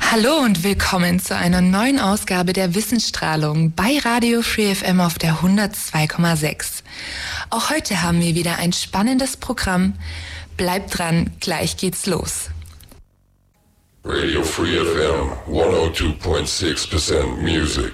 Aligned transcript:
Hallo 0.00 0.38
und 0.38 0.64
willkommen 0.64 1.20
zu 1.20 1.36
einer 1.36 1.60
neuen 1.60 2.00
Ausgabe 2.00 2.52
der 2.52 2.74
Wissensstrahlung 2.74 3.72
bei 3.72 3.98
Radio 4.04 4.42
Free 4.42 4.74
FM 4.74 5.00
auf 5.00 5.18
der 5.18 5.34
102,6. 5.34 6.82
Auch 7.50 7.70
heute 7.70 8.02
haben 8.02 8.20
wir 8.20 8.34
wieder 8.34 8.56
ein 8.58 8.72
spannendes 8.72 9.36
Programm. 9.36 9.94
Bleibt 10.56 10.98
dran, 10.98 11.30
gleich 11.38 11.76
geht's 11.76 12.06
los. 12.06 12.50
Radio 14.02 14.42
Free 14.42 14.78
FM 14.78 15.30
102.6% 15.46 17.36
Music. 17.42 17.92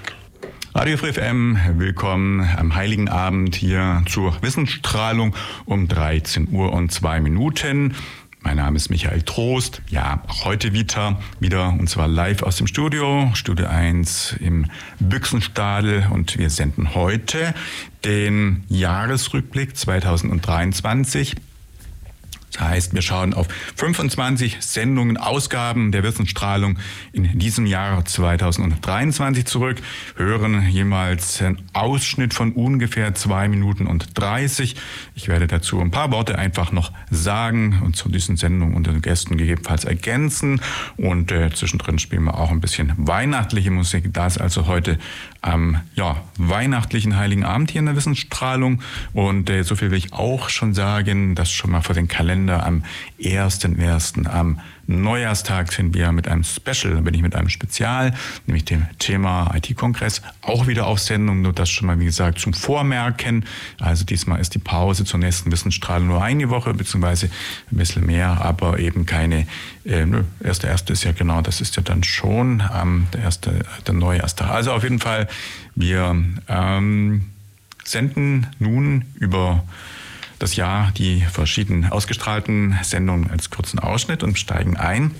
Radio 0.73 0.95
Free 0.95 1.11
FM, 1.11 1.57
willkommen 1.75 2.47
am 2.57 2.75
Heiligen 2.75 3.09
Abend 3.09 3.55
hier 3.55 4.03
zur 4.07 4.41
Wissensstrahlung 4.41 5.35
um 5.65 5.89
13 5.89 6.47
Uhr 6.53 6.71
und 6.71 6.93
2 6.93 7.19
Minuten. 7.19 7.93
Mein 8.39 8.55
Name 8.55 8.77
ist 8.77 8.89
Michael 8.89 9.23
Trost. 9.23 9.81
Ja, 9.89 10.23
auch 10.29 10.45
heute 10.45 10.71
wieder, 10.71 11.19
wieder 11.41 11.75
und 11.77 11.89
zwar 11.89 12.07
live 12.07 12.41
aus 12.41 12.55
dem 12.55 12.67
Studio, 12.67 13.29
Studio 13.33 13.67
1 13.67 14.37
im 14.39 14.67
Büchsenstadel 15.01 16.07
und 16.09 16.37
wir 16.37 16.49
senden 16.49 16.95
heute 16.95 17.53
den 18.05 18.63
Jahresrückblick 18.69 19.75
2023 19.75 21.35
das 21.35 21.46
heißt, 22.59 22.93
wir 22.93 23.01
schauen 23.01 23.33
auf 23.33 23.47
25 23.75 24.57
Sendungen, 24.59 25.17
Ausgaben 25.17 25.91
der 25.91 26.03
Wissensstrahlung 26.03 26.79
in 27.13 27.37
diesem 27.39 27.65
Jahr 27.65 28.03
2023 28.03 29.45
zurück, 29.45 29.81
hören 30.15 30.67
jemals 30.69 31.41
einen 31.41 31.61
Ausschnitt 31.73 32.33
von 32.33 32.53
ungefähr 32.53 33.13
zwei 33.15 33.47
Minuten 33.47 33.87
und 33.87 34.17
30. 34.17 34.75
Ich 35.17 35.27
werde 35.27 35.47
dazu 35.47 35.81
ein 35.81 35.89
paar 35.89 36.11
Worte 36.11 36.37
einfach 36.37 36.71
noch 36.71 36.91
sagen 37.09 37.81
und 37.83 37.95
zu 37.95 38.07
diesen 38.07 38.37
Sendungen 38.37 38.75
und 38.75 38.85
den 38.85 39.01
Gästen 39.01 39.35
gegebenenfalls 39.35 39.83
ergänzen. 39.83 40.61
Und 40.95 41.31
äh, 41.31 41.49
zwischendrin 41.51 41.97
spielen 41.97 42.25
wir 42.25 42.37
auch 42.37 42.51
ein 42.51 42.61
bisschen 42.61 42.93
weihnachtliche 42.97 43.71
Musik. 43.71 44.13
Da 44.13 44.27
ist 44.27 44.39
also 44.39 44.67
heute 44.67 44.99
am 45.41 45.81
ja, 45.95 46.17
weihnachtlichen 46.37 47.17
Heiligen 47.17 47.45
Abend 47.45 47.71
hier 47.71 47.79
in 47.79 47.87
der 47.87 47.95
Wissensstrahlung. 47.95 48.83
Und 49.13 49.49
äh, 49.49 49.63
so 49.63 49.75
viel 49.75 49.89
will 49.89 49.97
ich 49.97 50.13
auch 50.13 50.49
schon 50.49 50.75
sagen, 50.75 51.33
dass 51.33 51.51
schon 51.51 51.71
mal 51.71 51.81
vor 51.81 51.95
den 51.95 52.07
Kalender 52.07 52.63
am 52.63 52.83
1.1. 53.19 54.27
am 54.27 54.59
Neujahrstag 54.87 55.71
sind 55.71 55.93
wir 55.93 56.11
mit 56.11 56.27
einem 56.27 56.43
Special, 56.43 57.01
bin 57.01 57.13
ich 57.13 57.21
mit 57.21 57.35
einem 57.35 57.49
Spezial, 57.49 58.13
nämlich 58.45 58.65
dem 58.65 58.87
Thema 58.99 59.53
IT-Kongress, 59.53 60.21
auch 60.41 60.67
wieder 60.67 60.87
auf 60.87 60.99
Sendung, 60.99 61.41
nur 61.41 61.53
das 61.53 61.69
schon 61.69 61.87
mal, 61.87 61.99
wie 61.99 62.05
gesagt, 62.05 62.39
zum 62.39 62.53
Vormerken. 62.53 63.45
Also 63.79 64.05
diesmal 64.05 64.39
ist 64.39 64.55
die 64.55 64.59
Pause 64.59 65.03
zur 65.03 65.19
nächsten 65.19 65.51
Wissensstrahlung 65.51 66.07
nur 66.07 66.23
eine 66.23 66.49
Woche, 66.49 66.73
beziehungsweise 66.73 67.29
ein 67.71 67.77
bisschen 67.77 68.05
mehr, 68.05 68.41
aber 68.41 68.79
eben 68.79 69.05
keine, 69.05 69.45
äh, 69.83 70.05
erste, 70.41 70.67
erste 70.67 70.93
ist 70.93 71.03
ja 71.03 71.11
genau, 71.11 71.41
das 71.41 71.59
ist 71.59 71.75
ja 71.75 71.83
dann 71.83 72.03
schon 72.03 72.63
ähm, 72.73 73.07
der 73.13 73.23
erste, 73.23 73.65
der 73.85 73.93
Neujahrstag. 73.93 74.49
Also 74.49 74.71
auf 74.71 74.83
jeden 74.83 74.99
Fall, 74.99 75.27
wir 75.75 76.15
ähm, 76.47 77.25
senden 77.83 78.47
nun 78.59 79.05
über 79.15 79.63
das 80.39 80.55
Jahr 80.55 80.91
die 80.91 81.21
verschiedenen 81.21 81.89
ausgestrahlten 81.89 82.77
Sendungen 82.83 83.29
als 83.29 83.49
kurzen 83.49 83.79
Ausschnitt 83.79 84.23
und 84.23 84.37
steigen 84.37 84.77
ein 84.77 85.13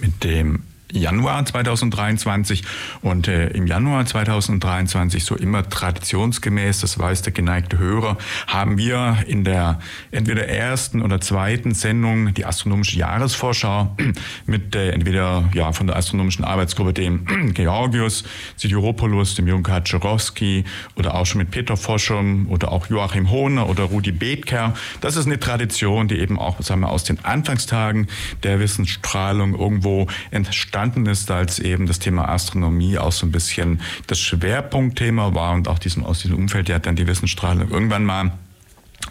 mit 0.00 0.24
dem 0.24 0.62
Januar 0.94 1.44
2023 1.44 2.62
und 3.02 3.26
äh, 3.26 3.48
im 3.48 3.66
Januar 3.66 4.06
2023, 4.06 5.24
so 5.24 5.34
immer 5.34 5.68
traditionsgemäß, 5.68 6.80
das 6.80 6.98
weiß 6.98 7.22
der 7.22 7.32
geneigte 7.32 7.78
Hörer, 7.78 8.16
haben 8.46 8.78
wir 8.78 9.18
in 9.26 9.42
der 9.42 9.80
entweder 10.12 10.48
ersten 10.48 11.02
oder 11.02 11.20
zweiten 11.20 11.74
Sendung 11.74 12.32
die 12.34 12.44
astronomische 12.44 12.96
Jahresvorschau 12.96 13.96
mit 14.46 14.76
äh, 14.76 14.90
entweder 14.90 15.50
ja 15.52 15.72
von 15.72 15.88
der 15.88 15.96
astronomischen 15.96 16.44
Arbeitsgruppe 16.44 16.92
dem 16.92 17.24
Georgius 17.54 18.22
Sidiropoulos, 18.56 19.34
dem 19.34 19.48
Jürgen 19.48 19.64
Kaczorowski 19.64 20.64
oder 20.94 21.16
auch 21.16 21.26
schon 21.26 21.38
mit 21.38 21.50
Peter 21.50 21.76
Foschum 21.76 22.48
oder 22.48 22.70
auch 22.70 22.86
Joachim 22.86 23.30
Hohner 23.30 23.68
oder 23.68 23.84
Rudi 23.84 24.12
Bethker. 24.12 24.74
Das 25.00 25.16
ist 25.16 25.26
eine 25.26 25.40
Tradition, 25.40 26.06
die 26.06 26.20
eben 26.20 26.38
auch 26.38 26.62
sagen 26.62 26.82
wir, 26.82 26.90
aus 26.90 27.02
den 27.02 27.24
Anfangstagen 27.24 28.06
der 28.44 28.60
Wissensstrahlung 28.60 29.58
irgendwo 29.58 30.06
entstanden 30.30 30.83
entstanden 30.84 31.10
ist, 31.10 31.30
als 31.30 31.58
eben 31.60 31.86
das 31.86 31.98
Thema 31.98 32.28
Astronomie 32.28 32.98
auch 32.98 33.12
so 33.12 33.26
ein 33.26 33.32
bisschen 33.32 33.80
das 34.06 34.18
Schwerpunktthema 34.18 35.34
war 35.34 35.54
und 35.54 35.66
auch 35.66 35.78
diesem, 35.78 36.04
aus 36.04 36.20
diesem 36.20 36.36
Umfeld 36.36 36.68
ja 36.68 36.78
dann 36.78 36.94
die 36.94 37.06
Wissensstrahlung 37.06 37.70
irgendwann 37.70 38.04
mal 38.04 38.32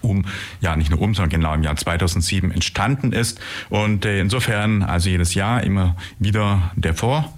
um, 0.02 0.26
ja 0.62 0.76
nicht 0.76 0.92
nur 0.92 1.02
um, 1.02 1.16
sondern 1.16 1.30
genau 1.32 1.54
im 1.56 1.64
Jahr 1.64 1.76
2007 1.76 2.52
entstanden 2.52 3.12
ist. 3.12 3.40
Und 3.70 4.06
äh, 4.06 4.20
insofern 4.20 4.84
also 4.84 5.10
jedes 5.10 5.34
Jahr 5.34 5.64
immer 5.64 5.96
wieder 6.20 6.72
der 6.76 6.94
Vor, 6.94 7.34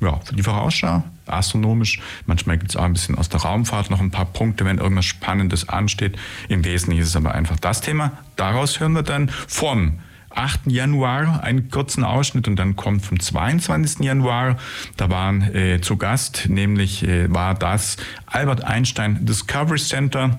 ja, 0.00 0.20
die 0.32 0.42
Vorausschau, 0.42 1.04
astronomisch. 1.26 2.00
Manchmal 2.26 2.58
gibt 2.58 2.70
es 2.70 2.76
auch 2.76 2.84
ein 2.84 2.92
bisschen 2.92 3.16
aus 3.16 3.28
der 3.28 3.40
Raumfahrt 3.40 3.90
noch 3.90 4.00
ein 4.00 4.10
paar 4.10 4.26
Punkte, 4.26 4.64
wenn 4.64 4.78
irgendwas 4.78 5.04
Spannendes 5.04 5.68
ansteht. 5.68 6.16
Im 6.48 6.64
Wesentlichen 6.64 7.02
ist 7.02 7.08
es 7.10 7.16
aber 7.16 7.34
einfach 7.34 7.58
das 7.60 7.80
Thema. 7.82 8.12
Daraus 8.34 8.80
hören 8.80 8.92
wir 8.92 9.04
dann 9.04 9.28
vom 9.28 10.00
8. 10.36 10.70
Januar 10.70 11.42
einen 11.42 11.70
kurzen 11.70 12.04
Ausschnitt 12.04 12.48
und 12.48 12.56
dann 12.56 12.76
kommt 12.76 13.04
vom 13.04 13.18
22. 13.18 14.04
Januar, 14.04 14.56
da 14.96 15.10
waren 15.10 15.42
äh, 15.54 15.80
zu 15.80 15.96
Gast, 15.96 16.46
nämlich 16.48 17.02
äh, 17.02 17.32
war 17.32 17.54
das 17.54 17.96
Albert 18.26 18.64
Einstein 18.64 19.24
Discovery 19.24 19.78
Center 19.78 20.38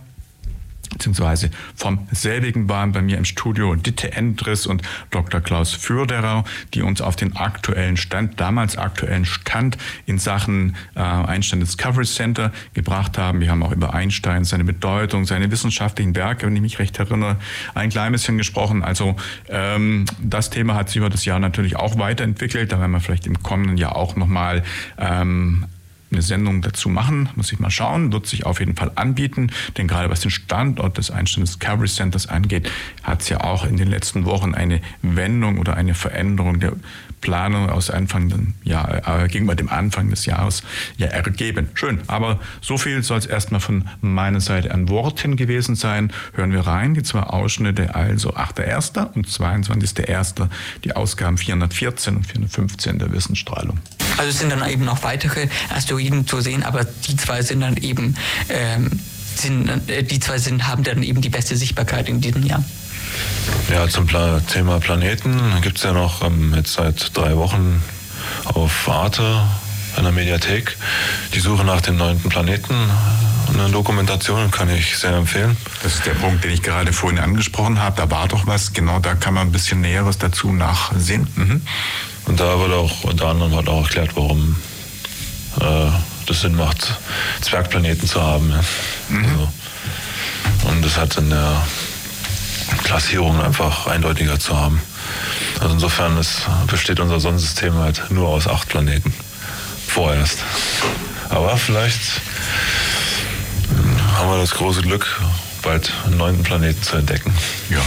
beziehungsweise 0.89 1.49
vom 1.75 2.07
selbigen 2.11 2.69
waren 2.69 2.91
bei 2.91 3.01
mir 3.01 3.17
im 3.17 3.25
Studio 3.25 3.75
Ditte 3.75 4.11
Endres 4.11 4.65
und 4.67 4.81
Dr. 5.11 5.41
Klaus 5.41 5.73
Fürderer, 5.73 6.43
die 6.73 6.81
uns 6.81 7.01
auf 7.01 7.15
den 7.15 7.35
aktuellen 7.35 7.97
Stand, 7.97 8.39
damals 8.39 8.77
aktuellen 8.77 9.25
Stand 9.25 9.77
in 10.05 10.19
Sachen 10.19 10.75
äh, 10.95 10.99
Einstein 10.99 11.59
Discovery 11.59 12.05
Center 12.05 12.51
gebracht 12.73 13.17
haben. 13.17 13.39
Wir 13.39 13.51
haben 13.51 13.63
auch 13.63 13.71
über 13.71 13.93
Einstein, 13.93 14.43
seine 14.43 14.63
Bedeutung, 14.63 15.25
seine 15.25 15.51
wissenschaftlichen 15.51 16.15
Werke, 16.15 16.45
wenn 16.45 16.55
ich 16.55 16.61
mich 16.61 16.79
recht 16.79 16.97
erinnere, 16.99 17.37
ein 17.75 17.89
klein 17.89 18.11
bisschen 18.11 18.37
gesprochen. 18.37 18.83
Also 18.83 19.15
ähm, 19.49 20.05
das 20.21 20.49
Thema 20.49 20.75
hat 20.75 20.89
sich 20.89 20.97
über 20.97 21.09
das 21.09 21.25
Jahr 21.25 21.39
natürlich 21.39 21.75
auch 21.75 21.97
weiterentwickelt. 21.97 22.71
Da 22.71 22.79
werden 22.79 22.91
wir 22.91 22.99
vielleicht 22.99 23.27
im 23.27 23.41
kommenden 23.43 23.77
Jahr 23.77 23.95
auch 23.95 24.15
nochmal 24.15 24.63
ähm, 24.97 25.65
eine 26.11 26.21
Sendung 26.21 26.61
dazu 26.61 26.89
machen, 26.89 27.29
muss 27.35 27.51
ich 27.51 27.59
mal 27.59 27.69
schauen, 27.69 28.11
wird 28.13 28.27
sich 28.27 28.45
auf 28.45 28.59
jeden 28.59 28.75
Fall 28.75 28.91
anbieten, 28.95 29.51
denn 29.77 29.87
gerade 29.87 30.09
was 30.09 30.21
den 30.21 30.31
Standort 30.31 30.97
des 30.97 31.11
Einstein 31.11 31.43
Discovery 31.43 31.87
Centers 31.87 32.27
angeht, 32.27 32.69
hat 33.03 33.21
es 33.21 33.29
ja 33.29 33.41
auch 33.41 33.65
in 33.65 33.77
den 33.77 33.89
letzten 33.89 34.25
Wochen 34.25 34.55
eine 34.55 34.81
Wendung 35.01 35.59
oder 35.59 35.75
eine 35.75 35.93
Veränderung 35.93 36.59
der 36.59 36.73
Planung 37.21 37.69
aus 37.69 37.89
Anfang 37.89 38.53
ja, 38.63 39.23
äh, 39.23 39.27
gegenüber 39.27 39.55
dem 39.55 39.69
Anfang 39.69 40.09
des 40.09 40.25
Jahres 40.25 40.63
ja 40.97 41.07
ergeben. 41.07 41.69
Schön, 41.73 42.01
aber 42.07 42.39
so 42.61 42.77
viel 42.77 43.03
soll 43.03 43.17
es 43.17 43.25
erstmal 43.25 43.59
von 43.59 43.87
meiner 44.01 44.41
Seite 44.41 44.71
an 44.71 44.89
Worten 44.89 45.35
gewesen 45.35 45.75
sein. 45.75 46.11
Hören 46.33 46.51
wir 46.51 46.61
rein, 46.61 46.93
die 46.93 47.03
zwei 47.03 47.21
Ausschnitte, 47.21 47.95
also 47.95 48.33
8.1. 48.33 49.13
und 49.13 49.27
22.1., 49.27 50.47
die 50.83 50.95
Ausgaben 50.95 51.37
414 51.37 52.17
und 52.17 52.25
415 52.25 52.99
der 52.99 53.11
Wissensstrahlung. 53.11 53.79
Also 54.17 54.29
es 54.29 54.39
sind 54.39 54.51
dann 54.51 54.67
eben 54.69 54.85
noch 54.85 55.03
weitere 55.03 55.47
Asteroiden 55.69 56.27
zu 56.27 56.41
sehen, 56.41 56.63
aber 56.63 56.85
die 56.85 57.15
zwei 57.15 57.41
sind 57.41 57.61
dann 57.61 57.77
eben, 57.77 58.15
ähm, 58.49 58.99
sind, 59.35 59.69
äh, 59.89 60.03
die 60.03 60.19
zwei 60.19 60.37
sind, 60.37 60.67
haben 60.67 60.83
dann 60.83 61.03
eben 61.03 61.21
die 61.21 61.29
beste 61.29 61.55
Sichtbarkeit 61.55 62.09
in 62.09 62.21
diesem 62.21 62.43
Jahr. 62.43 62.63
Ja, 63.71 63.87
zum 63.89 64.07
Pla 64.07 64.39
Thema 64.41 64.79
Planeten 64.79 65.39
gibt 65.61 65.77
es 65.77 65.83
ja 65.83 65.91
noch 65.91 66.23
ähm, 66.23 66.53
jetzt 66.55 66.73
seit 66.73 67.15
drei 67.17 67.35
Wochen 67.35 67.83
auf 68.45 68.89
Arte 68.89 69.41
in 69.97 70.03
der 70.03 70.11
Mediathek 70.11 70.77
die 71.33 71.39
Suche 71.39 71.63
nach 71.63 71.81
dem 71.81 71.97
neunten 71.97 72.29
Planeten. 72.29 72.75
Eine 73.53 73.69
Dokumentation 73.69 74.51
kann 74.51 74.69
ich 74.69 74.97
sehr 74.97 75.13
empfehlen. 75.13 75.57
Das 75.83 75.95
ist 75.95 76.05
der 76.05 76.13
Punkt, 76.13 76.43
den 76.43 76.51
ich 76.51 76.61
gerade 76.61 76.93
vorhin 76.93 77.19
angesprochen 77.19 77.81
habe. 77.81 77.95
Da 77.97 78.11
war 78.11 78.27
doch 78.27 78.45
was, 78.45 78.73
genau 78.73 78.99
da 78.99 79.15
kann 79.15 79.33
man 79.33 79.47
ein 79.47 79.51
bisschen 79.51 79.81
Näheres 79.81 80.17
dazu 80.17 80.51
nachsehen. 80.51 81.27
Mhm. 81.35 81.61
Und 82.25 82.39
da 82.39 82.59
wird 82.59 82.73
auch 82.73 83.03
unter 83.03 83.27
anderem 83.27 83.55
halt 83.55 83.69
auch 83.69 83.83
erklärt, 83.83 84.11
warum 84.15 84.57
äh, 85.59 85.89
das 86.25 86.41
Sinn 86.41 86.55
macht, 86.55 86.95
Zwergplaneten 87.41 88.07
zu 88.07 88.21
haben. 88.21 88.49
Ja. 88.49 88.63
Mhm. 89.09 89.25
Also, 89.25 89.51
und 90.69 90.85
das 90.85 90.97
hat 90.97 91.17
in 91.17 91.29
der 91.29 91.61
Klassierung 92.83 93.41
einfach 93.41 93.87
eindeutiger 93.87 94.39
zu 94.39 94.57
haben. 94.59 94.81
Also 95.59 95.73
insofern 95.73 96.17
ist, 96.17 96.47
besteht 96.67 96.99
unser 96.99 97.19
Sonnensystem 97.19 97.75
halt 97.75 98.09
nur 98.09 98.27
aus 98.27 98.47
acht 98.47 98.69
Planeten. 98.69 99.13
Vorerst. 99.87 100.39
Aber 101.29 101.57
vielleicht 101.57 102.01
haben 104.15 104.29
wir 104.29 104.37
das 104.37 104.51
große 104.51 104.81
Glück, 104.81 105.19
bald 105.67 105.91
einen 106.05 106.15
neuen 106.15 106.43
Planeten 106.43 106.81
zu 106.81 106.95
entdecken. 106.95 107.33
Ja. 107.69 107.81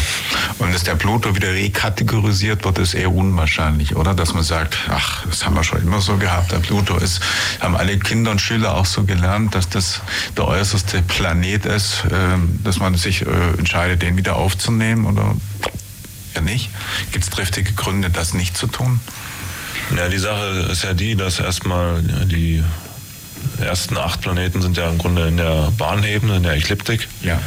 Und 0.59 0.75
dass 0.75 0.83
der 0.83 0.97
Pluto 0.97 1.35
wieder 1.35 1.49
rekategorisiert 1.49 2.63
wird, 2.65 2.77
ist 2.77 2.93
eher 2.93 3.11
unwahrscheinlich, 3.11 3.97
oder? 3.97 4.13
Dass 4.13 4.35
man 4.35 4.43
sagt, 4.43 4.77
ach, 4.91 5.25
das 5.25 5.47
haben 5.47 5.55
wir 5.55 5.65
schon 5.65 5.81
immer 5.81 6.03
so 6.03 6.19
gehabt. 6.19 6.53
Der 6.53 6.59
Pluto 6.59 6.99
ist, 6.99 7.21
haben 7.59 7.77
alle 7.77 7.99
Kinder 7.99 8.33
und 8.33 8.41
Schüler 8.43 8.75
auch 8.75 8.85
so 8.85 9.05
gelernt, 9.05 9.55
dass 9.55 9.71
das 9.71 10.03
der 10.37 10.47
äußerste 10.47 11.01
Planet 11.01 11.65
ist, 11.65 12.05
äh, 12.05 12.13
dass 12.63 12.81
man 12.81 12.97
sich 12.97 13.23
äh, 13.23 13.31
entscheidet, 13.57 14.03
den 14.03 14.19
wieder 14.19 14.37
aufzunehmen 14.37 15.07
oder 15.07 15.35
ja 16.35 16.43
nicht? 16.43 16.69
Gibt 17.13 17.25
es 17.25 17.31
triftige 17.31 17.73
Gründe, 17.73 18.11
das 18.11 18.35
nicht 18.35 18.59
zu 18.59 18.67
tun? 18.67 19.01
Ja, 19.97 20.11
die 20.11 20.19
Sache 20.19 20.69
ist 20.71 20.85
ja 20.85 20.93
die, 20.93 21.17
dass 21.17 21.41
erstmal 21.41 22.03
die 22.03 22.63
ersten 23.61 23.97
acht 23.97 24.21
Planeten 24.21 24.63
sind 24.63 24.77
ja 24.77 24.89
im 24.89 24.99
Grunde 24.99 25.29
in 25.29 25.37
der 25.37 25.73
Bahnebene, 25.77 26.37
in 26.37 26.43
der 26.43 26.55
Ekliptik. 26.55 27.09
Ja. 27.23 27.41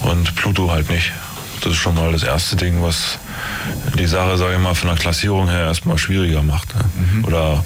Und 0.00 0.34
Pluto 0.36 0.70
halt 0.70 0.90
nicht. 0.90 1.12
Das 1.60 1.72
ist 1.72 1.78
schon 1.78 1.94
mal 1.94 2.12
das 2.12 2.22
erste 2.22 2.56
Ding, 2.56 2.82
was 2.82 3.18
die 3.98 4.06
Sache, 4.06 4.36
sage 4.36 4.54
ich 4.54 4.60
mal, 4.60 4.74
von 4.74 4.88
der 4.88 4.98
Klassierung 4.98 5.48
her 5.48 5.60
erstmal 5.60 5.96
schwieriger 5.96 6.42
macht. 6.42 6.74
Ne? 6.74 6.84
Mhm. 6.94 7.24
Oder 7.24 7.64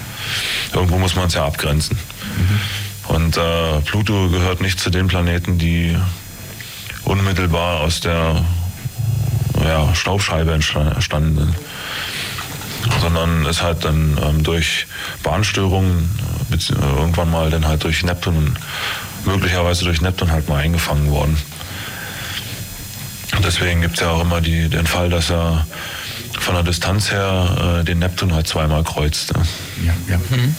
irgendwo 0.72 0.98
muss 0.98 1.16
man 1.16 1.26
es 1.26 1.34
ja 1.34 1.44
abgrenzen. 1.44 1.98
Mhm. 2.36 3.14
Und 3.14 3.36
äh, 3.36 3.80
Pluto 3.84 4.28
gehört 4.28 4.60
nicht 4.60 4.78
zu 4.78 4.90
den 4.90 5.08
Planeten, 5.08 5.58
die 5.58 5.96
unmittelbar 7.04 7.80
aus 7.80 8.00
der 8.00 8.44
ja, 9.64 9.94
Staubscheibe 9.94 10.52
entstanden 10.52 11.38
sind 11.38 11.54
sondern 13.00 13.46
ist 13.46 13.62
halt 13.62 13.84
dann 13.84 14.18
ähm, 14.22 14.42
durch 14.42 14.86
Bahnstörungen 15.22 16.10
äh, 16.50 16.72
irgendwann 16.96 17.30
mal 17.30 17.50
dann 17.50 17.66
halt 17.66 17.84
durch 17.84 18.02
Neptun, 18.02 18.56
möglicherweise 19.24 19.84
durch 19.84 20.00
Neptun 20.00 20.30
halt 20.30 20.48
mal 20.48 20.58
eingefangen 20.58 21.10
worden. 21.10 21.36
Und 23.36 23.44
deswegen 23.44 23.82
gibt 23.82 23.94
es 23.94 24.00
ja 24.00 24.10
auch 24.10 24.22
immer 24.22 24.40
die, 24.40 24.68
den 24.68 24.86
Fall, 24.86 25.10
dass 25.10 25.30
er 25.30 25.66
von 26.38 26.54
der 26.54 26.62
Distanz 26.62 27.10
her 27.10 27.80
äh, 27.80 27.84
den 27.84 27.98
Neptun 27.98 28.32
halt 28.32 28.46
zweimal 28.46 28.84
kreuzt. 28.84 29.32
Ja, 29.84 29.94
ja. 30.08 30.18
Mhm. 30.18 30.54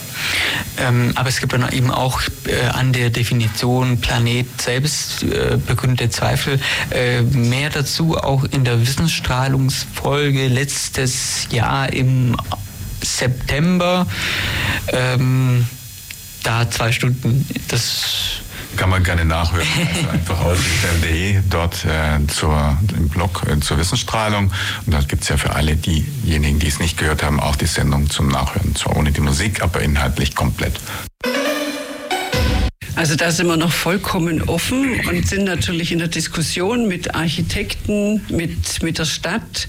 Ähm, 0.78 1.12
aber 1.14 1.28
es 1.28 1.40
gibt 1.40 1.52
dann 1.52 1.70
eben 1.72 1.90
auch 1.90 2.20
äh, 2.46 2.66
an 2.72 2.92
der 2.92 3.10
Definition 3.10 4.00
Planet 4.00 4.46
selbst 4.60 5.22
äh, 5.22 5.58
begründete 5.64 6.10
Zweifel. 6.10 6.60
Äh, 6.90 7.22
mehr 7.22 7.70
dazu 7.70 8.16
auch 8.16 8.44
in 8.44 8.64
der 8.64 8.80
Wissensstrahlungsfolge 8.80 10.48
letztes 10.48 11.48
Jahr 11.50 11.92
im 11.92 12.36
September. 13.02 14.06
Ähm, 14.88 15.66
da 16.42 16.70
zwei 16.70 16.92
Stunden. 16.92 17.46
Das 17.68 18.39
kann 18.76 18.90
man 18.90 19.02
gerne 19.02 19.24
nachhören. 19.24 19.66
Also 19.90 20.08
einfach 20.08 20.40
auf 20.40 20.58
fm.de 20.58 21.40
dort 21.48 21.84
äh, 21.84 22.26
zur, 22.28 22.76
im 22.96 23.08
Blog 23.08 23.42
äh, 23.48 23.60
zur 23.60 23.78
Wissensstrahlung. 23.78 24.52
Und 24.86 24.94
dort 24.94 25.08
gibt 25.08 25.22
es 25.22 25.28
ja 25.28 25.36
für 25.36 25.54
alle 25.54 25.76
diejenigen, 25.76 26.58
die 26.58 26.68
es 26.68 26.78
nicht 26.78 26.96
gehört 26.96 27.22
haben, 27.22 27.40
auch 27.40 27.56
die 27.56 27.66
Sendung 27.66 28.08
zum 28.10 28.28
Nachhören. 28.28 28.74
Zwar 28.76 28.96
ohne 28.96 29.12
die 29.12 29.20
Musik, 29.20 29.62
aber 29.62 29.80
inhaltlich 29.80 30.34
komplett. 30.34 30.80
Also 33.00 33.16
da 33.16 33.30
sind 33.30 33.46
wir 33.46 33.56
noch 33.56 33.72
vollkommen 33.72 34.42
offen 34.42 35.00
und 35.08 35.26
sind 35.26 35.44
natürlich 35.44 35.90
in 35.90 36.00
der 36.00 36.08
Diskussion 36.08 36.86
mit 36.86 37.14
Architekten, 37.14 38.20
mit, 38.28 38.82
mit 38.82 38.98
der 38.98 39.06
Stadt. 39.06 39.68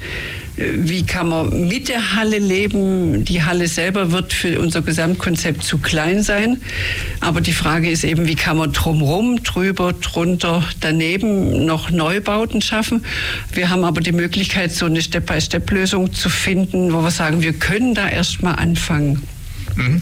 Wie 0.57 1.06
kann 1.06 1.30
man 1.30 1.69
mit 1.69 1.88
der 1.88 2.18
Halle 2.18 2.39
leben? 2.39 3.24
Die 3.24 3.42
Halle 3.42 3.69
selber 3.69 4.12
wird 4.12 4.33
für 4.33 4.60
unser 4.60 4.81
Gesamtkonzept 4.81 5.63
zu 5.63 5.78
klein 5.78 6.24
sein. 6.24 6.62
Aber 7.22 7.39
die 7.39 7.54
Frage 7.54 7.89
ist 7.89 8.04
eben, 8.04 8.28
wie 8.28 8.36
kann 8.36 8.57
man 8.57 8.74
drumherum, 8.74 9.42
drüber, 9.44 9.94
drunter, 9.94 10.66
daneben 10.81 11.66
noch 11.66 11.89
Neubauten 11.89 12.62
schaffen? 12.62 13.06
Wir 13.54 13.69
haben 13.69 13.86
aber 13.86 14.01
die 14.01 14.12
Möglichkeit, 14.12 14.74
so 14.74 14.88
eine 14.88 15.01
Step-by-Step-Lösung 15.01 16.12
zu 16.12 16.27
finden, 16.27 16.92
wo 16.92 17.01
wir 17.01 17.12
sagen, 17.12 17.42
wir 17.42 17.54
können 17.54 17.95
da 17.95 18.10
erstmal 18.10 18.57
anfangen. 18.57 19.25
Mhm. 19.75 20.01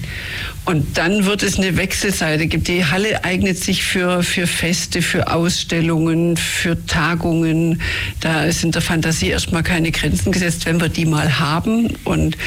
Und 0.65 0.97
dann 0.97 1.25
wird 1.25 1.41
es 1.41 1.57
eine 1.57 1.77
Wechselseite 1.77 2.45
geben. 2.45 2.63
Die 2.63 2.85
Halle 2.85 3.23
eignet 3.23 3.57
sich 3.57 3.83
für, 3.83 4.21
für 4.21 4.45
Feste, 4.45 5.01
für 5.01 5.31
Ausstellungen, 5.33 6.37
für 6.37 6.85
Tagungen. 6.85 7.81
Da 8.19 8.43
ist 8.43 8.63
in 8.63 8.71
der 8.71 8.81
Fantasie 8.81 9.29
erstmal 9.29 9.63
keine 9.63 9.91
Grenzen 9.91 10.31
gesetzt, 10.31 10.65
wenn 10.67 10.79
wir 10.79 10.89
die 10.89 11.05
mal 11.05 11.39
haben. 11.39 11.95
Und 12.03 12.37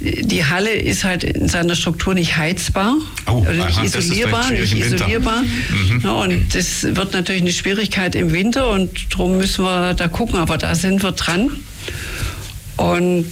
die 0.00 0.44
Halle 0.44 0.70
ist 0.72 1.02
halt 1.02 1.24
in 1.24 1.48
seiner 1.48 1.74
Struktur 1.74 2.14
nicht 2.14 2.36
heizbar, 2.36 2.96
oh, 3.26 3.42
also 3.46 3.64
nicht 3.64 3.78
aha, 3.78 3.84
isolierbar, 3.84 4.50
nicht 4.52 4.76
isolierbar. 4.76 5.42
Mhm. 5.42 6.00
Ja, 6.04 6.12
und 6.12 6.54
das 6.54 6.84
wird 6.84 7.12
natürlich 7.12 7.42
eine 7.42 7.52
Schwierigkeit 7.52 8.14
im 8.14 8.32
Winter 8.32 8.70
und 8.70 8.90
darum 9.12 9.38
müssen 9.38 9.64
wir 9.64 9.94
da 9.94 10.06
gucken. 10.06 10.38
Aber 10.38 10.56
da 10.56 10.74
sind 10.74 11.02
wir 11.02 11.12
dran. 11.12 11.50
Und 12.76 13.26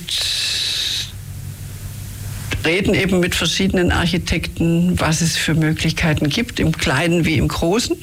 reden 2.65 2.95
eben 2.95 3.21
mit 3.21 3.35
verschiedenen 3.35 3.93
Architekten, 3.93 4.99
was 5.01 5.21
es 5.21 5.37
für 5.37 5.55
Möglichkeiten 5.55 6.29
gibt, 6.29 6.61
im 6.61 6.73
Kleinen 6.73 7.25
wie 7.25 7.37
im 7.37 7.49
Großen. 7.49 7.97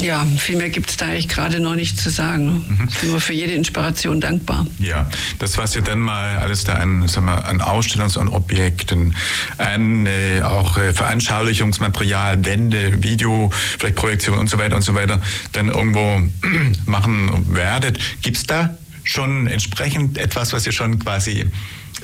Ja, 0.00 0.24
viel 0.38 0.56
mehr 0.56 0.70
gibt 0.70 0.90
es 0.90 0.96
da 0.96 1.06
eigentlich 1.06 1.28
gerade 1.28 1.60
noch 1.60 1.74
nicht 1.74 1.98
zu 2.00 2.10
sagen. 2.10 2.64
Mhm. 3.02 3.08
Nur 3.10 3.20
für 3.20 3.32
jede 3.32 3.52
Inspiration 3.52 4.20
dankbar. 4.20 4.66
Ja, 4.78 5.08
das, 5.38 5.58
was 5.58 5.76
ihr 5.76 5.82
dann 5.82 5.98
mal 5.98 6.38
alles 6.38 6.64
da 6.64 6.74
an, 6.74 7.06
sagen 7.06 7.26
wir, 7.26 7.44
an 7.44 7.60
Ausstellungs- 7.60 8.16
und 8.16 8.28
Objekten, 8.28 9.14
an 9.58 10.06
äh, 10.06 10.42
auch 10.42 10.78
äh, 10.78 10.94
Veranschaulichungsmaterial, 10.94 12.44
Wände, 12.44 13.02
Video, 13.02 13.50
vielleicht 13.78 13.96
Projektion 13.96 14.38
und 14.38 14.48
so 14.48 14.58
weiter 14.58 14.76
und 14.76 14.82
so 14.82 14.94
weiter, 14.94 15.20
dann 15.52 15.68
irgendwo 15.68 16.22
machen 16.86 17.54
werdet, 17.54 17.98
gibt 18.22 18.38
es 18.38 18.44
da 18.44 18.76
schon 19.04 19.46
entsprechend 19.48 20.18
etwas, 20.18 20.52
was 20.52 20.66
ihr 20.66 20.72
schon 20.72 20.98
quasi 20.98 21.46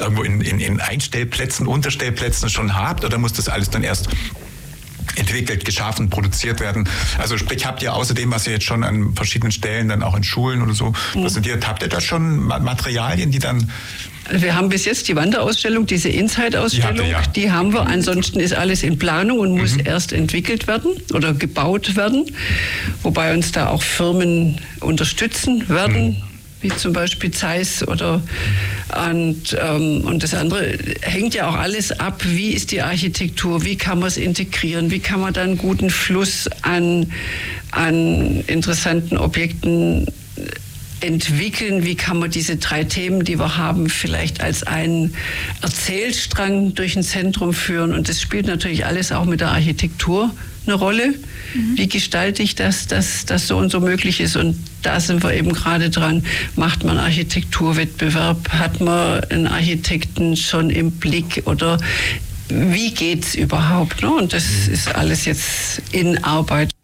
irgendwo 0.01 0.23
in, 0.23 0.41
in, 0.41 0.61
in 0.61 0.81
Einstellplätzen, 0.81 1.67
Unterstellplätzen 1.67 2.49
schon 2.49 2.75
habt 2.75 3.05
oder 3.05 3.19
muss 3.19 3.33
das 3.33 3.49
alles 3.49 3.71
dann 3.71 3.83
erst 3.83 4.09
entwickelt, 5.17 5.65
geschaffen, 5.65 6.11
produziert 6.11 6.61
werden. 6.61 6.89
Also 7.19 7.39
sprich, 7.39 7.65
habt 7.67 7.83
ihr 7.83 7.95
außerdem, 7.95 8.31
was 8.31 8.47
ihr 8.47 8.55
jetzt 8.55 8.65
schon 8.65 8.85
an 8.85 9.15
verschiedenen 9.15 9.53
Stellen 9.53 9.89
dann 9.89 10.03
auch 10.03 10.17
in 10.17 10.25
Schulen 10.25 10.63
oder 10.63 10.75
so 10.75 10.93
mhm. 11.15 11.23
präsentiert, 11.23 11.67
habt 11.67 11.83
ihr 11.83 11.89
da 11.89 12.01
schon 12.01 12.47
Materialien, 12.47 13.31
die 13.31 13.39
dann 13.39 13.71
wir 14.29 14.57
haben 14.57 14.69
bis 14.69 14.87
jetzt 14.87 15.07
die 15.07 15.15
Wanderausstellung, 15.15 15.87
diese 15.87 16.09
Inside-Ausstellung, 16.09 17.07
die, 17.07 17.13
ja. 17.13 17.23
die, 17.37 17.53
haben 17.53 17.73
wir. 17.73 17.87
Ansonsten 17.87 18.41
ist 18.41 18.55
alles 18.55 18.83
in 18.83 18.99
Planung 18.99 19.39
und 19.39 19.57
muss 19.57 19.75
mhm. 19.75 19.87
erst 19.87 20.13
entwickelt 20.13 20.67
werden 20.67 20.97
oder 21.15 21.33
gebaut 21.33 21.95
werden, 21.95 22.27
wobei 23.05 23.33
uns 23.33 23.53
da 23.53 23.69
auch 23.69 23.85
Firmen 23.85 24.61
unterstützen 24.81 25.69
werden. 25.69 26.09
Mhm 26.09 26.36
wie 26.61 26.69
zum 26.69 26.93
Beispiel 26.93 27.31
Zeiss 27.31 27.87
oder 27.87 28.23
und, 29.11 29.57
ähm, 29.61 30.03
und 30.05 30.23
das 30.23 30.35
andere 30.35 30.79
hängt 31.03 31.35
ja 31.35 31.49
auch 31.49 31.55
alles 31.55 31.93
ab, 31.93 32.23
wie 32.25 32.51
ist 32.51 32.73
die 32.73 32.83
Architektur, 32.83 33.65
wie 33.65 33.77
kann 33.77 33.99
man 33.99 34.09
es 34.09 34.17
integrieren, 34.17 34.91
wie 34.91 35.01
kann 35.01 35.21
man 35.21 35.35
dann 35.35 35.51
einen 35.51 35.59
guten 35.59 35.91
Fluss 35.91 36.49
an, 36.63 37.13
an 37.73 38.43
interessanten 38.47 39.19
Objekten 39.19 40.07
entwickeln, 41.01 41.85
wie 41.85 41.95
kann 41.95 42.19
man 42.19 42.31
diese 42.31 42.57
drei 42.57 42.85
Themen, 42.85 43.25
die 43.25 43.39
wir 43.39 43.57
haben, 43.57 43.89
vielleicht 43.89 44.41
als 44.41 44.63
einen 44.63 45.15
Erzählstrang 45.61 46.75
durch 46.75 46.97
ein 46.97 47.03
Zentrum 47.03 47.53
führen. 47.53 47.93
Und 47.93 48.09
das 48.09 48.21
spielt 48.21 48.47
natürlich 48.47 48.87
alles 48.87 49.13
auch 49.13 49.27
mit 49.27 49.41
der 49.41 49.51
Architektur 49.51 50.31
eine 50.67 50.77
Rolle. 50.77 51.15
Mhm. 51.55 51.77
Wie 51.77 51.89
gestalte 51.89 52.43
ich 52.43 52.55
das, 52.55 52.87
dass 52.87 53.25
das 53.25 53.49
so 53.49 53.57
und 53.57 53.71
so 53.71 53.81
möglich 53.81 54.21
ist? 54.21 54.37
Und 54.37 54.57
da 54.83 55.01
sind 55.01 55.23
wir 55.23 55.35
eben 55.35 55.53
gerade 55.53 55.91
dran. 55.91 56.25
Macht 56.55 56.85
man 56.85 56.99
Architekturwettbewerb? 56.99 58.49
Hat 58.51 58.81
man 58.81 59.25
einen 59.25 59.47
Architekten 59.47 60.37
schon 60.37 60.71
im 60.71 60.93
Blick? 60.93 61.43
Oder 61.47 61.79
wie 62.49 62.93
geht 62.93 63.25
es 63.25 63.35
überhaupt? 63.35 64.03
Ne? 64.03 64.11
Und 64.11 64.33
das 64.33 64.45
mhm. 64.67 64.75
ist 64.75 64.95
alles 64.95 65.25
jetzt 65.25 65.83
in 65.93 66.23
Arbeit 66.23 66.76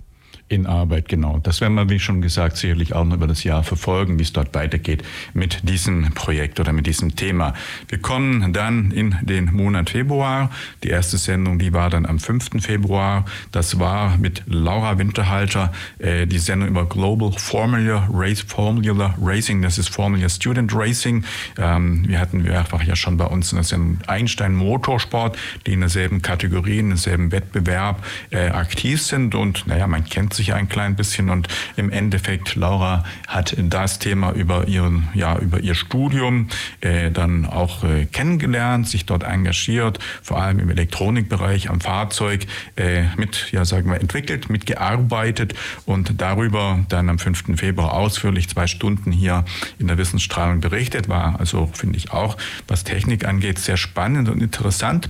in 0.53 0.67
Arbeit, 0.67 1.09
genau. 1.09 1.39
Das 1.43 1.61
werden 1.61 1.75
wir, 1.75 1.89
wie 1.89 1.99
schon 1.99 2.21
gesagt, 2.21 2.57
sicherlich 2.57 2.95
auch 2.95 3.05
noch 3.05 3.17
über 3.17 3.27
das 3.27 3.43
Jahr 3.43 3.65
verfolgen, 3.65 4.19
wie 4.19 4.23
es 4.23 4.33
dort 4.33 4.55
weitergeht 4.55 5.03
mit 5.33 5.69
diesem 5.69 6.13
Projekt 6.15 6.61
oder 6.61 6.73
mit 6.73 6.87
diesem 6.87 7.17
Thema. 7.17 7.55
Wir 7.89 7.99
kommen 7.99 8.53
dann 8.53 8.91
in 8.91 9.17
den 9.23 9.47
Monat 9.53 9.91
Februar. 9.91 10.51
Die 10.83 10.89
erste 10.89 11.17
Sendung, 11.17 11.59
die 11.59 11.73
war 11.73 11.91
dann 11.91 12.07
am 12.07 12.19
5. 12.19 12.63
Februar. 12.63 13.25
Das 13.51 13.79
war 13.79 14.17
mit 14.19 14.43
Laura 14.47 14.99
Winterhalter 14.99 15.73
äh, 15.99 16.27
die 16.27 16.39
Sendung 16.39 16.69
über 16.69 16.87
Global 16.87 17.33
Formula, 17.33 18.09
Race, 18.13 18.43
Formula 18.43 19.15
Racing. 19.21 19.63
Das 19.63 19.79
ist 19.79 19.89
Formula 19.89 20.29
Student 20.29 20.75
Racing. 20.75 21.25
Ähm, 21.59 22.07
wir 22.07 22.19
hatten 22.19 22.43
mehrfach 22.43 22.83
ja 22.83 22.97
schon 22.97 23.17
bei 23.17 23.27
uns 23.27 23.53
in 23.53 23.57
der 23.57 23.65
Sendung 23.65 23.99
Einstein 24.07 24.55
Motorsport, 24.55 25.39
die 25.67 25.73
in 25.73 25.81
derselben 25.81 26.21
Kategorie, 26.21 26.79
in 26.79 26.89
derselben 26.91 27.33
Wettbewerb 27.33 28.05
äh, 28.31 28.49
aktiv 28.49 29.01
sind. 29.01 29.35
Und 29.35 29.67
naja, 29.67 29.87
man 29.87 30.05
kennt 30.05 30.35
sich 30.35 30.42
sich 30.43 30.55
ein 30.55 30.69
klein 30.69 30.97
bisschen 30.97 31.31
und 31.31 31.47
im 31.77 31.91
Endeffekt 31.91 32.57
Laura 32.57 33.05
hat 33.29 33.55
das 33.57 34.01
Thema 34.01 34.33
über 34.33 34.67
ihren, 34.67 35.09
ja, 35.15 35.39
über 35.39 35.61
ihr 35.61 35.77
Studium 35.77 36.49
äh, 36.81 37.13
dann 37.13 37.47
auch 37.47 37.85
äh, 37.85 38.07
kennengelernt, 38.07 38.89
sich 38.89 39.07
dort 39.07 39.23
engagiert, 39.23 40.01
vor 40.21 40.43
allem 40.43 40.59
im 40.59 40.69
Elektronikbereich 40.69 41.71
am 41.71 41.81
Fahrzeug 41.81 42.47
äh, 42.77 43.05
mit, 43.17 43.53
ja, 43.53 43.65
sagen 43.65 43.89
wir, 43.89 44.01
entwickelt, 44.01 44.51
mitgearbeitet 44.51 45.55
und 45.87 46.21
darüber 46.21 46.85
dann 46.89 47.09
am 47.09 47.21
5. 47.21 47.57
Februar 47.57 47.93
ausführlich 47.93 48.49
zwei 48.49 48.67
Stunden 48.67 49.13
hier 49.13 49.45
in 49.79 49.87
der 49.87 49.97
Wissensstrahlung 49.97 50.61
berichtet. 50.61 51.09
War 51.09 51.39
also, 51.39 51.71
finde 51.73 51.99
ich 51.99 52.11
auch, 52.11 52.37
was 52.67 52.83
Technik 52.83 53.27
angeht, 53.27 53.61
sehr 53.61 53.77
spannend 53.77 54.29
und 54.29 54.43
interessant. 54.43 55.09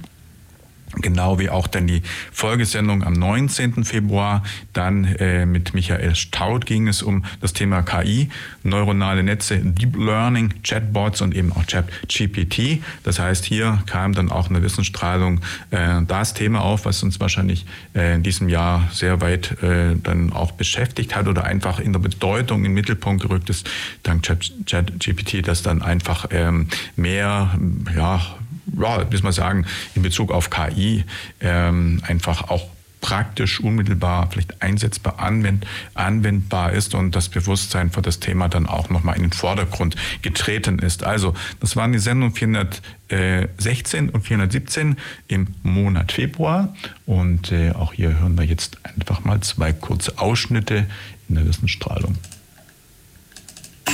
Genau 0.97 1.39
wie 1.39 1.49
auch 1.49 1.67
dann 1.67 1.87
die 1.87 2.03
Folgesendung 2.33 3.03
am 3.03 3.15
19. 3.15 3.85
Februar. 3.85 4.43
Dann 4.75 5.05
äh, 5.05 5.47
mit 5.47 5.73
Michael 5.73 6.15
Staud 6.15 6.67
ging 6.67 6.87
es 6.87 7.03
um 7.03 7.25
das 7.41 7.55
Thema 7.55 7.83
KI, 7.83 8.29
neuronale 8.63 9.23
Netze, 9.23 9.59
Deep 9.59 9.97
Learning, 9.97 10.53
Chatbots 10.63 11.23
und 11.23 11.35
eben 11.35 11.53
auch 11.53 11.67
ChatGPT. 11.67 12.83
Das 13.05 13.19
heißt, 13.19 13.45
hier 13.45 13.83
kam 13.87 14.13
dann 14.13 14.31
auch 14.31 14.51
eine 14.51 14.63
Wissensstrahlung 14.63 15.41
äh, 15.71 16.03
das 16.07 16.35
Thema 16.35 16.61
auf, 16.61 16.85
was 16.85 17.03
uns 17.03 17.19
wahrscheinlich 17.21 17.65
äh, 17.95 18.15
in 18.15 18.23
diesem 18.23 18.51
Jahr 18.51 18.89
sehr 18.93 19.23
weit 19.23 19.63
äh, 19.63 19.97
dann 20.03 20.33
auch 20.33 20.53
beschäftigt 20.53 21.17
hat 21.17 21.27
oder 21.27 21.45
einfach 21.45 21.81
in 21.81 21.93
der 21.93 22.01
Bedeutung 22.01 22.59
in 22.59 22.65
den 22.65 22.75
Mittelpunkt 22.75 23.23
gerückt 23.23 23.49
ist, 23.49 23.69
dank 24.03 24.23
ChatGPT, 24.23 25.47
dass 25.47 25.63
dann 25.63 25.81
einfach 25.81 26.27
ähm, 26.31 26.69
mehr, 26.97 27.59
ja, 27.97 28.21
ja, 28.81 29.05
muss 29.11 29.23
man 29.23 29.33
sagen, 29.33 29.67
in 29.95 30.02
Bezug 30.02 30.31
auf 30.31 30.50
KI 30.50 31.05
ähm, 31.41 32.02
einfach 32.07 32.49
auch 32.49 32.69
praktisch, 33.02 33.61
unmittelbar, 33.61 34.31
vielleicht 34.31 34.62
einsetzbar, 34.62 35.19
anwend, 35.19 35.67
anwendbar 35.93 36.73
ist 36.73 36.95
und 36.95 37.14
das 37.14 37.29
Bewusstsein 37.29 37.91
für 37.91 38.00
das 38.00 38.21
Thema 38.21 38.49
dann 38.49 38.67
auch 38.67 38.88
nochmal 38.88 39.17
in 39.17 39.23
den 39.23 39.33
Vordergrund 39.33 39.97
getreten 40.23 40.79
ist. 40.79 41.05
Also, 41.05 41.35
das 41.61 41.76
waren 41.76 41.93
die 41.93 41.99
Sendung 41.99 42.33
416 42.35 44.09
und 44.09 44.23
417 44.23 44.97
im 45.29 45.49
Monat 45.62 46.12
Februar 46.12 46.75
und 47.05 47.52
äh, 47.52 47.73
auch 47.73 47.93
hier 47.93 48.19
hören 48.19 48.38
wir 48.38 48.45
jetzt 48.45 48.79
einfach 48.85 49.25
mal 49.25 49.41
zwei 49.41 49.73
kurze 49.73 50.19
Ausschnitte 50.19 50.87
in 51.29 51.35
der 51.35 51.47
Wissensstrahlung. 51.47 52.17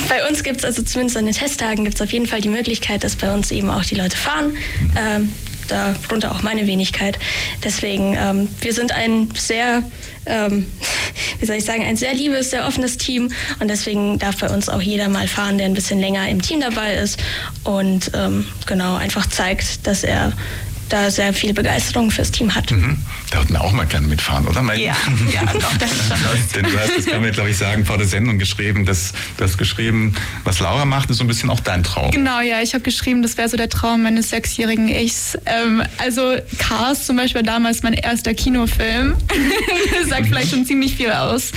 Bei 0.07 0.27
uns 0.27 0.43
gibt 0.43 0.59
es 0.59 0.65
also 0.65 0.81
zumindest 0.83 1.17
an 1.17 1.25
den 1.25 1.33
Testtagen 1.33 1.83
gibt 1.83 1.95
es 1.95 2.01
auf 2.01 2.11
jeden 2.11 2.25
Fall 2.25 2.41
die 2.41 2.49
Möglichkeit, 2.49 3.03
dass 3.03 3.15
bei 3.15 3.33
uns 3.33 3.51
eben 3.51 3.69
auch 3.69 3.83
die 3.83 3.95
Leute 3.95 4.17
fahren. 4.17 4.55
Ähm, 4.97 5.33
darunter 5.69 6.31
auch 6.31 6.41
meine 6.41 6.67
Wenigkeit. 6.67 7.19
Deswegen, 7.63 8.17
ähm, 8.19 8.47
wir 8.61 8.73
sind 8.73 8.91
ein 8.91 9.29
sehr, 9.35 9.83
ähm, 10.25 10.65
wie 11.39 11.45
soll 11.45 11.57
ich 11.57 11.65
sagen, 11.65 11.83
ein 11.83 11.95
sehr 11.95 12.13
liebes, 12.13 12.49
sehr 12.51 12.67
offenes 12.67 12.97
Team 12.97 13.31
und 13.59 13.69
deswegen 13.69 14.19
darf 14.19 14.37
bei 14.37 14.49
uns 14.49 14.69
auch 14.69 14.81
jeder 14.81 15.09
mal 15.09 15.27
fahren, 15.27 15.57
der 15.57 15.67
ein 15.67 15.73
bisschen 15.73 15.99
länger 15.99 16.27
im 16.27 16.41
Team 16.41 16.59
dabei 16.61 16.95
ist 16.95 17.19
und 17.63 18.11
ähm, 18.13 18.45
genau 18.65 18.95
einfach 18.95 19.27
zeigt, 19.27 19.85
dass 19.87 20.03
er 20.03 20.33
da 20.89 21.09
sehr 21.11 21.33
viel 21.33 21.53
Begeisterung 21.53 22.11
fürs 22.11 22.31
Team 22.31 22.53
hat. 22.53 22.71
Mhm. 22.71 22.97
Da 23.31 23.37
würden 23.39 23.53
wir 23.53 23.61
auch 23.61 23.71
mal 23.71 23.85
gerne 23.85 24.07
mitfahren, 24.07 24.47
oder? 24.47 24.61
Mike? 24.61 24.81
Ja, 24.81 24.95
ja 25.33 25.45
doch, 25.53 25.77
das 25.77 25.91
ist 25.91 26.07
schon 26.07 26.17
Denn 26.63 26.71
du 26.71 26.79
hast, 26.79 26.97
das 26.97 27.05
kann 27.05 27.21
man 27.21 27.31
glaube 27.31 27.49
ich 27.49 27.57
sagen, 27.57 27.85
vor 27.85 27.97
der 27.97 28.07
Sendung 28.07 28.39
geschrieben, 28.39 28.85
dass 28.85 29.13
du 29.37 29.43
hast 29.43 29.57
geschrieben, 29.57 30.15
was 30.43 30.59
Laura 30.59 30.85
macht, 30.85 31.09
ist 31.09 31.17
so 31.17 31.23
ein 31.23 31.27
bisschen 31.27 31.49
auch 31.49 31.59
dein 31.59 31.83
Traum. 31.83 32.11
Genau, 32.11 32.41
ja, 32.41 32.61
ich 32.61 32.73
habe 32.73 32.83
geschrieben, 32.83 33.21
das 33.21 33.37
wäre 33.37 33.49
so 33.49 33.57
der 33.57 33.69
Traum 33.69 34.03
meines 34.03 34.29
sechsjährigen 34.29 34.89
Ichs. 34.89 35.37
Ähm, 35.45 35.83
also 35.97 36.35
Cars 36.57 37.05
zum 37.05 37.17
Beispiel 37.17 37.41
war 37.41 37.43
damals 37.43 37.83
mein 37.83 37.93
erster 37.93 38.33
Kinofilm. 38.33 39.15
das 39.99 40.09
sagt 40.09 40.27
vielleicht 40.27 40.49
schon 40.51 40.65
ziemlich 40.65 40.95
viel 40.95 41.11
aus. 41.11 41.51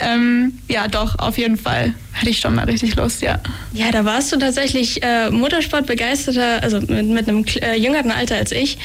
Ähm, 0.00 0.52
ja, 0.68 0.88
doch, 0.88 1.18
auf 1.18 1.38
jeden 1.38 1.56
Fall 1.56 1.94
hätte 2.18 2.30
ich 2.30 2.40
schon 2.40 2.54
mal 2.54 2.64
richtig 2.64 2.96
Lust, 2.96 3.22
ja. 3.22 3.40
Ja, 3.72 3.90
da 3.90 4.04
warst 4.04 4.32
du 4.32 4.36
tatsächlich 4.36 5.02
äh, 5.02 5.30
Motorsport 5.30 5.86
begeisterter, 5.86 6.62
also 6.62 6.80
mit, 6.80 7.06
mit 7.06 7.28
einem 7.28 7.44
äh, 7.62 7.76
jüngeren 7.76 8.10
Alter 8.10 8.36
als 8.36 8.52
ich, 8.52 8.78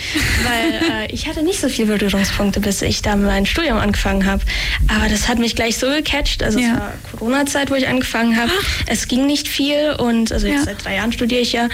weil 0.43 1.03
äh, 1.09 1.11
ich 1.11 1.27
hatte 1.27 1.43
nicht 1.43 1.59
so 1.59 1.69
viele 1.69 1.97
Berührungspunkte, 1.97 2.59
bis 2.59 2.81
ich 2.81 3.01
da 3.01 3.15
mein 3.15 3.45
Studium 3.45 3.77
angefangen 3.77 4.25
habe. 4.25 4.43
Aber 4.87 5.09
das 5.09 5.27
hat 5.27 5.39
mich 5.39 5.55
gleich 5.55 5.77
so 5.77 5.87
gecatcht. 5.87 6.43
Also 6.43 6.59
ja. 6.59 6.73
es 6.73 6.79
war 6.79 6.93
Corona-Zeit, 7.11 7.71
wo 7.71 7.75
ich 7.75 7.87
angefangen 7.87 8.37
habe. 8.37 8.51
Es 8.87 9.07
ging 9.07 9.25
nicht 9.25 9.47
viel 9.47 9.95
und 9.97 10.31
also 10.31 10.47
ja. 10.47 10.61
seit 10.63 10.83
drei 10.83 10.95
Jahren 10.95 11.11
studiere 11.11 11.41
ich 11.41 11.53
ja 11.53 11.69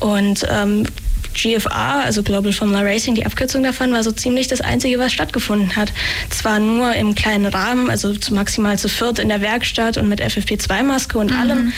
und 0.00 0.46
ähm, 0.50 0.86
GFR, 1.34 2.04
also 2.04 2.22
Global 2.22 2.52
Formula 2.52 2.82
Racing, 2.82 3.14
die 3.14 3.26
Abkürzung 3.26 3.62
davon, 3.62 3.92
war 3.92 4.02
so 4.02 4.12
ziemlich 4.12 4.48
das 4.48 4.60
Einzige, 4.60 4.98
was 4.98 5.12
stattgefunden 5.12 5.76
hat. 5.76 5.92
Zwar 6.30 6.58
nur 6.58 6.94
im 6.94 7.14
kleinen 7.14 7.46
Rahmen, 7.46 7.90
also 7.90 8.14
maximal 8.30 8.78
zu 8.78 8.88
viert 8.88 9.18
in 9.18 9.28
der 9.28 9.40
Werkstatt 9.40 9.96
und 9.96 10.08
mit 10.08 10.20
FFP2-Maske 10.20 11.18
und 11.18 11.30
mhm. 11.30 11.36
allem, 11.36 11.72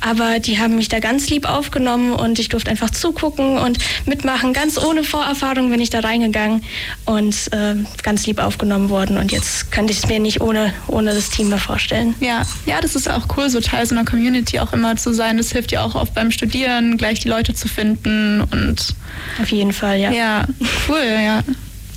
aber 0.00 0.40
die 0.40 0.58
haben 0.58 0.76
mich 0.76 0.88
da 0.88 0.98
ganz 0.98 1.28
lieb 1.30 1.48
aufgenommen 1.48 2.12
und 2.12 2.38
ich 2.38 2.48
durfte 2.48 2.70
einfach 2.70 2.90
zugucken 2.90 3.58
und 3.58 3.78
mitmachen. 4.06 4.52
Ganz 4.52 4.78
ohne 4.78 5.04
Vorerfahrung 5.04 5.70
bin 5.70 5.80
ich 5.80 5.90
da 5.90 6.00
reingegangen 6.00 6.62
und 7.04 7.34
äh, 7.52 7.74
ganz 8.02 8.26
lieb 8.26 8.38
aufgenommen 8.38 8.88
worden. 8.88 9.18
Und 9.18 9.32
jetzt 9.32 9.70
könnte 9.70 9.92
ich 9.92 9.98
es 9.98 10.08
mir 10.08 10.20
nicht 10.20 10.40
ohne, 10.40 10.72
ohne 10.86 11.14
das 11.14 11.30
Team 11.30 11.48
mehr 11.48 11.58
vorstellen. 11.58 12.14
Ja, 12.20 12.42
ja, 12.66 12.80
das 12.80 12.96
ist 12.96 13.08
auch 13.08 13.26
cool, 13.36 13.50
so 13.50 13.60
Teil 13.60 13.86
so 13.86 13.94
einer 13.94 14.04
Community 14.04 14.58
auch 14.60 14.72
immer 14.72 14.96
zu 14.96 15.12
sein. 15.12 15.36
Das 15.36 15.52
hilft 15.52 15.72
ja 15.72 15.82
auch 15.84 15.94
oft 15.94 16.14
beim 16.14 16.30
Studieren, 16.30 16.96
gleich 16.96 17.20
die 17.20 17.28
Leute 17.28 17.54
zu 17.54 17.68
finden 17.68 18.40
und 18.40 18.94
auf 19.40 19.50
jeden 19.50 19.72
Fall, 19.72 19.98
ja. 19.98 20.10
Ja, 20.10 20.46
cool, 20.88 21.04
ja. 21.22 21.42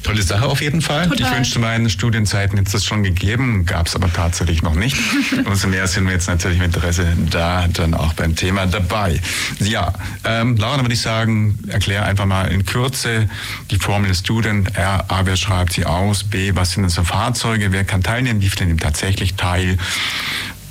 Tolle 0.03 0.21
Sache 0.21 0.45
auf 0.45 0.61
jeden 0.61 0.81
Fall. 0.81 1.07
Total. 1.07 1.27
Ich 1.27 1.35
wünschte, 1.35 1.59
meinen 1.59 1.89
Studienzeiten 1.89 2.57
hätte 2.57 2.75
es 2.75 2.85
schon 2.85 3.03
gegeben, 3.03 3.65
gab 3.65 3.87
es 3.87 3.95
aber 3.95 4.11
tatsächlich 4.11 4.61
noch 4.61 4.75
nicht. 4.75 4.97
Umso 5.45 5.67
mehr 5.67 5.87
sind 5.87 6.05
wir 6.05 6.13
jetzt 6.13 6.27
natürlich 6.27 6.59
mit 6.59 6.75
Interesse 6.75 7.15
da 7.29 7.67
dann 7.67 7.93
auch 7.93 8.13
beim 8.13 8.35
Thema 8.35 8.65
dabei. 8.65 9.19
Ja, 9.59 9.93
ähm, 10.25 10.57
Laura, 10.57 10.75
dann 10.75 10.85
würde 10.85 10.93
ich 10.93 11.01
sagen, 11.01 11.57
erklär 11.67 12.05
einfach 12.05 12.25
mal 12.25 12.51
in 12.51 12.65
Kürze 12.65 13.29
die 13.71 13.77
Formel 13.77 14.13
Student. 14.13 14.75
R, 14.75 15.05
A, 15.07 15.25
wer 15.25 15.37
schreibt 15.37 15.73
sie 15.73 15.85
aus? 15.85 16.23
B, 16.23 16.51
was 16.55 16.71
sind 16.71 16.83
das 16.83 16.95
für 16.95 17.05
Fahrzeuge? 17.05 17.71
Wer 17.71 17.83
kann 17.85 18.03
teilnehmen? 18.03 18.41
Wie 18.41 18.49
viele 18.49 18.65
nehmen 18.67 18.79
tatsächlich 18.79 19.35
teil? 19.35 19.77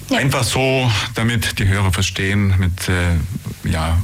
Ja. 0.08 0.18
Einfach 0.18 0.44
so, 0.44 0.90
damit 1.14 1.58
die 1.58 1.68
Hörer 1.68 1.92
verstehen, 1.92 2.54
mit 2.58 2.88
äh, 2.88 3.68
ja, 3.68 3.96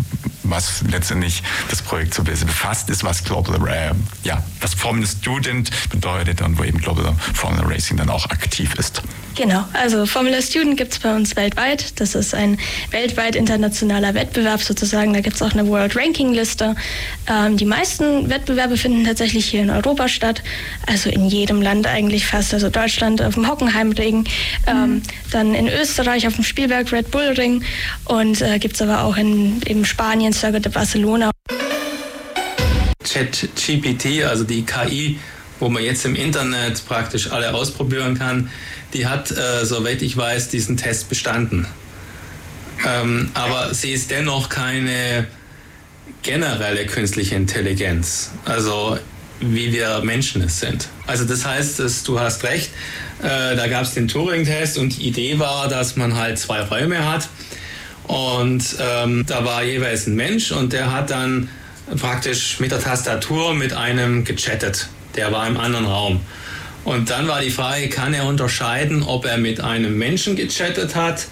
was 0.51 0.83
letztendlich 0.83 1.43
das 1.71 1.83
Projekt 1.83 2.15
so 2.15 2.23
befasst 2.23 2.91
ist, 2.91 3.05
was 3.05 3.25
Global 3.25 3.57
äh, 3.69 3.93
ja, 4.25 4.43
was 4.61 4.75
Formula 4.75 5.07
Student 5.07 5.71
bedeutet 5.91 6.43
und 6.43 6.59
wo 6.59 6.65
eben 6.65 6.79
Global 6.79 7.15
Formula 7.35 7.67
Racing 7.67 7.97
dann 7.97 8.11
auch 8.11 8.27
aktiv 8.27 8.75
ist. 8.75 9.03
Genau, 9.39 9.65
also 9.73 10.05
Formula 10.05 10.43
Student 10.43 10.77
gibt 10.77 10.95
es 10.95 10.99
bei 10.99 11.15
uns 11.15 11.37
weltweit. 11.37 12.01
Das 12.01 12.17
ist 12.17 12.35
ein 12.35 12.59
weltweit 12.91 13.37
internationaler 13.37 14.15
Wettbewerb 14.15 14.61
sozusagen. 14.61 15.13
Da 15.13 15.21
gibt 15.21 15.37
es 15.37 15.43
auch 15.43 15.53
eine 15.53 15.69
World 15.69 15.95
Ranking 15.95 16.35
Liste. 16.35 16.75
Ähm, 17.29 17.57
die 17.57 17.65
meisten 17.65 18.29
Wettbewerbe 18.29 18.77
finden 18.77 19.05
tatsächlich 19.05 19.47
hier 19.47 19.63
in 19.63 19.71
Europa 19.71 20.09
statt, 20.09 20.43
also 20.89 21.09
in 21.09 21.27
jedem 21.27 21.63
Land 21.63 21.87
eigentlich 21.87 22.27
fast. 22.27 22.53
Also 22.53 22.69
Deutschland 22.69 23.23
auf 23.23 23.35
dem 23.35 23.49
Hockenheimring, 23.49 24.25
ähm, 24.67 24.77
mhm. 24.77 25.03
dann 25.31 25.55
in 25.55 25.69
Österreich 25.69 26.27
auf 26.27 26.35
dem 26.35 26.43
Spielberg 26.43 26.91
Red 26.91 27.13
Bull 27.13 27.33
Ring 27.39 27.63
und 28.07 28.43
äh, 28.43 28.59
gibt 28.59 28.75
es 28.75 28.83
aber 28.83 29.05
auch 29.05 29.17
in 29.17 29.63
eben 29.67 29.85
Spanien, 29.85 30.33
Circuit 30.33 30.65
de 30.65 30.73
Barcelona. 30.73 31.31
ChatGPT, 33.05 34.25
also 34.25 34.43
die 34.43 34.63
KI, 34.63 35.21
wo 35.61 35.69
man 35.69 35.85
jetzt 35.85 36.05
im 36.05 36.17
Internet 36.17 36.85
praktisch 36.89 37.31
alle 37.31 37.55
ausprobieren 37.55 38.19
kann, 38.19 38.51
die 38.95 39.07
hat, 39.07 39.31
äh, 39.31 39.65
soweit 39.65 40.03
ich 40.03 40.17
weiß, 40.17 40.49
diesen 40.49 40.77
Test 40.77 41.09
bestanden. 41.09 41.67
Ähm, 42.87 43.31
aber 43.35 43.75
sie 43.75 43.93
ist 43.93 44.11
dennoch 44.11 44.49
keine 44.49 45.27
generelle 46.23 46.87
künstliche 46.87 47.35
Intelligenz, 47.35 48.31
also 48.45 48.99
wie 49.41 49.73
wir 49.73 50.01
Menschen 50.03 50.43
es 50.43 50.61
sind. 50.61 50.89
Also 51.07 51.25
das 51.25 51.45
heißt, 51.45 51.79
dass, 51.79 52.03
du 52.03 52.19
hast 52.19 52.45
recht, 52.45 52.71
äh, 53.23 53.57
da 53.57 53.69
gab 53.69 53.83
es 53.83 53.95
den 53.95 54.09
Turing-Test 54.09 54.79
und 54.79 54.97
die 54.97 55.09
Idee 55.09 55.39
war, 55.39 55.69
dass 55.69 55.97
man 55.97 56.17
halt 56.17 56.39
zwei 56.39 56.63
Räume 56.63 57.09
hat 57.09 57.29
und 58.05 58.65
ähm, 58.81 59.25
da 59.27 59.45
war 59.45 59.63
jeweils 59.63 60.07
ein 60.07 60.17
Mensch 60.17 60.51
und 60.51 60.73
der 60.73 60.93
hat 60.93 61.11
dann 61.11 61.49
praktisch 61.97 62.59
mit 62.59 62.73
der 62.73 62.81
Tastatur 62.81 63.55
mit 63.55 63.73
einem 63.73 64.25
gechattet. 64.25 64.89
Der 65.15 65.33
war 65.33 65.47
im 65.47 65.57
anderen 65.57 65.87
Raum. 65.87 66.21
Und 66.89 67.11
dann 67.11 67.29
war 67.29 67.43
die 67.43 67.51
Frage, 67.51 67.91
kann 67.91 68.15
er 68.15 68.25
unterscheiden, 68.25 69.03
ob 69.03 69.27
er 69.27 69.37
mit 69.37 69.61
einem 69.61 69.99
Menschen 69.99 70.37
gechattet 70.37 70.97
hat 70.97 71.27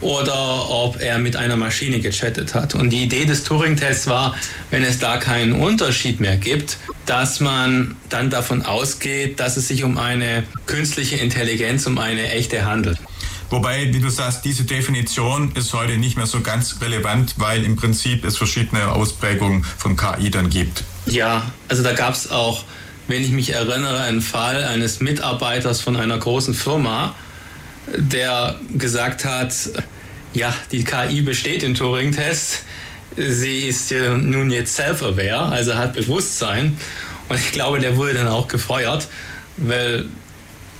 oder 0.00 0.70
ob 0.70 0.98
er 0.98 1.18
mit 1.18 1.36
einer 1.36 1.56
Maschine 1.56 2.00
gechattet 2.00 2.54
hat. 2.54 2.74
Und 2.74 2.88
die 2.88 3.02
Idee 3.02 3.26
des 3.26 3.44
Turing-Tests 3.44 4.06
war, 4.06 4.34
wenn 4.70 4.82
es 4.82 4.98
da 5.00 5.18
keinen 5.18 5.52
Unterschied 5.52 6.20
mehr 6.20 6.38
gibt, 6.38 6.78
dass 7.04 7.40
man 7.40 7.96
dann 8.08 8.30
davon 8.30 8.62
ausgeht, 8.62 9.40
dass 9.40 9.58
es 9.58 9.68
sich 9.68 9.84
um 9.84 9.98
eine 9.98 10.44
künstliche 10.64 11.16
Intelligenz, 11.16 11.86
um 11.86 11.98
eine 11.98 12.30
echte 12.30 12.64
handelt. 12.64 12.96
Wobei, 13.50 13.92
wie 13.92 14.00
du 14.00 14.08
sagst, 14.08 14.46
diese 14.46 14.64
Definition 14.64 15.52
ist 15.54 15.74
heute 15.74 15.98
nicht 15.98 16.16
mehr 16.16 16.26
so 16.26 16.40
ganz 16.40 16.80
relevant, 16.80 17.34
weil 17.36 17.62
im 17.62 17.76
Prinzip 17.76 18.24
es 18.24 18.38
verschiedene 18.38 18.90
Ausprägungen 18.90 19.64
von 19.64 19.98
KI 19.98 20.30
dann 20.30 20.48
gibt. 20.48 20.82
Ja, 21.04 21.52
also 21.68 21.82
da 21.82 21.92
gab 21.92 22.14
es 22.14 22.30
auch 22.30 22.64
wenn 23.08 23.22
ich 23.22 23.30
mich 23.30 23.50
erinnere, 23.50 24.00
einen 24.00 24.22
Fall 24.22 24.64
eines 24.64 25.00
Mitarbeiters 25.00 25.80
von 25.80 25.96
einer 25.96 26.18
großen 26.18 26.54
Firma, 26.54 27.14
der 27.96 28.56
gesagt 28.76 29.24
hat, 29.24 29.54
ja, 30.32 30.54
die 30.72 30.84
KI 30.84 31.22
besteht 31.22 31.62
im 31.62 31.74
Turing-Test, 31.74 32.64
sie 33.16 33.60
ist 33.60 33.90
ja 33.90 34.16
nun 34.16 34.50
jetzt 34.50 34.74
self-aware, 34.74 35.52
also 35.52 35.74
hat 35.76 35.92
Bewusstsein. 35.94 36.76
Und 37.28 37.38
ich 37.38 37.52
glaube, 37.52 37.78
der 37.78 37.96
wurde 37.96 38.14
dann 38.14 38.28
auch 38.28 38.48
gefeuert, 38.48 39.08
weil 39.56 40.06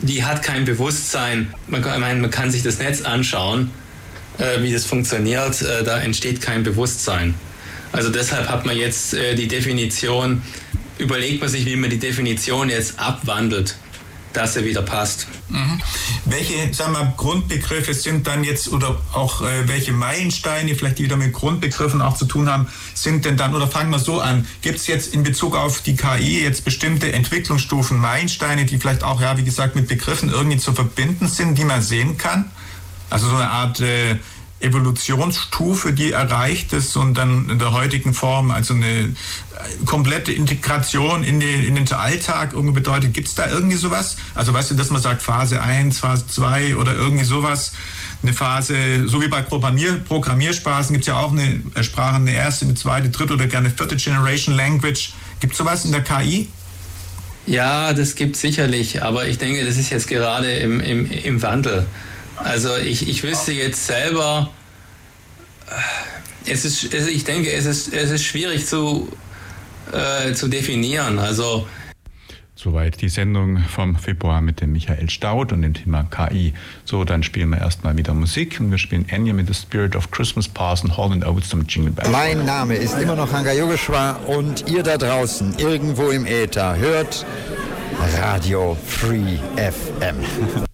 die 0.01 0.25
hat 0.25 0.43
kein 0.43 0.65
Bewusstsein. 0.65 1.55
Man 1.69 1.83
kann, 1.83 2.01
man 2.01 2.31
kann 2.31 2.51
sich 2.51 2.63
das 2.63 2.79
Netz 2.79 3.03
anschauen, 3.03 3.71
äh, 4.39 4.63
wie 4.63 4.73
das 4.73 4.85
funktioniert, 4.85 5.63
äh, 5.63 5.85
da 5.85 6.01
entsteht 6.01 6.41
kein 6.41 6.63
Bewusstsein. 6.63 7.35
Also 7.93 8.11
deshalb 8.11 8.49
hat 8.49 8.67
man 8.67 8.77
jetzt 8.77 9.15
äh, 9.15 9.35
die 9.37 9.47
Definition, 9.47 10.43
überlegt 10.99 11.41
man 11.41 11.49
sich, 11.49 11.67
wie 11.67 11.77
man 11.77 11.91
die 11.91 11.99
Definition 11.99 12.69
jetzt 12.69 12.99
abwandelt 12.99 13.77
dass 14.35 14.57
er 14.57 14.65
wieder 14.65 14.83
passt. 14.83 15.27
Mhm. 15.49 15.81
Welche 16.25 16.75
sagen 16.75 16.93
wir, 16.93 17.15
Grundbegriffe 17.17 17.95
sind 17.95 18.27
dann 18.27 18.45
jetzt 18.45 18.71
oder 18.73 19.01
auch 19.13 19.43
äh, 19.43 19.67
welche 19.67 19.93
Meilensteine, 19.93 20.75
vielleicht 20.75 20.99
die 20.99 21.05
wieder 21.05 21.17
mit 21.17 21.33
Grundbegriffen 21.33 22.03
auch 22.03 22.17
zu 22.17 22.27
tun 22.27 22.51
haben, 22.51 22.69
sind 22.95 23.25
denn 23.25 23.37
dann, 23.37 23.55
oder 23.55 23.69
fangen 23.69 23.91
wir 23.91 23.99
so 23.99 24.21
an, 24.21 24.47
gibt 24.61 24.79
es 24.79 24.87
jetzt 24.87 25.15
in 25.15 25.23
Bezug 25.23 25.57
auf 25.57 25.81
die 25.81 25.97
KI 25.97 26.43
jetzt 26.43 26.65
bestimmte 26.65 27.13
Entwicklungsstufen, 27.13 27.99
Meilensteine, 27.99 28.65
die 28.67 28.79
vielleicht 28.79 29.05
auch, 29.05 29.21
ja, 29.21 29.39
wie 29.39 29.45
gesagt, 29.45 29.77
mit 29.77 29.89
Begriffen 29.89 30.31
irgendwie 30.31 30.59
zu 30.59 30.73
verbinden 30.73 31.29
sind, 31.29 31.57
die 31.57 31.65
man 31.65 31.81
sehen 31.81 32.19
kann? 32.19 32.51
Also 33.11 33.29
so 33.29 33.37
eine 33.37 33.51
Art 33.51 33.81
äh, 33.81 34.17
Evolutionsstufe, 34.65 35.93
die 35.93 36.13
erreicht 36.13 36.73
ist 36.73 36.97
und 36.97 37.15
dann 37.15 37.51
in 37.51 37.59
der 37.59 37.73
heutigen 37.73 38.15
Form, 38.15 38.51
also 38.51 38.75
eine 38.75 39.15
komplette 39.85 40.33
Integration 40.33 41.23
in 41.23 41.41
den, 41.41 41.65
in 41.65 41.75
den 41.75 41.91
Alltag 41.93 42.53
irgendwie 42.53 42.75
bedeutet. 42.75 43.15
Gibt 43.15 43.29
es 43.29 43.35
da 43.35 43.49
irgendwie 43.49 43.77
sowas? 43.77 44.17
Also 44.35 44.53
weißt 44.53 44.73
du, 44.73 44.75
dass 44.75 44.91
man 44.91 45.01
sagt 45.01 45.23
Phase 45.23 45.63
1, 45.63 45.99
Phase 45.99 46.27
2 46.27 46.77
oder 46.77 46.95
irgendwie 46.95 47.25
sowas? 47.25 47.73
Eine 48.23 48.33
Phase, 48.33 49.07
so 49.07 49.21
wie 49.21 49.29
bei 49.29 49.43
Programmier, 49.43 50.01
Programmiersprachen 50.09 50.95
gibt 50.95 51.03
es 51.03 51.09
ja 51.09 51.19
auch 51.19 51.33
eine 51.33 51.61
Sprache, 51.85 52.17
eine 52.17 52.33
erste, 52.33 52.65
eine 52.65 52.75
zweite, 52.75 53.11
dritte 53.11 53.35
oder 53.35 53.47
gerne 53.47 53.71
vierte 53.71 53.97
Generation 53.97 54.57
Language. 54.57 55.13
Gibt 55.41 55.53
es 55.53 55.59
sowas 55.59 55.85
in 55.85 55.93
der 55.93 56.03
KI? 56.03 56.49
Ja, 57.47 57.93
das 57.93 58.15
gibt 58.15 58.37
sicherlich, 58.37 59.03
aber 59.03 59.29
ich 59.29 59.37
denke, 59.37 59.65
das 59.67 59.77
ist 59.77 59.91
jetzt 59.91 60.09
gerade 60.09 60.51
im, 60.55 60.81
im, 60.81 61.11
im 61.11 61.43
Wandel. 61.43 61.87
Also 62.37 62.77
ich, 62.77 63.09
ich 63.09 63.23
wüsste 63.23 63.53
jetzt 63.53 63.87
selber, 63.87 64.51
es 66.47 66.65
ist, 66.65 66.93
ich 66.93 67.25
denke, 67.25 67.53
es 67.53 67.67
ist, 67.67 67.93
es 67.93 68.11
ist 68.11 68.25
schwierig 68.25 68.67
zu, 68.67 69.09
äh, 69.93 70.33
zu 70.33 70.49
definieren. 70.49 71.19
Also 71.19 71.67
Soweit 72.57 73.03
die 73.03 73.09
Sendung 73.09 73.59
vom 73.59 73.97
Februar 73.97 74.41
mit 74.41 74.61
dem 74.61 74.73
Michael 74.73 75.11
Staud 75.11 75.53
und 75.53 75.63
dem 75.63 75.75
Thema 75.75 76.05
KI. 76.05 76.55
So, 76.85 77.05
dann 77.05 77.23
spielen 77.23 77.51
wir 77.51 77.59
erstmal 77.59 77.97
wieder 77.97 78.15
Musik 78.15 78.59
und 78.61 78.71
wir 78.71 78.79
spielen 78.79 79.09
Enya 79.09 79.35
mit 79.35 79.49
The 79.49 79.55
Spirit 79.55 79.97
of 79.97 80.11
Christmas 80.11 80.49
Parson 80.49 80.97
Holland 80.97 81.27
Oates 81.27 81.49
zum 81.49 81.67
Jingle 81.67 81.93
Bell. 81.93 82.09
Mein 82.11 82.47
Name 82.47 82.77
ist 82.77 82.97
immer 82.99 83.17
noch 83.17 83.33
Hanga 83.33 83.53
Yogeshwar 83.53 84.27
und 84.29 84.71
ihr 84.71 84.83
da 84.83 84.97
draußen, 84.97 85.59
irgendwo 85.59 86.11
im 86.11 86.27
Äther, 86.27 86.77
hört 86.77 87.27
Radio 88.19 88.77
Free 88.87 89.37
FM. 89.57 90.17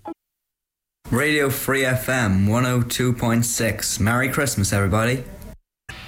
Radio 1.10 1.50
Free 1.50 1.82
FM 1.82 2.46
102.6. 2.46 3.98
Merry 3.98 4.28
Christmas, 4.28 4.72
everybody. 4.72 5.24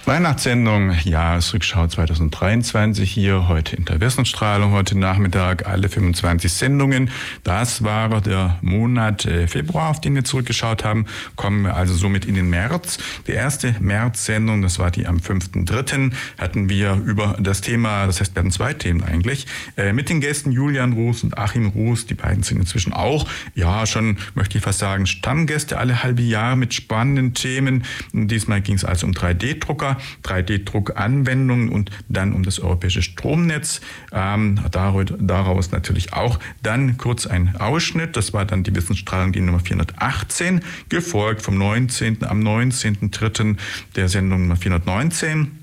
Weihnachtssendung, 0.04 0.90
Jahresrückschau 1.04 1.86
2023 1.86 3.08
hier 3.08 3.46
heute 3.46 3.76
in 3.76 3.84
der 3.84 4.00
Wissensstrahlung, 4.00 4.72
heute 4.72 4.98
Nachmittag 4.98 5.68
alle 5.68 5.88
25 5.88 6.52
Sendungen. 6.52 7.08
Das 7.44 7.84
war 7.84 8.20
der 8.20 8.58
Monat 8.62 9.26
äh, 9.26 9.46
Februar, 9.46 9.90
auf 9.90 10.00
den 10.00 10.16
wir 10.16 10.24
zurückgeschaut 10.24 10.82
haben. 10.82 11.06
Kommen 11.36 11.62
wir 11.62 11.76
also 11.76 11.94
somit 11.94 12.24
in 12.24 12.34
den 12.34 12.50
März. 12.50 12.98
Die 13.28 13.32
erste 13.32 13.76
März-Sendung, 13.78 14.60
das 14.60 14.80
war 14.80 14.90
die 14.90 15.06
am 15.06 15.18
5.3., 15.18 16.12
hatten 16.36 16.68
wir 16.68 16.94
über 16.94 17.36
das 17.38 17.60
Thema, 17.60 18.06
das 18.06 18.18
heißt, 18.18 18.34
wir 18.34 18.40
hatten 18.40 18.50
zwei 18.50 18.74
Themen 18.74 19.04
eigentlich, 19.04 19.46
äh, 19.76 19.92
mit 19.92 20.08
den 20.08 20.20
Gästen 20.20 20.50
Julian 20.50 20.94
Ruß 20.94 21.22
und 21.22 21.38
Achim 21.38 21.68
Ruß. 21.68 22.06
Die 22.06 22.14
beiden 22.14 22.42
sind 22.42 22.58
inzwischen 22.58 22.92
auch, 22.92 23.28
ja, 23.54 23.86
schon, 23.86 24.18
möchte 24.34 24.58
ich 24.58 24.64
fast 24.64 24.80
sagen, 24.80 25.06
Stammgäste 25.06 25.78
alle 25.78 26.02
halbe 26.02 26.22
Jahre 26.22 26.56
mit 26.56 26.74
spannenden 26.74 27.34
Themen. 27.34 27.84
Diesmal 28.12 28.62
ging 28.62 28.74
es 28.74 28.84
also 28.84 29.06
um 29.06 29.12
3D-Drucker. 29.12 29.91
3D-Druckanwendungen 30.24 31.68
und 31.68 31.90
dann 32.08 32.32
um 32.32 32.42
das 32.42 32.60
europäische 32.60 33.02
Stromnetz. 33.02 33.80
Ähm, 34.12 34.60
daraus 34.70 35.70
natürlich 35.70 36.12
auch 36.12 36.38
dann 36.62 36.96
kurz 36.98 37.26
ein 37.26 37.56
Ausschnitt. 37.56 38.16
Das 38.16 38.32
war 38.32 38.44
dann 38.44 38.62
die 38.62 38.74
Wissensstrahlung, 38.74 39.32
die 39.32 39.40
Nummer 39.40 39.60
418, 39.60 40.62
gefolgt 40.88 41.42
vom 41.42 41.58
19. 41.58 42.24
am 42.24 42.40
19.3. 42.40 43.56
der 43.96 44.08
Sendung 44.08 44.42
Nummer 44.42 44.56
419. 44.56 45.61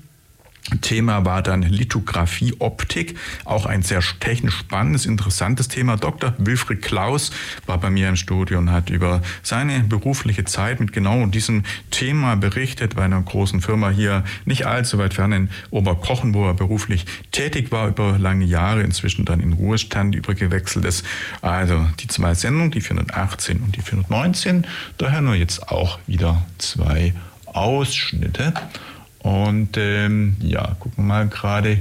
Thema 0.80 1.24
war 1.24 1.42
dann 1.42 1.62
Lithografie, 1.62 2.54
Optik, 2.58 3.16
auch 3.44 3.66
ein 3.66 3.82
sehr 3.82 4.00
technisch 4.20 4.56
spannendes, 4.56 5.06
interessantes 5.06 5.68
Thema. 5.68 5.96
Dr. 5.96 6.34
Wilfried 6.38 6.82
Klaus 6.82 7.30
war 7.66 7.78
bei 7.78 7.90
mir 7.90 8.08
im 8.08 8.16
Studio 8.16 8.58
und 8.58 8.70
hat 8.70 8.90
über 8.90 9.22
seine 9.42 9.80
berufliche 9.80 10.44
Zeit 10.44 10.80
mit 10.80 10.92
genau 10.92 11.26
diesem 11.26 11.64
Thema 11.90 12.36
berichtet 12.36 12.96
bei 12.96 13.04
einer 13.04 13.20
großen 13.20 13.60
Firma 13.60 13.90
hier 13.90 14.24
nicht 14.44 14.66
allzu 14.66 14.98
weit 14.98 15.14
fern 15.14 15.32
in 15.32 15.50
Oberkochen, 15.70 16.34
wo 16.34 16.46
er 16.46 16.54
beruflich 16.54 17.06
tätig 17.32 17.72
war 17.72 17.88
über 17.88 18.18
lange 18.18 18.44
Jahre, 18.44 18.82
inzwischen 18.82 19.24
dann 19.24 19.40
in 19.40 19.52
Ruhestand 19.52 20.14
übergewechselt 20.14 20.84
ist. 20.84 21.04
Also 21.42 21.86
die 22.00 22.06
zwei 22.08 22.34
Sendungen, 22.34 22.70
die 22.70 22.80
418 22.80 23.60
und 23.60 23.76
die 23.76 23.82
419, 23.82 24.66
daher 24.98 25.20
nur 25.20 25.34
jetzt 25.34 25.68
auch 25.68 25.98
wieder 26.06 26.42
zwei 26.58 27.14
Ausschnitte. 27.46 28.54
Und 29.22 29.76
ähm, 29.76 30.36
ja, 30.40 30.76
gucken 30.78 31.04
wir 31.04 31.04
mal 31.04 31.28
gerade. 31.28 31.78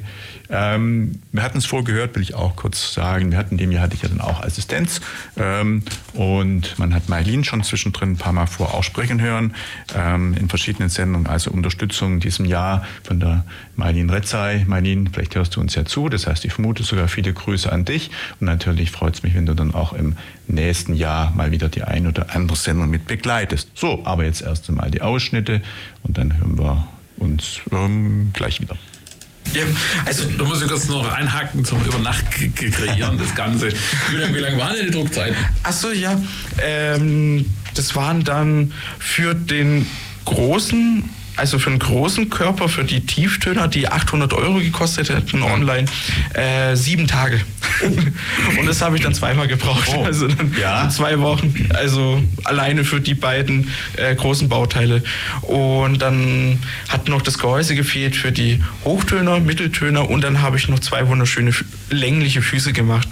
Ähm, 0.50 1.22
wir 1.32 1.42
hatten 1.42 1.60
es 1.60 1.66
vorgehört, 1.66 2.16
will 2.16 2.22
ich 2.22 2.34
auch 2.34 2.58
kurz 2.58 2.94
sagen. 2.94 3.32
Wir 3.32 3.38
hatten 3.38 3.56
dem 3.58 3.72
Jahr 3.72 3.84
hatte 3.84 3.96
ich 3.96 4.02
ja 4.02 4.10
dann 4.10 4.20
auch 4.20 4.42
Assistenz. 4.42 5.00
Ähm, 5.38 5.84
und 6.14 6.78
man 6.80 6.94
hat 6.94 7.08
Mailin 7.08 7.46
schon 7.46 7.64
zwischendrin 7.64 8.12
ein 8.12 8.18
paar 8.18 8.34
Mal 8.34 8.48
vor 8.48 8.74
auch 8.74 8.84
sprechen 8.84 9.22
hören 9.22 9.56
ähm, 9.96 10.34
in 10.34 10.50
verschiedenen 10.50 10.90
Sendungen. 10.90 11.28
Also 11.28 11.52
Unterstützung 11.52 12.16
in 12.16 12.20
diesem 12.20 12.44
Jahr 12.44 12.86
von 13.04 13.22
der 13.22 13.46
Mailin 13.78 14.10
Retzai. 14.10 14.66
Mailin, 14.68 15.08
vielleicht 15.08 15.36
hörst 15.36 15.56
du 15.56 15.62
uns 15.62 15.76
ja 15.76 15.86
zu. 15.86 16.10
Das 16.10 16.28
heißt, 16.28 16.44
ich 16.44 16.52
vermute 16.52 16.84
sogar 16.84 17.08
viele 17.08 17.32
Grüße 17.32 17.72
an 17.72 17.86
dich. 17.86 18.12
Und 18.42 18.48
natürlich 18.48 18.92
freut 18.92 19.14
es 19.14 19.24
mich, 19.24 19.34
wenn 19.36 19.46
du 19.46 19.54
dann 19.54 19.74
auch 19.74 19.94
im 19.94 20.18
nächsten 20.48 20.94
Jahr 20.94 21.32
mal 21.32 21.52
wieder 21.52 21.70
die 21.70 21.84
ein 21.84 22.06
oder 22.06 22.36
andere 22.36 22.58
Sendung 22.58 22.90
mit 22.90 23.06
begleitest. 23.06 23.70
So, 23.76 24.02
aber 24.04 24.26
jetzt 24.26 24.42
erst 24.42 24.68
einmal 24.68 24.92
die 24.92 25.02
Ausschnitte 25.02 25.62
und 26.04 26.18
dann 26.18 26.38
hören 26.38 26.58
wir 26.58 26.88
uns 27.20 27.62
ähm, 27.72 28.32
gleich 28.34 28.60
wieder. 28.62 28.78
Ja, 29.54 29.64
also 30.06 30.26
da 30.38 30.44
muss 30.44 30.62
ich 30.62 30.68
kurz 30.68 30.88
noch 30.90 31.12
einhaken 31.12 31.66
zum 31.66 31.84
Übernacht 31.84 32.24
kreieren, 32.32 33.18
das 33.18 33.34
Ganze. 33.34 33.70
Wie 34.12 34.18
lange, 34.18 34.36
wie 34.36 34.40
lange 34.40 34.58
waren 34.58 34.76
denn 34.76 34.86
die 34.86 34.92
Druckzeiten? 34.92 35.36
Achso, 35.64 35.90
ja. 35.90 36.22
Ähm, 36.62 37.46
das 37.74 37.96
waren 37.96 38.24
dann 38.24 38.74
für 39.00 39.34
den 39.34 39.88
großen 40.26 41.10
also 41.40 41.58
für 41.58 41.70
einen 41.70 41.80
großen 41.80 42.30
Körper, 42.30 42.70
für 42.70 42.84
die 42.84 43.06
Tieftöner, 43.06 43.68
die 43.68 43.88
800 43.88 44.34
Euro 44.34 44.56
gekostet 44.56 45.10
hätten 45.10 45.42
online, 45.42 45.86
äh, 46.34 46.76
sieben 46.76 47.08
Tage. 47.08 47.42
und 48.60 48.66
das 48.66 48.82
habe 48.82 48.98
ich 48.98 49.04
dann 49.04 49.14
zweimal 49.14 49.48
gebraucht. 49.48 49.90
Oh, 49.96 50.04
also 50.04 50.28
dann 50.28 50.54
ja. 50.60 50.90
zwei 50.90 51.20
Wochen. 51.20 51.70
Also 51.74 52.22
alleine 52.44 52.84
für 52.84 53.00
die 53.00 53.14
beiden 53.14 53.70
äh, 53.96 54.14
großen 54.16 54.50
Bauteile. 54.50 55.02
Und 55.42 56.02
dann 56.02 56.60
hat 56.90 57.08
noch 57.08 57.22
das 57.22 57.38
Gehäuse 57.38 57.76
gefehlt 57.76 58.16
für 58.16 58.32
die 58.32 58.62
Hochtöner, 58.84 59.40
Mitteltöner 59.40 60.10
und 60.10 60.24
dann 60.24 60.42
habe 60.42 60.58
ich 60.58 60.68
noch 60.68 60.80
zwei 60.80 61.08
wunderschöne 61.08 61.52
längliche 61.90 62.42
Füße 62.42 62.74
gemacht. 62.74 63.08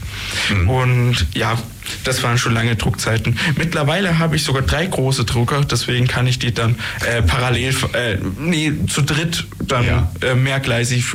Mhm. 0.49 0.69
Und 0.69 1.27
ja, 1.33 1.57
das 2.03 2.23
waren 2.23 2.37
schon 2.37 2.53
lange 2.53 2.75
Druckzeiten. 2.75 3.37
Mittlerweile 3.55 4.19
habe 4.19 4.35
ich 4.35 4.43
sogar 4.43 4.61
drei 4.61 4.85
große 4.85 5.25
Drucker, 5.25 5.63
deswegen 5.63 6.07
kann 6.07 6.27
ich 6.27 6.39
die 6.39 6.53
dann 6.53 6.75
äh, 7.05 7.21
parallel, 7.21 7.75
äh, 7.93 8.17
nee, 8.39 8.73
zu 8.87 9.01
dritt 9.01 9.45
dann 9.59 9.85
ja. 9.85 10.11
äh, 10.21 10.35
mehrgleisig 10.35 11.05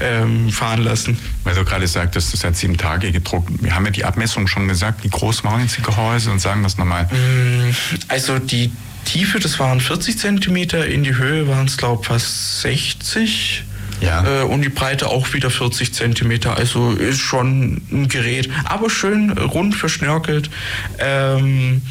ähm, 0.00 0.50
fahren 0.50 0.82
lassen. 0.82 1.18
Weil 1.44 1.54
du 1.54 1.64
gerade 1.64 1.86
sagtest, 1.86 2.32
das 2.32 2.44
hat 2.44 2.56
sieben 2.56 2.76
Tage 2.76 3.12
gedruckt. 3.12 3.50
Wir 3.62 3.74
haben 3.74 3.84
ja 3.84 3.90
die 3.90 4.04
Abmessung 4.04 4.46
schon 4.46 4.68
gesagt, 4.68 5.04
wie 5.04 5.08
groß 5.08 5.44
waren 5.44 5.62
jetzt 5.62 5.78
die 5.78 5.82
Gehäuse 5.82 6.30
und 6.30 6.40
sagen 6.40 6.62
das 6.62 6.78
nochmal. 6.78 7.04
Mm, 7.04 7.74
also 8.08 8.38
die 8.38 8.70
Tiefe, 9.04 9.40
das 9.40 9.58
waren 9.58 9.80
40 9.80 10.18
Zentimeter, 10.18 10.86
in 10.86 11.02
die 11.02 11.16
Höhe 11.16 11.48
waren 11.48 11.66
es 11.66 11.76
glaube 11.76 12.02
ich 12.02 12.08
fast 12.08 12.60
60 12.62 13.64
ja. 14.02 14.42
Äh, 14.42 14.44
und 14.44 14.62
die 14.62 14.68
Breite 14.68 15.08
auch 15.08 15.32
wieder 15.32 15.50
40 15.50 15.94
Zentimeter. 15.94 16.56
Also 16.56 16.92
ist 16.92 17.20
schon 17.20 17.80
ein 17.90 18.08
Gerät, 18.08 18.50
aber 18.64 18.90
schön 18.90 19.30
rund 19.30 19.74
verschnörkelt. 19.74 20.50
Ähm, 20.98 21.82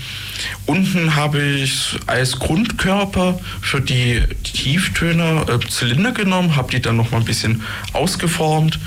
unten 0.65 1.15
habe 1.15 1.41
ich 1.41 1.97
als 2.08 2.39
Grundkörper 2.39 3.39
für 3.62 3.82
die 3.82 4.21
Tieftöner 4.43 5.47
äh, 5.49 5.60
Zylinder 5.67 6.12
genommen, 6.12 6.56
habe 6.56 6.71
die 6.71 6.82
dann 6.82 6.97
noch 6.97 7.12
mal 7.12 7.19
ein 7.19 7.25
bisschen 7.25 7.62
ausgeformt 7.93 8.80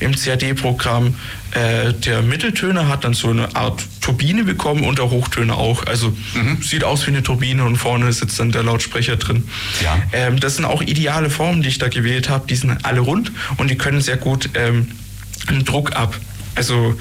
im 0.00 0.14
CAD-Programm. 0.14 1.14
Äh, 1.52 1.94
der 1.94 2.22
Mitteltöner 2.22 2.88
hat 2.88 3.04
dann 3.04 3.14
so 3.14 3.28
eine 3.28 3.54
Art 3.56 3.82
Turbine 4.00 4.44
bekommen 4.44 4.84
und 4.84 4.98
der 4.98 5.10
Hochtöner 5.10 5.56
auch. 5.56 5.86
Also 5.86 6.14
mhm. 6.34 6.62
sieht 6.62 6.84
aus 6.84 7.06
wie 7.06 7.10
eine 7.10 7.22
Turbine 7.22 7.64
und 7.64 7.76
vorne 7.76 8.12
sitzt 8.12 8.38
dann 8.38 8.52
der 8.52 8.62
Lautsprecher 8.62 9.16
drin. 9.16 9.48
Ja. 9.82 10.02
Ähm, 10.12 10.38
das 10.38 10.56
sind 10.56 10.64
auch 10.64 10.82
ideale 10.82 11.30
Formen, 11.30 11.62
die 11.62 11.68
ich 11.68 11.78
da 11.78 11.88
gewählt 11.88 12.28
habe. 12.28 12.46
Die 12.46 12.56
sind 12.56 12.84
alle 12.84 13.00
rund 13.00 13.32
und 13.56 13.70
die 13.70 13.76
können 13.76 14.00
sehr 14.00 14.16
gut 14.16 14.50
ähm, 14.54 14.88
einen 15.48 15.64
Druck 15.64 15.96
ab. 15.96 16.16
Also 16.60 16.94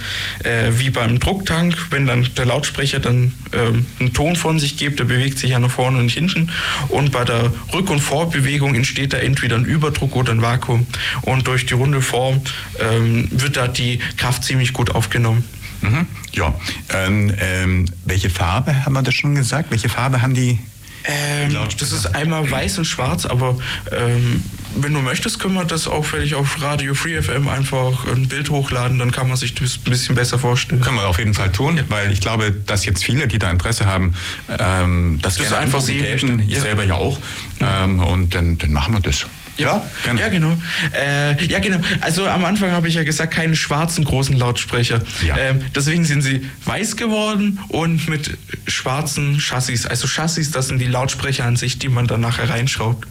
äh, 0.45 0.71
wie 0.79 0.89
beim 0.89 1.19
Drucktank, 1.19 1.75
wenn 1.89 2.07
dann 2.07 2.25
der 2.37 2.45
Lautsprecher 2.45 3.01
dann 3.01 3.33
ähm, 3.51 3.85
einen 3.99 4.13
Ton 4.13 4.37
von 4.37 4.57
sich 4.57 4.77
gibt, 4.77 4.99
der 4.99 5.03
bewegt 5.03 5.37
sich 5.37 5.49
ja 5.49 5.59
nach 5.59 5.69
vorne 5.69 5.99
und 5.99 6.09
hinten. 6.09 6.49
Und 6.87 7.11
bei 7.11 7.25
der 7.25 7.51
Rück- 7.73 7.89
und 7.89 7.99
Vorbewegung 7.99 8.73
entsteht 8.73 9.11
da 9.11 9.17
entweder 9.17 9.57
ein 9.57 9.65
Überdruck 9.65 10.15
oder 10.15 10.31
ein 10.31 10.41
Vakuum. 10.41 10.87
Und 11.23 11.45
durch 11.45 11.65
die 11.65 11.73
runde 11.73 12.01
Form 12.01 12.39
ähm, 12.79 13.27
wird 13.31 13.57
da 13.57 13.67
die 13.67 13.99
Kraft 14.15 14.45
ziemlich 14.45 14.71
gut 14.71 14.91
aufgenommen. 14.91 15.43
Mhm. 15.81 16.07
Ja, 16.31 16.53
ähm, 16.93 17.33
ähm, 17.37 17.85
welche 18.05 18.29
Farbe 18.29 18.85
haben 18.85 18.93
wir 18.93 19.01
das 19.01 19.13
schon 19.13 19.35
gesagt? 19.35 19.71
Welche 19.71 19.89
Farbe 19.89 20.21
haben 20.21 20.35
die? 20.35 20.57
Ähm, 21.05 21.55
das 21.79 21.91
ist 21.91 22.15
einmal 22.15 22.49
weiß 22.49 22.79
und 22.79 22.85
schwarz, 22.85 23.25
aber 23.25 23.57
ähm, 23.91 24.43
wenn 24.75 24.93
du 24.93 24.99
möchtest, 24.99 25.39
können 25.39 25.55
wir 25.55 25.65
das 25.65 25.87
auch 25.87 26.05
vielleicht 26.05 26.33
auf 26.33 26.61
Radio 26.61 26.93
Free 26.93 27.21
FM 27.21 27.47
einfach 27.47 28.05
ein 28.07 28.27
Bild 28.27 28.49
hochladen, 28.49 28.99
dann 28.99 29.11
kann 29.11 29.27
man 29.27 29.37
sich 29.37 29.55
das 29.55 29.77
ein 29.77 29.89
bisschen 29.89 30.15
besser 30.15 30.37
vorstellen. 30.37 30.81
Können 30.81 30.97
wir 30.97 31.07
auf 31.07 31.17
jeden 31.17 31.33
Fall 31.33 31.51
tun, 31.51 31.79
weil 31.89 32.11
ich 32.11 32.21
glaube, 32.21 32.51
dass 32.51 32.85
jetzt 32.85 33.03
viele, 33.03 33.27
die 33.27 33.39
da 33.39 33.49
Interesse 33.49 33.85
haben, 33.85 34.13
ähm, 34.59 35.19
das, 35.21 35.37
das 35.37 35.53
einfach 35.53 35.81
sehen 35.81 36.43
ja. 36.47 36.59
selber 36.61 36.83
ja 36.83 36.95
auch. 36.95 37.19
Ähm, 37.61 37.99
und 37.99 38.35
dann, 38.35 38.57
dann 38.57 38.71
machen 38.71 38.93
wir 38.93 39.01
das. 39.01 39.25
Ja, 39.59 39.85
gerne. 40.03 40.21
ja 40.21 40.29
genau. 40.29 40.57
Äh, 40.93 41.43
ja, 41.45 41.59
genau. 41.59 41.79
Also 42.01 42.27
am 42.27 42.45
Anfang 42.45 42.71
habe 42.71 42.87
ich 42.87 42.95
ja 42.95 43.03
gesagt, 43.03 43.33
keine 43.33 43.55
schwarzen 43.55 44.05
großen 44.05 44.35
Lautsprecher. 44.35 45.01
Ja. 45.25 45.37
Ähm, 45.37 45.61
deswegen 45.75 46.05
sind 46.05 46.21
sie 46.21 46.45
weiß 46.65 46.95
geworden 46.95 47.59
und 47.67 48.07
mit 48.07 48.37
schwarzen 48.67 49.39
Chassis. 49.39 49.85
Also 49.85 50.07
Chassis, 50.07 50.51
das 50.51 50.67
sind 50.67 50.79
die 50.79 50.87
Lautsprecher 50.87 51.45
an 51.45 51.55
sich, 51.55 51.79
die 51.79 51.89
man 51.89 52.07
dann 52.07 52.21
nachher 52.21 52.49
reinschraubt. 52.49 53.07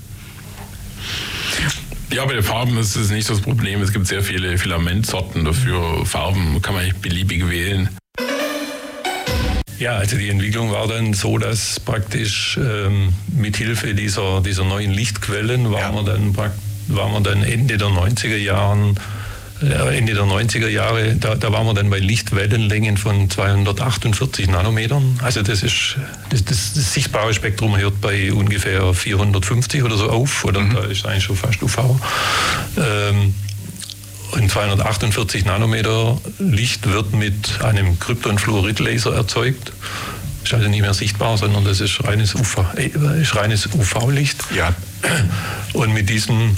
Ja, 2.11 2.25
bei 2.25 2.33
den 2.33 2.43
Farben 2.43 2.79
ist 2.79 2.97
es 2.97 3.11
nicht 3.11 3.29
das 3.29 3.41
Problem. 3.41 3.83
Es 3.83 3.93
gibt 3.93 4.07
sehr 4.07 4.23
viele 4.23 4.57
Filamentsorten 4.57 5.45
dafür. 5.45 6.07
Farben 6.07 6.63
kann 6.63 6.75
man 6.75 6.85
nicht 6.85 7.03
beliebig 7.03 7.49
wählen. 7.49 7.91
Ja, 9.79 9.97
also 9.97 10.17
die 10.17 10.29
Entwicklung 10.29 10.73
war 10.73 10.89
dann 10.89 11.15
so, 11.15 11.39
dass 11.39 11.79
praktisch 11.79 12.59
ähm, 12.59 13.13
mit 13.29 13.57
Hilfe 13.57 13.95
dieser, 13.95 14.41
dieser 14.41 14.65
neuen 14.65 14.93
Lichtquellen 14.93 15.71
waren, 15.71 15.95
ja. 15.95 16.05
wir 16.05 16.13
dann, 16.13 16.37
waren 16.37 17.13
wir 17.13 17.21
dann 17.21 17.45
Ende 17.45 17.79
der 17.79 17.89
90er 17.89 18.37
Jahren 18.37 18.99
äh, 19.63 19.97
Ende 19.99 20.15
der 20.15 20.25
90er 20.25 20.69
Jahre, 20.69 21.17
da, 21.17 21.35
da 21.35 21.53
waren 21.53 21.67
wir 21.67 21.75
dann 21.75 21.91
bei 21.91 21.99
Lichtwellenlängen 21.99 22.97
von 22.97 23.29
248 23.29 24.49
Nanometern. 24.49 25.19
Also 25.23 25.43
das 25.43 25.63
ist 25.63 25.97
das, 26.31 26.45
das, 26.45 26.75
das 26.75 26.95
sichtbare 26.95 27.35
Spektrum 27.35 27.77
hört 27.77 28.01
bei 28.01 28.33
ungefähr 28.33 28.95
450 28.95 29.83
oder 29.83 29.97
so 29.97 30.11
auf, 30.11 30.45
oder 30.45 30.61
mhm. 30.61 30.75
da 30.75 30.85
ist 30.85 31.07
eigentlich 31.07 31.25
schon 31.25 31.37
fast 31.37 31.63
UV. 31.63 31.79
Ähm, 32.77 33.35
und 34.33 34.51
248 34.51 35.45
Nanometer 35.45 36.21
Licht 36.39 36.91
wird 36.91 37.15
mit 37.15 37.63
einem 37.63 37.99
Krypton-Fluorid-Laser 37.99 39.15
erzeugt. 39.15 39.73
Ist 40.45 40.55
also 40.55 40.69
nicht 40.69 40.83
mehr 40.83 40.95
sichtbar, 40.95 41.37
sondern 41.37 41.65
das 41.65 41.81
ist 41.81 42.05
reines 42.05 42.35
UV-Licht. 42.35 44.41
UV 44.41 44.57
ja. 44.57 44.75
Und 45.73 45.93
mit 45.93 46.09
diesen 46.09 46.57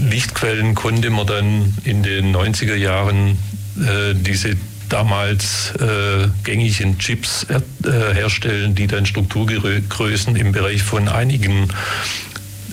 Lichtquellen 0.00 0.74
konnte 0.74 1.10
man 1.10 1.26
dann 1.26 1.74
in 1.84 2.02
den 2.02 2.34
90er 2.34 2.74
Jahren 2.74 3.38
äh, 3.78 4.14
diese 4.14 4.56
damals 4.88 5.72
äh, 5.76 6.28
gängigen 6.44 6.98
Chips 6.98 7.44
äh, 7.44 8.14
herstellen, 8.14 8.74
die 8.74 8.86
dann 8.86 9.06
Strukturgrößen 9.06 10.36
im 10.36 10.52
Bereich 10.52 10.82
von 10.82 11.08
einigen 11.08 11.68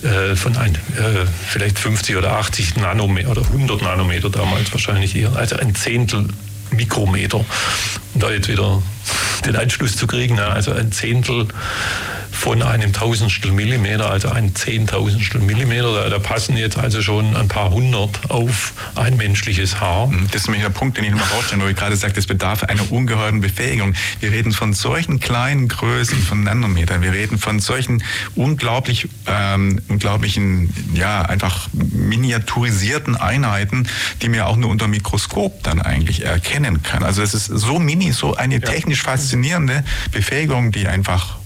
äh, 0.04 0.36
von 0.36 0.56
ein, 0.56 0.74
äh, 0.74 1.26
vielleicht 1.48 1.78
50 1.78 2.16
oder 2.16 2.32
80 2.32 2.76
Nanometer 2.76 3.30
oder 3.30 3.42
100 3.42 3.82
Nanometer 3.82 4.30
damals 4.30 4.72
wahrscheinlich 4.72 5.14
eher, 5.16 5.34
also 5.36 5.56
ein 5.56 5.74
Zehntel 5.74 6.28
Mikrometer. 6.70 7.38
Und 8.14 8.22
da 8.22 8.30
jetzt 8.30 8.48
wieder 8.48 8.82
den 9.44 9.56
Anschluss 9.56 9.96
zu 9.96 10.06
kriegen, 10.06 10.38
also 10.38 10.72
ein 10.72 10.92
Zehntel 10.92 11.48
von 12.40 12.62
einem 12.62 12.94
Tausendstel 12.94 13.52
Millimeter, 13.52 14.10
also 14.10 14.30
ein 14.30 14.54
Zehntausendstel 14.54 15.42
Millimeter. 15.42 15.92
Da, 15.92 16.08
da, 16.08 16.18
passen 16.18 16.56
jetzt 16.56 16.78
also 16.78 17.02
schon 17.02 17.36
ein 17.36 17.48
paar 17.48 17.70
hundert 17.70 18.30
auf 18.30 18.72
ein 18.94 19.18
menschliches 19.18 19.78
Haar. 19.78 20.06
Mhm, 20.06 20.26
das 20.32 20.42
ist 20.42 20.46
nämlich 20.46 20.62
der 20.62 20.70
Punkt, 20.70 20.96
den 20.96 21.04
ich 21.04 21.10
nochmal 21.10 21.28
rausstellen, 21.28 21.62
wo 21.62 21.66
ich 21.66 21.76
gerade 21.76 21.96
sagte, 21.96 22.18
es 22.18 22.26
bedarf 22.26 22.64
einer 22.64 22.90
ungeheuren 22.90 23.42
Befähigung. 23.42 23.94
Wir 24.20 24.32
reden 24.32 24.52
von 24.52 24.72
solchen 24.72 25.20
kleinen 25.20 25.68
Größen 25.68 26.16
von 26.16 26.42
Nanometern. 26.42 27.02
Wir 27.02 27.12
reden 27.12 27.36
von 27.36 27.60
solchen 27.60 28.02
unglaublich, 28.34 29.06
ähm, 29.26 29.82
unglaublichen, 29.88 30.72
ja, 30.94 31.20
einfach 31.20 31.68
miniaturisierten 31.74 33.16
Einheiten, 33.16 33.86
die 34.22 34.30
man 34.30 34.40
auch 34.40 34.56
nur 34.56 34.70
unter 34.70 34.88
Mikroskop 34.88 35.62
dann 35.62 35.82
eigentlich 35.82 36.24
erkennen 36.24 36.82
kann. 36.82 37.02
Also 37.02 37.20
es 37.20 37.34
ist 37.34 37.44
so 37.48 37.78
mini, 37.78 38.12
so 38.12 38.34
eine 38.34 38.62
technisch 38.62 39.02
faszinierende 39.02 39.84
Befähigung, 40.10 40.72
die 40.72 40.88
einfach 40.88 41.39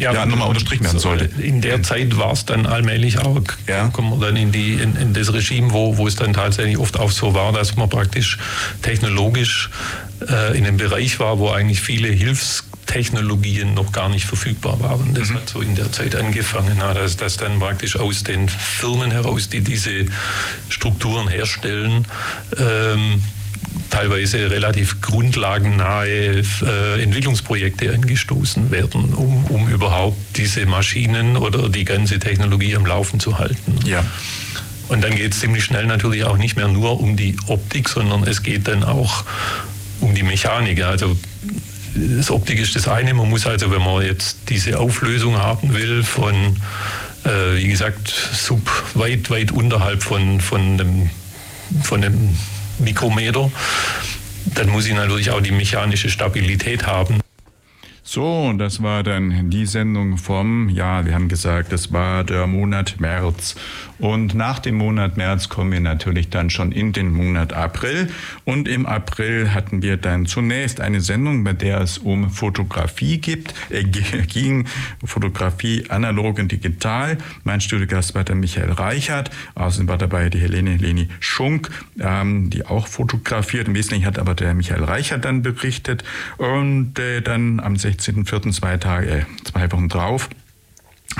ja, 0.00 0.12
ja 0.14 0.26
nochmal 0.26 0.48
unterstrichen 0.48 0.84
werden 0.84 0.98
sollte. 0.98 1.26
In 1.42 1.60
der 1.60 1.82
Zeit 1.82 2.16
war 2.16 2.32
es 2.32 2.44
dann 2.46 2.66
allmählich 2.66 3.18
auch, 3.18 3.42
ja. 3.68 3.88
kommen 3.88 4.18
wir 4.18 4.26
dann 4.26 4.36
in, 4.36 4.50
die, 4.50 4.74
in, 4.74 4.96
in, 4.96 5.12
das 5.12 5.32
Regime, 5.32 5.72
wo, 5.72 5.98
wo 5.98 6.06
es 6.06 6.16
dann 6.16 6.32
tatsächlich 6.32 6.78
oft 6.78 6.98
auch 6.98 7.10
so 7.10 7.34
war, 7.34 7.52
dass 7.52 7.76
man 7.76 7.88
praktisch 7.88 8.38
technologisch 8.82 9.70
äh, 10.28 10.56
in 10.56 10.66
einem 10.66 10.78
Bereich 10.78 11.20
war, 11.20 11.38
wo 11.38 11.50
eigentlich 11.50 11.80
viele 11.82 12.08
Hilfstechnologien 12.08 13.74
noch 13.74 13.92
gar 13.92 14.08
nicht 14.08 14.24
verfügbar 14.24 14.80
waren. 14.80 15.14
Das 15.14 15.28
mhm. 15.28 15.34
hat 15.34 15.48
so 15.48 15.60
in 15.60 15.74
der 15.74 15.92
Zeit 15.92 16.16
angefangen, 16.16 16.78
dass, 16.78 17.16
dass 17.16 17.36
dann 17.36 17.58
praktisch 17.58 17.96
aus 17.96 18.24
den 18.24 18.48
Firmen 18.48 19.10
heraus, 19.10 19.50
die 19.50 19.60
diese 19.60 20.06
Strukturen 20.70 21.28
herstellen, 21.28 22.06
ähm, 22.56 23.22
teilweise 23.90 24.50
relativ 24.50 25.00
grundlagennahe 25.00 26.42
äh, 26.62 27.02
Entwicklungsprojekte 27.02 27.92
angestoßen 27.92 28.70
werden, 28.70 29.14
um, 29.14 29.44
um 29.46 29.68
überhaupt 29.68 30.18
diese 30.36 30.66
Maschinen 30.66 31.36
oder 31.36 31.68
die 31.68 31.84
ganze 31.84 32.18
Technologie 32.18 32.76
am 32.76 32.86
Laufen 32.86 33.20
zu 33.20 33.38
halten. 33.38 33.78
Ja. 33.84 34.04
Und 34.88 35.04
dann 35.04 35.14
geht 35.14 35.32
es 35.32 35.40
ziemlich 35.40 35.64
schnell 35.64 35.86
natürlich 35.86 36.24
auch 36.24 36.36
nicht 36.36 36.56
mehr 36.56 36.68
nur 36.68 37.00
um 37.00 37.16
die 37.16 37.36
Optik, 37.46 37.88
sondern 37.88 38.24
es 38.24 38.42
geht 38.42 38.66
dann 38.66 38.82
auch 38.82 39.24
um 40.00 40.14
die 40.14 40.24
Mechanik. 40.24 40.82
Also 40.82 41.16
das 41.94 42.30
Optik 42.30 42.58
ist 42.58 42.74
das 42.74 42.88
eine. 42.88 43.14
Man 43.14 43.28
muss 43.28 43.46
also, 43.46 43.70
wenn 43.70 43.82
man 43.82 44.04
jetzt 44.04 44.38
diese 44.48 44.78
Auflösung 44.78 45.36
haben 45.36 45.74
will, 45.74 46.02
von, 46.02 46.56
äh, 47.24 47.56
wie 47.56 47.68
gesagt, 47.68 48.08
sub 48.08 48.68
weit, 48.94 49.30
weit 49.30 49.52
unterhalb 49.52 50.02
von, 50.02 50.40
von 50.40 50.78
dem, 50.78 51.10
von 51.82 52.02
dem 52.02 52.36
Mikrometer, 52.80 53.50
dann 54.54 54.68
muss 54.68 54.86
ich 54.86 54.94
natürlich 54.94 55.30
auch 55.30 55.40
die 55.40 55.52
mechanische 55.52 56.10
Stabilität 56.10 56.86
haben. 56.86 57.20
So, 58.02 58.52
das 58.54 58.82
war 58.82 59.02
dann 59.02 59.50
die 59.50 59.66
Sendung 59.66 60.16
vom, 60.16 60.68
ja, 60.68 61.04
wir 61.06 61.14
haben 61.14 61.28
gesagt, 61.28 61.72
das 61.72 61.92
war 61.92 62.24
der 62.24 62.46
Monat 62.46 62.98
März. 62.98 63.54
Und 64.00 64.34
nach 64.34 64.58
dem 64.58 64.76
Monat 64.76 65.16
März 65.16 65.48
kommen 65.48 65.72
wir 65.72 65.80
natürlich 65.80 66.30
dann 66.30 66.50
schon 66.50 66.72
in 66.72 66.92
den 66.92 67.12
Monat 67.12 67.52
April. 67.52 68.08
Und 68.44 68.68
im 68.68 68.86
April 68.86 69.54
hatten 69.54 69.82
wir 69.82 69.96
dann 69.96 70.26
zunächst 70.26 70.80
eine 70.80 71.00
Sendung, 71.00 71.44
bei 71.44 71.52
der 71.52 71.80
es 71.80 71.98
um 71.98 72.30
Fotografie 72.30 73.18
gibt, 73.18 73.54
äh, 73.70 73.84
ging, 74.26 74.66
Fotografie 75.04 75.84
analog 75.88 76.38
und 76.38 76.52
digital. 76.52 77.18
Mein 77.44 77.60
Studiogast 77.60 78.14
war 78.14 78.24
der 78.24 78.36
Michael 78.36 78.72
Reichert. 78.72 79.30
Außerdem 79.54 79.88
war 79.88 79.98
dabei 79.98 80.28
die 80.30 80.38
Helene 80.38 80.76
Leni 80.76 81.08
Schunk, 81.20 81.70
ähm, 82.00 82.50
die 82.50 82.66
auch 82.66 82.86
fotografiert. 82.86 83.68
Im 83.68 83.74
Wesentlichen 83.74 84.06
hat 84.06 84.18
aber 84.18 84.34
der 84.34 84.54
Michael 84.54 84.84
Reichert 84.84 85.24
dann 85.24 85.42
berichtet. 85.42 86.04
Und 86.38 86.98
äh, 86.98 87.20
dann 87.20 87.60
am 87.60 87.76
16 87.76 88.00
16.04. 88.00 88.52
zwei 88.52 88.76
Tage, 88.76 89.10
äh, 89.10 89.24
zwei 89.44 89.70
Wochen 89.72 89.88
drauf 89.88 90.28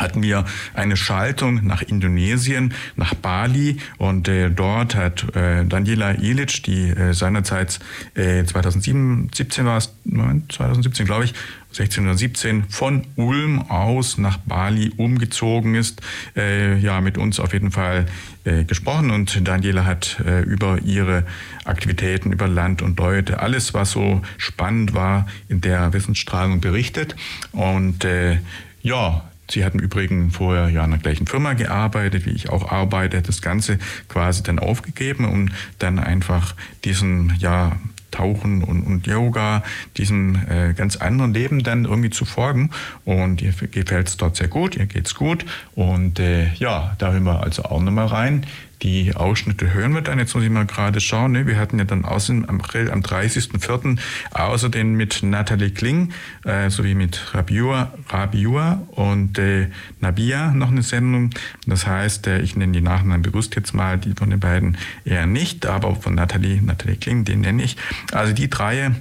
hatten 0.00 0.22
wir 0.22 0.44
eine 0.74 0.96
Schaltung 0.96 1.66
nach 1.66 1.82
Indonesien, 1.82 2.74
nach 2.96 3.14
Bali 3.14 3.78
und 3.98 4.28
äh, 4.28 4.50
dort 4.50 4.94
hat 4.94 5.34
äh, 5.36 5.64
Daniela 5.64 6.12
Ilic, 6.12 6.62
die 6.64 6.88
äh, 6.88 7.12
seinerzeit 7.14 7.78
äh, 8.14 8.44
2017 8.44 9.64
war 9.64 9.76
es, 9.76 9.92
2017 10.04 11.06
glaube 11.06 11.24
ich, 11.24 11.34
16 11.72 12.04
oder 12.04 12.16
17 12.16 12.64
von 12.68 13.06
Ulm 13.16 13.60
aus 13.70 14.18
nach 14.18 14.38
Bali 14.38 14.92
umgezogen 14.96 15.74
ist, 15.74 16.00
äh, 16.36 16.76
ja 16.78 17.00
mit 17.00 17.16
uns 17.16 17.38
auf 17.38 17.52
jeden 17.52 17.70
Fall 17.70 18.06
äh, 18.44 18.64
gesprochen 18.64 19.10
und 19.10 19.46
Daniela 19.46 19.84
hat 19.84 20.20
äh, 20.26 20.42
über 20.42 20.80
ihre 20.82 21.24
Aktivitäten, 21.64 22.32
über 22.32 22.48
Land 22.48 22.82
und 22.82 22.98
Leute, 22.98 23.40
alles 23.40 23.74
was 23.74 23.92
so 23.92 24.22
spannend 24.38 24.94
war 24.94 25.26
in 25.48 25.60
der 25.60 25.92
Wissensstrahlung 25.92 26.60
berichtet. 26.60 27.14
Und 27.52 28.04
äh, 28.04 28.38
ja, 28.82 29.29
Sie 29.50 29.64
hatten 29.64 29.78
übrigens 29.78 30.36
vorher 30.36 30.68
ja 30.68 30.84
in 30.84 30.90
der 30.90 31.00
gleichen 31.00 31.26
Firma 31.26 31.54
gearbeitet, 31.54 32.26
wie 32.26 32.30
ich 32.30 32.50
auch 32.50 32.70
arbeite, 32.70 33.22
das 33.22 33.42
Ganze 33.42 33.78
quasi 34.08 34.42
dann 34.42 34.58
aufgegeben, 34.58 35.24
um 35.24 35.48
dann 35.78 35.98
einfach 35.98 36.54
diesen 36.84 37.34
ja 37.38 37.76
Tauchen 38.10 38.64
und, 38.64 38.82
und 38.82 39.06
Yoga, 39.06 39.62
diesem 39.96 40.34
äh, 40.48 40.74
ganz 40.74 40.96
anderen 40.96 41.32
Leben 41.32 41.62
dann 41.62 41.84
irgendwie 41.84 42.10
zu 42.10 42.24
folgen. 42.24 42.70
Und 43.04 43.40
ihr 43.42 43.52
gefällt 43.52 44.08
es 44.08 44.16
dort 44.16 44.36
sehr 44.36 44.48
gut, 44.48 44.76
ihr 44.76 44.86
geht's 44.86 45.14
gut. 45.14 45.44
Und 45.74 46.18
äh, 46.18 46.52
ja, 46.54 46.96
da 46.98 47.12
hören 47.12 47.24
wir 47.24 47.42
also 47.42 47.64
auch 47.64 47.80
nochmal 47.80 48.06
rein. 48.06 48.46
Die 48.82 49.14
Ausschnitte 49.14 49.74
hören 49.74 49.94
wir 49.94 50.00
dann. 50.00 50.18
Jetzt 50.18 50.34
muss 50.34 50.44
ich 50.44 50.50
mal 50.50 50.64
gerade 50.64 51.00
schauen. 51.00 51.32
Ne? 51.32 51.46
Wir 51.46 51.58
hatten 51.58 51.78
ja 51.78 51.84
dann 51.84 52.04
außerdem 52.04 52.46
am 52.46 52.60
April, 52.60 52.90
am 52.90 53.00
30.04. 53.00 53.98
außerdem 54.32 54.92
mit 54.94 55.22
Nathalie 55.22 55.70
Kling 55.70 56.12
äh, 56.44 56.70
sowie 56.70 56.94
mit 56.94 57.34
Rabiua, 57.34 57.92
Rabiua 58.08 58.82
und 58.92 59.38
äh, 59.38 59.68
Nabia 60.00 60.52
noch 60.52 60.70
eine 60.70 60.82
Sendung. 60.82 61.30
Das 61.66 61.86
heißt, 61.86 62.26
äh, 62.26 62.40
ich 62.40 62.56
nenne 62.56 62.72
die 62.72 62.80
Nachnamen 62.80 63.22
bewusst 63.22 63.54
jetzt 63.56 63.74
mal, 63.74 63.98
die 63.98 64.14
von 64.14 64.30
den 64.30 64.40
beiden 64.40 64.78
eher 65.04 65.26
nicht, 65.26 65.66
aber 65.66 65.94
von 65.96 66.14
Nathalie, 66.14 66.62
Nathalie 66.62 66.96
Kling, 66.96 67.24
den 67.24 67.40
nenne 67.40 67.62
ich. 67.62 67.76
Also 68.12 68.32
die 68.32 68.48
drei 68.48 68.92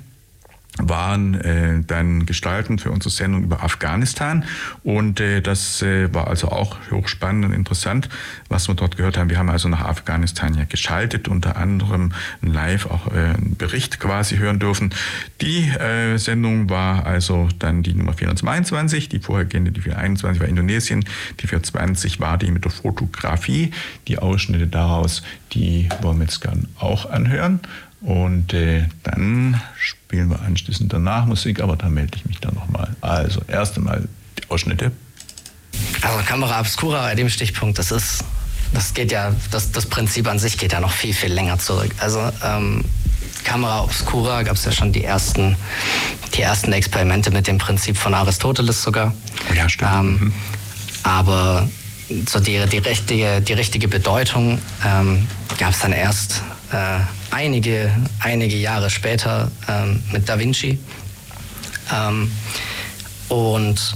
waren 0.79 1.35
äh, 1.35 1.81
dann 1.85 2.25
gestalten 2.25 2.79
für 2.79 2.91
unsere 2.91 3.09
Sendung 3.09 3.43
über 3.43 3.63
Afghanistan 3.63 4.43
und 4.83 5.19
äh, 5.19 5.41
das 5.41 5.81
äh, 5.81 6.13
war 6.13 6.27
also 6.27 6.49
auch 6.49 6.77
hochspannend 6.91 7.45
und 7.45 7.53
interessant, 7.53 8.09
was 8.47 8.67
wir 8.67 8.75
dort 8.75 8.97
gehört 8.97 9.17
haben. 9.17 9.29
Wir 9.29 9.37
haben 9.37 9.49
also 9.49 9.69
nach 9.69 9.81
Afghanistan 9.81 10.53
ja 10.53 10.63
geschaltet, 10.63 11.27
unter 11.27 11.57
anderem 11.57 12.13
live 12.41 12.85
auch 12.87 13.07
äh, 13.07 13.19
einen 13.19 13.55
Bericht 13.57 13.99
quasi 13.99 14.37
hören 14.37 14.59
dürfen. 14.59 14.93
Die 15.41 15.67
äh, 15.69 16.17
Sendung 16.17 16.69
war 16.69 17.05
also 17.05 17.49
dann 17.59 17.83
die 17.83 17.93
Nummer 17.93 18.13
422, 18.13 19.09
die 19.09 19.19
vorhergehende, 19.19 19.71
die 19.71 19.81
421 19.81 20.41
war 20.41 20.47
Indonesien, 20.47 21.05
die 21.39 21.47
420 21.47 22.19
war 22.19 22.37
die 22.37 22.51
mit 22.51 22.65
der 22.65 22.71
Fotografie. 22.71 23.71
Die 24.07 24.17
Ausschnitte 24.19 24.67
daraus, 24.67 25.23
die 25.53 25.89
wollen 26.01 26.17
wir 26.19 26.25
jetzt 26.25 26.41
gern 26.41 26.67
auch 26.77 27.09
anhören. 27.09 27.59
Und 28.01 28.53
äh, 28.53 28.87
dann 29.03 29.59
spielen 29.77 30.29
wir 30.29 30.41
anschließend 30.41 30.91
danach 30.91 31.25
Musik, 31.25 31.59
aber 31.61 31.75
da 31.75 31.89
melde 31.89 32.17
ich 32.17 32.25
mich 32.25 32.39
dann 32.39 32.55
nochmal. 32.55 32.95
Also, 33.01 33.41
erst 33.47 33.77
einmal 33.77 34.07
die 34.37 34.49
Ausschnitte. 34.49 34.91
Also 36.01 36.19
Kamera 36.25 36.59
Obscura 36.59 37.01
bei 37.01 37.15
dem 37.15 37.29
Stichpunkt, 37.29 37.77
das 37.77 37.91
ist, 37.91 38.23
das 38.73 38.93
geht 38.93 39.11
ja, 39.11 39.33
das, 39.51 39.71
das 39.71 39.85
Prinzip 39.85 40.27
an 40.27 40.39
sich 40.39 40.57
geht 40.57 40.71
ja 40.71 40.79
noch 40.79 40.91
viel, 40.91 41.13
viel 41.13 41.31
länger 41.31 41.59
zurück. 41.59 41.91
Also 41.99 42.31
ähm, 42.43 42.85
Kamera 43.43 43.83
Obscura 43.83 44.43
gab 44.43 44.55
es 44.55 44.65
ja 44.65 44.71
schon 44.71 44.93
die 44.93 45.03
ersten, 45.03 45.55
die 46.35 46.41
ersten 46.41 46.71
Experimente 46.73 47.31
mit 47.31 47.47
dem 47.47 47.57
Prinzip 47.57 47.97
von 47.97 48.13
Aristoteles 48.13 48.81
sogar. 48.81 49.13
Ja, 49.55 49.67
stimmt. 49.67 49.91
Ähm, 49.93 50.05
mhm. 50.05 50.33
Aber 51.03 51.69
so 52.27 52.39
die, 52.39 52.65
die, 52.67 52.77
richtige, 52.79 53.41
die 53.41 53.53
richtige 53.53 53.87
Bedeutung 53.87 54.59
ähm, 54.85 55.27
gab 55.57 55.71
es 55.71 55.79
dann 55.79 55.93
erst 55.93 56.41
äh, 56.71 56.99
einige, 57.31 57.91
einige 58.19 58.55
Jahre 58.55 58.89
später 58.89 59.51
ähm, 59.67 60.03
mit 60.11 60.27
Da 60.27 60.39
Vinci. 60.39 60.79
Ähm, 61.93 62.31
und 63.29 63.95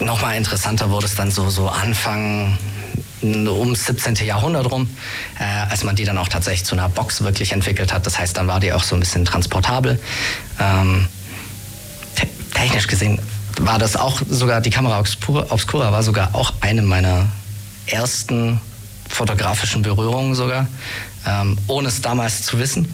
nochmal 0.00 0.36
interessanter 0.36 0.90
wurde 0.90 1.06
es 1.06 1.14
dann 1.14 1.30
so, 1.30 1.50
so 1.50 1.68
Anfang 1.68 2.58
ums 3.22 3.86
17. 3.86 4.26
Jahrhundert 4.26 4.70
rum, 4.70 4.88
äh, 5.38 5.44
als 5.44 5.82
man 5.82 5.96
die 5.96 6.04
dann 6.04 6.18
auch 6.18 6.28
tatsächlich 6.28 6.64
zu 6.64 6.74
einer 6.74 6.88
Box 6.88 7.22
wirklich 7.22 7.52
entwickelt 7.52 7.92
hat. 7.92 8.06
Das 8.06 8.18
heißt, 8.18 8.36
dann 8.36 8.46
war 8.46 8.60
die 8.60 8.72
auch 8.72 8.84
so 8.84 8.94
ein 8.94 9.00
bisschen 9.00 9.24
transportabel. 9.24 9.98
Ähm, 10.60 11.08
te 12.14 12.26
technisch 12.54 12.86
gesehen 12.86 13.20
war 13.58 13.78
das 13.78 13.96
auch 13.96 14.20
sogar, 14.28 14.60
die 14.60 14.70
Kamera 14.70 14.98
Obscura, 14.98 15.92
war 15.92 16.02
sogar 16.02 16.34
auch 16.34 16.52
eine 16.60 16.82
meiner 16.82 17.26
ersten 17.86 18.60
fotografischen 19.08 19.82
Berührungen 19.82 20.34
sogar 20.34 20.66
ähm, 21.26 21.58
ohne 21.66 21.88
es 21.88 22.00
damals 22.00 22.42
zu 22.42 22.58
wissen. 22.58 22.88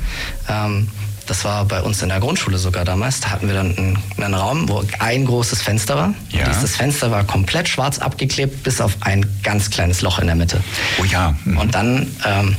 Ähm, 0.48 0.88
das 1.26 1.44
war 1.44 1.64
bei 1.64 1.80
uns 1.80 2.02
in 2.02 2.08
der 2.08 2.20
Grundschule 2.20 2.58
sogar 2.58 2.84
damals. 2.84 3.20
Da 3.20 3.30
hatten 3.30 3.46
wir 3.46 3.54
dann 3.54 3.76
einen, 3.76 3.98
einen 4.16 4.34
Raum, 4.34 4.68
wo 4.68 4.84
ein 4.98 5.24
großes 5.24 5.62
Fenster 5.62 5.96
war. 5.96 6.14
Ja. 6.30 6.48
Dieses 6.48 6.76
Fenster 6.76 7.10
war 7.10 7.24
komplett 7.24 7.68
schwarz 7.68 7.98
abgeklebt, 7.98 8.62
bis 8.64 8.80
auf 8.80 8.96
ein 9.00 9.24
ganz 9.42 9.70
kleines 9.70 10.02
Loch 10.02 10.18
in 10.18 10.26
der 10.26 10.36
Mitte. 10.36 10.62
Oh 11.00 11.04
ja. 11.04 11.34
Mhm. 11.44 11.58
Und 11.58 11.74
dann 11.74 12.08
ähm, 12.26 12.56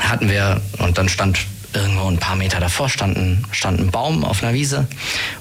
hatten 0.00 0.28
wir, 0.28 0.60
und 0.78 0.98
dann 0.98 1.08
stand 1.08 1.38
irgendwo 1.74 2.08
ein 2.08 2.18
paar 2.18 2.36
Meter 2.36 2.60
davor 2.60 2.88
stand 2.88 3.16
ein, 3.16 3.44
stand 3.52 3.78
ein 3.78 3.90
Baum 3.90 4.24
auf 4.24 4.42
einer 4.42 4.54
Wiese. 4.54 4.86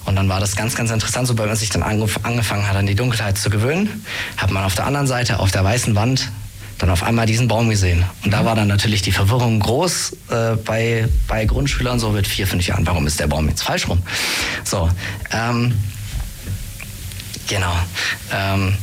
Und 0.06 0.16
dann 0.16 0.30
war 0.30 0.40
das 0.40 0.56
ganz, 0.56 0.76
ganz 0.76 0.92
interessant, 0.92 1.28
sobald 1.28 1.50
man 1.50 1.58
sich 1.58 1.70
dann 1.70 1.84
angefangen 1.84 2.68
hat, 2.68 2.76
an 2.76 2.86
die 2.86 2.96
Dunkelheit 2.96 3.38
zu 3.38 3.50
gewöhnen, 3.50 4.06
hat 4.36 4.52
man 4.52 4.64
auf 4.64 4.76
der 4.76 4.86
anderen 4.86 5.08
Seite, 5.08 5.40
auf 5.40 5.52
der 5.52 5.64
weißen 5.64 5.96
Wand, 5.96 6.30
dann 6.78 6.90
auf 6.90 7.04
einmal 7.04 7.26
diesen 7.26 7.48
Baum 7.48 7.70
gesehen. 7.70 8.04
Und 8.24 8.32
da 8.32 8.46
war 8.46 8.56
dann 8.56 8.68
natürlich 8.68 9.02
die 9.02 9.12
Verwirrung 9.12 9.60
groß 9.60 10.16
äh, 10.30 10.56
bei, 10.58 11.08
bei 11.28 11.46
Grundschülern 11.46 12.00
so 12.00 12.12
mit 12.12 12.28
vier, 12.28 12.48
fünf 12.48 12.68
Jahren. 12.68 12.86
Warum 12.86 13.08
ist 13.08 13.20
der 13.20 13.28
Baum 13.28 13.48
jetzt 13.50 13.64
falsch 13.64 13.88
rum? 13.88 14.02
So, 14.64 14.90
ähm, 15.32 15.74
genau. 17.48 17.74
Ähm, 18.32 18.76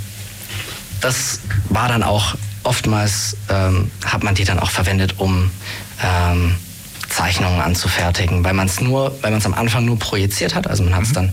das 1.00 1.40
war 1.68 1.88
dann 1.88 2.02
auch 2.02 2.35
oftmals, 2.64 3.37
ähm, 3.48 3.90
hat 4.04 4.22
man 4.22 4.35
die 4.35 4.44
dann 4.44 4.59
auch 4.59 4.70
verwendet, 4.70 5.16
um 5.18 5.50
ähm, 6.02 6.57
Zeichnungen 7.09 7.61
anzufertigen, 7.61 8.42
weil 8.42 8.54
man 8.54 8.66
es 8.66 8.80
nur, 8.80 9.14
weil 9.22 9.30
man 9.30 9.38
es 9.38 9.46
am 9.46 9.54
Anfang 9.54 9.85
nur 9.85 9.98
projiziert 9.98 10.54
hat. 10.54 10.66
Also 10.66 10.83
man 10.83 10.96
hat 10.96 11.02
es 11.02 11.11
mhm. 11.11 11.14
dann 11.14 11.33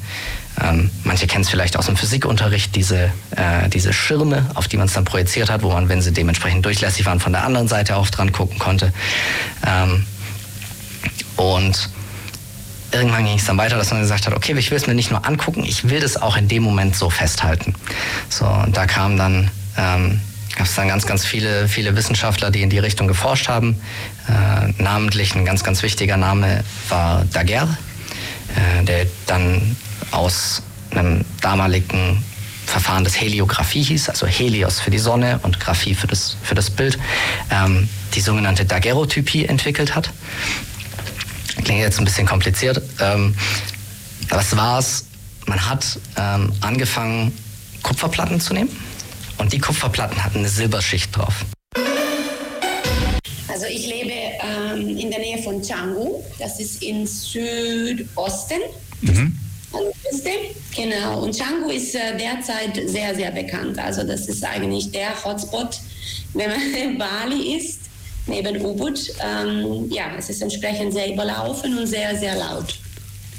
ähm, 0.60 0.92
manche 1.04 1.28
kennen 1.28 1.44
es 1.44 1.50
vielleicht 1.50 1.78
aus 1.78 1.86
dem 1.86 1.96
Physikunterricht, 1.96 2.76
diese, 2.76 3.12
äh, 3.36 3.70
diese 3.70 3.94
Schirme, 3.94 4.50
auf 4.54 4.68
die 4.68 4.78
man 4.78 4.88
es 4.88 4.94
dann 4.94 5.06
projiziert 5.06 5.50
hat, 5.50 5.64
wo 5.64 5.72
man, 5.72 5.90
wenn 5.90 6.02
sie 6.02 6.12
dementsprechend 6.12 6.66
durchlässig 6.66 7.06
waren, 7.06 7.20
von 7.20 7.32
der 7.32 7.44
anderen 7.46 7.68
Seite 7.68 7.96
auch 7.96 8.10
dran 8.10 8.32
gucken 8.32 8.60
konnte. 8.60 8.94
Ähm, 9.66 10.06
und 11.38 11.90
irgendwann 12.92 13.26
ging 13.26 13.38
es 13.38 13.46
dann 13.46 13.58
weiter, 13.58 13.78
dass 13.78 13.92
man 13.92 14.02
gesagt 14.02 14.28
hat, 14.28 14.36
okay, 14.36 14.54
ich 14.58 14.70
will 14.70 14.78
es 14.78 14.88
mir 14.88 14.94
nicht 14.94 15.12
nur 15.12 15.26
angucken, 15.26 15.64
ich 15.64 15.90
will 15.90 16.00
das 16.00 16.22
auch 16.22 16.38
in 16.38 16.48
dem 16.48 16.64
Moment 16.64 16.96
so 16.96 17.10
festhalten. 17.10 17.74
So, 18.30 18.46
und 18.46 18.76
da 18.76 18.86
kam 18.86 19.18
dann, 19.18 19.50
ähm, 19.78 20.20
gab 20.56 20.68
es 20.68 20.76
dann 20.76 20.90
ganz, 20.90 21.06
ganz 21.06 21.26
viele, 21.26 21.68
viele 21.68 21.96
Wissenschaftler, 21.96 22.52
die 22.52 22.62
in 22.62 22.70
die 22.70 22.80
Richtung 22.80 23.08
geforscht 23.08 23.48
haben. 23.48 23.82
Äh, 24.28 24.82
namentlich 24.82 25.34
ein 25.36 25.46
ganz, 25.46 25.64
ganz 25.64 25.82
wichtiger 25.82 26.18
Name 26.18 26.64
war 26.90 27.26
Daguerre, 27.32 27.78
äh, 28.56 28.84
der 28.84 29.08
dann 29.26 29.78
aus 30.12 30.62
einem 30.92 31.24
damaligen 31.42 32.24
Verfahren, 32.66 33.04
das 33.04 33.20
Heliographie 33.20 33.84
hieß, 33.84 34.10
also 34.10 34.28
Helios 34.28 34.80
für 34.80 34.92
die 34.92 35.00
Sonne 35.00 35.40
und 35.44 35.60
Graphie 35.60 35.94
für 35.94 36.08
das, 36.08 36.38
für 36.42 36.56
das 36.56 36.70
Bild, 36.70 36.98
ähm, 37.50 37.90
die 38.14 38.22
sogenannte 38.22 38.66
Daguerreotypie 38.66 39.46
entwickelt 39.46 39.96
hat. 39.96 40.12
Klingt 41.64 41.82
jetzt 41.82 42.00
ein 42.00 42.06
bisschen 42.06 42.26
kompliziert. 42.26 42.82
Ähm, 43.00 43.36
was 44.30 44.56
war's? 44.56 45.06
Man 45.48 45.70
hat 45.70 46.00
ähm, 46.18 46.54
angefangen, 46.62 47.38
Kupferplatten 47.84 48.40
zu 48.40 48.54
nehmen 48.54 48.70
und 49.38 49.52
die 49.52 49.60
Kupferplatten 49.60 50.24
hatten 50.24 50.40
eine 50.40 50.50
Silberschicht 50.50 51.16
drauf. 51.16 51.46
Also 53.50 53.66
ich 53.66 53.86
lebe 53.86 54.12
ähm, 54.12 54.98
in 54.98 55.12
der 55.12 55.20
Nähe 55.20 55.44
von 55.44 55.62
Canggu, 55.62 56.24
das 56.40 56.60
ist 56.60 56.82
im 56.82 57.06
Südosten. 57.06 58.62
Mhm. 59.02 59.41
Genau, 60.76 61.24
und 61.24 61.38
Canggu 61.38 61.70
ist 61.70 61.96
äh, 61.96 62.18
derzeit 62.18 62.90
sehr, 62.90 63.14
sehr 63.14 63.32
bekannt. 63.32 63.78
Also 63.78 64.04
das 64.04 64.28
ist 64.28 64.44
eigentlich 64.44 64.92
der 64.92 65.12
Hotspot, 65.24 65.80
wenn 66.34 66.50
man 66.50 66.74
in 66.84 66.98
Bali 66.98 67.58
ist, 67.58 67.82
neben 68.28 68.64
Ubud. 68.64 69.00
Ähm, 69.20 69.90
ja, 69.90 70.06
es 70.18 70.30
ist 70.30 70.42
entsprechend 70.42 70.94
sehr 70.94 71.12
überlaufen 71.12 71.78
und 71.78 71.88
sehr, 71.88 72.16
sehr 72.18 72.36
laut. 72.36 72.80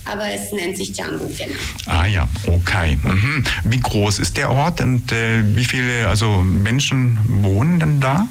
Aber 0.05 0.29
es 0.29 0.53
nennt 0.53 0.77
sich 0.77 0.97
Canggu, 0.97 1.27
genau. 1.38 1.55
Ah 1.87 2.07
ja, 2.07 2.29
okay. 2.47 2.99
Mhm. 3.03 3.45
Wie 3.64 3.81
groß 3.81 4.18
ist 4.18 4.37
der 4.37 4.51
Ort 4.51 4.81
und 4.81 5.11
äh, 5.12 5.42
wie 5.57 5.64
viele 5.64 6.09
also 6.09 6.42
Menschen 6.42 7.18
wohnen 7.42 7.79
denn 7.81 8.01
da? 8.01 8.27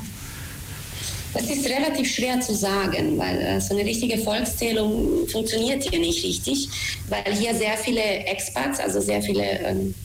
Das 1.34 1.44
ist 1.44 1.65
relativ 1.65 2.13
schwer 2.13 2.39
zu 2.41 2.54
sagen, 2.54 3.17
weil 3.17 3.39
äh, 3.39 3.62
so 3.62 3.74
eine 3.74 3.86
richtige 3.86 4.17
Volkszählung 4.17 5.28
funktioniert 5.28 5.84
hier 5.84 6.00
nicht 6.00 6.24
richtig, 6.24 6.70
weil 7.08 7.34
hier 7.34 7.56
sehr 7.56 7.78
viele 7.78 8.02
Expats, 8.02 8.80
also 8.80 9.00
sehr 9.00 9.22
viele 9.22 9.44
ähm, 9.44 9.96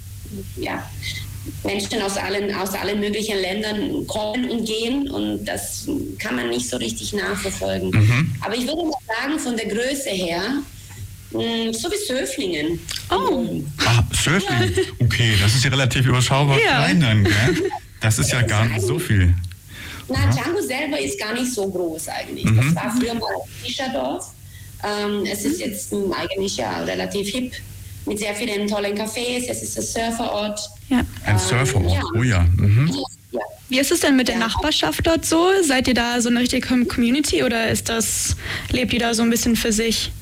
ja, 0.57 0.89
Menschen 1.65 2.03
aus 2.03 2.17
allen, 2.17 2.55
aus 2.55 2.75
allen 2.75 3.01
möglichen 3.01 3.39
Ländern 3.41 4.07
kommen 4.07 4.51
und 4.51 4.65
gehen 4.65 5.11
und 5.11 5.45
das 5.45 5.89
kann 6.19 6.37
man 6.37 6.49
nicht 6.51 6.69
so 6.69 6.77
richtig 6.77 7.13
nachverfolgen. 7.13 7.91
Mhm. 7.91 8.35
Aber 8.41 8.55
ich 8.55 8.67
würde 8.67 8.85
mal 8.85 8.93
sagen, 9.07 9.39
von 9.39 9.57
der 9.57 9.67
Größe 9.67 10.11
her, 10.11 10.63
hm, 11.33 11.73
so 11.73 11.91
wie 11.91 12.07
Söflingen. 12.07 12.79
Oh. 13.11 13.63
Ah, 13.85 14.03
Söflingen. 14.13 14.75
Okay, 15.01 15.35
das 15.41 15.55
ist 15.55 15.65
ja 15.65 15.71
relativ 15.71 16.07
überschaubar 16.07 16.59
ja. 16.59 16.85
klein 16.85 17.01
dann, 17.01 17.25
gell? 17.25 17.71
Das 18.01 18.19
ist 18.19 18.31
ja 18.31 18.43
gar 18.43 18.67
nicht 18.67 18.83
so 18.83 18.99
viel. 18.99 19.35
Na, 20.09 20.31
Django 20.31 20.61
selber 20.61 21.01
ist 21.01 21.19
gar 21.19 21.35
nicht 21.35 21.53
so 21.53 21.69
groß 21.69 22.09
eigentlich. 22.09 22.45
Mhm. 22.45 22.75
Das 22.75 22.85
war 22.85 22.97
früher 22.97 23.15
mal 23.15 23.27
ein 23.27 23.65
Fischerdorf. 23.65 24.33
Ähm, 24.85 25.25
es 25.31 25.45
ist 25.45 25.61
jetzt 25.61 25.93
ähm, 25.93 26.13
eigentlich 26.13 26.57
ja 26.57 26.81
relativ 26.85 27.29
hip 27.29 27.53
mit 28.05 28.19
sehr 28.19 28.35
vielen 28.35 28.69
tollen 28.69 28.97
Cafés. 28.97 29.47
Es 29.49 29.63
ist 29.63 29.77
ein 29.79 29.83
Surferort. 29.83 30.61
Ja. 30.89 30.99
Ein 31.25 31.33
ähm, 31.35 31.39
Surferort, 31.39 31.93
ja. 31.93 32.03
oh 32.15 32.23
ja. 32.23 32.47
Mhm. 32.57 32.95
ja. 33.33 33.41
Wie 33.69 33.81
ist 33.81 33.91
es 33.91 34.01
denn 34.01 34.17
mit 34.17 34.29
der 34.29 34.37
Nachbarschaft 34.37 35.05
dort 35.07 35.25
so? 35.25 35.51
Seid 35.63 35.89
ihr 35.89 35.95
da 35.95 36.21
so 36.21 36.29
eine 36.29 36.41
richtige 36.41 36.85
Community 36.87 37.43
oder 37.43 37.69
ist 37.69 37.89
das, 37.89 38.37
lebt 38.71 38.93
ihr 38.93 39.01
da 39.01 39.13
so 39.13 39.23
ein 39.23 39.31
bisschen 39.31 39.57
für 39.57 39.73
sich? 39.73 40.13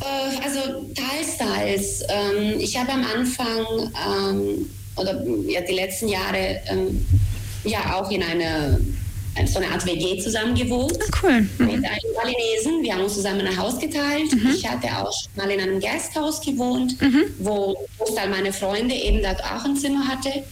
Äh, 0.00 0.44
also 0.44 0.86
teils, 0.94 1.38
teils. 1.38 2.02
Ähm, 2.08 2.58
ich 2.58 2.76
habe 2.76 2.92
am 2.92 3.04
Anfang 3.04 3.92
ähm, 4.08 4.70
oder 4.96 5.22
ja, 5.46 5.60
die 5.60 5.74
letzten 5.74 6.08
Jahre 6.08 6.60
ja 7.66 7.94
auch 7.94 8.10
in 8.10 8.22
einer 8.22 8.78
so 9.44 9.58
eine 9.58 9.70
Art 9.70 9.84
WG 9.84 10.18
zusammen 10.18 10.54
gewohnt. 10.54 10.98
Ah, 10.98 11.18
cool. 11.22 11.40
Mhm. 11.58 11.66
Mit 11.66 11.84
einem 11.84 12.14
Balinesen. 12.14 12.82
Wir 12.82 12.94
haben 12.94 13.02
uns 13.02 13.14
zusammen 13.14 13.46
ein 13.46 13.56
Haus 13.56 13.78
geteilt. 13.78 14.32
Mhm. 14.32 14.54
Ich 14.54 14.66
hatte 14.66 14.88
auch 14.96 15.12
mal 15.36 15.50
in 15.50 15.60
einem 15.60 15.80
Gasthaus 15.80 16.40
gewohnt, 16.40 17.00
mhm. 17.02 17.24
wo 17.38 17.76
Großteil 17.98 18.30
meine 18.30 18.52
Freunde 18.52 18.94
eben 18.94 19.22
dort 19.22 19.42
auch 19.44 19.64
ein 19.64 19.76
Zimmer 19.76 20.08
hatte. 20.08 20.44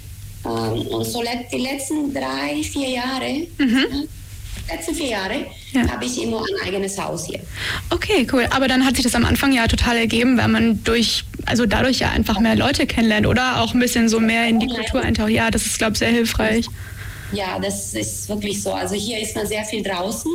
Ähm, 0.45 0.87
und 0.89 1.05
so 1.05 1.23
die 1.53 1.59
letzten 1.59 2.13
drei, 2.13 2.63
vier 2.63 2.91
Jahre, 2.91 3.47
mhm. 3.57 4.07
letzten 4.71 4.95
vier 4.95 5.09
Jahre, 5.09 5.47
ja. 5.73 5.89
habe 5.89 6.05
ich 6.05 6.23
immer 6.23 6.41
ein 6.41 6.69
eigenes 6.69 7.01
Haus 7.01 7.27
hier. 7.27 7.41
Okay, 7.89 8.27
cool. 8.33 8.47
Aber 8.51 8.69
dann 8.69 8.85
hat 8.85 8.97
sich 8.97 9.05
das 9.05 9.15
am 9.15 9.25
Anfang 9.25 9.53
ja 9.53 9.67
total 9.67 9.97
ergeben, 9.97 10.37
weil 10.37 10.49
man 10.49 10.85
durch, 10.85 11.25
also 11.47 11.65
dadurch 11.65 12.01
ja 12.01 12.11
einfach 12.11 12.39
mehr 12.39 12.57
Leute 12.57 12.87
kennenlernt, 12.87 13.27
oder? 13.27 13.63
Auch 13.63 13.73
ein 13.73 13.81
bisschen 13.81 14.11
so 14.11 14.21
mehr 14.21 14.47
in 14.47 14.61
die 14.61 14.67
Kultur 14.67 15.01
eintaucht. 15.01 15.31
Ja, 15.31 15.51
das 15.51 15.65
ist, 15.65 15.79
glaube 15.79 15.95
ich, 15.95 16.01
sehr 16.01 16.11
hilfreich. 16.11 16.67
Ja, 17.35 17.59
das 17.59 17.95
ist 17.95 18.29
wirklich 18.29 18.63
so. 18.63 18.73
Also 18.73 18.95
hier 18.95 19.21
ist 19.21 19.35
man 19.37 19.47
sehr 19.47 19.65
viel 19.65 19.83
draußen. 19.83 20.31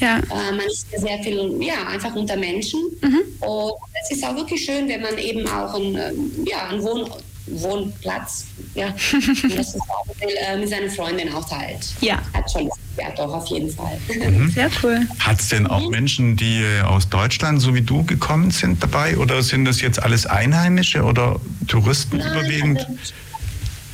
Ja. 0.00 0.18
Äh, 0.18 0.52
man 0.52 0.66
ist 0.66 0.86
sehr 0.90 1.18
viel, 1.22 1.56
ja, 1.60 1.86
einfach 1.86 2.14
unter 2.14 2.36
Menschen. 2.36 2.80
Mhm. 3.00 3.20
Und 3.40 3.74
es 4.02 4.16
ist 4.16 4.24
auch 4.24 4.34
wirklich 4.34 4.64
schön, 4.64 4.88
wenn 4.88 5.02
man 5.02 5.16
eben 5.18 5.46
auch 5.46 5.74
ein, 5.74 5.96
ähm, 5.96 6.46
ja, 6.46 6.68
einen 6.68 6.82
Wohn 6.82 7.08
Wohnplatz, 7.46 8.46
ja, 8.74 8.88
das 9.54 9.74
ist 9.74 9.80
auch, 9.82 10.06
äh, 10.20 10.56
mit 10.56 10.68
seinen 10.70 10.90
Freundinnen 10.90 11.34
auch 11.34 11.46
teilt. 11.46 11.92
Ja. 12.00 12.22
Hat 12.32 12.50
schon, 12.50 12.70
ja, 12.98 13.10
doch, 13.16 13.34
auf 13.34 13.46
jeden 13.48 13.70
Fall. 13.70 13.98
Mhm. 14.08 14.50
Sehr 14.50 14.70
cool. 14.82 15.06
Hat 15.18 15.40
es 15.40 15.48
denn 15.48 15.66
auch 15.66 15.90
Menschen, 15.90 16.36
die 16.36 16.62
äh, 16.62 16.80
aus 16.80 17.08
Deutschland, 17.08 17.60
so 17.60 17.74
wie 17.74 17.82
du, 17.82 18.02
gekommen 18.04 18.50
sind 18.50 18.82
dabei? 18.82 19.18
Oder 19.18 19.42
sind 19.42 19.66
das 19.66 19.82
jetzt 19.82 20.02
alles 20.02 20.24
Einheimische 20.24 21.02
oder 21.02 21.38
Touristen 21.68 22.16
Nein, 22.16 22.32
überwiegend? 22.32 22.78
Also, 22.78 23.14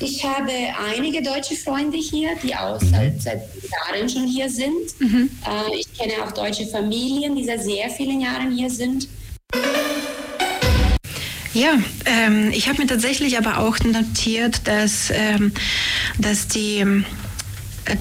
ich 0.00 0.24
habe 0.24 0.52
einige 0.94 1.22
deutsche 1.22 1.56
Freunde 1.56 1.98
hier, 1.98 2.30
die 2.42 2.54
auch 2.54 2.80
mhm. 2.80 2.90
seit, 2.90 3.22
seit, 3.22 3.42
Jahren 3.70 4.08
schon 4.08 4.26
hier 4.26 4.48
sind. 4.48 4.98
Mhm. 4.98 5.30
Äh, 5.46 5.78
ich 5.78 5.92
kenne 5.96 6.24
auch 6.24 6.32
deutsche 6.32 6.66
Familien, 6.66 7.36
die 7.36 7.44
seit 7.44 7.62
sehr 7.62 7.90
vielen 7.90 8.20
Jahren 8.20 8.50
hier 8.50 8.70
sind. 8.70 9.08
Ja, 11.52 11.74
ähm, 12.06 12.50
ich 12.52 12.68
habe 12.68 12.80
mir 12.82 12.86
tatsächlich 12.86 13.36
aber 13.36 13.58
auch 13.58 13.78
notiert, 13.80 14.66
dass, 14.66 15.10
ähm, 15.10 15.52
dass 16.18 16.48
die 16.48 17.04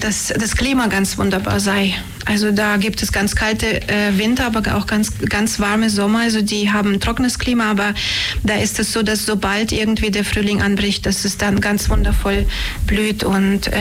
dass 0.00 0.28
das 0.28 0.56
Klima 0.56 0.86
ganz 0.86 1.18
wunderbar 1.18 1.58
sei. 1.58 1.94
Also 2.26 2.52
da 2.52 2.76
gibt 2.76 3.02
es 3.02 3.12
ganz 3.12 3.34
kalte 3.34 3.82
äh, 3.88 4.16
Winter, 4.16 4.46
aber 4.46 4.76
auch 4.76 4.86
ganz, 4.86 5.12
ganz 5.28 5.58
warme 5.58 5.90
Sommer. 5.90 6.20
Also 6.20 6.42
die 6.42 6.70
haben 6.70 7.00
trockenes 7.00 7.38
Klima, 7.38 7.70
aber 7.70 7.94
da 8.42 8.54
ist 8.54 8.78
es 8.78 8.92
so, 8.92 9.02
dass 9.02 9.26
sobald 9.26 9.72
irgendwie 9.72 10.10
der 10.10 10.24
Frühling 10.24 10.62
anbricht, 10.62 11.06
dass 11.06 11.24
es 11.24 11.38
dann 11.38 11.60
ganz 11.60 11.88
wundervoll 11.88 12.46
blüht 12.86 13.24
und 13.24 13.68
äh, 13.68 13.72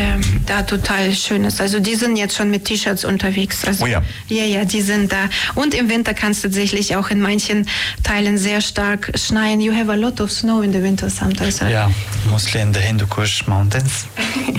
da 0.45 0.63
total 0.63 1.13
schön 1.13 1.43
ist. 1.43 1.61
Also 1.61 1.79
die 1.79 1.95
sind 1.95 2.15
jetzt 2.15 2.35
schon 2.35 2.49
mit 2.49 2.65
T-Shirts 2.65 3.05
unterwegs. 3.05 3.65
Also, 3.65 3.85
oh 3.85 3.87
ja. 3.87 4.01
Ja, 4.27 4.43
ja, 4.43 4.65
die 4.65 4.81
sind 4.81 5.11
da. 5.11 5.29
Und 5.55 5.73
im 5.73 5.89
Winter 5.89 6.13
kann 6.13 6.31
es 6.31 6.41
tatsächlich 6.41 6.95
auch 6.95 7.09
in 7.09 7.21
manchen 7.21 7.67
Teilen 8.03 8.37
sehr 8.37 8.61
stark 8.61 9.11
schneien. 9.15 9.61
You 9.61 9.73
have 9.73 9.91
a 9.91 9.95
lot 9.95 10.21
of 10.21 10.31
snow 10.31 10.63
in 10.63 10.71
the 10.71 10.81
winter 10.81 11.09
sometimes. 11.09 11.59
Ja, 11.59 11.69
yeah, 11.69 11.91
mostly 12.29 12.61
in 12.61 12.73
the 12.73 12.79
Hindu 12.79 13.05
Kush 13.07 13.47
Mountains. 13.47 14.05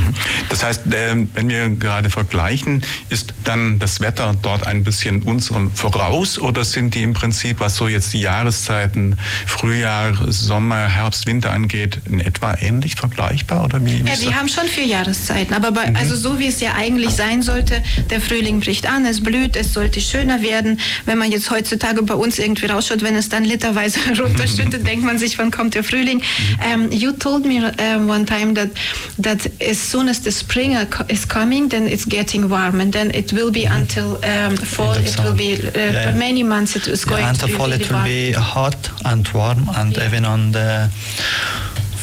Das 0.48 0.64
heißt, 0.64 0.86
äh, 0.86 1.14
wenn 1.34 1.48
wir 1.48 1.68
gerade 1.70 2.10
vergleichen, 2.10 2.82
ist 3.08 3.32
dann 3.44 3.69
das 3.78 4.00
Wetter 4.00 4.35
dort 4.42 4.66
ein 4.66 4.85
bisschen 4.85 5.22
unserem 5.22 5.70
voraus 5.72 6.38
oder 6.38 6.64
sind 6.64 6.94
die 6.94 7.02
im 7.02 7.12
Prinzip, 7.12 7.61
was 7.61 7.76
so 7.76 7.88
jetzt 7.88 8.12
die 8.12 8.20
Jahreszeiten 8.20 9.18
Frühjahr, 9.46 10.12
Sommer, 10.28 10.88
Herbst, 10.88 11.26
Winter 11.26 11.52
angeht, 11.52 11.98
in 12.06 12.20
etwa 12.20 12.54
ähnlich 12.61 12.96
vergleichbar 12.96 13.64
oder 13.64 13.85
wie? 13.85 13.98
Ja, 13.98 14.20
wir 14.20 14.35
haben 14.35 14.48
schon 14.48 14.66
vier 14.66 14.87
Jahreszeiten, 14.87 15.54
aber 15.54 15.72
bei, 15.72 15.90
mhm. 15.90 15.96
also 15.96 16.16
so 16.16 16.38
wie 16.38 16.46
es 16.46 16.61
ja 16.61 16.74
eigentlich 16.74 17.11
sein 17.11 17.42
sollte, 17.42 17.83
der 18.11 18.20
Frühling 18.20 18.61
bricht 18.61 18.87
an, 18.87 19.04
es 19.06 19.22
blüht, 19.22 19.56
es 19.56 19.72
sollte 19.72 20.00
schöner 20.00 20.42
werden. 20.42 20.80
Wenn 21.04 21.18
man 21.18 21.30
jetzt 21.30 21.50
heutzutage 21.50 22.02
bei 22.02 22.14
uns 22.14 22.38
irgendwie 22.38 22.66
rausschaut, 22.66 23.02
wenn 23.02 23.16
es 23.16 23.28
dann 23.28 23.44
literweise 23.44 24.00
runterschüttet, 24.18 24.87
denkt 24.87 25.04
man 25.04 25.18
sich, 25.18 25.38
wann 25.38 25.50
kommt 25.50 25.74
der 25.74 25.85
Frühling? 25.85 26.22
Um, 26.64 26.87
mhm. 26.87 26.92
you 26.92 27.12
told 27.12 27.44
me 27.44 27.61
uh, 27.61 27.98
one 28.09 28.24
time 28.24 28.54
that 28.54 28.70
that 29.18 29.50
as 29.61 29.78
soon 29.78 30.09
as 30.09 30.22
the 30.22 30.30
spring 30.30 30.76
is 31.09 31.26
coming, 31.26 31.68
then 31.68 31.87
it's 31.87 32.06
getting 32.09 32.50
warm, 32.50 32.80
and 32.80 32.92
then 32.92 33.11
it 33.11 33.33
will 33.33 33.50
be 33.50 33.59
-hmm. 33.66 33.80
until 33.80 34.08
um, 34.32 34.56
fall. 34.56 34.96
It 34.96 35.16
will 35.22 35.36
be 35.46 35.50
uh, 35.54 35.70
yeah. 35.74 36.14
many 36.26 36.42
months. 36.42 36.76
It 36.76 36.86
is 36.86 37.04
going 37.04 37.22
yeah, 37.22 37.30
until 37.30 37.48
to 37.48 37.52
be 37.52 37.58
fall. 37.58 37.70
Really 37.70 37.84
it 37.84 37.90
will 37.92 38.04
be 38.04 38.32
hot 38.32 38.80
and 39.04 39.24
warm, 39.34 39.68
and 39.78 39.96
yeah. 39.96 40.06
even 40.06 40.24
on 40.24 40.52
the 40.52 40.90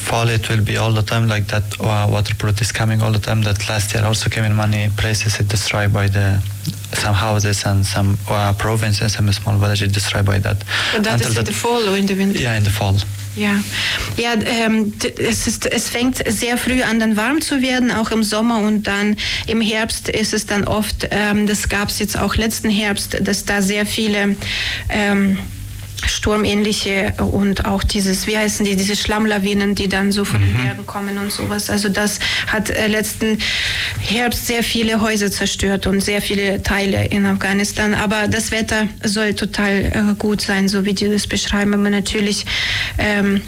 fall 0.08 0.30
it 0.30 0.48
will 0.50 0.64
be 0.64 0.78
all 0.78 0.94
the 0.94 1.02
time 1.02 1.28
like 1.28 1.46
that 1.48 1.68
uh, 1.82 2.08
water 2.10 2.34
flood 2.40 2.60
is 2.62 2.72
coming 2.72 3.02
all 3.04 3.12
the 3.12 3.20
time 3.20 3.42
that 3.42 3.60
last 3.68 3.94
year 3.94 4.04
also 4.06 4.30
came 4.30 4.46
in 4.50 4.56
many 4.56 4.90
places 5.02 5.38
it 5.42 5.48
destroyed 5.50 5.92
by 5.92 6.08
the 6.08 6.28
some 6.94 7.14
houses 7.14 7.66
and 7.66 7.86
some 7.86 8.18
uh, 8.30 8.54
provinces 8.66 9.14
some 9.18 9.30
small 9.34 9.58
villages 9.58 9.92
destroyed 9.92 10.26
by 10.26 10.40
that 10.40 10.58
but 10.94 11.04
that 11.04 11.20
is 11.20 11.38
in 11.38 11.44
the 11.44 11.52
fall 11.52 11.82
or 11.90 11.98
in 11.98 12.06
the 12.06 12.16
winter 12.16 12.40
yeah 12.40 12.56
in 12.60 12.64
the 12.64 12.76
fall 12.80 12.96
Ja, 13.38 13.64
ja 14.18 14.34
ähm, 14.46 14.94
es, 15.20 15.46
ist, 15.46 15.68
es 15.68 15.90
fängt 15.90 16.18
sehr 16.28 16.58
früh 16.58 16.82
an, 16.82 17.00
dann 17.00 17.16
warm 17.16 17.40
zu 17.40 17.62
werden, 17.62 17.92
auch 17.92 18.10
im 18.10 18.24
Sommer 18.24 18.60
und 18.60 18.88
dann 18.88 19.16
im 19.46 19.62
Herbst 19.62 20.10
ist 20.10 20.34
es 20.34 20.48
dann 20.48 20.64
oft, 20.64 21.08
ähm, 21.12 21.46
das 21.46 21.70
gab 21.70 21.90
es 21.90 22.00
jetzt 22.00 22.18
auch 22.18 22.36
letzten 22.36 22.70
Herbst, 22.70 23.18
dass 23.22 23.46
da 23.46 23.62
sehr 23.62 23.86
viele 23.86 24.36
ähm, 24.90 25.38
sturmähnliche 26.06 27.14
und 27.18 27.66
auch 27.66 27.84
dieses, 27.84 28.28
wie 28.28 28.38
heißen 28.38 28.66
die, 28.66 28.76
diese 28.76 28.96
Schlammlawinen, 28.96 29.76
die 29.76 29.88
dann 29.88 30.12
so 30.12 30.26
von 30.26 30.42
mhm. 30.42 30.46
den 30.46 30.58
Bergen 30.64 30.86
kommen 30.86 31.18
und 31.18 31.32
sowas. 31.32 31.70
Also 31.70 31.90
das 31.90 32.20
hat 32.48 32.70
äh, 32.70 32.88
letzten 32.88 33.40
Herbst 34.00 34.48
sehr 34.48 34.64
viele 34.64 35.02
Häuser 35.02 35.32
zerstört 35.32 35.88
und 35.88 36.02
sehr 36.02 36.22
viele 36.22 36.62
Teile 36.62 37.06
in 37.06 37.26
Afghanistan. 37.26 37.94
Aber 37.94 38.28
das 38.28 38.52
Wetter 38.52 38.88
soll 39.04 39.34
total 39.34 39.86
äh, 39.86 40.16
gut 40.18 40.42
sein, 40.42 40.68
so 40.68 40.86
wie 40.86 40.94
die 40.94 41.10
das 41.10 41.28
beschreiben. 41.28 41.74
Aber 41.74 41.90
natürlich 41.90 42.46
ähm, 42.98 43.42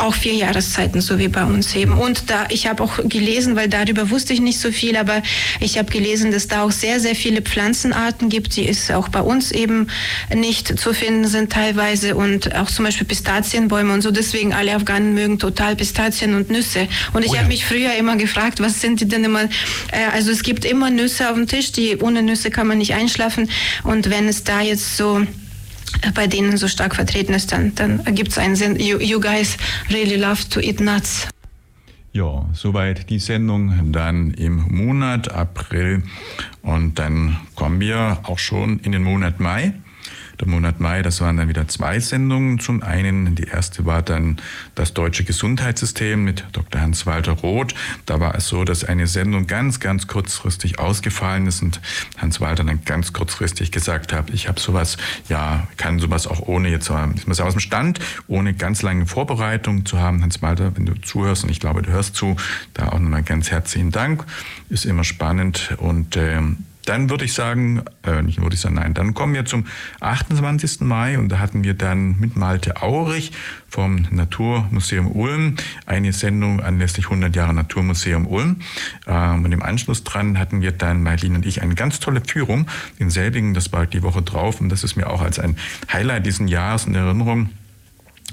auch 0.00 0.14
vier 0.14 0.34
Jahreszeiten, 0.34 1.00
so 1.00 1.18
wie 1.18 1.28
bei 1.28 1.44
uns 1.44 1.74
eben. 1.74 1.92
Und 1.92 2.30
da, 2.30 2.46
ich 2.50 2.66
habe 2.66 2.82
auch 2.82 2.98
gelesen, 3.04 3.56
weil 3.56 3.68
darüber 3.68 4.10
wusste 4.10 4.32
ich 4.32 4.40
nicht 4.40 4.58
so 4.60 4.70
viel, 4.70 4.96
aber 4.96 5.22
ich 5.60 5.78
habe 5.78 5.90
gelesen, 5.90 6.30
dass 6.30 6.48
da 6.48 6.62
auch 6.62 6.70
sehr, 6.70 7.00
sehr 7.00 7.14
viele 7.14 7.42
Pflanzenarten 7.42 8.28
gibt, 8.28 8.56
die 8.56 8.68
es 8.68 8.90
auch 8.90 9.08
bei 9.08 9.20
uns 9.20 9.52
eben 9.52 9.88
nicht 10.34 10.78
zu 10.78 10.92
finden 10.94 11.26
sind 11.26 11.52
teilweise 11.52 12.14
und 12.14 12.54
auch 12.54 12.68
zum 12.68 12.84
Beispiel 12.84 13.06
Pistazienbäume 13.06 13.92
und 13.92 14.02
so. 14.02 14.10
Deswegen 14.10 14.52
alle 14.52 14.74
Afghanen 14.74 15.14
mögen 15.14 15.38
total 15.38 15.76
Pistazien 15.76 16.34
und 16.34 16.50
Nüsse. 16.50 16.88
Und 17.12 17.24
ich 17.24 17.30
oh 17.30 17.34
ja. 17.34 17.40
habe 17.40 17.48
mich 17.48 17.64
früher 17.64 17.94
immer 17.94 18.16
gefragt, 18.16 18.60
was 18.60 18.80
sind 18.80 19.00
die 19.00 19.08
denn 19.08 19.24
immer? 19.24 19.44
Äh, 19.44 19.48
also 20.12 20.30
es 20.30 20.42
gibt 20.42 20.64
immer 20.64 20.90
Nüsse 20.90 21.30
auf 21.30 21.34
dem 21.34 21.46
Tisch, 21.46 21.72
die 21.72 21.96
ohne 21.98 22.22
Nüsse 22.22 22.50
kann 22.50 22.66
man 22.66 22.78
nicht 22.78 22.94
einschlafen. 22.94 23.50
Und 23.84 24.10
wenn 24.10 24.28
es 24.28 24.44
da 24.44 24.60
jetzt 24.60 24.96
so 24.96 25.26
bei 26.14 26.26
denen 26.26 26.56
so 26.56 26.68
stark 26.68 26.94
vertreten 26.94 27.34
ist, 27.34 27.52
dann, 27.52 27.74
dann 27.74 28.00
ergibt 28.00 28.30
es 28.30 28.38
einen 28.38 28.56
Sinn. 28.56 28.76
You, 28.76 28.98
you 28.98 29.20
guys 29.20 29.56
really 29.90 30.16
love 30.16 30.48
to 30.50 30.60
eat 30.60 30.80
nuts. 30.80 31.28
Ja, 32.12 32.46
soweit 32.52 33.10
die 33.10 33.18
Sendung 33.18 33.92
dann 33.92 34.32
im 34.32 34.56
Monat 34.74 35.30
April 35.30 36.02
und 36.62 36.98
dann 36.98 37.36
kommen 37.54 37.80
wir 37.80 38.18
auch 38.24 38.38
schon 38.38 38.80
in 38.80 38.92
den 38.92 39.02
Monat 39.02 39.40
Mai 39.40 39.74
der 40.40 40.48
Monat 40.48 40.80
Mai, 40.80 41.02
das 41.02 41.20
waren 41.20 41.36
dann 41.36 41.48
wieder 41.48 41.66
zwei 41.68 41.98
Sendungen. 42.00 42.58
Zum 42.58 42.82
einen, 42.82 43.34
die 43.34 43.44
erste 43.44 43.86
war 43.86 44.02
dann 44.02 44.36
das 44.74 44.94
deutsche 44.94 45.24
Gesundheitssystem 45.24 46.22
mit 46.22 46.44
Dr. 46.52 46.80
Hans-Walter 46.80 47.32
Roth. 47.32 47.74
Da 48.06 48.20
war 48.20 48.34
es 48.34 48.46
so, 48.46 48.64
dass 48.64 48.84
eine 48.84 49.06
Sendung 49.06 49.46
ganz, 49.46 49.80
ganz 49.80 50.06
kurzfristig 50.06 50.78
ausgefallen 50.78 51.46
ist 51.46 51.62
und 51.62 51.80
Hans-Walter 52.18 52.64
dann 52.64 52.84
ganz 52.84 53.12
kurzfristig 53.12 53.72
gesagt 53.72 54.12
hat, 54.12 54.30
ich 54.30 54.48
habe 54.48 54.60
sowas, 54.60 54.96
ja, 55.28 55.66
kann 55.76 55.98
sowas 55.98 56.26
auch 56.26 56.40
ohne 56.40 56.68
jetzt, 56.68 56.90
ich 57.16 57.26
muss 57.26 57.40
aus 57.40 57.54
dem 57.54 57.60
Stand, 57.60 57.98
ohne 58.28 58.54
ganz 58.54 58.82
lange 58.82 59.06
Vorbereitung 59.06 59.84
zu 59.86 59.98
haben. 59.98 60.22
Hans-Walter, 60.22 60.76
wenn 60.76 60.86
du 60.86 60.94
zuhörst 61.00 61.44
und 61.44 61.50
ich 61.50 61.60
glaube, 61.60 61.82
du 61.82 61.90
hörst 61.90 62.14
zu, 62.14 62.36
da 62.74 62.90
auch 62.90 62.98
nochmal 62.98 63.22
ganz 63.22 63.50
herzlichen 63.50 63.90
Dank. 63.90 64.24
Ist 64.68 64.84
immer 64.84 65.04
spannend 65.04 65.74
und 65.78 66.16
ähm, 66.16 66.58
dann 66.88 67.10
würde 67.10 67.24
ich 67.24 67.34
sagen, 67.34 67.82
äh, 68.02 68.22
nicht 68.22 68.40
würde 68.40 68.54
ich 68.54 68.60
sagen, 68.60 68.76
nein, 68.76 68.94
dann 68.94 69.14
kommen 69.14 69.34
wir 69.34 69.44
zum 69.44 69.66
28. 70.00 70.80
Mai 70.80 71.18
und 71.18 71.28
da 71.28 71.38
hatten 71.38 71.62
wir 71.62 71.74
dann 71.74 72.18
mit 72.18 72.36
Malte 72.36 72.82
Aurich 72.82 73.32
vom 73.68 74.06
Naturmuseum 74.10 75.12
Ulm 75.12 75.56
eine 75.84 76.12
Sendung 76.12 76.60
anlässlich 76.60 77.06
100 77.06 77.36
Jahre 77.36 77.52
Naturmuseum 77.52 78.26
Ulm. 78.26 78.56
Ähm, 79.06 79.44
und 79.44 79.52
im 79.52 79.62
Anschluss 79.62 80.04
dran 80.04 80.38
hatten 80.38 80.62
wir 80.62 80.72
dann 80.72 81.02
Mailin 81.02 81.36
und 81.36 81.44
ich 81.44 81.60
eine 81.60 81.74
ganz 81.74 82.00
tolle 82.00 82.22
Führung 82.26 82.66
in 82.98 83.10
Selbingen, 83.10 83.52
das 83.52 83.72
war 83.72 83.86
die 83.86 84.02
Woche 84.02 84.22
drauf 84.22 84.60
und 84.60 84.70
das 84.70 84.84
ist 84.84 84.96
mir 84.96 85.10
auch 85.10 85.20
als 85.20 85.38
ein 85.38 85.56
Highlight 85.92 86.24
diesen 86.24 86.48
Jahres 86.48 86.86
in 86.86 86.94
Erinnerung 86.94 87.50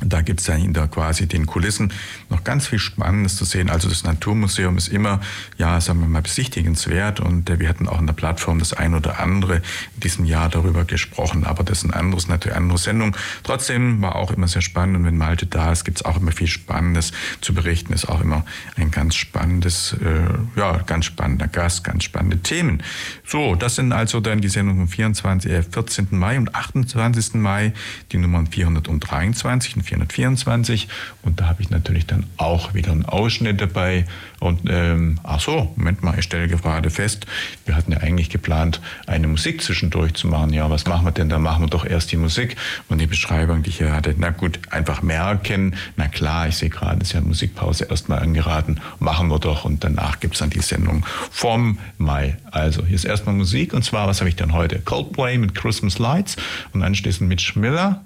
Da 0.01 0.21
gibt 0.21 0.41
es 0.41 0.47
ja 0.47 0.55
hinter 0.55 0.89
quasi 0.89 1.25
den 1.25 1.45
Kulissen 1.45 1.93
noch 2.29 2.43
ganz 2.43 2.67
viel 2.67 2.79
Spannendes 2.79 3.37
zu 3.37 3.45
sehen. 3.45 3.69
Also 3.69 3.87
das 3.87 4.03
Naturmuseum 4.03 4.77
ist 4.77 4.89
immer, 4.89 5.21
ja, 5.57 5.79
sagen 5.79 6.01
wir 6.01 6.07
mal, 6.07 6.21
besichtigenswert 6.21 7.21
und 7.21 7.49
äh, 7.49 7.59
wir 7.59 7.69
hatten 7.69 7.87
auch 7.87 7.99
in 7.99 8.05
der 8.05 8.13
Plattform 8.13 8.59
das 8.59 8.73
ein 8.73 8.93
oder 8.93 9.19
andere 9.19 9.57
in 9.95 10.01
diesem 10.03 10.25
Jahr 10.25 10.49
darüber 10.49 10.83
gesprochen. 10.83 11.45
Aber 11.45 11.63
das 11.63 11.77
ist 11.79 11.85
ein 11.85 11.93
anderes, 11.93 12.27
natürlich 12.27 12.57
andere 12.57 12.77
Sendung. 12.77 13.15
Trotzdem 13.43 14.01
war 14.01 14.17
auch 14.17 14.31
immer 14.31 14.49
sehr 14.49 14.61
spannend 14.61 14.97
und 14.97 15.05
wenn 15.05 15.17
Malte 15.17 15.45
da 15.45 15.71
ist, 15.71 15.85
gibt 15.85 15.99
es 15.99 16.05
auch 16.05 16.17
immer 16.17 16.33
viel 16.33 16.47
Spannendes 16.47 17.13
zu 17.39 17.53
berichten. 17.53 17.93
Ist 17.93 18.09
auch 18.09 18.19
immer 18.19 18.43
ein 18.75 18.91
ganz 18.91 19.15
spannendes, 19.15 19.93
äh, 19.93 20.59
ja, 20.59 20.77
ganz 20.79 21.05
spannender 21.05 21.47
Gast, 21.47 21.85
ganz 21.85 22.03
spannende 22.03 22.39
Themen. 22.39 22.83
So, 23.25 23.55
das 23.55 23.75
sind 23.75 23.93
also 23.93 24.19
dann 24.19 24.41
die 24.41 24.49
Sendungen 24.49 24.87
vom 24.87 24.93
24, 24.93 25.51
äh, 25.51 25.63
14. 25.63 26.07
Mai 26.11 26.37
und 26.37 26.53
28. 26.53 27.35
Mai, 27.35 27.71
die 28.11 28.17
Nummern 28.17 28.47
423 28.47 29.77
und 29.77 29.84
424 29.85 30.87
und 31.21 31.39
da 31.39 31.47
habe 31.47 31.61
ich 31.61 31.69
natürlich 31.69 32.05
dann 32.05 32.25
auch 32.37 32.73
wieder 32.73 32.91
einen 32.91 33.05
Ausschnitt 33.05 33.61
dabei 33.61 34.05
und 34.39 34.61
ähm, 34.69 35.19
ach 35.23 35.39
so, 35.39 35.73
Moment 35.75 36.03
mal, 36.03 36.17
ich 36.19 36.25
stelle 36.25 36.47
gerade 36.47 36.89
fest, 36.89 37.25
wir 37.65 37.75
hatten 37.75 37.91
ja 37.91 37.99
eigentlich 37.99 38.29
geplant, 38.29 38.81
eine 39.07 39.27
Musik 39.27 39.61
zwischendurch 39.61 40.13
zu 40.13 40.27
machen. 40.27 40.53
Ja, 40.53 40.69
was 40.69 40.85
machen 40.85 41.05
wir 41.05 41.11
denn? 41.11 41.29
Da 41.29 41.39
machen 41.39 41.63
wir 41.63 41.69
doch 41.69 41.85
erst 41.85 42.11
die 42.11 42.17
Musik 42.17 42.55
und 42.89 42.99
die 42.99 43.07
Beschreibung, 43.07 43.63
die 43.63 43.69
ich 43.69 43.77
hier 43.77 43.91
hatte. 43.91 44.13
Na 44.17 44.29
gut, 44.29 44.59
einfach 44.69 45.01
merken, 45.01 45.75
na 45.95 46.07
klar, 46.07 46.47
ich 46.47 46.57
sehe 46.57 46.69
gerade, 46.69 47.01
ist 47.01 47.13
ja 47.13 47.21
Musikpause 47.21 47.85
erstmal 47.85 48.19
angeraten, 48.19 48.79
machen 48.99 49.29
wir 49.29 49.39
doch 49.39 49.65
und 49.65 49.83
danach 49.83 50.19
gibt 50.19 50.35
es 50.35 50.39
dann 50.39 50.49
die 50.49 50.61
Sendung 50.61 51.05
vom 51.31 51.79
Mai. 51.97 52.37
Also 52.51 52.85
hier 52.85 52.95
ist 52.95 53.05
erstmal 53.05 53.35
Musik 53.35 53.73
und 53.73 53.83
zwar, 53.83 54.07
was 54.07 54.19
habe 54.19 54.29
ich 54.29 54.35
dann 54.35 54.53
heute? 54.53 54.79
Coldplay 54.79 55.37
mit 55.37 55.55
Christmas 55.55 55.97
Lights 55.97 56.35
und 56.73 56.83
anschließend 56.83 57.27
mit 57.27 57.41
Schmiller 57.41 58.03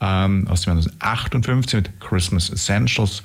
ähm, 0.00 0.46
aus 0.48 0.62
dem 0.62 0.74
Jahr 0.74 0.76
1958 0.76 1.74
mit 1.74 2.00
Christmas 2.00 2.50
Essentials. 2.50 3.22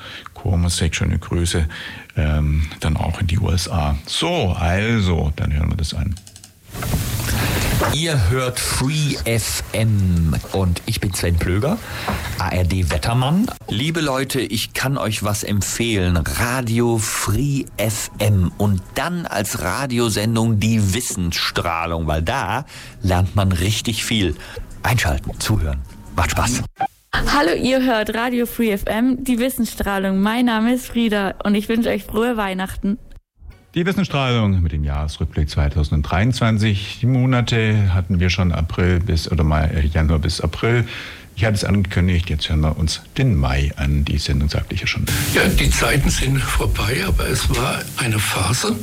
Sagt 0.68 0.96
schöne 0.96 1.18
Grüße 1.18 1.68
ähm, 2.16 2.68
dann 2.80 2.98
auch 2.98 3.20
in 3.20 3.28
die 3.28 3.40
USA. 3.40 3.98
So, 4.06 4.52
also, 4.52 5.34
dann 5.36 5.52
hören 5.52 5.70
wir 5.70 5.78
das 5.78 5.94
an. 5.94 6.16
Ihr 7.94 8.30
hört 8.30 8.60
Free 8.60 9.16
FM 9.26 10.36
und 10.52 10.82
ich 10.86 11.00
bin 11.00 11.14
Sven 11.14 11.38
Plöger, 11.38 11.78
ARD 12.40 12.92
Wettermann. 12.92 13.48
Liebe 13.68 14.02
Leute, 14.02 14.42
ich 14.42 14.74
kann 14.74 14.98
euch 14.98 15.24
was 15.24 15.44
empfehlen. 15.44 16.18
Radio 16.18 16.98
Free 16.98 17.66
FM 17.78 18.52
und 18.58 18.82
dann 18.96 19.26
als 19.26 19.62
Radiosendung 19.62 20.60
die 20.60 20.94
Wissensstrahlung, 20.94 22.08
weil 22.08 22.22
da 22.22 22.66
lernt 23.02 23.36
man 23.36 23.52
richtig 23.52 24.06
viel. 24.06 24.36
Einschalten, 24.84 25.40
zuhören. 25.40 25.80
Macht 26.16 26.32
Spaß. 26.32 26.64
Hallo, 27.14 27.54
ihr 27.62 27.84
hört 27.84 28.14
Radio 28.14 28.46
Free 28.46 28.78
FM, 28.78 29.24
die 29.24 29.40
Wissensstrahlung. 29.40 30.22
Mein 30.22 30.46
Name 30.46 30.74
ist 30.74 30.88
Frieda 30.88 31.36
und 31.44 31.56
ich 31.56 31.68
wünsche 31.68 31.90
euch 31.90 32.04
frohe 32.04 32.38
Weihnachten. 32.38 32.98
Die 33.74 33.86
Wissensstrahlung 33.86 34.62
mit 34.62 34.72
dem 34.72 34.86
Jahresrückblick 34.86 35.50
2023. 35.50 37.00
Die 37.02 37.06
Monate 37.06 37.94
hatten 37.94 38.22
wir 38.22 38.30
schon 38.30 38.54
April 38.54 39.02
bis 39.02 39.30
oder 39.30 39.44
mal 39.44 39.70
äh, 39.76 39.86
Januar 39.86 40.20
bis 40.20 40.40
April. 40.40 40.88
Ich 41.36 41.44
hatte 41.44 41.56
es 41.56 41.66
angekündigt, 41.66 42.30
jetzt 42.30 42.48
hören 42.48 42.62
wir 42.62 42.78
uns 42.78 43.02
den 43.18 43.36
Mai 43.36 43.74
an. 43.76 44.06
Die 44.06 44.18
Sendung 44.18 44.48
sagte 44.48 44.74
ich 44.76 44.82
ja 44.82 44.88
schon. 44.88 45.06
Ja, 45.34 45.46
die 45.50 45.70
Zeiten 45.70 46.10
sind 46.10 46.40
vorbei, 46.40 47.04
aber 47.06 47.28
es 47.28 47.50
war 47.50 47.82
eine 47.98 48.20
Phase, 48.20 48.78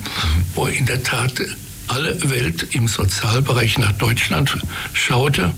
wo 0.54 0.66
in 0.66 0.84
der 0.84 1.02
Tat 1.02 1.40
alle 1.88 2.30
Welt 2.30 2.74
im 2.74 2.88
Sozialbereich 2.88 3.78
nach 3.78 3.92
Deutschland 3.92 4.58
schaute. 4.92 5.52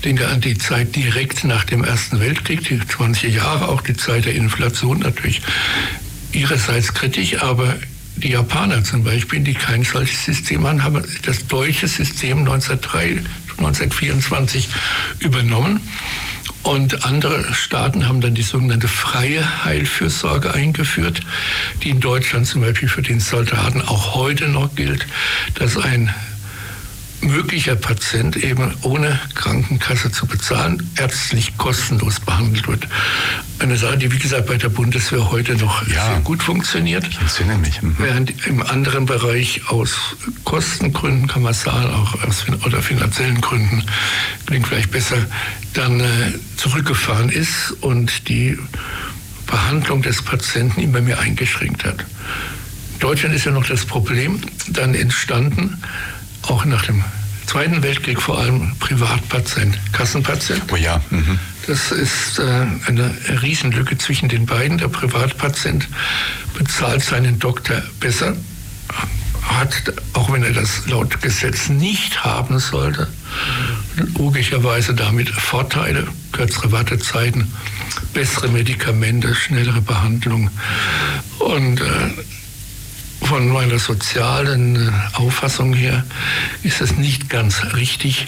Ich 0.00 0.04
denke 0.04 0.28
an 0.28 0.40
die 0.40 0.56
Zeit 0.56 0.96
direkt 0.96 1.44
nach 1.44 1.64
dem 1.64 1.84
Ersten 1.84 2.20
Weltkrieg, 2.20 2.64
die 2.64 2.80
20 2.80 3.34
Jahre, 3.34 3.68
auch 3.68 3.82
die 3.82 3.94
Zeit 3.94 4.24
der 4.24 4.34
Inflation 4.34 5.00
natürlich 5.00 5.42
ihrerseits 6.32 6.94
kritisch, 6.94 7.42
aber 7.42 7.76
die 8.16 8.30
Japaner 8.30 8.82
zum 8.82 9.04
Beispiel, 9.04 9.40
die 9.40 9.52
kein 9.52 9.84
solches 9.84 10.24
System 10.24 10.66
haben, 10.66 10.82
haben 10.82 11.04
das 11.26 11.46
deutsche 11.48 11.86
System 11.86 12.38
1903, 12.38 13.22
1924 13.58 14.70
übernommen. 15.18 15.82
Und 16.62 17.04
andere 17.04 17.52
Staaten 17.52 18.08
haben 18.08 18.22
dann 18.22 18.34
die 18.34 18.40
sogenannte 18.40 18.88
freie 18.88 19.66
Heilfürsorge 19.66 20.54
eingeführt, 20.54 21.20
die 21.82 21.90
in 21.90 22.00
Deutschland 22.00 22.46
zum 22.46 22.62
Beispiel 22.62 22.88
für 22.88 23.02
den 23.02 23.20
Soldaten 23.20 23.82
auch 23.82 24.14
heute 24.14 24.48
noch 24.48 24.74
gilt, 24.74 25.06
dass 25.56 25.76
ein 25.76 26.14
möglicher 27.22 27.76
Patient 27.76 28.36
eben 28.36 28.74
ohne 28.82 29.18
Krankenkasse 29.34 30.10
zu 30.10 30.26
bezahlen, 30.26 30.90
ärztlich 30.96 31.56
kostenlos 31.56 32.20
behandelt 32.20 32.66
wird. 32.68 32.86
Eine 33.58 33.76
Sache, 33.76 33.98
die 33.98 34.10
wie 34.10 34.18
gesagt 34.18 34.46
bei 34.46 34.56
der 34.56 34.70
Bundeswehr 34.70 35.30
heute 35.30 35.54
noch 35.56 35.86
ja, 35.88 36.06
sehr 36.06 36.20
gut 36.20 36.42
funktioniert. 36.42 37.06
Ich 37.06 37.20
entsinne 37.20 37.58
mich. 37.58 37.82
Mhm. 37.82 37.96
Während 37.98 38.46
im 38.46 38.62
anderen 38.62 39.06
Bereich 39.06 39.62
aus 39.68 40.16
Kostengründen, 40.44 41.28
kann 41.28 41.42
man 41.42 41.54
sagen, 41.54 41.92
auch 41.92 42.22
aus 42.24 42.46
oder 42.64 42.82
finanziellen 42.82 43.40
Gründen, 43.40 43.84
klingt 44.46 44.66
vielleicht 44.66 44.90
besser, 44.90 45.18
dann 45.74 46.00
äh, 46.00 46.06
zurückgefahren 46.56 47.28
ist 47.28 47.72
und 47.80 48.28
die 48.28 48.58
Behandlung 49.46 50.02
des 50.02 50.22
Patienten 50.22 50.80
immer 50.80 51.00
mehr 51.00 51.18
eingeschränkt 51.18 51.84
hat. 51.84 52.00
In 52.94 53.00
Deutschland 53.00 53.34
ist 53.34 53.44
ja 53.44 53.52
noch 53.52 53.66
das 53.66 53.84
Problem 53.84 54.40
dann 54.68 54.94
entstanden, 54.94 55.82
auch 56.42 56.64
nach 56.64 56.84
dem 56.86 57.04
Zweiten 57.46 57.82
Weltkrieg 57.82 58.22
vor 58.22 58.38
allem 58.38 58.76
Privatpatient, 58.78 59.76
Kassenpatient. 59.92 60.62
Oh 60.72 60.76
ja. 60.76 61.00
Mhm. 61.10 61.38
Das 61.66 61.90
ist 61.90 62.38
äh, 62.38 62.42
eine 62.86 63.12
Riesenlücke 63.42 63.98
zwischen 63.98 64.28
den 64.28 64.46
beiden. 64.46 64.78
Der 64.78 64.86
Privatpatient 64.86 65.88
bezahlt 66.56 67.02
seinen 67.02 67.40
Doktor 67.40 67.82
besser, 67.98 68.36
hat, 69.42 69.92
auch 70.12 70.32
wenn 70.32 70.44
er 70.44 70.52
das 70.52 70.86
laut 70.86 71.20
Gesetz 71.22 71.68
nicht 71.68 72.22
haben 72.22 72.60
sollte, 72.60 73.08
logischerweise 74.16 74.94
damit 74.94 75.28
Vorteile, 75.28 76.06
kürzere 76.30 76.70
Wartezeiten, 76.70 77.52
bessere 78.14 78.48
Medikamente, 78.48 79.34
schnellere 79.34 79.80
Behandlung. 79.80 80.50
Und 81.40 81.80
äh, 81.80 81.84
von 83.22 83.48
meiner 83.48 83.78
sozialen 83.78 84.76
äh, 84.76 84.90
Auffassung 85.14 85.72
her 85.74 86.04
ist 86.62 86.80
es 86.80 86.96
nicht 86.96 87.28
ganz 87.28 87.62
richtig, 87.74 88.26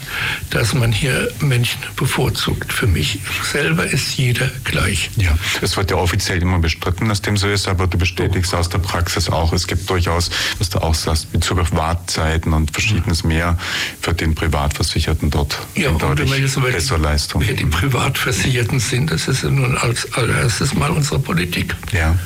dass 0.50 0.74
man 0.74 0.92
hier 0.92 1.30
Menschen 1.40 1.80
bevorzugt. 1.96 2.72
Für 2.72 2.86
mich 2.86 3.20
selber 3.42 3.86
ist 3.86 4.16
jeder 4.16 4.50
gleich. 4.64 5.10
Ja, 5.16 5.36
es 5.60 5.76
wird 5.76 5.90
ja 5.90 5.96
offiziell 5.96 6.40
immer 6.42 6.58
bestritten, 6.58 7.08
dass 7.08 7.22
dem 7.22 7.36
so 7.36 7.48
ist, 7.48 7.68
aber 7.68 7.86
du 7.86 7.98
bestätigst 7.98 8.54
aus 8.54 8.68
der 8.68 8.78
Praxis 8.78 9.28
auch, 9.28 9.52
es 9.52 9.66
gibt 9.66 9.88
durchaus, 9.88 10.30
was 10.58 10.70
du 10.70 10.78
auch 10.78 10.94
sagst, 10.94 11.32
Bezug 11.32 11.58
auf 11.58 11.72
Wartzeiten 11.72 12.52
und 12.52 12.70
verschiedenes 12.70 13.24
mehr 13.24 13.58
für 14.00 14.14
den 14.14 14.34
Privatversicherten 14.34 15.30
dort. 15.30 15.58
Ja, 15.74 15.90
und 15.90 16.18
wenn 16.18 16.28
man 16.28 16.40
jetzt 16.40 16.60
bessere 16.60 16.98
Leistung. 16.98 17.42
Wer 17.44 17.54
die 17.54 17.66
Privatversicherten 17.66 18.78
sind, 18.80 19.10
das 19.10 19.28
ist 19.28 19.42
ja 19.42 19.50
nun 19.50 19.76
als 19.76 20.12
allererstes 20.12 20.74
mal 20.74 20.90
unsere 20.90 21.18
Politik. 21.18 21.74
Ja. 21.92 22.16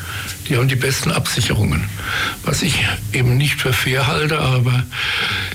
Die 0.48 0.56
haben 0.56 0.68
die 0.68 0.76
besten 0.76 1.10
Absicherungen. 1.10 1.84
Was 2.44 2.62
ich 2.62 2.86
eben 3.12 3.36
nicht 3.36 3.60
für 3.60 3.72
fair 3.72 4.06
halte, 4.06 4.38
aber 4.38 4.84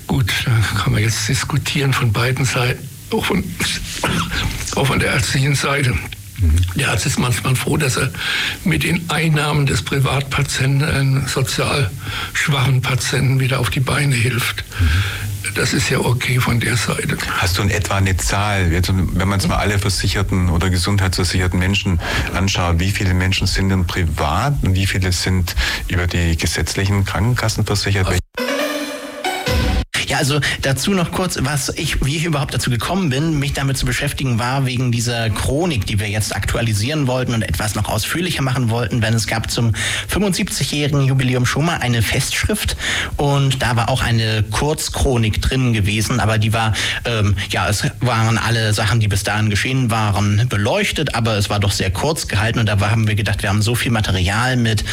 gut, 0.07 0.31
da 0.45 0.51
kann 0.77 0.93
man 0.93 1.01
jetzt 1.01 1.27
diskutieren 1.27 1.93
von 1.93 2.11
beiden 2.11 2.45
Seiten, 2.45 2.87
auch 3.11 3.25
von, 3.25 3.43
auch 4.75 4.87
von 4.87 4.99
der 4.99 5.13
ärztlichen 5.13 5.55
Seite. 5.55 5.93
Der 6.75 6.89
Arzt 6.89 7.05
ist 7.05 7.19
manchmal 7.19 7.55
froh, 7.55 7.77
dass 7.77 7.97
er 7.97 8.11
mit 8.63 8.83
den 8.83 9.09
Einnahmen 9.09 9.67
des 9.67 9.83
Privatpatienten 9.83 10.87
einen 10.87 11.27
sozial 11.27 11.91
schwachen 12.33 12.81
Patienten 12.81 13.39
wieder 13.39 13.59
auf 13.59 13.69
die 13.69 13.79
Beine 13.79 14.15
hilft. 14.15 14.63
Das 15.55 15.73
ist 15.73 15.89
ja 15.89 15.99
okay 15.99 16.39
von 16.39 16.59
der 16.59 16.77
Seite. 16.77 17.17
Hast 17.37 17.57
du 17.57 17.61
in 17.61 17.69
etwa 17.69 17.95
eine 17.97 18.15
Zahl, 18.17 18.71
wenn 18.71 19.27
man 19.27 19.39
es 19.39 19.47
mal 19.47 19.57
alle 19.57 19.79
versicherten 19.79 20.49
oder 20.49 20.69
gesundheitsversicherten 20.69 21.59
Menschen 21.59 21.99
anschaut, 22.33 22.79
wie 22.79 22.91
viele 22.91 23.13
Menschen 23.13 23.47
sind 23.47 23.69
denn 23.69 23.85
privat 23.85 24.55
und 24.63 24.75
wie 24.75 24.87
viele 24.87 25.11
sind 25.11 25.55
über 25.87 26.07
die 26.07 26.37
gesetzlichen 26.37 27.05
Krankenkassen 27.05 27.65
versichert? 27.65 28.09
Ja, 28.09 28.17
also 30.21 30.39
dazu 30.61 30.91
noch 30.91 31.11
kurz, 31.11 31.39
was 31.41 31.69
ich, 31.69 32.05
wie 32.05 32.15
ich 32.15 32.25
überhaupt 32.25 32.53
dazu 32.53 32.69
gekommen 32.69 33.09
bin, 33.09 33.39
mich 33.39 33.53
damit 33.53 33.75
zu 33.75 33.87
beschäftigen, 33.87 34.37
war 34.37 34.67
wegen 34.67 34.91
dieser 34.91 35.31
Chronik, 35.31 35.87
die 35.87 35.99
wir 35.99 36.07
jetzt 36.09 36.35
aktualisieren 36.35 37.07
wollten 37.07 37.33
und 37.33 37.41
etwas 37.41 37.73
noch 37.73 37.89
ausführlicher 37.89 38.43
machen 38.43 38.69
wollten, 38.69 39.01
denn 39.01 39.15
es 39.15 39.25
gab 39.25 39.49
zum 39.49 39.73
75-jährigen 40.13 41.01
Jubiläum 41.01 41.47
schon 41.47 41.65
mal 41.65 41.77
eine 41.77 42.03
Festschrift 42.03 42.77
und 43.17 43.63
da 43.63 43.75
war 43.75 43.89
auch 43.89 44.03
eine 44.03 44.43
Kurzchronik 44.43 45.41
drin 45.41 45.73
gewesen, 45.73 46.19
aber 46.19 46.37
die 46.37 46.53
war, 46.53 46.73
ähm, 47.05 47.35
ja, 47.49 47.67
es 47.67 47.83
waren 47.99 48.37
alle 48.37 48.73
Sachen, 48.73 48.99
die 48.99 49.07
bis 49.07 49.23
dahin 49.23 49.49
geschehen 49.49 49.89
waren, 49.89 50.47
beleuchtet, 50.49 51.15
aber 51.15 51.35
es 51.37 51.49
war 51.49 51.59
doch 51.59 51.71
sehr 51.71 51.89
kurz 51.89 52.27
gehalten. 52.27 52.59
Und 52.59 52.67
da 52.67 52.79
haben 52.79 53.07
wir 53.07 53.15
gedacht, 53.15 53.41
wir 53.41 53.49
haben 53.49 53.63
so 53.63 53.73
viel 53.73 53.91
Material 53.91 54.55
mit 54.55 54.83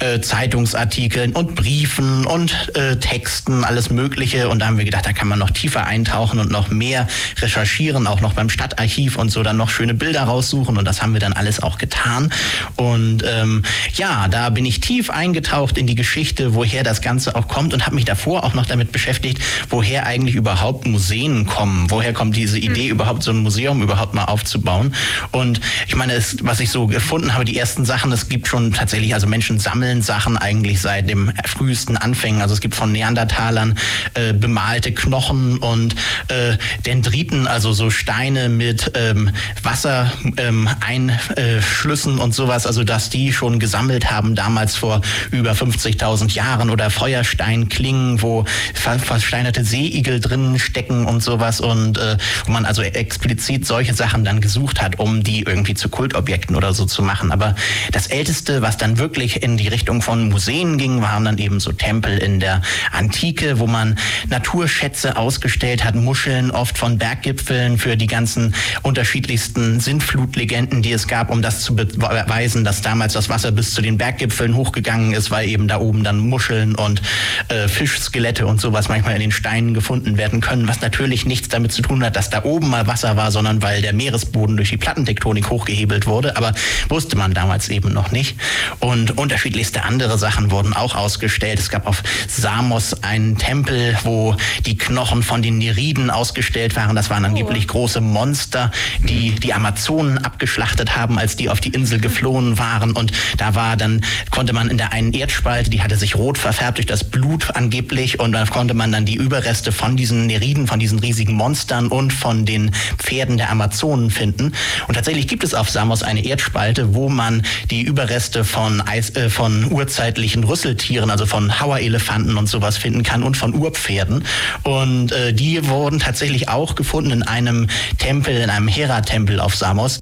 äh, 0.00 0.20
Zeitungsartikeln 0.20 1.32
und 1.32 1.54
Briefen 1.54 2.26
und 2.26 2.70
äh, 2.74 2.96
Texten, 2.96 3.64
alles 3.64 3.88
Mögliche. 3.90 4.48
Und 4.50 4.58
da 4.58 4.73
haben 4.74 4.78
wir 4.78 4.84
gedacht, 4.86 5.06
da 5.06 5.12
kann 5.12 5.28
man 5.28 5.38
noch 5.38 5.52
tiefer 5.52 5.86
eintauchen 5.86 6.40
und 6.40 6.50
noch 6.50 6.68
mehr 6.68 7.06
recherchieren, 7.40 8.08
auch 8.08 8.20
noch 8.20 8.32
beim 8.32 8.50
Stadtarchiv 8.50 9.16
und 9.16 9.30
so 9.30 9.44
dann 9.44 9.56
noch 9.56 9.70
schöne 9.70 9.94
Bilder 9.94 10.24
raussuchen 10.24 10.76
und 10.76 10.84
das 10.84 11.00
haben 11.00 11.12
wir 11.12 11.20
dann 11.20 11.32
alles 11.32 11.62
auch 11.62 11.78
getan. 11.78 12.32
Und 12.74 13.22
ähm, 13.24 13.62
ja, 13.94 14.26
da 14.26 14.50
bin 14.50 14.66
ich 14.66 14.80
tief 14.80 15.10
eingetaucht 15.10 15.78
in 15.78 15.86
die 15.86 15.94
Geschichte, 15.94 16.54
woher 16.54 16.82
das 16.82 17.02
Ganze 17.02 17.36
auch 17.36 17.46
kommt 17.46 17.72
und 17.72 17.86
habe 17.86 17.94
mich 17.94 18.04
davor 18.04 18.42
auch 18.42 18.54
noch 18.54 18.66
damit 18.66 18.90
beschäftigt, 18.90 19.38
woher 19.70 20.06
eigentlich 20.06 20.34
überhaupt 20.34 20.88
Museen 20.88 21.46
kommen, 21.46 21.88
woher 21.88 22.12
kommt 22.12 22.34
diese 22.34 22.58
Idee, 22.58 22.88
überhaupt 22.88 23.22
so 23.22 23.30
ein 23.30 23.38
Museum 23.38 23.80
überhaupt 23.80 24.14
mal 24.14 24.24
aufzubauen. 24.24 24.92
Und 25.30 25.60
ich 25.86 25.94
meine, 25.94 26.14
es, 26.14 26.38
was 26.42 26.58
ich 26.58 26.70
so 26.70 26.88
gefunden 26.88 27.32
habe, 27.34 27.44
die 27.44 27.56
ersten 27.56 27.84
Sachen, 27.84 28.10
es 28.10 28.28
gibt 28.28 28.48
schon 28.48 28.72
tatsächlich, 28.72 29.14
also 29.14 29.28
Menschen 29.28 29.60
sammeln 29.60 30.02
Sachen 30.02 30.36
eigentlich 30.36 30.80
seit 30.80 31.08
dem 31.08 31.32
frühesten 31.46 31.96
Anfängen. 31.96 32.42
Also 32.42 32.54
es 32.54 32.60
gibt 32.60 32.74
von 32.74 32.90
Neandertalern 32.90 33.78
äh, 34.14 34.32
bemalte 34.54 34.92
Knochen 34.92 35.58
und 35.58 35.96
äh, 36.28 36.56
Dendriten, 36.86 37.48
also 37.48 37.72
so 37.72 37.90
Steine 37.90 38.48
mit 38.48 38.92
ähm, 38.94 39.30
Wassereinschlüssen 39.64 42.12
ähm, 42.12 42.20
und 42.20 42.32
sowas, 42.32 42.64
also 42.64 42.84
dass 42.84 43.10
die 43.10 43.32
schon 43.32 43.58
gesammelt 43.58 44.12
haben 44.12 44.36
damals 44.36 44.76
vor 44.76 45.00
über 45.32 45.54
50.000 45.54 46.34
Jahren 46.34 46.70
oder 46.70 46.90
Feuersteinklingen, 46.90 48.22
wo 48.22 48.44
ver 48.74 49.00
versteinerte 49.00 49.64
Seeigel 49.64 50.20
drin 50.20 50.60
stecken 50.60 51.06
und 51.06 51.20
sowas 51.20 51.60
und 51.60 51.98
äh, 51.98 52.16
wo 52.46 52.52
man 52.52 52.64
also 52.64 52.82
explizit 52.82 53.66
solche 53.66 53.92
Sachen 53.92 54.24
dann 54.24 54.40
gesucht 54.40 54.80
hat, 54.80 55.00
um 55.00 55.24
die 55.24 55.42
irgendwie 55.42 55.74
zu 55.74 55.88
Kultobjekten 55.88 56.54
oder 56.54 56.74
so 56.74 56.86
zu 56.86 57.02
machen. 57.02 57.32
Aber 57.32 57.56
das 57.90 58.06
Älteste, 58.06 58.62
was 58.62 58.76
dann 58.76 58.98
wirklich 58.98 59.42
in 59.42 59.56
die 59.56 59.66
Richtung 59.66 60.00
von 60.00 60.28
Museen 60.28 60.78
ging, 60.78 61.02
waren 61.02 61.24
dann 61.24 61.38
eben 61.38 61.58
so 61.58 61.72
Tempel 61.72 62.18
in 62.18 62.38
der 62.38 62.62
Antike, 62.92 63.58
wo 63.58 63.66
man 63.66 63.98
Naturschätze 64.44 65.16
ausgestellt 65.16 65.84
hat, 65.84 65.94
Muscheln 65.94 66.50
oft 66.50 66.76
von 66.76 66.98
Berggipfeln 66.98 67.78
für 67.78 67.96
die 67.96 68.06
ganzen 68.06 68.54
unterschiedlichsten 68.82 69.80
Sintflutlegenden, 69.80 70.82
die 70.82 70.92
es 70.92 71.08
gab, 71.08 71.30
um 71.30 71.40
das 71.40 71.62
zu 71.62 71.74
beweisen, 71.74 72.62
dass 72.62 72.82
damals 72.82 73.14
das 73.14 73.30
Wasser 73.30 73.52
bis 73.52 73.72
zu 73.72 73.80
den 73.80 73.96
Berggipfeln 73.96 74.54
hochgegangen 74.54 75.14
ist, 75.14 75.30
weil 75.30 75.48
eben 75.48 75.66
da 75.66 75.80
oben 75.80 76.04
dann 76.04 76.18
Muscheln 76.18 76.74
und 76.74 77.00
äh, 77.48 77.68
Fischskelette 77.68 78.46
und 78.46 78.60
sowas 78.60 78.90
manchmal 78.90 79.14
in 79.14 79.20
den 79.22 79.32
Steinen 79.32 79.72
gefunden 79.72 80.18
werden 80.18 80.42
können, 80.42 80.68
was 80.68 80.82
natürlich 80.82 81.24
nichts 81.24 81.48
damit 81.48 81.72
zu 81.72 81.80
tun 81.80 82.04
hat, 82.04 82.14
dass 82.14 82.28
da 82.28 82.44
oben 82.44 82.68
mal 82.68 82.86
Wasser 82.86 83.16
war, 83.16 83.32
sondern 83.32 83.62
weil 83.62 83.80
der 83.80 83.94
Meeresboden 83.94 84.58
durch 84.58 84.68
die 84.68 84.76
Plattentektonik 84.76 85.48
hochgehebelt 85.48 86.06
wurde. 86.06 86.36
Aber 86.36 86.52
wusste 86.90 87.16
man 87.16 87.32
damals 87.32 87.70
eben 87.70 87.94
noch 87.94 88.10
nicht. 88.10 88.36
Und 88.78 89.16
unterschiedlichste 89.16 89.84
andere 89.84 90.18
Sachen 90.18 90.50
wurden 90.50 90.74
auch 90.74 90.94
ausgestellt. 90.94 91.58
Es 91.58 91.70
gab 91.70 91.86
auf 91.86 92.02
Samos 92.28 93.02
einen 93.02 93.38
Tempel, 93.38 93.96
wo 94.04 94.33
die 94.66 94.76
Knochen 94.76 95.22
von 95.22 95.42
den 95.42 95.58
Neriden 95.58 96.10
ausgestellt 96.10 96.76
waren. 96.76 96.96
Das 96.96 97.10
waren 97.10 97.24
angeblich 97.24 97.68
große 97.68 98.00
Monster, 98.00 98.70
die 99.00 99.32
die 99.32 99.52
Amazonen 99.52 100.18
abgeschlachtet 100.18 100.96
haben, 100.96 101.18
als 101.18 101.36
die 101.36 101.48
auf 101.48 101.60
die 101.60 101.70
Insel 101.70 102.00
geflohen 102.00 102.58
waren. 102.58 102.92
Und 102.92 103.12
da 103.36 103.54
war 103.54 103.76
dann, 103.76 104.02
konnte 104.30 104.52
man 104.52 104.68
in 104.68 104.78
der 104.78 104.92
einen 104.92 105.12
Erdspalte, 105.12 105.70
die 105.70 105.82
hatte 105.82 105.96
sich 105.96 106.16
rot 106.16 106.38
verfärbt 106.38 106.78
durch 106.78 106.86
das 106.86 107.04
Blut 107.04 107.54
angeblich. 107.54 108.20
Und 108.20 108.32
da 108.32 108.44
konnte 108.46 108.74
man 108.74 108.92
dann 108.92 109.04
die 109.04 109.16
Überreste 109.16 109.72
von 109.72 109.96
diesen 109.96 110.26
Neriden, 110.26 110.66
von 110.66 110.78
diesen 110.78 110.98
riesigen 110.98 111.34
Monstern 111.34 111.88
und 111.88 112.12
von 112.12 112.44
den 112.44 112.72
Pferden 112.98 113.36
der 113.36 113.50
Amazonen 113.50 114.10
finden. 114.10 114.52
Und 114.88 114.94
tatsächlich 114.94 115.28
gibt 115.28 115.44
es 115.44 115.54
auf 115.54 115.70
Samos 115.70 116.02
eine 116.02 116.24
Erdspalte, 116.24 116.94
wo 116.94 117.08
man 117.08 117.42
die 117.70 117.82
Überreste 117.82 118.44
von, 118.44 118.80
Eis, 118.80 119.10
äh, 119.10 119.30
von 119.30 119.70
urzeitlichen 119.70 120.44
Rüsseltieren, 120.44 121.10
also 121.10 121.26
von 121.26 121.60
Hauerelefanten 121.60 122.36
und 122.36 122.46
sowas 122.46 122.76
finden 122.76 123.02
kann 123.02 123.22
und 123.22 123.36
von 123.36 123.54
Urpferden. 123.54 124.23
Und 124.62 125.12
äh, 125.12 125.32
die 125.32 125.66
wurden 125.68 126.00
tatsächlich 126.00 126.48
auch 126.48 126.74
gefunden 126.74 127.10
in 127.10 127.22
einem 127.22 127.68
Tempel, 127.98 128.36
in 128.36 128.50
einem 128.50 128.68
Hera-Tempel 128.68 129.40
auf 129.40 129.54
Samos. 129.54 130.00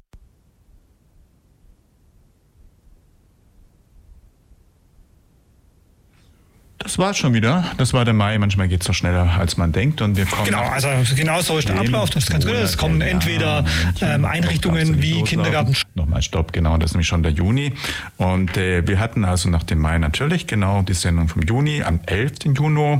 Das 6.83 6.97
war's 6.97 7.17
schon 7.17 7.33
wieder. 7.33 7.63
Das 7.77 7.93
war 7.93 8.03
der 8.03 8.13
Mai. 8.13 8.37
Manchmal 8.37 8.67
geht 8.67 8.81
es 8.81 8.87
doch 8.87 8.93
schneller, 8.93 9.37
als 9.39 9.55
man 9.55 9.71
denkt. 9.71 10.01
Und 10.01 10.17
wir 10.17 10.25
kommen 10.25 10.45
genau, 10.45 10.63
also 10.63 10.89
genau 11.15 11.39
so 11.41 11.57
ist 11.57 11.69
der 11.69 11.79
Ablauf. 11.79 12.09
Das 12.09 12.25
ist 12.25 12.29
ganz 12.29 12.45
gut. 12.45 12.55
Es 12.55 12.77
kommen 12.77 12.99
entweder 12.99 13.63
ähm, 14.01 14.25
Einrichtungen 14.25 15.01
wie 15.01 15.23
Kindergarten. 15.23 15.75
Nochmal 15.95 16.21
Stopp, 16.21 16.51
genau. 16.51 16.77
Das 16.77 16.91
ist 16.91 16.95
nämlich 16.95 17.07
schon 17.07 17.23
der 17.23 17.31
Juni. 17.31 17.73
Und 18.17 18.57
äh, 18.57 18.85
wir 18.85 18.99
hatten 18.99 19.23
also 19.23 19.49
nach 19.49 19.63
dem 19.63 19.79
Mai 19.79 19.97
natürlich 19.97 20.45
genau 20.45 20.81
die 20.81 20.93
Sendung 20.93 21.29
vom 21.29 21.43
Juni. 21.43 21.83
Am 21.83 22.01
11. 22.05 22.33
Juni 22.53 22.99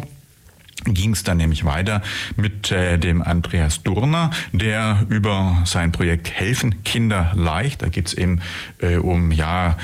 ging 0.85 1.11
es 1.11 1.23
dann 1.23 1.37
nämlich 1.37 1.65
weiter 1.65 2.01
mit 2.35 2.71
äh, 2.71 2.97
dem 2.97 3.21
Andreas 3.21 3.83
Durner, 3.83 4.31
der 4.51 5.05
über 5.09 5.61
sein 5.65 5.91
Projekt 5.91 6.31
Helfen 6.31 6.83
Kinder 6.83 7.31
leicht, 7.35 7.81
da 7.81 7.89
geht's 7.89 8.13
eben 8.13 8.41
äh, 8.79 8.97
um 8.97 9.31
ja 9.31 9.77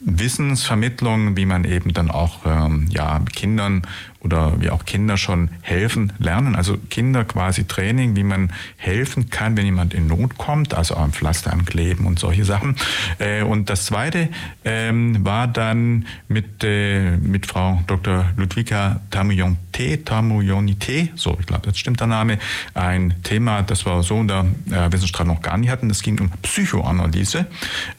Wissensvermittlung, 0.00 1.36
wie 1.36 1.46
man 1.46 1.64
eben 1.64 1.92
dann 1.92 2.10
auch 2.10 2.40
ähm, 2.44 2.86
ja 2.90 3.20
Kindern 3.34 3.82
oder 4.24 4.60
wie 4.60 4.70
auch 4.70 4.84
Kinder 4.84 5.16
schon 5.16 5.50
helfen 5.60 6.12
lernen. 6.18 6.56
Also 6.56 6.76
Kinder 6.90 7.24
quasi 7.24 7.66
Training, 7.66 8.16
wie 8.16 8.24
man 8.24 8.52
helfen 8.76 9.30
kann, 9.30 9.56
wenn 9.56 9.66
jemand 9.66 9.94
in 9.94 10.06
Not 10.06 10.38
kommt, 10.38 10.74
also 10.74 10.96
am 10.96 11.12
Pflaster 11.12 11.52
ankleben 11.52 12.06
und 12.06 12.18
solche 12.18 12.44
Sachen. 12.44 12.76
Äh, 13.18 13.42
und 13.42 13.68
das 13.68 13.86
zweite 13.86 14.28
ähm, 14.64 15.24
war 15.24 15.46
dann 15.46 16.06
mit, 16.28 16.64
äh, 16.64 17.16
mit 17.18 17.46
Frau 17.46 17.82
Dr. 17.86 18.26
Ludwika 18.36 19.00
Tamuyonite, 19.10 21.08
so 21.14 21.36
ich 21.38 21.46
glaube, 21.46 21.66
das 21.66 21.78
stimmt 21.78 22.00
der 22.00 22.06
Name, 22.06 22.38
ein 22.72 23.14
Thema, 23.22 23.62
das 23.62 23.84
wir 23.84 24.02
so 24.02 24.20
in 24.20 24.28
der 24.28 24.46
äh, 24.70 24.90
Wissenschaft 24.90 25.26
noch 25.26 25.42
gar 25.42 25.58
nicht 25.58 25.70
hatten. 25.70 25.88
Das 25.88 26.02
ging 26.02 26.18
um 26.18 26.30
Psychoanalyse 26.42 27.46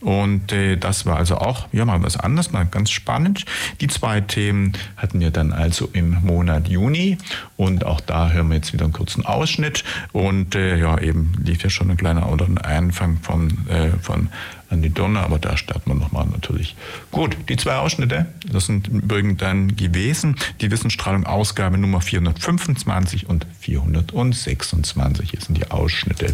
und 0.02 0.54
das 0.80 1.06
war 1.06 1.18
also 1.18 1.38
auch 1.38 1.68
ja 1.72 1.86
mal 1.86 2.02
was 2.02 2.18
anderes, 2.18 2.52
mal 2.52 2.66
ganz 2.66 2.90
spannend. 2.90 3.46
Die 3.82 3.88
zwei 3.88 4.22
Themen 4.22 4.74
hatten 4.98 5.20
wir 5.20 5.32
dann 5.32 5.54
also 5.54 5.90
im 5.94 6.15
Monat 6.24 6.68
Juni. 6.68 7.18
Und 7.58 7.86
auch 7.86 8.02
da 8.02 8.32
hören 8.32 8.50
wir 8.50 8.56
jetzt 8.56 8.74
wieder 8.74 8.86
einen 8.86 8.94
kurzen 8.94 9.26
Ausschnitt. 9.26 9.84
Und 10.12 10.56
äh, 10.56 10.78
ja, 10.78 11.00
eben 11.00 11.34
lief 11.44 11.64
ja 11.64 11.70
schon 11.70 11.92
ein 11.92 11.98
kleiner 11.98 12.32
oder 12.32 12.46
ein 12.46 12.58
Anfang 12.58 13.18
von, 13.22 13.68
äh, 13.68 13.90
von 14.02 14.30
Andi 14.70 14.90
Donner, 14.90 15.22
aber 15.22 15.40
da 15.40 15.58
starten 15.58 15.92
wir 15.92 15.96
nochmal 15.96 16.26
natürlich. 16.26 16.76
Gut, 17.12 17.38
die 17.50 17.56
zwei 17.56 17.76
Ausschnitte, 17.76 18.26
das 18.52 18.66
sind 18.66 18.88
übrigens 18.88 19.38
dann 19.38 19.76
gewesen. 19.76 20.36
Die 20.62 20.72
Wissensstrahlung 20.72 21.26
Ausgabe 21.26 21.78
Nummer 21.78 22.02
425 22.02 23.30
und 23.30 23.46
426. 23.60 25.32
Hier 25.32 25.42
sind 25.42 25.58
die 25.58 25.70
Ausschnitte. 25.70 26.34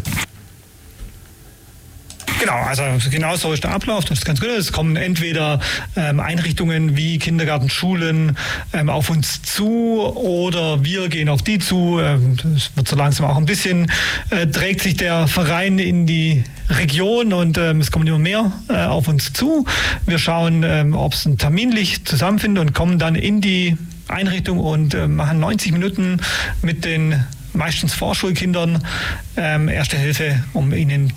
Genau, 2.40 2.54
also 2.54 2.82
genau 3.10 3.36
so 3.36 3.52
ist 3.52 3.64
der 3.64 3.72
Ablauf. 3.72 4.04
Das 4.04 4.18
ist 4.18 4.24
ganz 4.24 4.40
gut. 4.40 4.50
Es 4.50 4.72
kommen 4.72 4.96
entweder 4.96 5.60
ähm, 5.96 6.20
Einrichtungen 6.20 6.96
wie 6.96 7.18
Kindergarten, 7.18 7.70
Schulen 7.70 8.36
ähm, 8.72 8.88
auf 8.88 9.10
uns 9.10 9.42
zu 9.42 10.00
oder 10.00 10.84
wir 10.84 11.08
gehen 11.08 11.28
auf 11.28 11.42
die 11.42 11.58
zu. 11.58 12.00
Ähm, 12.00 12.36
das 12.42 12.74
wird 12.74 12.88
so 12.88 12.96
langsam 12.96 13.26
auch 13.26 13.36
ein 13.36 13.46
bisschen, 13.46 13.90
äh, 14.30 14.46
trägt 14.46 14.80
sich 14.80 14.96
der 14.96 15.28
Verein 15.28 15.78
in 15.78 16.06
die 16.06 16.44
Region 16.68 17.32
und 17.32 17.58
ähm, 17.58 17.80
es 17.80 17.90
kommen 17.90 18.06
immer 18.06 18.18
mehr 18.18 18.52
äh, 18.68 18.84
auf 18.86 19.08
uns 19.08 19.32
zu. 19.32 19.64
Wir 20.06 20.18
schauen, 20.18 20.64
ähm, 20.64 20.94
ob 20.94 21.14
es 21.14 21.28
terminlich 21.38 22.04
zusammenfindet 22.04 22.60
und 22.60 22.72
kommen 22.72 22.98
dann 22.98 23.14
in 23.14 23.40
die 23.40 23.76
Einrichtung 24.08 24.58
und 24.58 24.94
äh, 24.94 25.06
machen 25.06 25.38
90 25.40 25.72
Minuten 25.72 26.20
mit 26.60 26.84
den 26.84 27.24
meistens 27.52 27.94
Vorschulkindern 27.94 28.84
ähm, 29.36 29.68
Erste 29.68 29.96
Hilfe, 29.96 30.42
um 30.54 30.72
ihnen 30.72 31.12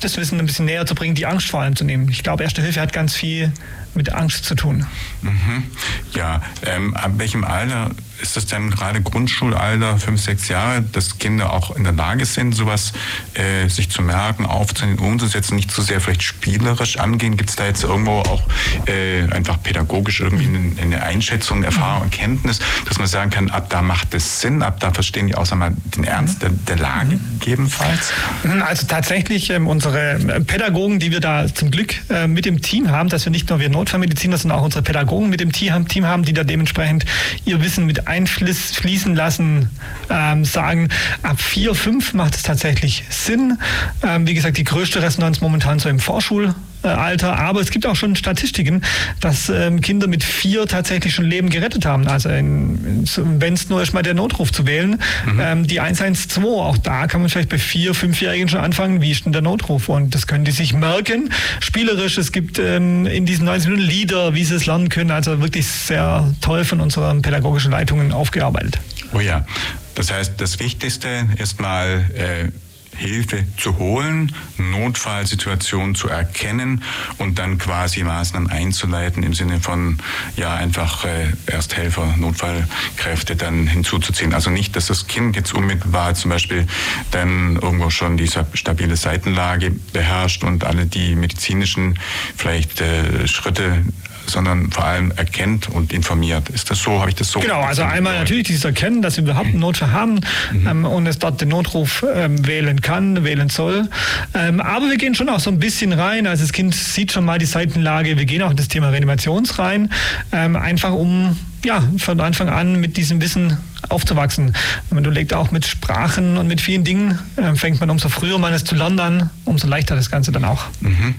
das 0.00 0.16
Wissen 0.16 0.38
ein 0.38 0.46
bisschen 0.46 0.66
näher 0.66 0.86
zu 0.86 0.94
bringen, 0.94 1.14
die 1.14 1.26
Angst 1.26 1.48
vor 1.48 1.60
allem 1.60 1.76
zu 1.76 1.84
nehmen. 1.84 2.08
Ich 2.08 2.22
glaube, 2.22 2.44
Erste 2.44 2.62
Hilfe 2.62 2.80
hat 2.80 2.92
ganz 2.92 3.14
viel 3.14 3.52
mit 3.96 4.12
Angst 4.12 4.44
zu 4.44 4.54
tun. 4.54 4.86
Mhm. 5.22 5.64
Ja, 6.12 6.42
ähm, 6.64 6.94
ab 6.94 7.12
welchem 7.16 7.44
Alter 7.44 7.90
ist 8.20 8.36
das 8.36 8.46
denn 8.46 8.70
gerade 8.70 9.00
Grundschulalter, 9.02 9.98
fünf, 9.98 10.20
sechs 10.20 10.48
Jahre, 10.48 10.82
dass 10.82 11.18
Kinder 11.18 11.52
auch 11.52 11.76
in 11.76 11.84
der 11.84 11.92
Lage 11.92 12.24
sind, 12.24 12.54
sowas 12.54 12.92
äh, 13.34 13.68
sich 13.68 13.90
zu 13.90 14.02
merken, 14.02 14.46
aufzunehmen, 14.46 14.98
umzusetzen, 14.98 15.56
nicht 15.56 15.70
zu 15.70 15.82
sehr 15.82 16.00
vielleicht 16.00 16.22
spielerisch 16.22 16.98
angehen? 16.98 17.36
Gibt 17.36 17.50
es 17.50 17.56
da 17.56 17.66
jetzt 17.66 17.84
irgendwo 17.84 18.20
auch 18.20 18.42
äh, 18.86 19.30
einfach 19.32 19.62
pädagogisch 19.62 20.20
irgendwie 20.20 20.46
eine, 20.46 20.80
eine 20.80 21.02
Einschätzung, 21.02 21.62
Erfahrung, 21.62 22.04
Erkenntnis, 22.04 22.60
dass 22.88 22.98
man 22.98 23.06
sagen 23.06 23.30
kann, 23.30 23.50
ab 23.50 23.68
da 23.70 23.82
macht 23.82 24.14
es 24.14 24.40
Sinn, 24.40 24.62
ab 24.62 24.80
da 24.80 24.92
verstehen 24.92 25.26
die 25.26 25.34
auch 25.34 25.46
mal 25.54 25.74
den 25.96 26.04
Ernst 26.04 26.42
der, 26.42 26.50
der 26.50 26.76
Lage 26.76 27.18
gegebenenfalls? 27.38 28.12
Mhm, 28.42 28.62
also 28.62 28.86
tatsächlich 28.86 29.50
ähm, 29.50 29.66
unsere 29.66 30.42
Pädagogen, 30.46 30.98
die 30.98 31.10
wir 31.10 31.20
da 31.20 31.46
zum 31.52 31.70
Glück 31.70 31.94
äh, 32.10 32.26
mit 32.26 32.44
dem 32.44 32.62
Team 32.62 32.90
haben, 32.90 33.08
dass 33.08 33.24
wir 33.24 33.30
nicht 33.30 33.48
nur 33.48 33.60
wir 33.60 33.68
Notfallmediziner, 33.86 34.36
sondern 34.36 34.58
auch 34.58 34.64
unsere 34.64 34.82
Pädagogen 34.82 35.28
mit 35.28 35.40
dem 35.40 35.52
Team 35.52 36.06
haben, 36.06 36.24
die 36.24 36.32
da 36.32 36.42
dementsprechend 36.42 37.04
ihr 37.44 37.62
Wissen 37.62 37.86
mit 37.86 38.08
einfließen 38.08 39.14
lassen, 39.14 39.70
ähm, 40.10 40.44
sagen, 40.44 40.88
ab 41.22 41.40
vier, 41.40 41.74
fünf 41.74 42.12
macht 42.12 42.34
es 42.34 42.42
tatsächlich 42.42 43.04
Sinn. 43.10 43.58
Ähm, 44.02 44.26
wie 44.26 44.34
gesagt, 44.34 44.58
die 44.58 44.64
größte 44.64 45.02
Resonanz 45.02 45.40
momentan 45.40 45.78
so 45.78 45.88
im 45.88 46.00
Vorschul 46.00 46.54
Alter. 46.94 47.38
Aber 47.38 47.60
es 47.60 47.70
gibt 47.70 47.86
auch 47.86 47.96
schon 47.96 48.16
Statistiken, 48.16 48.82
dass 49.20 49.48
ähm, 49.48 49.80
Kinder 49.80 50.06
mit 50.06 50.24
vier 50.24 50.66
tatsächlich 50.66 51.14
schon 51.14 51.24
Leben 51.24 51.50
gerettet 51.50 51.84
haben. 51.84 52.06
Also 52.08 52.28
wenn 52.28 53.04
es 53.04 53.68
nur 53.68 53.80
erstmal 53.80 54.02
der 54.02 54.14
Notruf 54.14 54.52
zu 54.52 54.66
wählen, 54.66 55.00
mhm. 55.26 55.40
ähm, 55.40 55.66
die 55.66 55.80
112, 55.80 56.44
auch 56.44 56.78
da 56.78 57.06
kann 57.06 57.20
man 57.20 57.30
vielleicht 57.30 57.48
bei 57.48 57.58
vier, 57.58 57.94
fünfjährigen 57.94 58.48
schon 58.48 58.60
anfangen, 58.60 59.00
wie 59.00 59.10
ist 59.10 59.24
denn 59.24 59.32
der 59.32 59.42
Notruf? 59.42 59.88
Und 59.88 60.14
das 60.14 60.26
können 60.26 60.44
die 60.44 60.52
sich 60.52 60.72
merken. 60.72 61.30
Spielerisch, 61.60 62.18
es 62.18 62.32
gibt 62.32 62.58
ähm, 62.58 63.06
in 63.06 63.26
diesen 63.26 63.44
90 63.44 63.70
Minuten 63.70 63.88
Lieder, 63.88 64.34
wie 64.34 64.44
sie 64.44 64.54
es 64.54 64.66
lernen 64.66 64.88
können. 64.88 65.10
Also 65.10 65.40
wirklich 65.40 65.66
sehr 65.66 66.32
toll 66.40 66.64
von 66.64 66.80
unseren 66.80 67.22
pädagogischen 67.22 67.70
Leitungen 67.70 68.12
aufgearbeitet. 68.12 68.78
Oh 69.12 69.20
ja, 69.20 69.46
das 69.94 70.12
heißt, 70.12 70.34
das 70.40 70.60
Wichtigste 70.60 71.08
ist 71.38 71.60
mal 71.60 72.04
äh, 72.14 72.48
Hilfe 72.96 73.44
zu 73.56 73.78
holen, 73.78 74.34
Notfallsituationen 74.58 75.94
zu 75.94 76.08
erkennen 76.08 76.82
und 77.18 77.38
dann 77.38 77.58
quasi 77.58 78.02
Maßnahmen 78.02 78.50
einzuleiten 78.50 79.22
im 79.22 79.34
Sinne 79.34 79.60
von 79.60 79.98
ja 80.36 80.54
einfach 80.54 81.04
äh, 81.04 81.32
Ersthelfer, 81.46 82.14
Notfallkräfte 82.16 83.36
dann 83.36 83.66
hinzuzuziehen. 83.66 84.34
Also 84.34 84.50
nicht, 84.50 84.76
dass 84.76 84.86
das 84.86 85.06
Kind 85.06 85.36
jetzt 85.36 85.54
unmittelbar 85.54 86.14
zum 86.14 86.30
Beispiel 86.30 86.66
dann 87.10 87.56
irgendwo 87.56 87.90
schon 87.90 88.16
diese 88.16 88.46
stabile 88.54 88.96
Seitenlage 88.96 89.70
beherrscht 89.92 90.44
und 90.44 90.64
alle 90.64 90.86
die 90.86 91.14
medizinischen 91.14 91.98
vielleicht 92.36 92.80
äh, 92.80 93.26
Schritte 93.26 93.84
sondern 94.30 94.70
vor 94.70 94.84
allem 94.84 95.12
erkennt 95.12 95.68
und 95.68 95.92
informiert. 95.92 96.48
Ist 96.50 96.70
das 96.70 96.80
so? 96.80 97.00
Habe 97.00 97.10
ich 97.10 97.16
das 97.16 97.30
so? 97.30 97.40
Genau, 97.40 97.60
also 97.60 97.82
einmal 97.82 98.18
natürlich 98.18 98.44
dieses 98.44 98.64
Erkennen, 98.64 99.02
dass 99.02 99.16
wir 99.16 99.24
überhaupt 99.24 99.48
einen 99.48 99.60
Notfall 99.60 99.92
haben 99.92 100.20
mhm. 100.52 100.66
ähm, 100.66 100.84
und 100.84 101.06
es 101.06 101.18
dort 101.18 101.40
den 101.40 101.48
Notruf 101.48 102.04
ähm, 102.14 102.46
wählen 102.46 102.80
kann, 102.80 103.24
wählen 103.24 103.48
soll. 103.48 103.88
Ähm, 104.34 104.60
aber 104.60 104.88
wir 104.88 104.96
gehen 104.96 105.14
schon 105.14 105.28
auch 105.28 105.40
so 105.40 105.50
ein 105.50 105.58
bisschen 105.58 105.92
rein. 105.92 106.26
Also 106.26 106.44
das 106.44 106.52
Kind 106.52 106.74
sieht 106.74 107.12
schon 107.12 107.24
mal 107.24 107.38
die 107.38 107.46
Seitenlage. 107.46 108.18
Wir 108.18 108.24
gehen 108.24 108.42
auch 108.42 108.50
in 108.50 108.56
das 108.56 108.68
Thema 108.68 108.90
Reanimations 108.90 109.58
rein, 109.58 109.90
ähm, 110.32 110.56
einfach 110.56 110.92
um 110.92 111.36
ja, 111.64 111.82
von 111.98 112.20
Anfang 112.20 112.48
an 112.48 112.80
mit 112.80 112.96
diesem 112.96 113.20
Wissen 113.20 113.58
aufzuwachsen. 113.88 114.54
Man 114.90 115.04
legt 115.04 115.34
auch 115.34 115.50
mit 115.50 115.66
Sprachen 115.66 116.38
und 116.38 116.46
mit 116.46 116.60
vielen 116.60 116.84
Dingen, 116.84 117.18
äh, 117.36 117.54
fängt 117.54 117.80
man 117.80 117.90
umso 117.90 118.08
früher 118.08 118.38
man 118.38 118.52
es 118.52 118.64
zu 118.64 118.74
lernen, 118.74 119.30
umso 119.44 119.66
leichter 119.66 119.96
das 119.96 120.10
Ganze 120.10 120.32
dann 120.32 120.44
auch. 120.44 120.64
Mhm. 120.80 121.14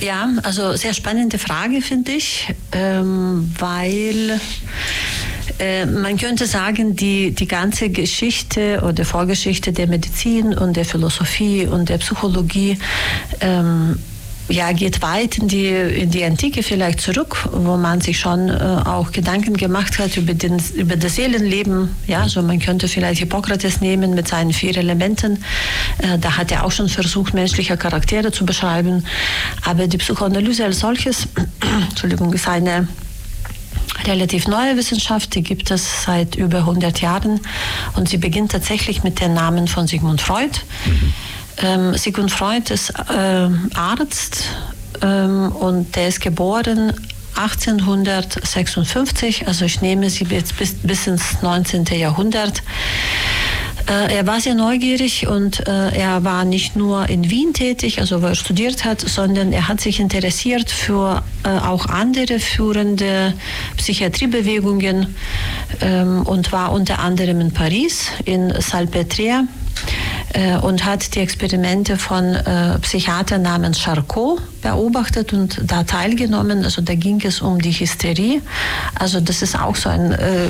Ja, 0.00 0.28
also 0.42 0.76
sehr 0.76 0.92
spannende 0.92 1.38
Frage 1.38 1.80
finde 1.80 2.12
ich, 2.12 2.54
ähm, 2.72 3.50
weil 3.58 4.38
äh, 5.58 5.86
man 5.86 6.18
könnte 6.18 6.46
sagen, 6.46 6.96
die, 6.96 7.30
die 7.30 7.48
ganze 7.48 7.88
Geschichte 7.88 8.82
oder 8.86 9.04
Vorgeschichte 9.04 9.72
der 9.72 9.86
Medizin 9.86 10.52
und 10.52 10.76
der 10.76 10.84
Philosophie 10.84 11.66
und 11.66 11.88
der 11.88 11.98
Psychologie 11.98 12.78
ähm, 13.40 13.98
ja, 14.48 14.72
geht 14.72 15.02
weit 15.02 15.38
in 15.38 15.48
die, 15.48 15.66
in 15.66 16.10
die 16.10 16.24
Antike 16.24 16.62
vielleicht 16.62 17.00
zurück, 17.00 17.48
wo 17.52 17.76
man 17.76 18.00
sich 18.00 18.20
schon 18.20 18.48
äh, 18.48 18.52
auch 18.84 19.10
Gedanken 19.10 19.56
gemacht 19.56 19.98
hat 19.98 20.16
über, 20.16 20.34
den, 20.34 20.62
über 20.74 20.96
das 20.96 21.16
Seelenleben. 21.16 21.94
Ja, 22.06 22.22
also 22.22 22.42
man 22.42 22.60
könnte 22.60 22.86
vielleicht 22.88 23.20
Hippokrates 23.20 23.80
nehmen 23.80 24.14
mit 24.14 24.28
seinen 24.28 24.52
vier 24.52 24.76
Elementen. 24.76 25.44
Äh, 25.98 26.18
da 26.18 26.36
hat 26.36 26.52
er 26.52 26.64
auch 26.64 26.70
schon 26.70 26.88
versucht, 26.88 27.34
menschliche 27.34 27.76
Charaktere 27.76 28.30
zu 28.30 28.46
beschreiben. 28.46 29.04
Aber 29.64 29.88
die 29.88 29.98
Psychoanalyse 29.98 30.64
als 30.64 30.78
solches, 30.78 31.26
Entschuldigung, 31.90 32.32
ist 32.32 32.46
eine 32.46 32.86
relativ 34.04 34.46
neue 34.46 34.76
Wissenschaft, 34.76 35.34
die 35.34 35.42
gibt 35.42 35.70
es 35.70 36.04
seit 36.04 36.36
über 36.36 36.58
100 36.58 37.00
Jahren 37.00 37.40
und 37.94 38.08
sie 38.08 38.18
beginnt 38.18 38.52
tatsächlich 38.52 39.02
mit 39.02 39.20
dem 39.20 39.34
Namen 39.34 39.66
von 39.66 39.86
Sigmund 39.86 40.20
Freud. 40.20 40.60
Mhm. 40.84 41.12
Ähm, 41.62 41.96
Sigmund 41.96 42.30
Freud 42.30 42.72
ist 42.72 42.90
äh, 42.90 43.48
Arzt 43.74 44.44
ähm, 45.02 45.50
und 45.52 45.96
der 45.96 46.08
ist 46.08 46.20
geboren 46.20 46.92
1856, 47.36 49.46
also 49.46 49.64
ich 49.64 49.80
nehme 49.82 50.10
sie 50.10 50.24
jetzt 50.24 50.58
bis, 50.58 50.74
bis 50.74 51.06
ins 51.06 51.40
19. 51.42 51.84
Jahrhundert. 51.92 52.62
Äh, 53.88 54.16
er 54.16 54.26
war 54.26 54.40
sehr 54.40 54.54
neugierig 54.54 55.28
und 55.28 55.68
äh, 55.68 55.96
er 55.96 56.24
war 56.24 56.44
nicht 56.44 56.74
nur 56.76 57.08
in 57.08 57.30
Wien 57.30 57.52
tätig, 57.52 58.00
also 58.00 58.20
wo 58.20 58.26
er 58.26 58.34
studiert 58.34 58.84
hat, 58.84 59.00
sondern 59.00 59.52
er 59.52 59.68
hat 59.68 59.80
sich 59.80 60.00
interessiert 60.00 60.70
für 60.70 61.22
äh, 61.44 61.50
auch 61.50 61.86
andere 61.86 62.40
führende 62.40 63.34
Psychiatriebewegungen 63.76 65.14
ähm, 65.82 66.22
und 66.22 66.50
war 66.52 66.72
unter 66.72 66.98
anderem 66.98 67.40
in 67.40 67.52
Paris, 67.52 68.08
in 68.24 68.52
Salpêtrière 68.52 69.44
äh, 70.32 70.56
und 70.56 70.84
hat 70.84 71.14
die 71.14 71.20
Experimente 71.20 71.96
von 71.96 72.34
äh, 72.34 72.78
Psychiater 72.80 73.38
namens 73.38 73.80
Charcot 73.80 74.40
beobachtet 74.62 75.32
und 75.32 75.60
da 75.64 75.84
teilgenommen. 75.84 76.64
Also 76.64 76.82
da 76.82 76.94
ging 76.94 77.20
es 77.24 77.40
um 77.40 77.60
die 77.60 77.72
Hysterie. 77.72 78.42
Also 78.94 79.20
das 79.20 79.42
ist 79.42 79.58
auch 79.58 79.76
so 79.76 79.88
ein 79.88 80.12
äh, 80.12 80.48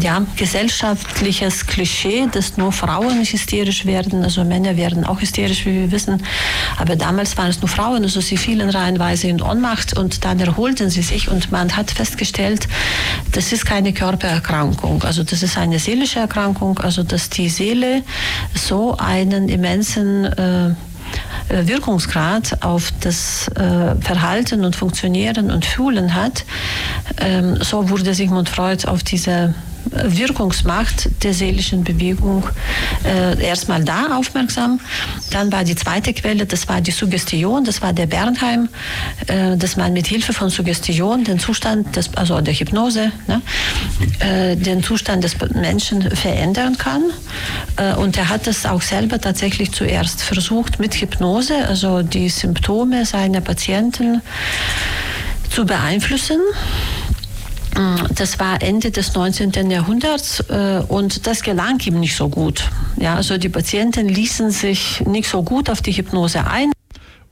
ja, 0.00 0.22
gesellschaftliches 0.36 1.66
Klischee, 1.66 2.26
dass 2.30 2.56
nur 2.56 2.72
Frauen 2.72 3.24
hysterisch 3.24 3.86
werden. 3.86 4.22
Also 4.22 4.44
Männer 4.44 4.76
werden 4.76 5.04
auch 5.04 5.20
hysterisch, 5.20 5.64
wie 5.64 5.74
wir 5.74 5.90
wissen. 5.90 6.22
Aber 6.78 6.96
damals 6.96 7.36
waren 7.36 7.48
es 7.48 7.60
nur 7.60 7.68
Frauen, 7.68 8.02
also 8.02 8.20
sie 8.20 8.36
fielen 8.36 8.68
reihenweise 8.68 9.28
in 9.28 9.40
Ohnmacht 9.40 9.96
und 9.96 10.24
dann 10.24 10.38
erholten 10.40 10.90
sie 10.90 11.02
sich 11.02 11.28
und 11.28 11.50
man 11.50 11.76
hat 11.76 11.90
festgestellt, 11.90 12.68
das 13.32 13.52
ist 13.52 13.64
keine 13.64 13.92
Körpererkrankung. 13.92 15.02
Also 15.02 15.22
das 15.22 15.42
ist 15.42 15.56
eine 15.56 15.78
seelische 15.78 16.18
Erkrankung, 16.18 16.78
also 16.78 17.02
dass 17.02 17.30
die 17.30 17.48
Seele 17.48 18.02
so 18.54 18.96
einen 18.98 19.48
immensen 19.48 20.24
äh, 20.24 20.74
Wirkungsgrad 21.48 22.62
auf 22.64 22.92
das 23.00 23.48
äh, 23.48 23.94
Verhalten 24.00 24.64
und 24.64 24.74
Funktionieren 24.74 25.50
und 25.50 25.64
Fühlen 25.64 26.14
hat. 26.14 26.44
Ähm, 27.18 27.58
so 27.62 27.88
wurde 27.88 28.14
Sigmund 28.14 28.48
Freud 28.48 28.86
auf 28.86 29.02
diese 29.02 29.54
Wirkungsmacht 29.90 31.08
der 31.22 31.34
seelischen 31.34 31.84
Bewegung 31.84 32.44
äh, 33.04 33.42
erstmal 33.42 33.84
da 33.84 34.16
aufmerksam. 34.16 34.80
Dann 35.30 35.52
war 35.52 35.64
die 35.64 35.74
zweite 35.74 36.12
Quelle, 36.12 36.46
das 36.46 36.68
war 36.68 36.80
die 36.80 36.90
Suggestion, 36.90 37.64
das 37.64 37.82
war 37.82 37.92
der 37.92 38.06
Bernheim, 38.06 38.68
äh, 39.26 39.56
dass 39.56 39.76
man 39.76 39.92
mit 39.92 40.06
Hilfe 40.06 40.32
von 40.32 40.50
Suggestion 40.50 41.24
den 41.24 41.38
Zustand, 41.38 41.96
des, 41.96 42.14
also 42.16 42.40
der 42.40 42.54
Hypnose, 42.54 43.12
ne, 43.26 43.42
äh, 44.20 44.56
den 44.56 44.82
Zustand 44.82 45.24
des 45.24 45.36
Menschen 45.54 46.02
verändern 46.10 46.76
kann. 46.78 47.02
Äh, 47.76 47.94
und 47.94 48.16
er 48.16 48.28
hat 48.28 48.46
das 48.46 48.66
auch 48.66 48.82
selber 48.82 49.20
tatsächlich 49.20 49.72
zuerst 49.72 50.22
versucht 50.22 50.78
mit 50.78 50.94
Hypnose, 50.94 51.66
also 51.68 52.02
die 52.02 52.28
Symptome 52.28 53.04
seiner 53.06 53.40
Patienten 53.40 54.22
zu 55.50 55.64
beeinflussen. 55.64 56.40
Das 58.14 58.38
war 58.38 58.62
Ende 58.62 58.90
des 58.90 59.14
19. 59.14 59.70
Jahrhunderts 59.70 60.40
äh, 60.48 60.82
und 60.88 61.26
das 61.26 61.42
gelang 61.42 61.78
ihm 61.84 62.00
nicht 62.00 62.16
so 62.16 62.28
gut. 62.28 62.70
Ja, 62.96 63.16
also 63.16 63.36
die 63.36 63.50
Patienten 63.50 64.08
ließen 64.08 64.50
sich 64.50 65.02
nicht 65.06 65.28
so 65.28 65.42
gut 65.42 65.68
auf 65.68 65.82
die 65.82 65.92
Hypnose 65.92 66.46
ein. 66.46 66.72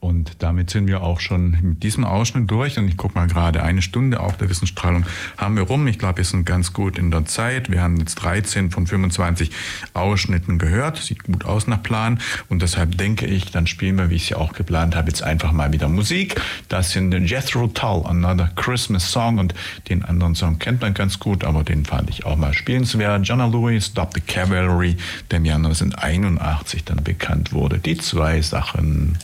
Und 0.04 0.42
damit 0.42 0.68
sind 0.68 0.86
wir 0.86 1.02
auch 1.02 1.18
schon 1.18 1.56
mit 1.62 1.82
diesem 1.82 2.04
Ausschnitt 2.04 2.50
durch. 2.50 2.78
Und 2.78 2.88
ich 2.88 2.98
gucke 2.98 3.14
mal 3.14 3.26
gerade, 3.26 3.62
eine 3.62 3.80
Stunde 3.80 4.20
auf 4.20 4.36
der 4.36 4.50
Wissensstrahlung 4.50 5.06
haben 5.38 5.56
wir 5.56 5.62
rum. 5.62 5.86
Ich 5.86 5.98
glaube, 5.98 6.18
wir 6.18 6.24
sind 6.26 6.44
ganz 6.44 6.74
gut 6.74 6.98
in 6.98 7.10
der 7.10 7.24
Zeit. 7.24 7.70
Wir 7.70 7.80
haben 7.80 7.96
jetzt 7.96 8.16
13 8.16 8.70
von 8.70 8.86
25 8.86 9.50
Ausschnitten 9.94 10.58
gehört. 10.58 10.98
Sieht 10.98 11.24
gut 11.24 11.46
aus 11.46 11.66
nach 11.68 11.82
Plan. 11.82 12.20
Und 12.50 12.60
deshalb 12.60 12.98
denke 12.98 13.24
ich, 13.24 13.50
dann 13.50 13.66
spielen 13.66 13.96
wir, 13.96 14.10
wie 14.10 14.16
ich 14.16 14.24
es 14.24 14.28
ja 14.28 14.36
auch 14.36 14.52
geplant 14.52 14.94
habe, 14.94 15.08
jetzt 15.08 15.22
einfach 15.22 15.52
mal 15.52 15.72
wieder 15.72 15.88
Musik. 15.88 16.38
Das 16.68 16.90
sind 16.90 17.14
Jethro 17.26 17.68
Tull, 17.68 18.04
Another 18.04 18.50
Christmas 18.56 19.10
Song. 19.10 19.38
Und 19.38 19.54
den 19.88 20.04
anderen 20.04 20.34
Song 20.34 20.58
kennt 20.58 20.82
man 20.82 20.92
ganz 20.92 21.18
gut, 21.18 21.44
aber 21.44 21.64
den 21.64 21.86
fand 21.86 22.10
ich 22.10 22.26
auch 22.26 22.36
mal 22.36 22.52
spielenswert. 22.52 23.26
Jonna 23.26 23.46
Louis, 23.46 23.86
Stop 23.86 24.12
the 24.12 24.20
Cavalry, 24.20 24.98
der 25.30 25.38
im 25.38 25.46
Jahr 25.46 25.56
1981 25.56 26.84
dann 26.84 27.02
bekannt 27.02 27.54
wurde. 27.54 27.78
Die 27.78 27.96
zwei 27.96 28.42
Sachen. 28.42 29.16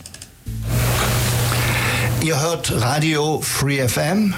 Ihr 2.22 2.40
hört 2.40 2.70
Radio 2.82 3.40
Free 3.40 3.86
FM. 3.86 4.34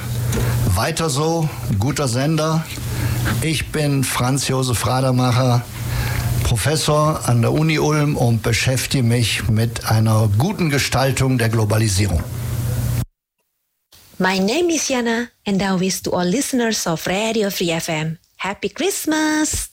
Weiter 0.74 1.10
so, 1.10 1.48
guter 1.78 2.06
Sender. 2.06 2.64
Ich 3.42 3.72
bin 3.72 4.04
Franz 4.04 4.48
Josef 4.48 4.86
Radermacher, 4.86 5.62
Professor 6.44 7.28
an 7.28 7.42
der 7.42 7.52
Uni 7.52 7.78
Ulm 7.78 8.16
und 8.16 8.42
beschäftige 8.42 9.02
mich 9.02 9.48
mit 9.48 9.86
einer 9.86 10.28
guten 10.38 10.70
Gestaltung 10.70 11.38
der 11.38 11.48
Globalisierung. 11.48 12.22
My 14.18 14.38
name 14.38 14.72
is 14.72 14.88
Jana 14.88 15.28
and 15.46 15.60
I 15.60 15.80
wish 15.80 16.02
to 16.02 16.12
all 16.12 16.26
listeners 16.26 16.86
of 16.86 17.06
Radio 17.08 17.50
Free 17.50 17.76
FM 17.78 18.18
Happy 18.36 18.68
Christmas! 18.68 19.71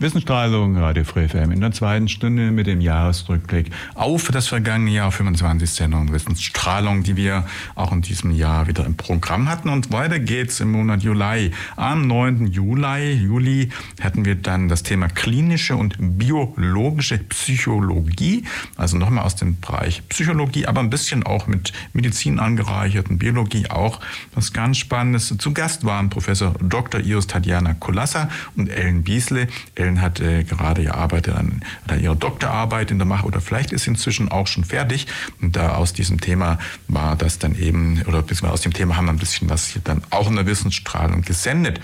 Wissensstrahlung, 0.00 0.78
Radio 0.78 1.04
Free 1.04 1.28
FM 1.28 1.52
in 1.52 1.60
der 1.60 1.72
zweiten 1.72 2.08
Stunde 2.08 2.52
mit 2.52 2.66
dem 2.66 2.80
Jahresrückblick 2.80 3.70
auf 3.94 4.28
das 4.28 4.48
vergangene 4.48 4.92
Jahr, 4.92 5.12
25 5.12 5.70
Sendungen 5.70 6.10
Wissensstrahlung, 6.10 7.02
die 7.02 7.16
wir 7.16 7.44
auch 7.74 7.92
in 7.92 8.00
diesem 8.00 8.30
Jahr 8.30 8.66
wieder 8.66 8.86
im 8.86 8.96
Programm 8.96 9.50
hatten. 9.50 9.68
Und 9.68 9.92
weiter 9.92 10.18
geht's 10.18 10.58
im 10.60 10.72
Monat 10.72 11.02
Juli. 11.02 11.50
Am 11.76 12.06
9. 12.06 12.46
Juli, 12.46 13.12
Juli 13.12 13.68
hatten 14.00 14.24
wir 14.24 14.36
dann 14.36 14.68
das 14.68 14.84
Thema 14.84 15.08
klinische 15.08 15.76
und 15.76 15.96
biologische 15.98 17.18
Psychologie, 17.18 18.44
also 18.78 18.96
nochmal 18.96 19.26
aus 19.26 19.36
dem 19.36 19.60
Bereich 19.60 20.02
Psychologie, 20.08 20.64
aber 20.64 20.80
ein 20.80 20.88
bisschen 20.88 21.24
auch 21.24 21.46
mit 21.46 21.74
Medizin 21.92 22.38
angereichert 22.38 23.10
und 23.10 23.18
Biologie 23.18 23.68
auch. 23.68 24.00
Was 24.34 24.54
ganz 24.54 24.78
Spannendes. 24.78 25.34
Zu 25.36 25.52
Gast 25.52 25.84
waren 25.84 26.08
Professor 26.08 26.54
Dr. 26.62 27.00
Iris 27.00 27.26
Tatjana 27.26 27.74
Kolassa 27.74 28.30
und 28.56 28.70
Ellen 28.70 29.02
Biesle. 29.02 29.46
Ellen 29.74 29.89
Ellen 29.90 30.00
hat 30.00 30.20
äh, 30.20 30.44
gerade 30.44 30.82
ihr 30.82 30.94
arbeitet 30.94 31.34
an, 31.34 31.62
an 31.88 32.00
ihrer 32.00 32.14
Doktorarbeit 32.14 32.90
in 32.90 32.98
der 32.98 33.06
Mache 33.06 33.26
oder 33.26 33.40
vielleicht 33.40 33.72
ist 33.72 33.86
inzwischen 33.86 34.30
auch 34.30 34.46
schon 34.46 34.64
fertig. 34.64 35.06
Und 35.40 35.56
da 35.56 35.74
aus 35.74 35.92
diesem 35.92 36.20
Thema 36.20 36.58
war 36.88 37.16
das 37.16 37.38
dann 37.38 37.56
eben, 37.56 38.02
oder 38.06 38.22
beziehungsweise 38.22 38.52
aus 38.52 38.60
dem 38.62 38.72
Thema 38.72 38.96
haben 38.96 39.06
wir 39.06 39.12
ein 39.12 39.18
bisschen 39.18 39.50
was 39.50 39.68
hier 39.68 39.82
dann 39.84 40.02
auch 40.10 40.28
in 40.28 40.36
der 40.36 40.46
Wissensstrahlung 40.46 41.22
gesendet. 41.22 41.80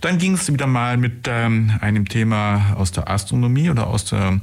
Dann 0.00 0.18
ging 0.18 0.34
es 0.34 0.52
wieder 0.52 0.66
mal 0.66 0.98
mit 0.98 1.26
ähm, 1.26 1.72
einem 1.80 2.06
Thema 2.06 2.74
aus 2.76 2.92
der 2.92 3.08
Astronomie 3.08 3.70
oder 3.70 3.86
aus 3.86 4.04
der 4.04 4.40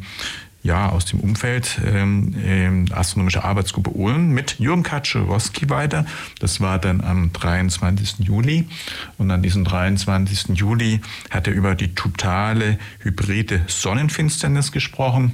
ja, 0.64 0.90
aus 0.90 1.06
dem 1.06 1.20
Umfeld 1.20 1.80
ähm, 1.86 2.36
ähm, 2.42 2.86
Astronomische 2.92 3.44
Arbeitsgruppe 3.44 3.90
Ulm 3.90 4.30
mit 4.30 4.60
Jürgen 4.60 4.84
Kaczorowski 4.84 5.70
weiter. 5.70 6.06
Das 6.40 6.62
war 6.62 6.80
dann 6.80 7.02
am 7.02 7.34
23. 7.34 8.20
Juli. 8.20 8.68
Und 9.18 9.30
an 9.30 9.44
diesem 9.44 9.66
23. 9.66 10.58
Juli 10.58 11.02
hat 11.30 11.48
er 11.48 11.54
über 11.54 11.76
die 11.76 11.94
totale 11.94 12.80
hybride 13.00 13.64
Sonnenfinsternis 13.68 14.72
gesprochen. 14.72 15.34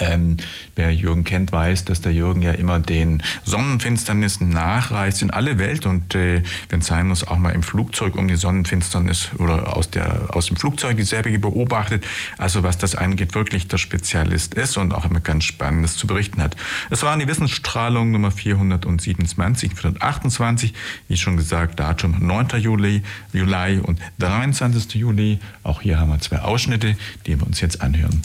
Ähm, 0.00 0.36
wer 0.76 0.92
Jürgen 0.92 1.24
kennt, 1.24 1.52
weiß, 1.52 1.84
dass 1.84 2.00
der 2.00 2.12
Jürgen 2.12 2.42
ja 2.42 2.52
immer 2.52 2.80
den 2.80 3.22
Sonnenfinsternissen 3.44 4.48
nachreist 4.48 5.22
in 5.22 5.30
alle 5.30 5.58
Welt 5.58 5.86
und 5.86 6.14
äh, 6.14 6.42
wenn 6.68 6.80
es 6.80 6.86
sein 6.86 7.08
muss, 7.08 7.26
auch 7.26 7.38
mal 7.38 7.50
im 7.50 7.62
Flugzeug 7.62 8.16
um 8.16 8.28
die 8.28 8.36
Sonnenfinsternis 8.36 9.30
oder 9.38 9.76
aus, 9.76 9.90
der, 9.90 10.34
aus 10.34 10.46
dem 10.46 10.56
Flugzeug 10.56 10.96
dieselbe 10.96 11.38
beobachtet. 11.38 12.04
Also 12.38 12.62
was 12.62 12.78
das 12.78 12.94
angeht, 12.94 13.34
wirklich 13.34 13.68
der 13.68 13.78
Spezialist 13.78 14.54
ist 14.54 14.76
und 14.76 14.92
auch 14.92 15.04
immer 15.04 15.20
ganz 15.20 15.44
Spannendes 15.44 15.96
zu 15.96 16.06
berichten 16.06 16.42
hat. 16.42 16.56
Es 16.90 17.02
waren 17.02 17.20
die 17.20 17.28
Wissensstrahlung 17.28 18.10
Nummer 18.10 18.30
427, 18.30 19.74
428, 19.74 20.74
wie 21.08 21.16
schon 21.16 21.36
gesagt, 21.36 21.80
Datum 21.80 22.16
9. 22.20 22.60
Juli, 22.60 23.02
Juli 23.32 23.78
und 23.78 24.00
23. 24.18 24.94
Juli. 24.94 25.38
Auch 25.62 25.82
hier 25.82 25.98
haben 25.98 26.10
wir 26.10 26.20
zwei 26.20 26.40
Ausschnitte, 26.40 26.96
die 27.26 27.38
wir 27.38 27.46
uns 27.46 27.60
jetzt 27.60 27.80
anhören. 27.80 28.22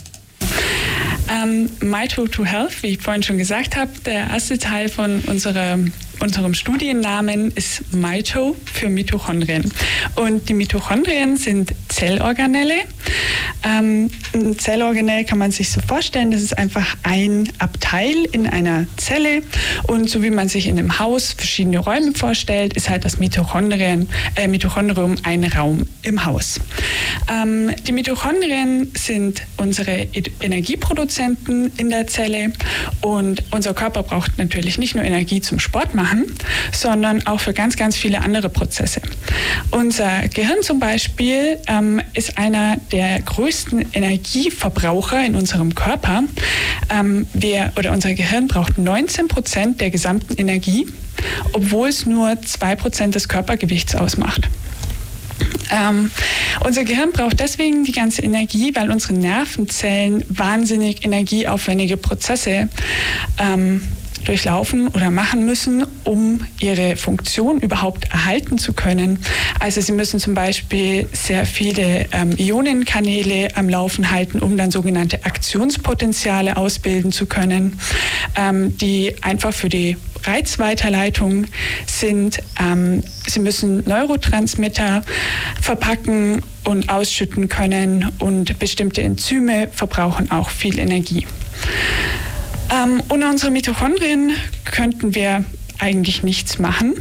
Ähm, 1.30 1.70
My 1.82 2.08
to 2.08 2.44
Health, 2.44 2.82
wie 2.82 2.88
ich 2.88 3.00
vorhin 3.00 3.22
schon 3.22 3.38
gesagt 3.38 3.76
habe, 3.76 3.92
der 4.06 4.30
erste 4.30 4.58
Teil 4.58 4.90
von 4.90 5.22
unserer, 5.22 5.78
unserem 6.20 6.54
Studiennamen 6.54 7.52
ist 7.52 7.94
Mito 7.94 8.56
für 8.66 8.90
Mitochondrien. 8.90 9.72
Und 10.16 10.50
die 10.50 10.54
Mitochondrien 10.56 11.38
sind 11.38 11.74
Zellorganelle. 11.90 12.76
Ähm, 13.64 14.10
ein 14.34 14.58
Zellorganell 14.58 15.26
kann 15.26 15.38
man 15.38 15.52
sich 15.52 15.70
so 15.70 15.82
vorstellen, 15.82 16.32
das 16.32 16.42
ist 16.42 16.58
einfach 16.58 16.96
ein 17.04 17.50
Abteil 17.58 18.16
in 18.32 18.48
einer 18.48 18.86
Zelle. 18.98 19.42
Und 19.88 20.10
so 20.10 20.24
wie 20.24 20.30
man 20.30 20.48
sich 20.48 20.68
in 20.68 20.80
einem 20.80 21.00
Haus 21.00 21.34
verschiedene 21.34 21.80
Räume 21.80 22.14
vorstellt, 22.14 22.74
ist 22.74 22.90
halt 22.90 23.04
das 23.06 23.20
Mitochondrien, 23.20 24.08
äh, 24.36 24.48
Mitochondrium 24.48 25.16
ein 25.24 25.44
Raum 25.44 25.86
im 26.04 26.26
Haus. 26.26 26.62
Ähm, 27.30 27.72
die 27.88 27.92
Mitochondrien 27.92 28.92
sind 28.96 29.42
unsere 29.58 30.08
Energieproduzenten 30.40 31.72
in 31.78 31.90
der 31.90 32.08
Zelle 32.08 32.54
und 33.02 33.44
unser 33.52 33.74
Körper 33.74 34.04
braucht 34.04 34.38
natürlich 34.38 34.78
nicht 34.78 34.96
nur 34.96 35.04
Energie 35.04 35.42
zum 35.42 35.60
Sport 35.60 35.96
machen, 35.96 36.26
sondern 36.72 37.26
auch 37.26 37.40
für 37.40 37.54
ganz, 37.54 37.76
ganz 37.76 37.98
viele 37.98 38.22
andere 38.22 38.50
Prozesse. 38.50 39.02
Unser 39.72 40.28
Gehirn 40.30 40.62
zum 40.62 40.80
Beispiel 40.80 41.58
ähm, 41.68 41.79
ist 42.14 42.38
einer 42.38 42.78
der 42.92 43.22
größten 43.22 43.94
Energieverbraucher 43.94 45.26
in 45.26 45.36
unserem 45.36 45.76
Körper. 45.76 46.24
Ähm, 46.90 47.28
wir, 47.34 47.72
oder 47.78 47.92
unser 47.92 48.14
Gehirn 48.14 48.48
braucht 48.48 48.78
19 48.78 49.28
Prozent 49.28 49.82
der 49.82 49.90
gesamten 49.90 50.36
Energie, 50.36 50.88
obwohl 51.54 51.90
es 51.90 52.06
nur 52.06 52.42
2 52.42 52.76
Prozent 52.76 53.16
des 53.16 53.28
Körpergewichts 53.28 53.96
ausmacht. 53.96 54.50
Ähm, 55.72 56.12
unser 56.66 56.84
Gehirn 56.84 57.12
braucht 57.12 57.40
deswegen 57.40 57.84
die 57.84 57.92
ganze 57.92 58.22
Energie, 58.22 58.76
weil 58.76 58.92
unsere 58.92 59.14
Nervenzellen 59.14 60.24
wahnsinnig 60.30 61.06
energieaufwendige 61.06 61.98
Prozesse 61.98 62.70
ähm, 63.38 63.82
durchlaufen 64.26 64.88
oder 64.90 65.12
machen 65.12 65.46
müssen, 65.46 65.86
um 66.04 66.42
ihre 66.60 66.96
Funktion 66.96 67.60
überhaupt 67.60 68.06
erhalten 68.12 68.58
zu 68.58 68.74
können. 68.74 69.20
Also 69.60 69.82
sie 69.82 69.92
müssen 69.92 70.20
zum 70.20 70.34
Beispiel 70.34 71.08
sehr 71.14 71.46
viele 71.46 72.08
ähm, 72.12 72.36
Ionenkanäle 72.38 73.56
am 73.56 73.70
Laufen 73.70 74.12
halten, 74.12 74.40
um 74.40 74.58
dann 74.58 74.72
sogenannte 74.72 75.26
Aktionspotenziale 75.26 76.58
ausbilden 76.58 77.12
zu 77.12 77.26
können, 77.26 77.80
ähm, 78.36 78.78
die 78.78 79.16
einfach 79.22 79.54
für 79.54 79.70
die 79.70 79.98
Reizweiterleitung 80.24 81.46
sind. 81.86 82.40
Ähm, 82.60 83.04
sie 83.28 83.40
müssen 83.40 83.84
Neurotransmitter 83.88 85.04
verpacken 85.62 86.42
und 86.66 86.90
ausschütten 86.90 87.48
können 87.50 88.12
und 88.20 88.60
bestimmte 88.60 89.02
Enzyme 89.02 89.70
verbrauchen 89.72 90.32
auch 90.32 90.50
viel 90.50 90.78
Energie. 90.80 91.26
Ähm, 92.72 93.02
ohne 93.10 93.30
unsere 93.30 93.52
Mitochondrien 93.52 94.34
könnten 94.66 95.16
wir 95.16 95.44
eigentlich 95.80 96.24
nichts 96.24 96.60
machen. 96.60 96.96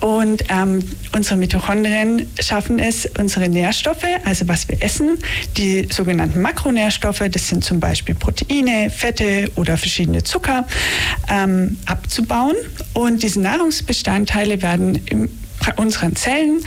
Und 0.00 0.44
ähm, 0.50 0.80
unsere 1.14 1.36
Mitochondrien 1.36 2.28
schaffen 2.38 2.78
es, 2.78 3.08
unsere 3.18 3.48
Nährstoffe, 3.48 4.04
also 4.26 4.46
was 4.48 4.68
wir 4.68 4.82
essen, 4.82 5.18
die 5.56 5.88
sogenannten 5.90 6.42
Makronährstoffe, 6.42 7.22
das 7.30 7.48
sind 7.48 7.64
zum 7.64 7.80
Beispiel 7.80 8.14
Proteine, 8.14 8.90
Fette 8.90 9.50
oder 9.56 9.78
verschiedene 9.78 10.22
Zucker, 10.22 10.66
ähm, 11.30 11.78
abzubauen. 11.86 12.56
Und 12.92 13.22
diese 13.22 13.40
Nahrungsbestandteile 13.40 14.60
werden 14.60 15.00
im 15.06 15.30
unseren 15.76 16.14
Zellen 16.16 16.60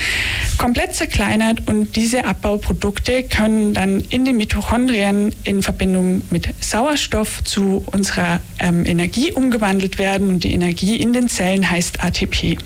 komplett 0.57 0.95
zerkleinert 0.95 1.67
und 1.67 1.95
diese 1.95 2.25
Abbauprodukte 2.25 3.23
können 3.23 3.73
dann 3.73 4.01
in 4.09 4.25
den 4.25 4.37
Mitochondrien 4.37 5.33
in 5.43 5.61
Verbindung 5.61 6.21
mit 6.29 6.49
Sauerstoff 6.61 7.43
zu 7.43 7.83
unserer 7.91 8.39
ähm, 8.59 8.85
Energie 8.85 9.31
umgewandelt 9.31 9.97
werden 9.97 10.29
und 10.29 10.43
die 10.43 10.53
Energie 10.53 10.95
in 10.95 11.13
den 11.13 11.29
Zellen 11.29 11.69
heißt 11.69 12.03
ATP. 12.03 12.57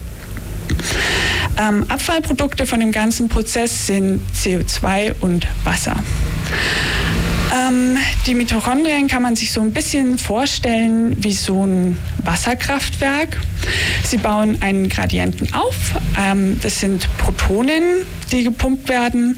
Ähm, 1.60 1.86
Abfallprodukte 1.90 2.66
von 2.66 2.80
dem 2.80 2.92
ganzen 2.92 3.28
Prozess 3.30 3.88
sind 3.88 4.22
CO2 4.34 5.16
und 5.20 5.48
Wasser. 5.64 5.96
Ähm, 7.52 7.98
die 8.26 8.34
Mitochondrien 8.34 9.08
kann 9.08 9.22
man 9.22 9.36
sich 9.36 9.52
so 9.52 9.62
ein 9.62 9.74
bisschen 9.74 10.18
vorstellen 10.18 11.22
wie 11.22 11.34
so 11.34 11.66
ein 11.66 11.98
Wasserkraftwerk. 12.24 13.40
Sie 14.06 14.18
bauen 14.18 14.62
einen 14.62 14.88
Gradienten 14.88 15.54
auf. 15.54 15.76
Ähm, 16.18 16.60
das 16.62 16.80
sind 16.80 17.10
Protonen, 17.18 18.06
die 18.32 18.46
gepumpt 18.46 18.88
werden. 18.88 19.38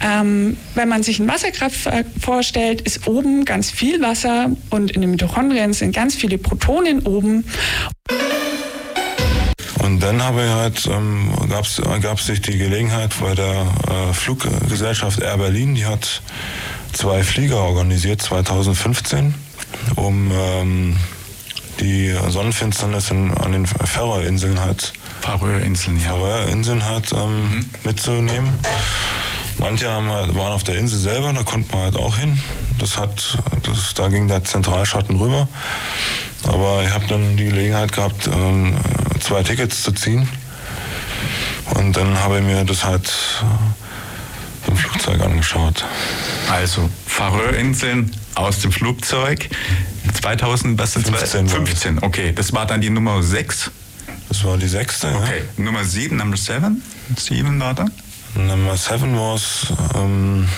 Ähm, 0.00 0.56
wenn 0.74 0.88
man 0.88 1.02
sich 1.02 1.18
ein 1.18 1.28
Wasserkraftwerk 1.28 2.06
vorstellt, 2.20 2.80
ist 2.82 3.06
oben 3.06 3.44
ganz 3.44 3.70
viel 3.70 4.00
Wasser 4.00 4.50
und 4.70 4.92
in 4.92 5.02
den 5.02 5.10
Mitochondrien 5.10 5.74
sind 5.74 5.94
ganz 5.94 6.14
viele 6.14 6.38
Protonen 6.38 7.00
oben. 7.00 7.44
Und 9.82 10.02
dann 10.02 10.22
habe 10.22 10.42
halt, 10.50 10.86
ähm, 10.86 11.30
gab 12.00 12.18
es 12.18 12.26
sich 12.26 12.40
die 12.40 12.58
Gelegenheit 12.58 13.14
bei 13.20 13.34
der 13.34 13.66
äh, 13.88 14.12
Fluggesellschaft 14.12 15.20
Air 15.20 15.36
Berlin, 15.36 15.74
die 15.74 15.86
hat 15.86 16.22
zwei 16.92 17.22
Flieger 17.22 17.58
organisiert 17.58 18.22
2015, 18.22 19.34
um 19.96 20.30
ähm, 20.32 20.96
die 21.80 22.14
Sonnenfinsternis 22.28 23.10
in, 23.10 23.32
an 23.34 23.52
den 23.52 23.66
Färöerinseln 23.66 24.60
halt 24.60 24.92
Färöerinseln, 25.20 25.98
ja. 25.98 26.14
Färöerinseln 26.14 26.84
halt 26.84 27.12
ähm, 27.12 27.50
mhm. 27.50 27.70
mitzunehmen. 27.84 28.52
Manche 29.58 29.90
haben 29.90 30.10
halt, 30.10 30.34
waren 30.34 30.52
auf 30.52 30.64
der 30.64 30.76
Insel 30.76 30.98
selber, 30.98 31.32
da 31.32 31.42
konnte 31.42 31.74
man 31.74 31.84
halt 31.84 31.96
auch 31.96 32.16
hin. 32.16 32.38
Das 32.78 32.98
hat, 32.98 33.38
das, 33.62 33.94
da 33.94 34.08
ging 34.08 34.28
der 34.28 34.44
Zentralschatten 34.44 35.16
rüber. 35.16 35.48
Aber 36.46 36.82
ich 36.84 36.90
habe 36.90 37.06
dann 37.06 37.36
die 37.36 37.46
Gelegenheit 37.46 37.92
gehabt, 37.92 38.28
ähm, 38.28 38.74
zwei 39.20 39.42
Tickets 39.42 39.82
zu 39.82 39.92
ziehen. 39.92 40.28
Und 41.74 41.96
dann 41.96 42.18
habe 42.20 42.38
ich 42.38 42.44
mir 42.44 42.64
das 42.64 42.84
halt 42.84 43.08
äh, 43.42 43.85
im 44.76 44.90
Flugzeug 44.90 45.20
angeschaut. 45.22 45.84
Also 46.50 46.88
Färöerinseln 47.06 48.14
aus 48.34 48.60
dem 48.60 48.72
Flugzeug. 48.72 49.48
2000, 50.20 50.78
was 50.78 50.92
sind 50.92 51.06
15, 51.06 51.48
15, 51.48 52.02
okay. 52.02 52.32
Das 52.34 52.52
war 52.52 52.66
dann 52.66 52.80
die 52.80 52.90
Nummer 52.90 53.22
6. 53.22 53.70
Das 54.28 54.44
war 54.44 54.56
die 54.58 54.68
sechste, 54.68 55.08
Okay. 55.08 55.42
Ja. 55.56 55.64
Nummer 55.64 55.84
7, 55.84 56.16
Nummer 56.16 56.36
7. 56.36 56.82
7 57.16 57.60
war 57.60 57.74
dann? 57.74 57.90
Nummer 58.34 58.76
7 58.76 59.16
war 59.16 59.40
ähm, 59.94 60.48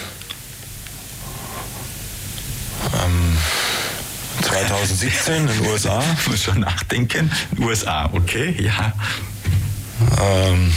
Ähm, 2.94 3.38
2017 4.42 5.34
in 5.34 5.46
den 5.62 5.66
USA. 5.66 6.02
Ich 6.20 6.28
muss 6.28 6.42
schon 6.42 6.60
nachdenken. 6.60 7.30
USA, 7.60 8.08
okay, 8.12 8.56
ja. 8.58 8.92
Ähm, 10.20 10.72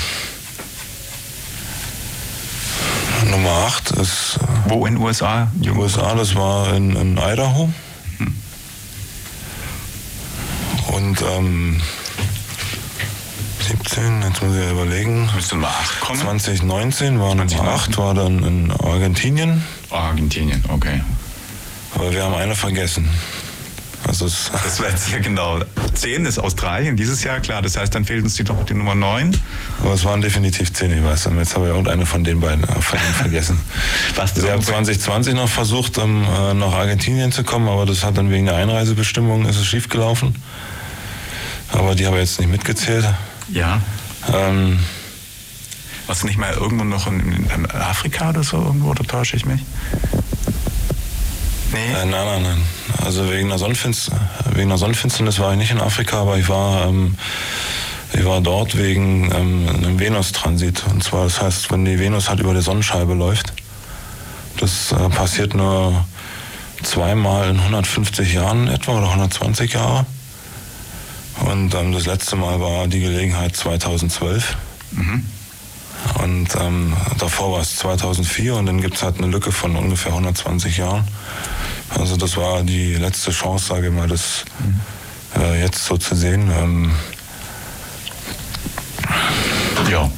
Nummer 3.30 3.52
8 3.68 3.92
ist. 3.92 4.40
Wo 4.68 4.86
in 4.86 4.96
den 4.96 5.04
USA? 5.04 5.52
In 5.62 5.78
USA, 5.78 6.16
das 6.16 6.36
war 6.36 6.74
in, 6.74 6.96
in 6.96 7.18
Idaho. 7.18 7.70
Hm. 8.18 8.36
Und 10.88 11.22
ähm, 11.22 11.82
17, 13.68 14.22
jetzt 14.24 14.42
muss 14.42 14.56
ich 14.56 14.72
überlegen. 14.72 15.30
Müsste 15.36 15.56
Nummer 15.56 15.70
8 15.70 16.02
kommen? 16.02 16.20
2019 16.20 17.20
war 17.20 17.36
Nummer 17.36 17.68
8, 17.74 17.98
war 17.98 18.14
dann 18.14 18.44
in 18.44 18.72
Argentinien. 18.72 19.64
Argentinien, 19.90 20.64
okay. 20.70 21.02
Aber 21.94 22.12
wir 22.12 22.24
haben 22.24 22.36
eine 22.36 22.56
vergessen. 22.56 23.10
Also 24.08 24.26
das 24.26 24.80
war 24.80 24.90
jetzt 24.90 25.12
ja 25.12 25.20
genau. 25.20 25.60
10 25.94 26.26
ist 26.26 26.40
Australien 26.40 26.96
dieses 26.96 27.24
Jahr, 27.24 27.40
klar. 27.40 27.62
Das 27.62 27.78
heißt, 27.78 27.94
dann 27.94 28.06
fehlt 28.06 28.24
uns 28.24 28.36
die, 28.36 28.44
die 28.44 28.74
Nummer 28.74 28.96
9. 28.96 29.38
Aber 29.82 29.94
es 29.94 30.04
waren 30.04 30.22
definitiv 30.22 30.74
10, 30.74 30.98
ich 30.98 31.04
weiß. 31.04 31.30
Jetzt 31.38 31.56
habe 31.56 31.66
ich 31.66 31.72
irgendeine 31.72 32.06
von 32.06 32.24
den 32.24 32.40
beiden 32.40 32.64
äh, 32.64 32.82
von 32.82 33.00
vergessen. 33.00 33.60
Was 34.16 34.42
Wir 34.42 34.52
haben 34.52 34.62
2020 34.62 35.36
noch 35.36 35.50
versucht, 35.50 35.98
um, 35.98 36.24
äh, 36.24 36.54
nach 36.54 36.74
Argentinien 36.74 37.32
zu 37.32 37.44
kommen, 37.44 37.68
aber 37.68 37.86
das 37.86 38.04
hat 38.04 38.18
dann 38.18 38.32
wegen 38.32 38.46
der 38.46 38.56
Einreisebestimmung 38.56 39.46
ist 39.46 39.58
es 39.58 39.66
schiefgelaufen. 39.66 40.36
Aber 41.72 41.96
die 41.96 42.06
haben 42.06 42.14
wir 42.14 42.22
jetzt 42.22 42.40
nicht 42.40 42.50
mitgezählt. 42.50 43.06
Ja. 43.50 43.82
Ähm, 44.34 44.80
Warst 46.08 46.24
du 46.24 46.28
nicht 46.28 46.38
mal 46.38 46.54
irgendwo 46.54 46.84
noch 46.84 47.08
in, 47.08 47.48
in 47.56 47.72
Afrika 47.72 48.30
oder 48.30 48.44
so 48.44 48.58
irgendwo, 48.58 48.90
oder 48.90 49.04
täusche 49.04 49.38
ich 49.38 49.46
mich? 49.46 49.62
Nee. 51.72 51.94
Äh, 51.94 52.06
nein, 52.06 52.26
nein, 52.26 52.44
nein. 52.44 52.62
Also 53.04 53.32
wegen 53.32 53.50
der, 53.50 53.58
Sonnenfinster 53.58 54.20
wegen 54.54 54.70
der 54.70 54.78
Sonnenfinsternis 54.78 55.40
war 55.40 55.52
ich 55.54 55.58
nicht 55.58 55.72
in 55.72 55.80
Afrika, 55.80 56.22
aber 56.22 56.38
ich 56.38 56.50
war, 56.50 56.88
ähm, 56.88 57.16
ich 58.14 58.26
war 58.26 58.42
dort 58.42 58.78
wegen 58.78 59.32
ähm, 59.32 59.70
einem 59.70 60.00
Venus-Transit. 60.00 60.84
Und 60.90 61.04
zwar, 61.04 61.24
das 61.26 61.42
heißt, 61.42 61.72
wenn 61.72 61.86
die 61.86 62.00
Venus 62.00 62.30
halt 62.30 62.40
über 62.40 62.54
die 62.54 62.62
Sonnenscheibe 62.62 63.14
läuft, 63.14 63.54
das 64.60 64.92
äh, 64.92 65.10
passiert 65.10 65.54
nur 65.54 66.06
zweimal 66.84 67.50
in 67.50 67.60
150 67.60 68.34
Jahren 68.34 68.68
etwa 68.68 68.98
oder 68.98 69.08
120 69.08 69.74
Jahre. 69.74 70.06
Und 71.40 71.74
ähm, 71.74 71.94
das 71.94 72.06
letzte 72.06 72.36
Mal 72.36 72.60
war 72.60 72.88
die 72.88 73.00
Gelegenheit 73.00 73.56
2012. 73.56 74.58
Mhm. 74.92 75.26
Und 76.24 76.50
ähm, 76.60 76.94
davor 77.18 77.54
war 77.54 77.62
es 77.62 77.78
2004 77.78 78.56
und 78.56 78.66
dann 78.66 78.82
gibt 78.82 78.96
es 78.96 79.04
halt 79.04 79.18
eine 79.18 79.28
Lücke 79.28 79.52
von 79.52 79.76
ungefähr 79.76 80.12
120 80.12 80.78
Jahren. 80.78 81.08
Also 81.90 82.16
das 82.18 82.38
war 82.38 82.64
die 82.64 82.96
letzte 82.96 83.32
Chance, 83.32 83.68
sage 83.68 83.88
ich 83.88 83.94
mal, 83.94 84.08
das 84.08 84.46
äh, 85.38 85.62
jetzt 85.62 85.86
so 85.86 85.98
zu 85.98 86.16
sehen. 86.16 86.50
Ähm, 86.58 86.92
ja. 89.90 90.10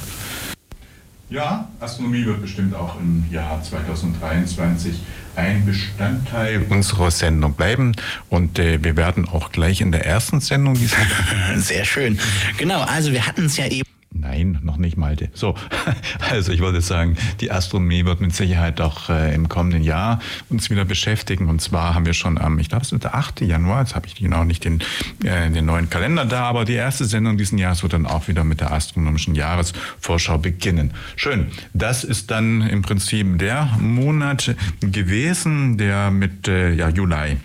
Ja, 1.30 1.68
Astronomie 1.80 2.26
wird 2.26 2.42
bestimmt 2.42 2.76
auch 2.76 3.00
im 3.00 3.26
Jahr 3.32 3.62
2023 3.64 4.94
ein 5.36 5.66
Bestandteil 5.66 6.64
unserer 6.70 7.10
Sendung 7.10 7.54
bleiben. 7.54 7.94
Und 8.30 8.60
äh, 8.60 8.84
wir 8.84 8.96
werden 8.96 9.28
auch 9.28 9.52
gleich 9.52 9.82
in 9.82 9.92
der 9.92 10.06
ersten 10.06 10.42
Sendung 10.42 10.76
dieser. 10.76 10.98
Sehr 11.58 11.86
schön. 11.86 12.20
Genau, 12.58 12.82
also 12.82 13.12
wir 13.12 13.26
hatten 13.26 13.46
es 13.46 13.58
ja 13.58 13.66
eben. 13.66 13.93
Nein, 14.16 14.60
noch 14.62 14.78
nicht 14.78 14.96
Malte. 14.96 15.30
So, 15.34 15.56
also 16.32 16.52
ich 16.52 16.62
wollte 16.62 16.82
sagen, 16.82 17.18
die 17.42 17.52
Astronomie 17.52 18.06
wird 18.06 18.22
mit 18.22 18.36
Sicherheit 18.36 18.80
auch 18.80 19.10
äh, 19.10 19.34
im 19.34 19.50
kommenden 19.50 19.84
Jahr 19.84 20.20
uns 20.50 20.70
wieder 20.70 20.86
beschäftigen. 20.86 21.50
Und 21.50 21.62
zwar 21.62 21.96
haben 21.96 22.06
wir 22.06 22.14
schon 22.14 22.38
am, 22.38 22.60
ich 22.60 22.70
glaube, 22.70 22.84
es 22.86 22.92
ist 22.92 23.04
der 23.04 23.16
8. 23.16 23.42
Januar, 23.42 23.82
jetzt 23.82 23.96
habe 23.96 24.06
ich 24.06 24.16
genau 24.16 24.44
nicht 24.44 24.66
den, 24.66 24.82
äh, 25.24 25.50
den 25.50 25.66
neuen 25.66 25.90
Kalender 25.90 26.26
da, 26.26 26.44
aber 26.44 26.64
die 26.64 26.74
erste 26.74 27.06
Sendung 27.06 27.38
diesen 27.38 27.58
Jahres 27.58 27.82
wird 27.82 27.94
dann 27.94 28.06
auch 28.06 28.28
wieder 28.28 28.44
mit 28.44 28.62
der 28.62 28.72
astronomischen 28.72 29.34
Jahresvorschau 29.34 30.38
beginnen. 30.38 30.92
Schön, 31.16 31.48
das 31.74 32.04
ist 32.04 32.30
dann 32.30 32.62
im 32.62 32.84
Prinzip 32.84 33.40
der 33.40 33.66
Monat 33.80 34.56
gewesen, 34.80 35.78
der 35.78 36.12
mit 36.12 36.48
äh, 36.48 36.74
ja, 36.74 36.90
Juli 36.90 37.38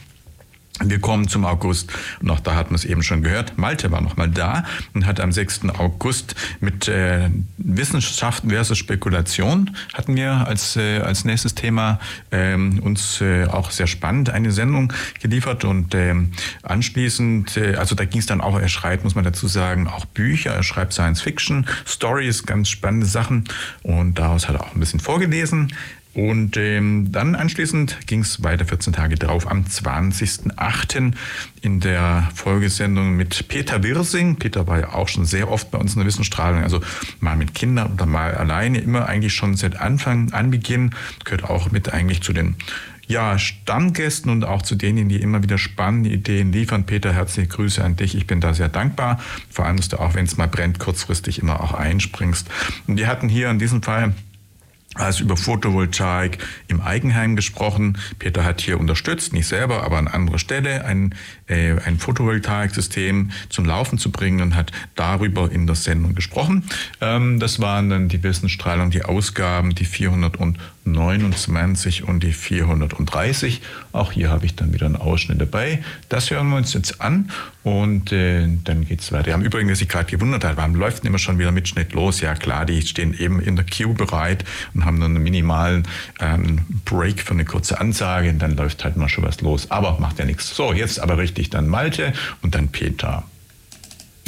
wir 0.85 1.01
kommen 1.01 1.29
zum 1.29 1.45
August. 1.45 1.93
Noch 2.21 2.41
da 2.41 2.55
hat 2.55 2.71
man 2.71 2.77
es 2.77 2.85
eben 2.85 3.03
schon 3.03 3.23
gehört. 3.23 3.59
Malte 3.59 3.91
war 3.91 4.01
noch 4.01 4.17
mal 4.17 4.29
da 4.29 4.65
und 4.95 5.07
hat 5.07 5.21
am 5.21 5.33
6. 5.33 5.71
August 5.79 6.35
mit 6.61 6.89
äh, 6.89 7.31
Wissenschaft 7.57 8.45
versus 8.47 8.79
Spekulation 8.79 9.77
hatten 9.95 10.17
wir 10.17 10.47
als, 10.47 10.77
äh, 10.77 11.01
als 11.01 11.25
nächstes 11.25 11.55
Thema 11.55 11.99
ähm, 12.31 12.81
uns 12.81 13.21
äh, 13.21 13.47
auch 13.47 13.71
sehr 13.71 13.87
spannend 13.87 14.31
eine 14.31 14.53
Sendung 14.53 14.93
geliefert 15.21 15.65
und 15.65 15.95
ähm, 15.95 16.33
anschließend, 16.63 17.57
äh, 17.57 17.75
also 17.75 17.95
da 17.95 18.05
ging 18.05 18.21
es 18.21 18.27
dann 18.27 18.41
auch, 18.41 18.59
er 18.59 18.69
schreibt, 18.69 19.05
muss 19.05 19.15
man 19.15 19.25
dazu 19.25 19.49
sagen, 19.49 19.89
auch 19.89 20.05
Bücher, 20.07 20.53
er 20.53 20.63
schreibt 20.63 20.93
Science 20.93 21.21
Fiction, 21.21 21.67
Stories, 21.87 22.45
ganz 22.45 22.69
spannende 22.69 23.07
Sachen 23.07 23.45
und 23.83 24.19
daraus 24.19 24.49
hat 24.49 24.57
er 24.57 24.63
auch 24.63 24.75
ein 24.75 24.81
bisschen 24.81 25.01
vorgelesen. 25.01 25.73
Und 26.15 26.57
ähm, 26.57 27.13
dann 27.13 27.35
anschließend 27.35 28.07
ging 28.07 28.21
es 28.21 28.43
weiter 28.43 28.65
14 28.65 28.93
Tage 28.93 29.17
drauf 29.17 29.49
am 29.49 29.65
20.08. 29.65 31.13
in 31.61 31.81
der 31.81 32.29
Folgesendung 32.35 33.15
mit 33.15 33.47
Peter 33.49 33.83
Wirsing. 33.83 34.37
Peter 34.37 34.67
war 34.67 34.81
ja 34.81 34.95
auch 34.95 35.09
schon 35.09 35.27
sehr 35.27 35.51
oft 35.51 35.71
bei 35.71 35.79
uns 35.79 35.95
in 35.95 36.01
der 36.01 36.07
Wissensstrahlung, 36.07 36.63
also 36.63 36.81
mal 37.21 37.37
mit 37.37 37.55
Kindern 37.55 37.93
oder 37.93 38.07
mal 38.07 38.35
alleine, 38.35 38.79
immer 38.81 39.07
eigentlich 39.07 39.35
schon 39.35 39.55
seit 39.55 39.81
Anfang 39.81 40.33
an 40.33 40.51
Beginn, 40.51 40.91
gehört 41.25 41.45
auch 41.45 41.71
mit 41.71 41.93
eigentlich 41.93 42.23
zu 42.23 42.33
den 42.33 42.57
ja, 43.09 43.39
Stammgästen 43.39 44.31
und 44.31 44.45
auch 44.45 44.61
zu 44.63 44.75
denen, 44.75 45.09
die 45.09 45.17
immer 45.17 45.43
wieder 45.43 45.57
spannende 45.57 46.11
Ideen 46.11 46.53
liefern. 46.53 46.85
Peter, 46.85 47.13
herzliche 47.13 47.49
Grüße 47.49 47.83
an 47.83 47.97
dich. 47.97 48.15
Ich 48.15 48.27
bin 48.27 48.41
da 48.41 48.53
sehr 48.53 48.69
dankbar. 48.69 49.19
Vor 49.51 49.65
allem, 49.65 49.79
dass 49.79 49.89
du 49.89 49.99
auch, 49.99 50.15
wenn 50.15 50.27
es 50.27 50.37
mal 50.37 50.47
brennt, 50.47 50.79
kurzfristig 50.79 51.39
immer 51.39 51.63
auch 51.63 51.73
einspringst. 51.73 52.49
Und 52.87 52.99
wir 52.99 53.07
hatten 53.07 53.31
hier 53.31 53.49
in 53.51 53.59
diesem 53.59 53.83
Fall 53.83 54.13
also 54.99 55.25
über 55.25 55.37
Photovoltaik 55.37 56.39
im 56.69 56.81
Eigenheim 56.81 57.37
gesprochen. 57.37 57.99
Peter 58.19 58.45
hat 58.45 58.61
hier 58.61 58.79
unterstützt, 58.79 59.33
nicht 59.33 59.47
selber, 59.47 59.85
aber 59.85 59.99
an 59.99 60.09
anderer 60.09 60.39
Stelle 60.39 60.85
ein, 60.85 61.15
äh, 61.49 61.77
ein 61.85 61.99
Photovoltaiksystem 61.99 63.31
zum 63.49 63.65
Laufen 63.65 63.99
zu 63.99 64.11
bringen 64.11 64.41
und 64.41 64.55
hat 64.55 64.73
darüber 64.95 65.51
in 65.51 65.67
der 65.67 65.77
Sendung 65.77 66.15
gesprochen. 66.15 66.65
Ähm, 67.01 67.41
das 67.41 67.61
waren 67.61 67.91
dann 67.91 68.09
die 68.09 68.23
Wissensstrahlung, 68.23 68.91
die 68.91 69.05
Ausgaben, 69.05 69.75
die 69.75 69.85
429 69.85 72.05
und 72.05 72.23
die 72.23 72.33
430. 72.33 73.61
Auch 73.93 74.13
hier 74.13 74.31
habe 74.31 74.47
ich 74.47 74.55
dann 74.55 74.73
wieder 74.73 74.87
einen 74.87 74.97
Ausschnitt 74.97 75.41
dabei. 75.41 75.83
Das 76.09 76.31
hören 76.31 76.49
wir 76.51 76.57
uns 76.57 76.73
jetzt 76.75 77.01
an 77.01 77.31
und 77.65 78.13
äh, 78.13 78.47
dann 78.65 78.87
geht's 78.87 79.13
weiter. 79.13 79.27
Wir 79.27 79.33
haben 79.35 79.45
übrigens, 79.45 79.73
was 79.73 79.81
ich 79.81 79.89
gerade 79.89 80.11
gewundert 80.11 80.45
habe, 80.45 80.57
warum 80.57 80.75
läuft 80.75 81.05
immer 81.05 81.19
schon 81.19 81.39
wieder 81.39 81.53
Mitschnitt 81.53 81.93
los? 81.93 82.21
Ja 82.21 82.35
klar, 82.35 82.65
die 82.65 82.81
stehen 82.83 83.19
eben 83.19 83.41
in 83.41 83.57
der 83.57 83.65
Queue 83.65 83.95
bereit 83.95 84.45
und 84.75 84.85
haben 84.85 85.01
dann 85.01 85.15
einen 85.15 85.23
minimalen 85.23 85.87
ähm, 86.21 86.61
Break 86.85 87.21
für 87.21 87.33
eine 87.33 87.45
kurze 87.45 87.81
Ansage 87.81 88.31
und 88.31 88.39
dann 88.39 88.57
läuft 88.57 88.85
halt 88.85 88.97
mal 88.97 89.09
schon 89.09 89.25
was 89.25 89.41
los. 89.41 89.71
Aber 89.71 89.99
macht 90.01 90.19
ja 90.19 90.25
nichts. 90.25 90.55
So, 90.55 90.73
jetzt 90.73 91.01
aber 91.01 91.19
richtig 91.19 91.38
dann 91.51 91.69
Malte 91.69 92.13
und 92.43 92.55
dann 92.55 92.69
Peter. 92.69 93.25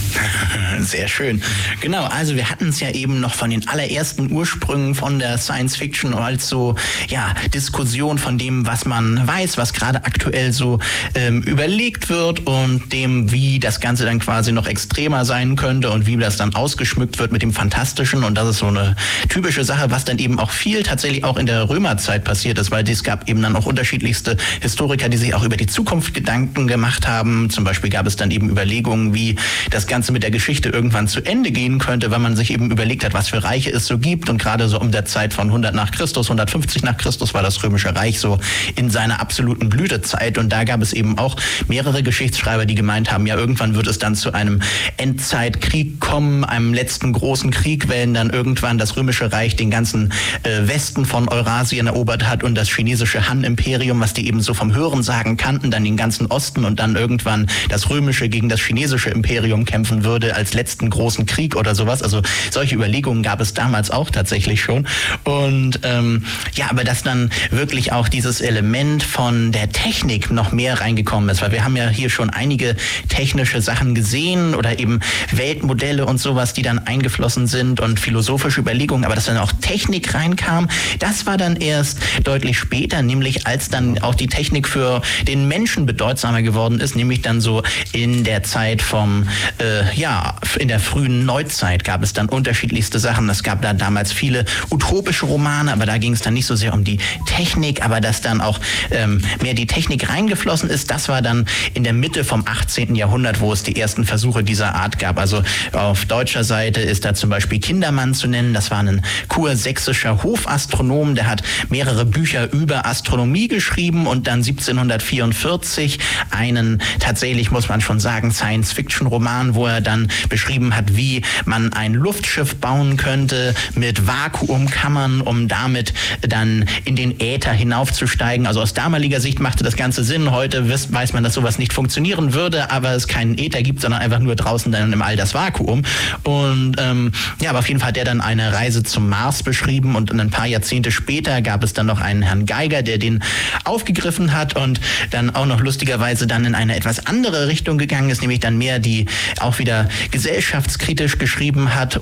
Sehr 0.80 1.08
schön. 1.08 1.42
Genau, 1.80 2.04
also 2.04 2.36
wir 2.36 2.50
hatten 2.50 2.68
es 2.68 2.80
ja 2.80 2.90
eben 2.90 3.20
noch 3.20 3.34
von 3.34 3.50
den 3.50 3.68
allerersten 3.68 4.30
Ursprüngen 4.32 4.94
von 4.94 5.18
der 5.18 5.38
Science 5.38 5.76
Fiction 5.76 6.14
als 6.14 6.48
so, 6.48 6.76
ja, 7.08 7.34
Diskussion 7.52 8.18
von 8.18 8.38
dem, 8.38 8.66
was 8.66 8.84
man 8.84 9.26
weiß, 9.26 9.56
was 9.58 9.72
gerade 9.72 10.04
aktuell 10.04 10.52
so 10.52 10.78
ähm, 11.14 11.42
überlegt 11.42 12.08
wird 12.08 12.46
und 12.46 12.92
dem, 12.92 13.30
wie 13.32 13.58
das 13.58 13.80
Ganze 13.80 14.04
dann 14.04 14.18
quasi 14.18 14.52
noch 14.52 14.66
extremer 14.66 15.24
sein 15.24 15.56
könnte 15.56 15.90
und 15.90 16.06
wie 16.06 16.16
das 16.16 16.36
dann 16.36 16.54
ausgeschmückt 16.54 17.18
wird 17.18 17.32
mit 17.32 17.42
dem 17.42 17.52
Fantastischen. 17.52 18.24
Und 18.24 18.34
das 18.36 18.48
ist 18.48 18.58
so 18.58 18.66
eine 18.66 18.96
typische 19.28 19.64
Sache, 19.64 19.90
was 19.90 20.04
dann 20.04 20.18
eben 20.18 20.38
auch 20.38 20.50
viel 20.50 20.82
tatsächlich 20.82 21.24
auch 21.24 21.36
in 21.36 21.46
der 21.46 21.68
Römerzeit 21.68 22.24
passiert 22.24 22.58
ist, 22.58 22.70
weil 22.70 22.88
es 22.88 23.04
gab 23.04 23.28
eben 23.28 23.42
dann 23.42 23.56
auch 23.56 23.66
unterschiedlichste 23.66 24.36
Historiker, 24.60 25.08
die 25.08 25.16
sich 25.16 25.34
auch 25.34 25.44
über 25.44 25.56
die 25.56 25.66
Zukunft 25.66 26.14
Gedanken 26.14 26.66
gemacht 26.66 27.06
haben. 27.06 27.50
Zum 27.50 27.64
Beispiel 27.64 27.90
gab 27.90 28.06
es 28.06 28.16
dann 28.16 28.30
eben 28.30 28.50
Überlegungen, 28.50 29.14
wie 29.14 29.36
das 29.70 29.86
Ganze 29.90 30.12
mit 30.12 30.22
der 30.22 30.30
Geschichte 30.30 30.70
irgendwann 30.70 31.08
zu 31.08 31.20
Ende 31.20 31.50
gehen 31.50 31.80
könnte, 31.80 32.10
wenn 32.10 32.22
man 32.22 32.36
sich 32.36 32.52
eben 32.52 32.70
überlegt 32.70 33.04
hat, 33.04 33.12
was 33.12 33.28
für 33.28 33.42
Reiche 33.42 33.70
es 33.70 33.86
so 33.86 33.98
gibt. 33.98 34.30
Und 34.30 34.38
gerade 34.38 34.68
so 34.68 34.80
um 34.80 34.92
der 34.92 35.04
Zeit 35.04 35.34
von 35.34 35.48
100 35.48 35.74
nach 35.74 35.90
Christus, 35.90 36.28
150 36.28 36.84
nach 36.84 36.96
Christus 36.96 37.34
war 37.34 37.42
das 37.42 37.62
Römische 37.62 37.94
Reich 37.94 38.20
so 38.20 38.38
in 38.76 38.88
seiner 38.88 39.20
absoluten 39.20 39.68
Blütezeit. 39.68 40.38
Und 40.38 40.50
da 40.50 40.62
gab 40.64 40.80
es 40.80 40.92
eben 40.92 41.18
auch 41.18 41.36
mehrere 41.66 42.02
Geschichtsschreiber, 42.02 42.66
die 42.66 42.76
gemeint 42.76 43.10
haben, 43.10 43.26
ja, 43.26 43.34
irgendwann 43.36 43.74
wird 43.74 43.88
es 43.88 43.98
dann 43.98 44.14
zu 44.14 44.32
einem 44.32 44.62
Endzeitkrieg 44.96 45.98
kommen, 45.98 46.44
einem 46.44 46.72
letzten 46.72 47.12
großen 47.12 47.50
Krieg, 47.50 47.88
wenn 47.88 48.14
dann 48.14 48.30
irgendwann 48.30 48.78
das 48.78 48.96
Römische 48.96 49.32
Reich 49.32 49.56
den 49.56 49.70
ganzen 49.70 50.12
äh, 50.44 50.68
Westen 50.68 51.04
von 51.04 51.28
Eurasien 51.28 51.88
erobert 51.88 52.28
hat 52.28 52.44
und 52.44 52.54
das 52.54 52.68
chinesische 52.68 53.28
Han-Imperium, 53.28 53.98
was 53.98 54.14
die 54.14 54.28
eben 54.28 54.40
so 54.40 54.54
vom 54.54 54.72
Hören 54.72 55.02
sagen 55.02 55.36
kannten, 55.36 55.72
dann 55.72 55.82
den 55.82 55.96
ganzen 55.96 56.26
Osten 56.26 56.64
und 56.64 56.78
dann 56.78 56.94
irgendwann 56.94 57.48
das 57.68 57.90
Römische 57.90 58.28
gegen 58.28 58.48
das 58.48 58.60
chinesische 58.60 59.10
Imperium 59.10 59.64
kämpfen 59.80 60.04
würde 60.04 60.36
als 60.36 60.52
letzten 60.52 60.90
großen 60.90 61.24
Krieg 61.24 61.56
oder 61.56 61.74
sowas. 61.74 62.02
Also 62.02 62.20
solche 62.50 62.74
Überlegungen 62.74 63.22
gab 63.22 63.40
es 63.40 63.54
damals 63.54 63.90
auch 63.90 64.10
tatsächlich 64.10 64.60
schon. 64.60 64.86
Und 65.24 65.80
ähm, 65.84 66.26
ja, 66.52 66.66
aber 66.68 66.84
dass 66.84 67.02
dann 67.02 67.30
wirklich 67.50 67.92
auch 67.92 68.10
dieses 68.10 68.42
Element 68.42 69.02
von 69.02 69.52
der 69.52 69.72
Technik 69.72 70.30
noch 70.30 70.52
mehr 70.52 70.82
reingekommen 70.82 71.30
ist, 71.30 71.40
weil 71.40 71.52
wir 71.52 71.64
haben 71.64 71.76
ja 71.76 71.88
hier 71.88 72.10
schon 72.10 72.28
einige 72.28 72.76
technische 73.08 73.62
Sachen 73.62 73.94
gesehen 73.94 74.54
oder 74.54 74.78
eben 74.78 75.00
Weltmodelle 75.32 76.04
und 76.04 76.18
sowas, 76.20 76.52
die 76.52 76.60
dann 76.60 76.80
eingeflossen 76.80 77.46
sind 77.46 77.80
und 77.80 77.98
philosophische 77.98 78.60
Überlegungen, 78.60 79.06
aber 79.06 79.14
dass 79.14 79.24
dann 79.24 79.38
auch 79.38 79.52
Technik 79.62 80.12
reinkam, 80.12 80.68
das 80.98 81.24
war 81.24 81.38
dann 81.38 81.56
erst 81.56 82.00
deutlich 82.24 82.58
später, 82.58 83.00
nämlich 83.00 83.46
als 83.46 83.70
dann 83.70 83.98
auch 84.02 84.14
die 84.14 84.26
Technik 84.26 84.68
für 84.68 85.00
den 85.26 85.48
Menschen 85.48 85.86
bedeutsamer 85.86 86.42
geworden 86.42 86.80
ist, 86.80 86.96
nämlich 86.96 87.22
dann 87.22 87.40
so 87.40 87.62
in 87.94 88.24
der 88.24 88.42
Zeit 88.42 88.82
vom, 88.90 89.26
äh, 89.58 89.69
ja, 89.94 90.36
in 90.58 90.68
der 90.68 90.80
frühen 90.80 91.24
Neuzeit 91.24 91.84
gab 91.84 92.02
es 92.02 92.12
dann 92.12 92.28
unterschiedlichste 92.28 92.98
Sachen. 92.98 93.28
Es 93.28 93.42
gab 93.42 93.62
da 93.62 93.72
damals 93.72 94.12
viele 94.12 94.44
utopische 94.70 95.26
Romane, 95.26 95.72
aber 95.72 95.86
da 95.86 95.98
ging 95.98 96.12
es 96.12 96.20
dann 96.20 96.34
nicht 96.34 96.46
so 96.46 96.56
sehr 96.56 96.74
um 96.74 96.84
die 96.84 96.98
Technik, 97.26 97.84
aber 97.84 98.00
dass 98.00 98.20
dann 98.20 98.40
auch 98.40 98.60
ähm, 98.90 99.22
mehr 99.42 99.54
die 99.54 99.66
Technik 99.66 100.08
reingeflossen 100.08 100.70
ist, 100.70 100.90
das 100.90 101.08
war 101.08 101.22
dann 101.22 101.46
in 101.74 101.84
der 101.84 101.92
Mitte 101.92 102.24
vom 102.24 102.44
18. 102.46 102.94
Jahrhundert, 102.94 103.40
wo 103.40 103.52
es 103.52 103.62
die 103.62 103.78
ersten 103.80 104.04
Versuche 104.04 104.42
dieser 104.42 104.74
Art 104.74 104.98
gab. 104.98 105.18
Also 105.18 105.42
auf 105.72 106.04
deutscher 106.04 106.44
Seite 106.44 106.80
ist 106.80 107.04
da 107.04 107.14
zum 107.14 107.30
Beispiel 107.30 107.60
Kindermann 107.60 108.14
zu 108.14 108.26
nennen. 108.26 108.54
Das 108.54 108.70
war 108.70 108.78
ein 108.78 109.02
kursächsischer 109.28 110.22
Hofastronom, 110.22 111.14
der 111.14 111.26
hat 111.26 111.42
mehrere 111.68 112.04
Bücher 112.04 112.52
über 112.52 112.86
Astronomie 112.86 113.48
geschrieben 113.48 114.06
und 114.06 114.26
dann 114.26 114.40
1744 114.40 115.98
einen 116.30 116.82
tatsächlich, 116.98 117.50
muss 117.50 117.68
man 117.68 117.80
schon 117.80 118.00
sagen, 118.00 118.32
Science-Fiction-Roman, 118.32 119.54
wo 119.54 119.59
er 119.66 119.80
dann 119.80 120.08
beschrieben 120.28 120.76
hat, 120.76 120.96
wie 120.96 121.22
man 121.44 121.72
ein 121.72 121.94
Luftschiff 121.94 122.56
bauen 122.56 122.96
könnte 122.96 123.54
mit 123.74 124.06
Vakuumkammern, 124.06 125.20
um 125.20 125.48
damit 125.48 125.92
dann 126.22 126.66
in 126.84 126.96
den 126.96 127.20
Äther 127.20 127.52
hinaufzusteigen. 127.52 128.46
Also 128.46 128.60
aus 128.60 128.74
damaliger 128.74 129.20
Sicht 129.20 129.40
machte 129.40 129.64
das 129.64 129.76
Ganze 129.76 130.04
Sinn. 130.04 130.30
Heute 130.30 130.68
weiß 130.68 131.12
man, 131.12 131.22
dass 131.22 131.34
sowas 131.34 131.58
nicht 131.58 131.72
funktionieren 131.72 132.34
würde, 132.34 132.70
aber 132.70 132.92
es 132.92 133.08
keinen 133.08 133.38
Äther 133.38 133.62
gibt, 133.62 133.80
sondern 133.80 134.00
einfach 134.00 134.18
nur 134.18 134.36
draußen 134.36 134.72
dann 134.72 134.92
im 134.92 135.02
All 135.02 135.16
das 135.16 135.34
Vakuum. 135.34 135.82
Und 136.22 136.76
ähm, 136.78 137.12
ja, 137.40 137.50
aber 137.50 137.60
auf 137.60 137.68
jeden 137.68 137.80
Fall 137.80 137.88
hat 137.88 137.96
er 137.96 138.04
dann 138.04 138.20
eine 138.20 138.52
Reise 138.52 138.82
zum 138.82 139.08
Mars 139.08 139.42
beschrieben 139.42 139.96
und 139.96 140.12
ein 140.12 140.30
paar 140.30 140.46
Jahrzehnte 140.46 140.92
später 140.92 141.42
gab 141.42 141.64
es 141.64 141.72
dann 141.72 141.86
noch 141.86 142.00
einen 142.00 142.22
Herrn 142.22 142.46
Geiger, 142.46 142.82
der 142.82 142.98
den 142.98 143.22
aufgegriffen 143.64 144.32
hat 144.32 144.54
und 144.56 144.80
dann 145.10 145.34
auch 145.34 145.46
noch 145.46 145.60
lustigerweise 145.60 146.26
dann 146.26 146.44
in 146.44 146.54
eine 146.54 146.76
etwas 146.76 147.06
andere 147.06 147.48
Richtung 147.48 147.78
gegangen 147.78 148.10
ist, 148.10 148.20
nämlich 148.20 148.40
dann 148.40 148.58
mehr 148.58 148.78
die 148.78 149.06
auch 149.40 149.49
wieder 149.58 149.88
gesellschaftskritisch 150.10 151.18
geschrieben 151.18 151.74
hat. 151.74 152.00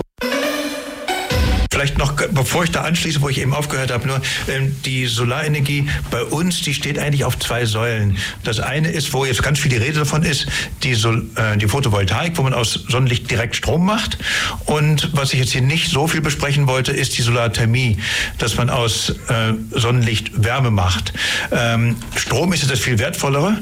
Vielleicht 1.78 1.96
noch, 1.96 2.14
bevor 2.32 2.64
ich 2.64 2.72
da 2.72 2.80
anschließe, 2.80 3.22
wo 3.22 3.28
ich 3.28 3.38
eben 3.38 3.54
aufgehört 3.54 3.92
habe, 3.92 4.04
nur 4.08 4.20
ähm, 4.48 4.74
die 4.84 5.06
Solarenergie 5.06 5.88
bei 6.10 6.24
uns, 6.24 6.60
die 6.62 6.74
steht 6.74 6.98
eigentlich 6.98 7.24
auf 7.24 7.38
zwei 7.38 7.66
Säulen. 7.66 8.16
Das 8.42 8.58
eine 8.58 8.90
ist, 8.90 9.12
wo 9.12 9.24
jetzt 9.24 9.44
ganz 9.44 9.60
viel 9.60 9.70
die 9.70 9.76
Rede 9.76 10.00
davon 10.00 10.24
ist, 10.24 10.48
die, 10.82 10.94
Sol 10.94 11.24
äh, 11.36 11.56
die 11.56 11.68
Photovoltaik, 11.68 12.36
wo 12.36 12.42
man 12.42 12.52
aus 12.52 12.72
Sonnenlicht 12.88 13.30
direkt 13.30 13.54
Strom 13.54 13.86
macht. 13.86 14.18
Und 14.64 15.10
was 15.12 15.32
ich 15.32 15.38
jetzt 15.38 15.52
hier 15.52 15.62
nicht 15.62 15.88
so 15.88 16.08
viel 16.08 16.20
besprechen 16.20 16.66
wollte, 16.66 16.90
ist 16.90 17.16
die 17.16 17.22
Solarthermie, 17.22 17.98
dass 18.38 18.56
man 18.56 18.70
aus 18.70 19.10
äh, 19.28 19.54
Sonnenlicht 19.70 20.42
Wärme 20.42 20.72
macht. 20.72 21.12
Ähm, 21.52 21.94
Strom 22.16 22.52
ist 22.52 22.68
das 22.68 22.80
viel 22.80 22.98
wertvollere 22.98 23.56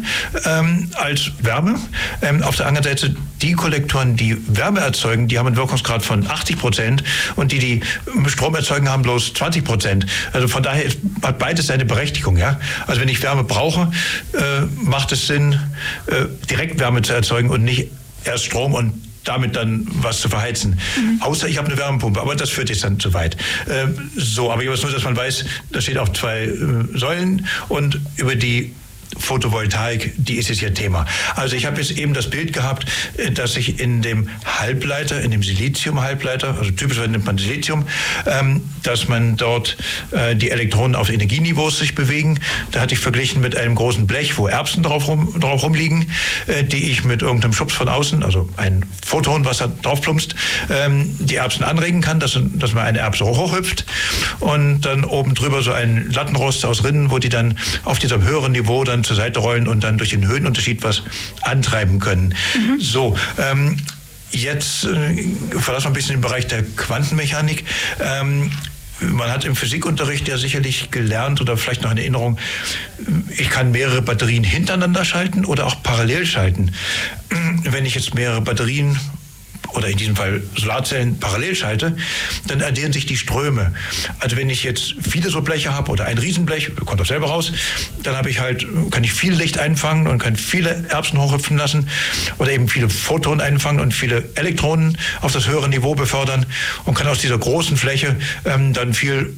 ähm, 0.47 0.89
als 0.95 1.33
Wärme. 1.41 1.79
Ähm, 2.23 2.43
auf 2.43 2.57
der 2.57 2.67
anderen 2.67 2.85
Seite 2.85 3.15
die 3.43 3.53
Kollektoren, 3.53 4.17
die 4.17 4.39
Wärme 4.57 4.81
erzeugen, 4.81 5.29
die 5.29 5.39
haben 5.39 5.49
einen 5.49 5.57
Wirkungsgrad 5.57 6.03
von 6.03 6.27
80 6.27 6.59
Prozent 6.59 7.05
und 7.35 7.53
die, 7.53 7.59
die 7.59 7.83
Strom 8.29 8.55
erzeugen, 8.55 8.89
haben 8.89 9.03
bloß 9.03 9.35
20 9.35 9.65
Prozent. 9.65 10.07
Also 10.33 10.49
von 10.49 10.63
daher 10.63 10.91
hat 11.23 11.39
beides 11.39 11.67
seine 11.67 11.85
Berechtigung. 11.85 12.37
Ja? 12.37 12.61
Also 12.87 13.01
wenn 13.01 13.09
ich 13.09 13.23
Wärme 13.23 13.45
brauche, 13.45 13.91
äh, 14.33 14.63
macht 14.83 15.13
es 15.13 15.27
Sinn, 15.27 15.59
äh, 16.07 16.27
direkt 16.49 16.79
Wärme 16.79 17.03
zu 17.03 17.13
erzeugen 17.13 17.51
und 17.51 17.65
nicht 17.65 17.91
erst 18.25 18.45
Strom 18.45 18.75
und 18.75 19.07
damit 19.25 19.57
dann 19.57 19.87
was 19.91 20.21
zu 20.21 20.29
verheizen. 20.29 20.79
Mhm. 20.97 21.21
Außer 21.21 21.49
ich 21.49 21.59
habe 21.59 21.69
eine 21.69 21.77
Wärmepumpe, 21.77 22.21
aber 22.21 22.37
das 22.37 22.51
führt 22.51 22.69
jetzt 22.69 22.85
dann 22.85 23.01
zu 23.01 23.13
weit. 23.13 23.37
Äh, 23.67 23.89
so, 24.17 24.53
aber 24.53 24.63
ich 24.63 24.69
muss 24.69 24.83
nur, 24.83 24.93
dass 24.93 25.05
man 25.05 25.17
weiß, 25.17 25.45
das 25.73 25.85
steht 25.85 25.99
auf 25.99 26.13
zwei 26.13 26.45
äh, 26.45 26.55
Säulen 26.95 27.47
und 27.69 28.01
über 28.17 28.37
die 28.37 28.73
Photovoltaik, 29.19 30.13
die 30.17 30.37
ist 30.37 30.49
jetzt 30.49 30.61
ja 30.61 30.71
Thema. 30.71 31.07
Also 31.35 31.57
ich 31.57 31.67
habe 31.67 31.81
jetzt 31.81 31.93
eben 31.93 32.15
das 32.15 32.31
Bild 32.31 32.53
gehabt, 32.53 32.87
äh, 33.17 33.31
dass 33.31 33.57
ich 33.57 33.81
in 33.81 34.03
dem 34.03 34.29
Halbleiter, 34.45 35.21
in 35.21 35.31
dem 35.31 35.43
Silizium-Halbleiter, 35.43 36.57
also 36.59 36.71
typischerweise 36.71 37.13
nennt 37.13 37.25
man 37.25 37.39
Silizium, 37.39 37.87
ähm, 38.27 38.63
dass 38.83 39.09
man 39.09 39.37
dort 39.37 39.77
äh, 40.11 40.37
die 40.37 40.51
Elektronen 40.51 40.95
auf 40.95 41.11
Energieniveaus 41.11 41.79
sich 41.79 41.95
bewegen. 41.95 42.39
Da 42.71 42.81
hatte 42.81 42.95
ich 42.95 43.01
verglichen 43.01 43.41
mit 43.41 43.57
einem 43.57 43.75
großen 43.75 44.07
Blech, 44.07 44.37
wo 44.39 44.47
Erbsen 44.47 44.83
drauf, 44.83 45.09
rum, 45.09 45.39
drauf 45.41 45.63
rumliegen, 45.63 46.11
äh, 46.47 46.65
die 46.65 46.91
ich 46.91 47.05
mit 47.05 47.23
irgendeinem 47.23 47.53
Schubs 47.53 47.75
von 47.75 47.89
außen, 47.89 48.23
also 48.23 48.49
ein 48.57 48.85
Photon, 49.05 49.45
was 49.45 49.59
da 49.59 49.67
drauf 49.67 50.01
plumpst, 50.01 50.35
ähm, 50.71 51.17
die 51.19 51.37
Erbsen 51.37 51.65
anregen 51.65 52.01
kann, 52.01 52.21
dass, 52.21 52.39
dass 52.55 52.75
man 52.75 52.85
eine 52.85 52.99
Erbse 52.99 53.25
hochhüpft 53.25 53.87
und 54.41 54.83
dann 54.83 55.05
oben 55.05 55.35
drüber 55.35 55.63
so 55.63 55.73
ein 55.73 56.11
Lattenrost 56.11 56.65
aus 56.65 56.85
Rinnen, 56.85 57.11
wo 57.11 57.19
die 57.19 57.29
dann 57.29 57.59
auf 57.85 57.99
diesem 57.99 58.23
höheren 58.23 58.53
Niveau 58.53 58.85
dann 58.85 59.05
zur 59.07 59.17
Seite 59.17 59.41
rollen 59.41 59.69
und 59.69 59.85
dann 59.85 59.99
durch 59.99 60.11
den 60.11 60.27
Höhenunterschied 60.27 60.83
was 60.83 61.03
antreiben 61.43 61.99
können. 61.99 62.35
Mhm. 62.55 62.81
So, 62.81 63.17
ähm, 63.39 63.79
jetzt 64.31 64.85
äh, 64.85 65.59
verlassen 65.59 65.87
wir 65.87 65.91
ein 65.91 65.93
bisschen 65.95 66.17
den 66.17 66.21
Bereich 66.21 66.47
der 66.47 66.63
Quantenmechanik. 66.63 67.65
Ähm, 68.01 68.51
man 69.01 69.31
hat 69.31 69.45
im 69.45 69.55
Physikunterricht 69.55 70.27
ja 70.27 70.39
sicherlich 70.39 70.91
gelernt 70.91 71.41
oder 71.41 71.57
vielleicht 71.57 71.83
noch 71.83 71.91
in 71.91 71.99
Erinnerung, 71.99 72.39
ich 73.37 73.51
kann 73.51 73.71
mehrere 73.71 74.01
Batterien 74.01 74.43
hintereinander 74.43 75.05
schalten 75.05 75.45
oder 75.45 75.67
auch 75.67 75.83
parallel 75.83 76.25
schalten. 76.25 76.73
Wenn 77.63 77.85
ich 77.85 77.95
jetzt 77.95 78.15
mehrere 78.15 78.41
Batterien 78.41 78.99
oder 79.73 79.89
in 79.89 79.97
diesem 79.97 80.17
Fall 80.17 80.43
Solarzellen 80.57 81.19
parallel 81.19 81.55
schalte, 81.55 81.97
dann 82.47 82.63
addieren 82.63 82.93
sich 82.93 83.07
die 83.07 83.17
Ströme. 83.17 83.75
Also 84.21 84.37
wenn 84.37 84.51
ich 84.51 84.65
jetzt 84.65 84.95
viele 85.01 85.31
so 85.31 85.43
Bleche 85.43 85.75
habe 85.75 85.91
oder 85.91 86.07
ein 86.07 86.19
Riesenblech, 86.19 86.73
kommt 86.85 87.01
auch 87.01 87.07
selber 87.07 87.29
raus, 87.29 87.53
dann 88.03 88.17
habe 88.17 88.31
ich 88.31 88.41
halt, 88.41 88.67
kann 88.91 89.05
ich 89.05 89.13
viel 89.13 89.35
Licht 89.35 89.59
einfangen 89.59 90.07
und 90.07 90.19
kann 90.19 90.37
viele 90.37 90.87
Erbsen 90.89 91.21
hochhüpfen 91.21 91.57
lassen 91.57 91.89
oder 92.39 92.53
eben 92.53 92.69
viele 92.69 92.89
Photonen 92.89 93.41
einfangen 93.41 93.81
und 93.81 93.93
viele 93.93 94.29
Elektronen 94.35 94.99
auf 95.21 95.33
das 95.33 95.47
höhere 95.47 95.69
Niveau 95.69 95.95
befördern 95.95 96.47
und 96.85 96.95
kann 96.95 97.07
aus 97.07 97.19
dieser 97.19 97.39
großen 97.39 97.77
Fläche 97.77 98.17
ähm, 98.45 98.73
dann 98.73 98.95
viel 98.95 99.35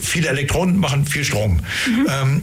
viele 0.00 0.28
Elektronen 0.28 0.78
machen 0.78 1.06
viel 1.06 1.24
Strom. 1.24 1.60
Mhm. 1.86 2.06
Ähm, 2.08 2.42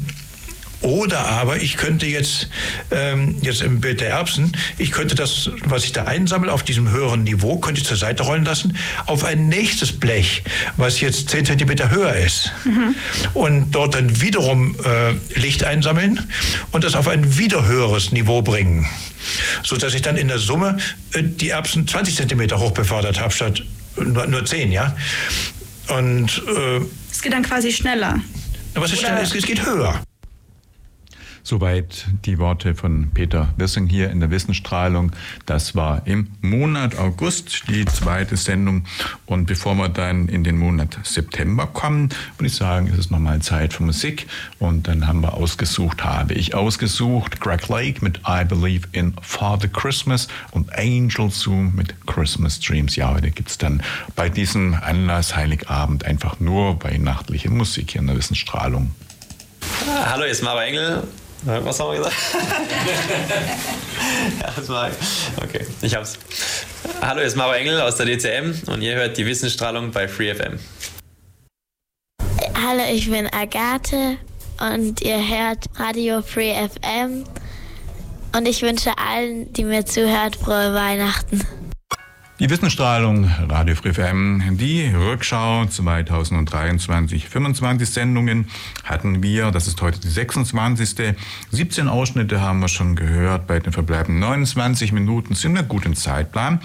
oder 0.82 1.28
aber 1.28 1.58
ich 1.58 1.78
könnte 1.78 2.06
jetzt, 2.06 2.50
ähm, 2.90 3.38
jetzt 3.42 3.62
im 3.62 3.82
Bild 3.82 4.02
der 4.02 4.10
Erbsen, 4.10 4.52
ich 4.78 4.92
könnte 4.92 5.16
das, 5.16 5.52
was 5.66 5.84
ich 5.84 5.92
da 5.92 6.06
einsammle, 6.06 6.52
auf 6.52 6.64
diesem 6.64 6.90
höheren 6.90 7.24
Niveau, 7.24 7.58
könnte 7.58 7.82
ich 7.82 7.88
zur 7.88 7.98
Seite 7.98 8.24
rollen 8.24 8.46
lassen, 8.46 8.76
auf 9.06 9.24
ein 9.24 9.48
nächstes 9.48 9.92
Blech, 9.92 10.44
was 10.78 11.00
jetzt 11.00 11.30
10 11.30 11.46
cm 11.46 11.90
höher 11.92 12.16
ist. 12.16 12.52
Mhm. 12.66 12.96
Und 13.34 13.72
dort 13.72 13.96
dann 13.96 14.22
wiederum 14.22 14.76
äh, 14.84 15.40
Licht 15.40 15.64
einsammeln 15.64 16.20
und 16.72 16.84
das 16.84 16.96
auf 16.96 17.08
ein 17.08 17.38
wieder 17.38 17.66
höheres 17.66 18.12
Niveau 18.12 18.42
bringen. 18.42 18.88
So 19.64 19.78
dass 19.78 19.94
ich 19.94 20.02
dann 20.02 20.18
in 20.18 20.28
der 20.28 20.40
Summe 20.40 20.78
äh, 21.14 21.24
die 21.24 21.50
Erbsen 21.50 21.88
20 21.88 22.16
cm 22.16 22.58
hoch 22.58 22.72
befördert 22.72 23.20
habe, 23.20 23.32
statt 23.32 23.64
nur, 23.98 24.26
nur 24.28 24.46
10, 24.46 24.72
ja. 24.72 24.96
Und 25.90 26.42
äh, 26.48 26.82
es 27.12 27.22
geht 27.22 27.34
dann 27.34 27.44
quasi 27.44 27.72
schneller. 27.72 28.20
Was 28.74 28.94
ist 28.94 29.00
schneller? 29.00 29.22
Es 29.22 29.32
geht 29.32 29.66
höher. 29.66 30.02
Soweit 31.44 32.06
die 32.26 32.38
Worte 32.38 32.76
von 32.76 33.10
Peter 33.14 33.54
Wissing 33.58 33.88
hier 33.88 34.12
in 34.12 34.20
der 34.20 34.30
Wissensstrahlung. 34.30 35.12
Das 35.48 35.76
war 35.76 36.06
im 36.06 36.28
Monat 36.42 36.98
August 37.00 37.64
die 37.68 37.86
zweite 37.86 38.38
Sendung. 38.38 38.86
Und 39.26 39.48
bevor 39.48 39.74
wir 39.76 39.90
dann 39.90 40.28
in 40.28 40.44
den 40.44 40.58
Monat 40.58 41.00
September 41.04 41.66
kommen, 41.66 42.10
würde 42.38 42.48
ich 42.48 42.56
sagen, 42.56 42.88
ist 42.88 43.00
es 43.00 43.10
nochmal 43.10 43.42
Zeit 43.42 43.74
für 43.74 43.84
Musik. 43.84 44.28
Und 44.60 44.88
dann 44.88 45.08
haben 45.08 45.22
wir 45.22 45.34
ausgesucht, 45.34 46.04
habe 46.04 46.36
ich 46.36 46.54
ausgesucht, 46.54 47.40
Greg 47.40 47.68
Lake 47.70 48.04
mit 48.04 48.22
I 48.28 48.46
Believe 48.46 48.88
in 48.92 49.14
Father 49.22 49.68
Christmas 49.68 50.28
und 50.52 50.72
Angel 50.78 51.32
Zoom 51.32 51.74
mit 51.76 52.06
Christmas 52.06 52.60
Dreams. 52.60 52.96
Ja, 52.96 53.14
heute 53.14 53.32
gibt 53.32 53.50
es 53.50 53.58
dann 53.58 53.82
bei 54.16 54.30
diesem 54.30 54.76
Anlass 54.76 55.36
Heiligabend 55.36 56.06
einfach 56.06 56.40
nur 56.40 56.84
weihnachtliche 56.84 57.50
Musik 57.50 57.92
hier 57.92 58.02
in 58.02 58.08
der 58.08 58.18
Wissensstrahlung. 58.18 58.92
Hallo, 60.06 60.24
hier 60.24 60.32
ist 60.32 60.44
Mara 60.44 60.66
Engel 60.66 61.04
was 61.44 61.80
haben 61.80 61.92
wir 61.92 61.98
gesagt? 61.98 62.16
ja, 64.42 64.54
das 64.56 64.70
war. 64.70 64.90
Okay, 65.44 65.66
ich 65.82 65.96
hab's. 65.96 66.18
Hallo, 67.02 67.20
hier 67.20 67.28
ist 67.28 67.36
Maro 67.36 67.54
Engel 67.54 67.82
aus 67.82 67.96
der 67.96 68.06
DCM 68.06 68.54
und 68.68 68.82
ihr 68.82 68.96
hört 68.96 69.18
die 69.18 69.26
Wissensstrahlung 69.26 69.92
bei 69.92 70.08
FreeFM. 70.08 70.60
Hallo, 72.54 72.84
ich 72.92 73.10
bin 73.10 73.28
Agathe 73.28 74.18
und 74.60 75.02
ihr 75.02 75.18
hört 75.18 75.66
Radio 75.78 76.22
Free 76.22 76.54
FM 76.54 77.24
und 78.36 78.48
ich 78.48 78.62
wünsche 78.62 78.98
allen, 78.98 79.52
die 79.54 79.64
mir 79.64 79.86
zuhört, 79.86 80.36
frohe 80.36 80.74
Weihnachten. 80.74 81.42
Die 82.42 82.50
Wissensstrahlung, 82.50 83.30
Radio 83.50 83.76
Free 83.76 83.94
FM, 83.94 84.58
die 84.58 84.88
Rückschau 84.88 85.64
2023, 85.64 87.30
25 87.30 87.88
Sendungen 87.88 88.48
hatten 88.84 89.22
wir, 89.22 89.52
das 89.52 89.68
ist 89.68 89.80
heute 89.84 90.00
die 90.00 90.10
26. 90.10 91.14
17 91.52 91.88
Ausschnitte 91.88 92.42
haben 92.42 92.60
wir 92.60 92.68
schon 92.68 92.96
gehört, 92.96 93.46
bei 93.46 93.60
den 93.60 93.72
verbleibenden 93.72 94.22
29 94.22 94.92
Minuten 94.92 95.36
sind 95.36 95.54
wir 95.54 95.62
gut 95.62 95.86
im 95.86 95.96
Zeitplan. 95.96 96.62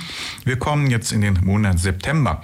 Wir 0.47 0.59
kommen 0.59 0.87
jetzt 0.87 1.13
in 1.13 1.21
den 1.21 1.45
Monat 1.45 1.79
September. 1.79 2.41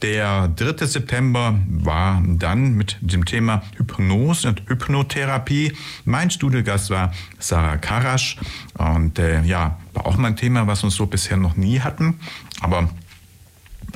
Der 0.00 0.48
3. 0.48 0.86
September 0.86 1.60
war 1.68 2.22
dann 2.26 2.72
mit 2.72 2.96
dem 3.02 3.26
Thema 3.26 3.62
Hypnose 3.76 4.48
und 4.48 4.62
Hypnotherapie. 4.66 5.74
Mein 6.06 6.30
Studiogast 6.30 6.88
war 6.88 7.12
Sarah 7.38 7.76
Karasch 7.76 8.38
und 8.78 9.18
äh, 9.18 9.42
ja, 9.42 9.76
war 9.94 10.06
auch 10.06 10.16
mal 10.16 10.28
ein 10.28 10.36
Thema, 10.36 10.66
was 10.66 10.82
wir 10.82 10.90
so 10.90 11.06
bisher 11.06 11.36
noch 11.36 11.56
nie 11.56 11.80
hatten, 11.80 12.20
aber 12.60 12.90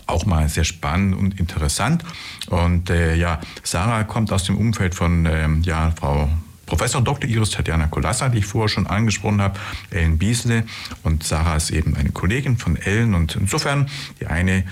auch 0.06 0.26
mal 0.26 0.48
sehr 0.48 0.64
spannend 0.64 1.16
und 1.16 1.38
interessant. 1.38 2.04
Und 2.48 2.90
äh, 2.90 3.14
ja, 3.14 3.40
Sarah 3.62 4.04
kommt 4.04 4.32
aus 4.32 4.44
dem 4.44 4.56
Umfeld 4.56 4.94
von 4.94 5.26
ähm, 5.26 5.62
ja, 5.62 5.92
Frau 5.98 6.28
Professor 6.66 7.02
Dr. 7.02 7.28
Iris 7.28 7.50
Tatjana 7.50 7.88
Kolassa, 7.88 8.28
die 8.28 8.38
ich 8.38 8.46
vorher 8.46 8.68
schon 8.68 8.86
angesprochen 8.86 9.40
habe, 9.40 9.58
Ellen 9.90 10.18
Biesle. 10.18 10.64
Und 11.02 11.22
Sarah 11.22 11.56
ist 11.56 11.70
eben 11.70 11.96
eine 11.96 12.10
Kollegin 12.10 12.56
von 12.56 12.76
Ellen. 12.76 13.14
Und 13.14 13.36
insofern 13.36 13.88
die 14.20 14.26
eine 14.26 14.64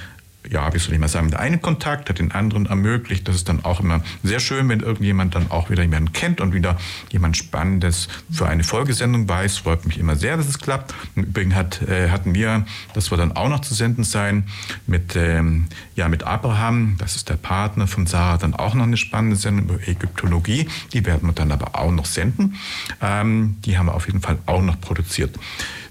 ja, 0.52 0.72
wie 0.74 0.78
soll 0.78 0.92
ich 0.92 1.00
mal 1.00 1.08
sagen, 1.08 1.30
der 1.30 1.40
eine 1.40 1.58
Kontakt 1.58 2.10
hat 2.10 2.18
den 2.18 2.30
anderen 2.32 2.66
ermöglicht. 2.66 3.26
Das 3.26 3.36
ist 3.36 3.48
dann 3.48 3.64
auch 3.64 3.80
immer 3.80 4.02
sehr 4.22 4.38
schön, 4.38 4.68
wenn 4.68 4.80
irgendjemand 4.80 5.34
dann 5.34 5.50
auch 5.50 5.70
wieder 5.70 5.82
jemanden 5.82 6.12
kennt 6.12 6.40
und 6.40 6.52
wieder 6.52 6.76
jemand 7.10 7.38
Spannendes 7.38 8.08
für 8.30 8.46
eine 8.46 8.62
Folgesendung 8.62 9.28
weiß. 9.28 9.58
Freut 9.58 9.86
mich 9.86 9.98
immer 9.98 10.14
sehr, 10.14 10.36
dass 10.36 10.48
es 10.48 10.58
klappt. 10.58 10.94
Im 11.16 11.24
Übrigen 11.24 11.54
hat, 11.54 11.80
äh, 11.82 12.10
hatten 12.10 12.34
wir, 12.34 12.66
das 12.92 13.10
wird 13.10 13.20
dann 13.20 13.32
auch 13.32 13.48
noch 13.48 13.60
zu 13.60 13.72
senden 13.72 14.04
sein, 14.04 14.44
mit, 14.86 15.16
ähm, 15.16 15.68
ja, 15.96 16.08
mit 16.08 16.24
Abraham, 16.24 16.96
das 16.98 17.16
ist 17.16 17.30
der 17.30 17.36
Partner 17.36 17.86
von 17.86 18.06
Sarah, 18.06 18.36
dann 18.36 18.54
auch 18.54 18.74
noch 18.74 18.84
eine 18.84 18.98
spannende 18.98 19.36
Sendung 19.36 19.70
über 19.70 19.88
Ägyptologie. 19.88 20.68
Die 20.92 21.06
werden 21.06 21.28
wir 21.28 21.32
dann 21.32 21.50
aber 21.50 21.78
auch 21.80 21.90
noch 21.90 22.04
senden. 22.04 22.56
Ähm, 23.00 23.56
die 23.64 23.78
haben 23.78 23.86
wir 23.86 23.94
auf 23.94 24.06
jeden 24.06 24.20
Fall 24.20 24.38
auch 24.44 24.62
noch 24.62 24.78
produziert. 24.80 25.38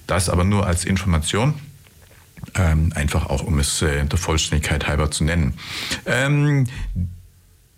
Das 0.05 0.29
aber 0.29 0.43
nur 0.43 0.67
als 0.67 0.85
Information. 0.85 1.55
Ähm, 2.55 2.91
einfach 2.95 3.27
auch, 3.27 3.43
um 3.43 3.59
es 3.59 3.81
äh, 3.81 4.05
der 4.05 4.19
Vollständigkeit 4.19 4.87
halber 4.87 5.11
zu 5.11 5.23
nennen. 5.23 5.53
Ähm, 6.05 6.67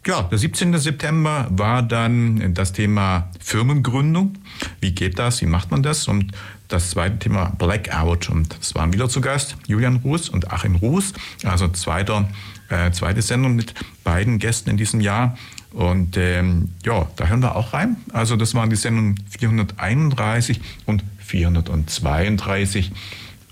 ja, 0.06 0.24
der 0.24 0.38
17. 0.38 0.78
September 0.78 1.48
war 1.52 1.82
dann 1.82 2.54
das 2.54 2.74
Thema 2.74 3.30
Firmengründung. 3.40 4.34
Wie 4.82 4.92
geht 4.92 5.18
das? 5.18 5.42
Wie 5.42 5.46
macht 5.46 5.72
man 5.72 5.82
das? 5.82 6.08
Und 6.10 6.34
das 6.68 6.90
zweite 6.90 7.20
Thema 7.20 7.54
Blackout. 7.58 8.30
Und 8.30 8.58
das 8.60 8.76
waren 8.76 8.92
wieder 8.92 9.08
zu 9.08 9.22
Gast 9.22 9.56
Julian 9.68 9.98
Ruß 9.98 10.30
und 10.30 10.52
Achim 10.52 10.76
Ruß. 10.76 11.14
Also 11.46 11.70
zweiter, 11.70 12.30
äh, 12.70 12.92
zweite 12.92 13.22
Sendung 13.22 13.56
mit 13.56 13.74
beiden 14.04 14.40
Gästen 14.40 14.72
in 14.72 14.78
diesem 14.78 15.00
Jahr. 15.00 15.38
Und 15.72 16.18
ähm, 16.18 16.70
ja, 16.86 17.08
da 17.16 17.28
hören 17.28 17.42
wir 17.42 17.56
auch 17.56 17.74
rein. 17.74 17.96
Also 18.12 18.36
das 18.36 18.54
waren 18.56 18.70
die 18.70 18.76
Sendungen 18.76 19.24
431 19.30 20.60
und 20.86 21.04
432. 21.20 22.92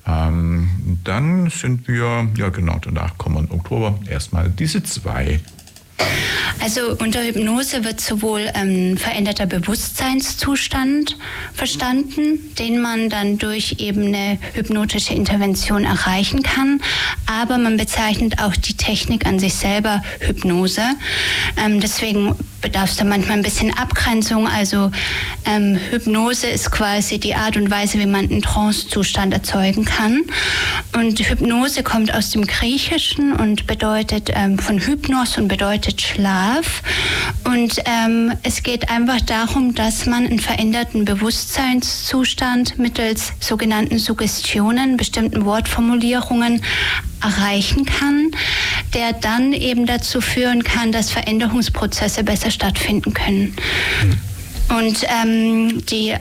Ähm, 0.08 0.99
dann 1.04 1.49
sind 1.49 1.88
wir, 1.88 2.28
ja 2.38 2.49
genau, 2.49 2.80
danach 2.82 3.18
kommen 3.18 3.47
im 3.49 3.52
Oktober 3.52 3.99
erstmal 4.10 4.49
diese 4.49 4.84
zwei. 4.84 5.39
Also 6.60 6.95
unter 6.99 7.24
Hypnose 7.24 7.84
wird 7.84 8.02
sowohl 8.02 8.47
ein 8.54 8.91
ähm, 8.91 8.97
veränderter 8.97 9.45
Bewusstseinszustand 9.45 11.18
verstanden, 11.54 12.39
den 12.60 12.82
man 12.82 13.10
dann 13.10 13.38
durch 13.38 13.78
eben 13.80 14.08
eine 14.08 14.38
hypnotische 14.54 15.14
Intervention 15.14 15.86
erreichen 15.86 16.43
kann, 16.43 16.82
aber 17.26 17.58
man 17.58 17.78
bezeichnet 17.78 18.41
auch 18.41 18.56
die 18.56 18.76
Technik 18.76 19.26
an 19.26 19.39
sich 19.39 19.56
selber 19.56 20.04
Hypnose. 20.20 20.84
Ähm, 21.58 21.80
deswegen 21.80 22.36
bedarf 22.62 22.91
es 22.91 22.97
da 22.97 23.03
manchmal 23.03 23.38
ein 23.38 23.43
bisschen 23.43 23.76
Abgrenzung. 23.78 24.47
Also 24.47 24.91
ähm, 25.45 25.78
Hypnose 25.89 26.47
ist 26.47 26.72
quasi 26.72 27.20
die 27.20 27.36
Art 27.36 27.57
und 27.57 27.70
Weise, 27.72 27.99
wie 27.99 28.05
man 28.05 28.30
einen 28.30 28.41
Trance-Zustand 28.41 29.34
erzeugen 29.34 29.86
kann. 29.86 30.22
Und 30.95 31.20
Hypnose 31.20 31.84
kommt 31.84 32.14
aus 32.14 32.30
dem 32.30 32.45
Griechischen 32.45 33.34
und 33.34 33.68
bedeutet 33.68 34.30
ähm, 34.34 34.59
von 34.59 34.80
Hypnos 34.80 35.38
und 35.38 35.47
bedeutet 35.47 36.01
Schlaf. 36.01 36.84
Und 37.43 37.78
ähm, 37.86 38.34
es 38.43 38.64
geht 38.64 38.89
einfach 38.89 39.22
darum, 39.22 39.74
dass 39.76 40.05
man 40.05 40.26
einen 40.28 40.39
veränderten 40.39 41.05
Bewusstseinszustand 41.05 42.78
mittels 42.78 43.34
sogenannten 43.39 43.97
Suggestionen, 43.97 44.97
bestimmten 44.97 45.45
Wortformulierungen 45.45 46.62
erreichen 47.22 47.86
kann, 47.86 48.32
der 48.93 49.14
dann 49.14 49.53
eben 49.53 49.86
dazu 49.86 50.22
führen 50.22 50.64
kann, 50.64 50.91
dass 50.91 51.12
Veränderungsprozesse 51.12 52.24
besser 52.24 52.51
stattfinden 52.52 53.14
können. 53.14 53.56
Und 54.70 55.06
ähm, 55.10 55.86
die 55.88 56.16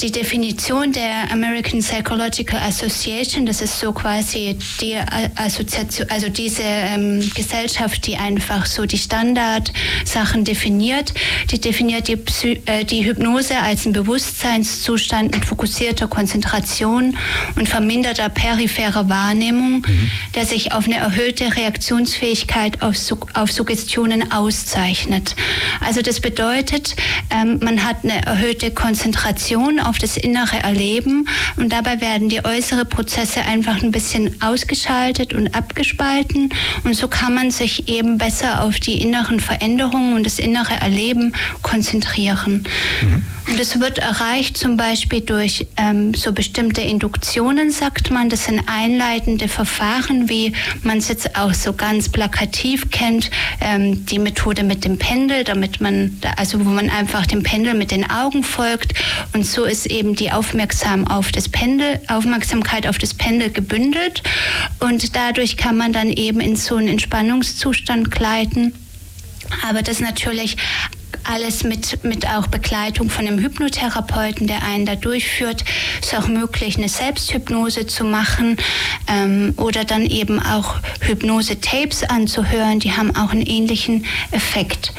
die 0.00 0.12
Definition 0.12 0.92
der 0.92 1.30
American 1.32 1.80
Psychological 1.80 2.60
Association, 2.60 3.46
das 3.46 3.62
ist 3.62 3.78
so 3.80 3.92
quasi 3.92 4.58
die 4.80 4.96
Assoziation, 5.36 6.08
also 6.10 6.28
diese 6.28 6.62
ähm, 6.62 7.30
Gesellschaft, 7.34 8.06
die 8.06 8.16
einfach 8.16 8.66
so 8.66 8.84
die 8.84 8.98
Standardsachen 8.98 10.44
definiert, 10.44 11.14
die 11.50 11.60
definiert 11.60 12.08
die, 12.08 12.16
Psy 12.16 12.60
äh, 12.66 12.84
die 12.84 13.06
Hypnose 13.06 13.58
als 13.58 13.86
einen 13.86 13.94
Bewusstseinszustand 13.94 15.34
mit 15.34 15.46
fokussierter 15.46 16.08
Konzentration 16.08 17.16
und 17.54 17.68
verminderter 17.68 18.28
peripherer 18.28 19.08
Wahrnehmung, 19.08 19.84
mhm. 19.86 20.10
der 20.34 20.44
sich 20.44 20.72
auf 20.72 20.84
eine 20.84 20.96
erhöhte 20.96 21.56
Reaktionsfähigkeit 21.56 22.82
auf, 22.82 22.96
auf 23.32 23.50
Suggestionen 23.50 24.30
auszeichnet. 24.30 25.36
Also 25.80 26.02
das 26.02 26.20
bedeutet, 26.20 26.96
ähm, 27.30 27.60
man 27.62 27.82
hat 27.82 28.04
eine 28.04 28.26
erhöhte 28.26 28.70
Konzentration 28.70 29.80
auf 29.86 29.98
das 29.98 30.16
innere 30.16 30.58
Erleben 30.58 31.28
und 31.56 31.72
dabei 31.72 32.00
werden 32.00 32.28
die 32.28 32.44
äußeren 32.44 32.88
Prozesse 32.88 33.42
einfach 33.42 33.82
ein 33.82 33.92
bisschen 33.92 34.40
ausgeschaltet 34.42 35.32
und 35.32 35.54
abgespalten 35.54 36.50
und 36.84 36.94
so 36.94 37.08
kann 37.08 37.34
man 37.34 37.50
sich 37.50 37.88
eben 37.88 38.18
besser 38.18 38.62
auf 38.62 38.80
die 38.80 39.00
inneren 39.00 39.40
Veränderungen 39.40 40.14
und 40.14 40.24
das 40.24 40.38
innere 40.38 40.74
Erleben 40.74 41.34
konzentrieren. 41.62 42.64
Mhm. 43.02 43.22
Und 43.48 43.60
es 43.60 43.78
wird 43.78 43.98
erreicht 43.98 44.56
zum 44.56 44.76
Beispiel 44.76 45.20
durch 45.20 45.68
ähm, 45.76 46.14
so 46.14 46.32
bestimmte 46.32 46.80
Induktionen, 46.80 47.70
sagt 47.70 48.10
man. 48.10 48.28
Das 48.28 48.46
sind 48.46 48.62
einleitende 48.66 49.46
Verfahren, 49.46 50.28
wie 50.28 50.52
man 50.82 50.98
es 50.98 51.08
jetzt 51.08 51.36
auch 51.38 51.54
so 51.54 51.72
ganz 51.72 52.08
plakativ 52.08 52.90
kennt, 52.90 53.30
ähm, 53.60 54.04
die 54.06 54.18
Methode 54.18 54.64
mit 54.64 54.84
dem 54.84 54.98
Pendel, 54.98 55.44
damit 55.44 55.80
man, 55.80 56.18
also 56.36 56.64
wo 56.64 56.70
man 56.70 56.90
einfach 56.90 57.26
dem 57.26 57.44
Pendel 57.44 57.74
mit 57.74 57.92
den 57.92 58.10
Augen 58.10 58.42
folgt. 58.42 58.94
Und 59.32 59.46
so 59.46 59.64
ist 59.64 59.75
eben 59.84 60.14
die 60.14 60.32
Aufmerksam 60.32 61.06
auf 61.06 61.30
das 61.32 61.50
Pendel, 61.50 62.00
Aufmerksamkeit 62.08 62.86
auf 62.86 62.96
das 62.96 63.12
Pendel 63.12 63.50
gebündelt. 63.50 64.22
Und 64.80 65.14
dadurch 65.14 65.58
kann 65.58 65.76
man 65.76 65.92
dann 65.92 66.10
eben 66.10 66.40
in 66.40 66.56
so 66.56 66.76
einen 66.76 66.88
Entspannungszustand 66.88 68.10
gleiten. 68.10 68.72
Aber 69.68 69.82
das 69.82 70.00
natürlich 70.00 70.56
alles 71.28 71.64
mit, 71.64 72.02
mit 72.04 72.26
auch 72.26 72.46
Begleitung 72.46 73.10
von 73.10 73.26
einem 73.26 73.38
Hypnotherapeuten, 73.38 74.46
der 74.46 74.62
einen 74.62 74.86
da 74.86 74.96
durchführt. 74.96 75.64
Ist 76.00 76.14
auch 76.14 76.28
möglich, 76.28 76.76
eine 76.76 76.88
Selbsthypnose 76.88 77.86
zu 77.86 78.04
machen 78.04 78.56
ähm, 79.08 79.54
oder 79.56 79.84
dann 79.84 80.06
eben 80.06 80.40
auch 80.40 80.76
Hypnose-Tapes 81.00 82.04
anzuhören. 82.04 82.80
Die 82.80 82.92
haben 82.92 83.14
auch 83.16 83.30
einen 83.30 83.42
ähnlichen 83.42 84.04
Effekt. 84.30 84.92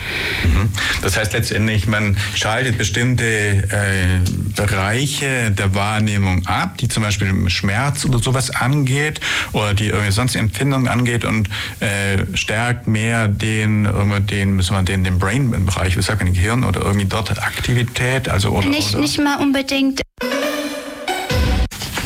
Mhm. 0.44 0.70
Das 1.02 1.18
heißt 1.18 1.34
letztendlich, 1.34 1.88
man 1.88 2.18
schaltet 2.36 2.78
bestimmte 2.78 3.26
äh, 3.26 4.20
Bereiche 4.56 5.52
der 5.52 5.76
Wahrnehmung 5.76 6.46
ab, 6.48 6.78
die 6.78 6.88
zum 6.88 7.04
Beispiel 7.04 7.50
Schmerz 7.50 8.06
oder 8.06 8.20
sowas 8.20 8.50
angeht 8.50 9.20
oder 9.54 9.74
die 9.74 9.88
irgendwie 9.88 10.12
sonst 10.12 10.36
Empfindungen 10.36 10.88
angeht 10.88 11.26
und 11.26 11.50
äh, 11.80 12.26
stärkt 12.36 12.88
mehr 12.88 13.28
den, 13.28 13.88
den, 14.30 14.56
müssen 14.56 14.76
wir 14.76 14.84
den, 14.84 15.04
den 15.04 15.20
Brain-Bereich, 15.20 15.96
wie 15.98 16.02
man, 16.20 16.34
Gehirn 16.34 16.64
oder 16.64 16.82
irgendwie 16.82 17.06
dort 17.06 17.30
Aktivität? 17.42 18.30
Also, 18.30 18.50
oder, 18.52 18.68
nicht, 18.68 18.94
oder? 18.94 19.02
nicht 19.02 19.20
mal 19.20 19.38
unbedingt. 19.40 20.02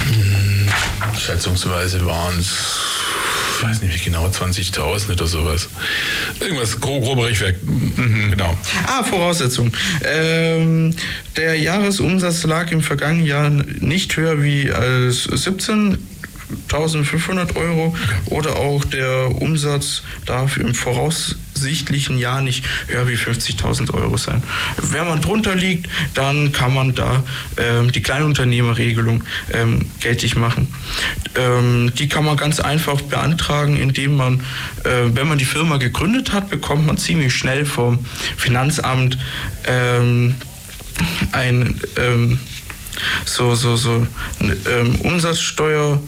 Hm, 0.05 0.69
schätzungsweise 1.17 2.05
waren 2.05 2.39
es 2.39 2.91
ich 3.61 3.67
weiß 3.67 3.81
nicht 3.83 4.03
genau, 4.03 4.25
20.000 4.25 5.11
oder 5.11 5.27
sowas. 5.27 5.69
Irgendwas, 6.39 6.79
grob, 6.81 7.03
grober 7.03 7.27
Richtwerk. 7.27 7.57
Mhm, 7.63 8.31
genau. 8.31 8.57
Ah, 8.87 9.03
Voraussetzung. 9.03 9.71
Ähm, 10.03 10.95
der 11.37 11.59
Jahresumsatz 11.59 12.43
lag 12.43 12.71
im 12.71 12.81
vergangenen 12.81 13.27
Jahr 13.27 13.49
nicht 13.51 14.17
höher 14.17 14.41
wie 14.41 14.71
als 14.71 15.25
17 15.25 15.99
1500 16.63 17.55
Euro 17.55 17.95
oder 18.27 18.55
auch 18.55 18.83
der 18.85 19.41
Umsatz 19.41 20.03
darf 20.25 20.57
im 20.57 20.73
Voraus 20.73 21.35
voraussichtlich 21.61 22.09
ein 22.09 22.17
Jahr 22.17 22.41
nicht 22.41 22.65
höher 22.87 23.07
wie 23.07 23.15
50.000 23.15 23.93
Euro 23.93 24.17
sein. 24.17 24.41
Wenn 24.77 25.05
man 25.05 25.21
drunter 25.21 25.55
liegt, 25.55 25.87
dann 26.13 26.51
kann 26.51 26.73
man 26.73 26.95
da 26.95 27.23
ähm, 27.57 27.91
die 27.91 28.01
Kleinunternehmerregelung 28.01 29.23
ähm, 29.53 29.85
geltend 29.99 30.37
machen. 30.37 30.73
Ähm, 31.35 31.91
die 31.97 32.07
kann 32.07 32.25
man 32.25 32.37
ganz 32.37 32.59
einfach 32.59 33.01
beantragen, 33.01 33.77
indem 33.77 34.15
man, 34.15 34.41
äh, 34.83 35.13
wenn 35.13 35.27
man 35.27 35.37
die 35.37 35.45
Firma 35.45 35.77
gegründet 35.77 36.33
hat, 36.33 36.49
bekommt 36.49 36.87
man 36.87 36.97
ziemlich 36.97 37.33
schnell 37.33 37.65
vom 37.65 38.05
Finanzamt 38.37 39.17
ähm, 39.65 40.35
ein 41.31 41.79
ähm, 41.97 42.39
so, 43.25 43.55
so, 43.55 43.75
so 43.75 44.05
ähm, 44.41 44.95
Umsatzsteuer. 45.01 46.01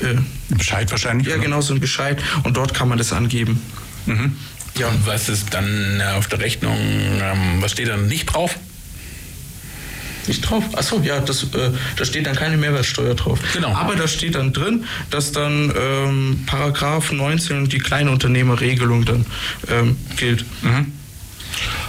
Äh, 0.00 0.14
Bescheid 0.54 0.90
wahrscheinlich? 0.90 1.26
Ja, 1.26 1.34
oder? 1.34 1.42
genau, 1.42 1.60
so 1.60 1.74
ein 1.74 1.80
Bescheid. 1.80 2.22
Und 2.44 2.56
dort 2.56 2.74
kann 2.74 2.88
man 2.88 2.98
das 2.98 3.12
angeben. 3.12 3.60
Mhm. 4.06 4.36
Ja, 4.78 4.88
und 4.88 5.06
was 5.06 5.28
ist 5.28 5.54
dann 5.54 6.00
äh, 6.00 6.16
auf 6.16 6.28
der 6.28 6.40
Rechnung, 6.40 6.76
ähm, 6.76 7.60
was 7.62 7.72
steht 7.72 7.88
dann 7.88 8.08
nicht 8.08 8.26
drauf? 8.26 8.56
Nicht 10.26 10.42
drauf? 10.42 10.64
Achso, 10.74 11.00
ja, 11.02 11.20
das, 11.20 11.44
äh, 11.44 11.70
da 11.96 12.04
steht 12.04 12.26
dann 12.26 12.36
keine 12.36 12.56
Mehrwertsteuer 12.56 13.14
drauf. 13.14 13.38
Genau. 13.52 13.72
Aber 13.72 13.96
da 13.96 14.08
steht 14.08 14.34
dann 14.34 14.52
drin, 14.52 14.84
dass 15.10 15.32
dann 15.32 15.72
ähm, 15.78 16.42
Paragraph 16.46 17.12
19 17.12 17.68
die 17.68 17.78
Kleinunternehmerregelung 17.78 19.04
dann 19.04 19.26
ähm, 19.68 19.96
gilt. 20.16 20.44
Mhm. 20.62 20.92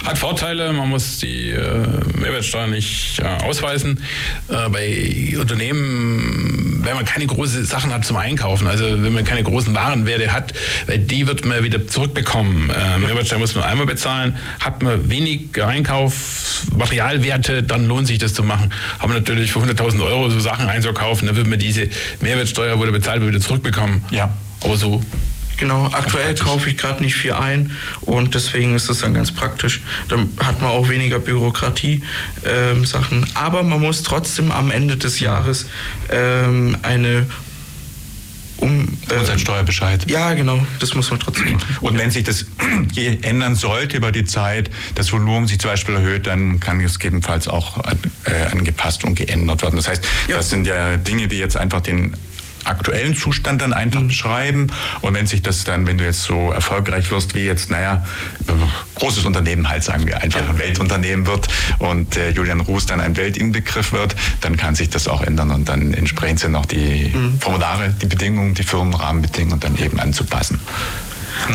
Hat 0.04 0.18
Vorteile, 0.18 0.72
man 0.72 0.88
muss 0.88 1.18
die 1.18 1.50
äh, 1.50 1.86
Mehrwertsteuer 2.18 2.66
nicht 2.66 3.20
äh, 3.20 3.24
ausweisen. 3.44 4.02
Äh, 4.48 4.68
bei 4.68 5.36
Unternehmen, 5.38 6.82
wenn 6.84 6.94
man 6.94 7.04
keine 7.04 7.26
großen 7.26 7.64
Sachen 7.64 7.92
hat 7.92 8.04
zum 8.04 8.16
Einkaufen, 8.16 8.66
also 8.66 8.84
wenn 8.84 9.12
man 9.12 9.24
keine 9.24 9.42
großen 9.42 9.74
Warenwerte 9.74 10.32
hat, 10.32 10.54
weil 10.86 10.98
die 10.98 11.26
wird 11.26 11.44
man 11.44 11.62
wieder 11.62 11.86
zurückbekommen. 11.86 12.70
Äh, 12.70 12.98
Mehrwertsteuer 12.98 13.38
muss 13.38 13.54
man 13.54 13.64
einmal 13.64 13.86
bezahlen. 13.86 14.36
Hat 14.60 14.82
man 14.82 15.10
wenig 15.10 15.62
Einkauf, 15.62 16.62
Materialwerte, 16.76 17.62
dann 17.62 17.86
lohnt 17.86 18.06
sich 18.06 18.18
das 18.18 18.34
zu 18.34 18.42
machen. 18.42 18.72
Aber 18.98 19.14
natürlich 19.14 19.52
für 19.52 19.60
100.000 19.60 20.04
Euro 20.04 20.30
so 20.30 20.40
Sachen 20.40 20.68
einzukaufen, 20.68 21.26
dann 21.26 21.36
wird 21.36 21.46
man 21.46 21.58
diese 21.58 21.88
Mehrwertsteuer, 22.20 22.78
wo 22.78 22.84
der 22.84 22.92
bezahlt 22.92 23.20
wird, 23.20 23.34
wieder 23.34 23.42
zurückbekommen. 23.42 24.04
Ja. 24.10 24.30
Aber 24.64 24.76
so 24.76 25.02
Genau, 25.58 25.90
aktuell 25.92 26.34
kaufe 26.36 26.70
ich 26.70 26.76
gerade 26.76 27.02
nicht 27.02 27.16
viel 27.16 27.32
ein 27.32 27.72
und 28.00 28.34
deswegen 28.34 28.74
ist 28.74 28.88
das 28.88 28.98
dann 28.98 29.14
ganz 29.14 29.32
praktisch. 29.32 29.82
Dann 30.08 30.30
hat 30.38 30.62
man 30.62 30.70
auch 30.70 30.88
weniger 30.88 31.18
Bürokratie-Sachen. 31.18 33.26
Aber 33.34 33.64
man 33.64 33.80
muss 33.80 34.04
trotzdem 34.04 34.52
am 34.52 34.70
Ende 34.70 34.96
des 34.96 35.20
Jahres 35.20 35.66
ähm, 36.10 36.76
eine 36.82 37.26
um, 38.58 38.88
äh, 39.10 39.14
Umsatzsteuerbescheid. 39.14 40.10
Ja, 40.10 40.34
genau, 40.34 40.64
das 40.80 40.94
muss 40.94 41.10
man 41.10 41.20
trotzdem 41.20 41.52
machen. 41.52 41.76
Und 41.80 41.98
wenn 41.98 42.10
sich 42.10 42.24
das 42.24 42.46
ändern 43.22 43.54
sollte 43.54 43.96
über 43.96 44.12
die 44.12 44.24
Zeit, 44.24 44.70
das 44.94 45.12
Volumen 45.12 45.46
sich 45.46 45.58
zum 45.58 45.70
Beispiel 45.70 45.94
erhöht, 45.94 46.26
dann 46.26 46.60
kann 46.60 46.80
es 46.80 46.98
gegebenenfalls 46.98 47.48
auch 47.48 47.78
äh, 48.24 48.50
angepasst 48.50 49.04
und 49.04 49.14
geändert 49.14 49.62
werden. 49.62 49.76
Das 49.76 49.88
heißt, 49.88 50.04
ja. 50.28 50.36
das 50.36 50.50
sind 50.50 50.66
ja 50.66 50.96
Dinge, 50.96 51.28
die 51.28 51.38
jetzt 51.38 51.56
einfach 51.56 51.80
den 51.80 52.16
aktuellen 52.68 53.16
Zustand 53.16 53.62
dann 53.62 53.72
einfach 53.72 54.02
beschreiben. 54.02 54.68
Und 55.00 55.14
wenn 55.14 55.26
sich 55.26 55.42
das 55.42 55.64
dann, 55.64 55.86
wenn 55.86 55.98
du 55.98 56.04
jetzt 56.04 56.22
so 56.22 56.52
erfolgreich 56.52 57.10
wirst, 57.10 57.34
wie 57.34 57.44
jetzt, 57.44 57.70
naja, 57.70 58.04
großes 58.96 59.24
Unternehmen 59.24 59.68
halt, 59.68 59.84
sagen 59.84 60.06
wir, 60.06 60.22
einfach 60.22 60.48
ein 60.48 60.58
Weltunternehmen 60.58 61.26
wird 61.26 61.48
und 61.78 62.16
äh, 62.16 62.30
Julian 62.30 62.60
Ruß 62.60 62.86
dann 62.86 63.00
ein 63.00 63.16
Weltinbegriff 63.16 63.92
wird, 63.92 64.14
dann 64.40 64.56
kann 64.56 64.74
sich 64.74 64.90
das 64.90 65.08
auch 65.08 65.22
ändern 65.22 65.50
und 65.50 65.68
dann 65.68 65.94
entsprechend 65.94 66.40
sind 66.40 66.56
auch 66.56 66.66
die 66.66 67.12
mhm. 67.14 67.40
Formulare, 67.40 67.94
die 68.00 68.06
Bedingungen, 68.06 68.54
die 68.54 68.62
Firmenrahmenbedingungen 68.62 69.60
dann 69.60 69.76
eben 69.76 70.00
anzupassen. 70.00 70.60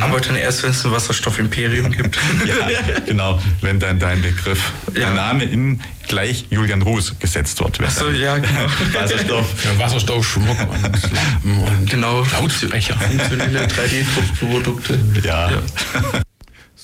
Aber 0.02 0.20
dann 0.20 0.36
erst, 0.36 0.64
wenn 0.64 0.72
es 0.72 0.86
ein 0.86 0.92
Wasserstoffimperium 0.92 1.92
gibt. 1.92 2.18
ja, 2.46 3.00
genau. 3.06 3.40
Wenn 3.62 3.80
dann 3.80 4.00
dein 4.00 4.22
Begriff, 4.22 4.72
ja. 4.88 5.02
der 5.02 5.12
Name 5.12 5.44
in 5.44 5.82
gleich 6.08 6.46
Julian 6.50 6.82
Ruß 6.82 7.20
gesetzt 7.20 7.60
wird. 7.60 7.80
Achso, 7.82 8.10
ja, 8.10 8.38
genau. 8.38 8.68
Wasserstoff. 8.94 9.46
Ja, 9.64 9.80
Wasserstoff, 9.80 10.26
Schmuck 10.26 10.60
und 10.60 10.82
Lampen 10.82 11.64
und 11.64 11.90
genau. 11.90 12.26
Lautsprecher. 12.32 12.96
Funktionelle 12.96 13.68
3D-Druckprodukte. 13.68 15.00
ja. 15.24 15.52
ja. 15.52 15.62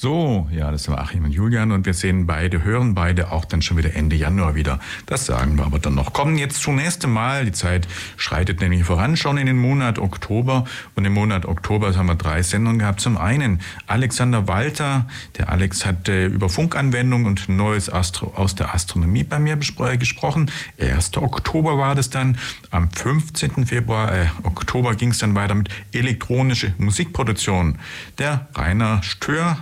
So, 0.02 0.48
ja, 0.50 0.72
das 0.72 0.88
war 0.88 1.00
Achim 1.00 1.26
und 1.26 1.32
Julian 1.32 1.74
und 1.74 1.86
wir 1.86 1.94
sehen 1.94 2.26
beide, 2.26 2.64
hören 2.64 2.96
beide 2.96 3.34
auch 3.34 3.44
dann 3.44 3.62
schon 3.62 3.76
wieder 3.76 3.96
Ende 3.96 4.16
Januar 4.16 4.56
wieder. 4.56 4.80
Das 5.08 5.26
sagen 5.26 5.58
wir 5.58 5.66
aber 5.66 5.78
dann 5.80 5.96
noch. 5.96 6.14
Kommen 6.14 6.38
jetzt 6.38 6.62
zunächst 6.62 7.04
einmal, 7.04 7.44
die 7.44 7.52
Zeit 7.52 7.86
schreitet 8.16 8.62
nämlich 8.62 8.86
voran, 8.86 9.18
schon 9.18 9.38
in 9.38 9.46
den 9.46 9.58
Monat 9.58 10.00
Oktober 10.00 10.64
und 10.96 11.04
im 11.04 11.12
Monat 11.12 11.46
Oktober 11.46 11.94
haben 11.94 12.06
wir 12.06 12.16
drei 12.16 12.44
Sendungen 12.44 12.80
gehabt. 12.80 13.02
Zum 13.02 13.18
einen 13.18 13.60
Alexander 13.88 14.48
Walter, 14.48 15.06
der 15.38 15.50
Alex 15.50 15.86
hat 15.86 16.08
äh, 16.08 16.28
über 16.28 16.48
Funkanwendungen 16.48 17.28
und 17.28 17.50
Neues 17.50 17.92
Astro 17.92 18.32
aus 18.38 18.56
der 18.56 18.74
Astronomie 18.74 19.26
bei 19.26 19.38
mir 19.38 19.58
gesprochen. 19.58 20.50
1. 20.80 21.18
Oktober 21.18 21.78
war 21.78 21.96
das 21.96 22.10
dann, 22.10 22.38
am 22.72 22.90
15. 22.90 23.66
Februar, 23.66 24.14
äh, 24.14 24.28
Oktober 24.44 24.96
ging 24.96 25.12
es 25.12 25.18
dann 25.18 25.36
weiter 25.36 25.56
mit 25.56 25.68
elektronische 25.92 26.74
Musikproduktion. 26.78 27.80
Der 28.18 28.48
Rainer 28.56 29.04
Stör 29.04 29.58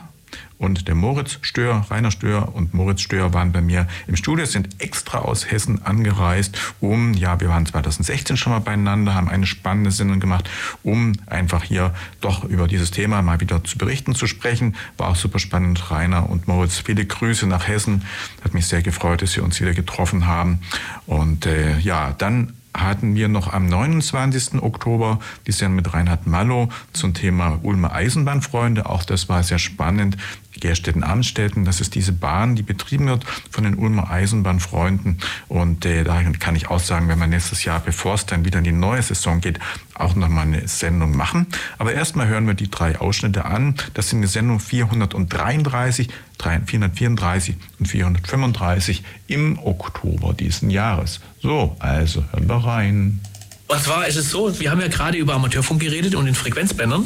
und 0.58 0.88
der 0.88 0.96
Moritz 0.96 1.40
Stör, 1.42 1.86
Rainer 1.90 2.12
Stör 2.12 2.56
und 2.56 2.74
Moritz 2.74 3.02
Stör 3.02 3.34
waren 3.34 3.52
bei 3.52 3.62
mir 3.62 3.88
im 4.08 4.16
Studio, 4.16 4.46
sind 4.46 4.82
extra 4.82 5.20
aus 5.20 5.52
Hessen 5.52 5.86
angereist, 5.86 6.58
um, 6.80 7.14
ja, 7.14 7.40
wir 7.40 7.50
waren 7.50 7.66
2016 7.66 8.38
schon 8.38 8.54
mal 8.54 8.60
beieinander, 8.60 9.14
haben 9.14 9.30
eine 9.30 9.46
spannende 9.46 9.92
Sendung 9.92 10.20
gemacht, 10.20 10.50
um 10.84 11.14
einfach 11.28 11.64
hier 11.64 11.94
doch 12.22 12.44
über 12.44 12.68
dieses 12.68 12.92
Thema 12.92 13.22
mal 13.22 13.40
wieder 13.40 13.64
zu 13.64 13.78
berichten, 13.78 14.16
zu 14.16 14.28
sprechen. 14.28 14.76
War 14.98 15.10
auch 15.10 15.16
super 15.16 15.40
spannend, 15.40 15.92
Rainer 15.92 16.30
und 16.30 16.48
Moritz. 16.48 16.80
Viele 16.80 17.06
Grüße 17.06 17.48
nach 17.48 17.68
Hessen. 17.68 18.04
Hat 18.44 18.54
mich 18.54 18.68
sehr 18.68 18.82
gefreut, 18.82 19.22
dass 19.22 19.34
Sie 19.34 19.42
uns 19.42 19.60
wieder 19.60 19.74
getroffen 19.74 20.28
haben. 20.28 20.60
Und 21.06 21.46
äh, 21.46 21.78
ja, 21.80 22.14
dann 22.18 22.54
hatten 22.78 23.16
wir 23.16 23.28
noch 23.28 23.52
am 23.52 23.66
29. 23.66 24.62
Oktober 24.62 25.20
die 25.48 25.52
Sendung 25.52 25.78
mit 25.78 25.94
Reinhard 25.94 26.28
Mallow 26.28 26.70
zum 26.94 27.14
Thema 27.14 27.60
Ulmer 27.64 27.92
Eisenbahnfreunde. 27.92 28.86
Auch 28.86 29.04
das 29.04 29.30
war 29.30 29.44
sehr 29.44 29.60
spannend. 29.60 30.18
Gerstetten-Amstetten, 30.60 31.66
das 31.66 31.82
ist 31.82 31.96
diese 31.96 32.12
Bahn, 32.12 32.56
die 32.56 32.64
betrieben 32.64 33.08
wird 33.08 33.26
von 33.50 33.64
den 33.64 33.76
Ulmer 33.76 34.10
Eisenbahnfreunden. 34.10 35.20
Und 35.48 35.86
äh, 35.86 36.04
da 36.04 36.22
kann 36.40 36.56
ich 36.56 36.70
auch 36.70 36.80
sagen, 36.80 37.08
wenn 37.08 37.20
man 37.20 37.30
nächstes 37.30 37.64
Jahr, 37.64 37.80
bevor 37.80 38.16
es 38.16 38.26
dann 38.26 38.46
wieder 38.46 38.60
in 38.60 38.64
die 38.64 38.72
neue 38.72 39.02
Saison 39.02 39.42
geht, 39.42 39.60
auch 39.96 40.16
nochmal 40.16 40.46
eine 40.46 40.68
Sendung 40.68 41.16
machen. 41.16 41.48
Aber 41.78 41.94
erstmal 41.94 42.28
hören 42.28 42.48
wir 42.48 42.54
die 42.54 42.70
drei 42.70 43.00
Ausschnitte 43.00 43.46
an. 43.46 43.76
Das 43.94 44.10
sind 44.10 44.22
die 44.22 44.28
Sendung 44.28 44.60
433, 44.60 46.10
434 46.40 47.56
und 47.80 47.86
435 47.88 49.04
im 49.28 49.60
Oktober 49.60 50.34
diesen 50.34 50.70
Jahres. 50.70 51.20
So, 51.42 51.76
also 51.80 52.24
hören 52.32 52.48
wir 52.48 52.64
rein. 52.64 53.20
Und 53.68 53.84
zwar 53.84 54.08
ist 54.08 54.16
es 54.16 54.32
so, 54.32 54.60
wir 54.60 54.72
haben 54.72 54.80
ja 54.80 54.88
gerade 54.88 55.18
über 55.18 55.34
Amateurfunk 55.34 55.82
geredet 55.82 56.16
und 56.16 56.26
den 56.26 56.36
Frequenzbändern. 56.36 57.04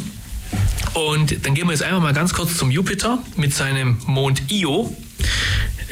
Und 0.94 1.46
dann 1.46 1.54
gehen 1.54 1.68
wir 1.68 1.72
jetzt 1.72 1.84
einmal 1.84 2.02
mal 2.02 2.14
ganz 2.14 2.34
kurz 2.34 2.58
zum 2.58 2.72
Jupiter 2.72 3.20
mit 3.38 3.54
seinem 3.54 3.98
Mond 4.06 4.52
Io. 4.52 4.96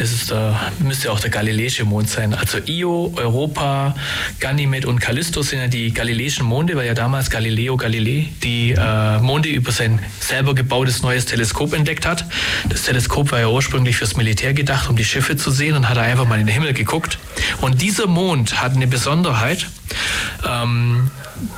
Es 0.01 0.13
ist, 0.13 0.31
äh, 0.31 0.51
müsste 0.79 1.11
auch 1.11 1.19
der 1.19 1.29
galileische 1.29 1.83
Mond 1.83 2.09
sein. 2.09 2.33
Also 2.33 2.57
Io, 2.65 3.13
Europa, 3.17 3.95
Ganymed 4.39 4.85
und 4.85 4.99
Callisto 5.01 5.41
sind 5.41 5.59
ja 5.59 5.67
die 5.67 5.93
galileischen 5.93 6.45
Monde, 6.45 6.77
weil 6.77 6.87
ja 6.87 6.93
damals 6.93 7.29
Galileo 7.29 7.75
Galilei 7.75 8.29
die 8.41 8.71
äh, 8.71 9.19
Monde 9.19 9.49
über 9.49 9.73
sein 9.73 9.99
selber 10.21 10.55
gebautes 10.55 11.01
neues 11.01 11.25
Teleskop 11.25 11.73
entdeckt 11.73 12.05
hat. 12.05 12.25
Das 12.69 12.83
Teleskop 12.83 13.31
war 13.33 13.41
ja 13.41 13.49
ursprünglich 13.49 13.97
fürs 13.97 14.15
Militär 14.15 14.53
gedacht, 14.53 14.89
um 14.89 14.95
die 14.95 15.03
Schiffe 15.03 15.35
zu 15.35 15.51
sehen 15.51 15.75
und 15.75 15.89
hat 15.89 15.97
er 15.97 16.03
einfach 16.03 16.25
mal 16.25 16.39
in 16.39 16.47
den 16.47 16.53
Himmel 16.53 16.73
geguckt. 16.73 17.19
Und 17.59 17.81
dieser 17.81 18.07
Mond 18.07 18.61
hat 18.61 18.75
eine 18.75 18.87
Besonderheit. 18.87 19.67
Ähm, 20.47 21.11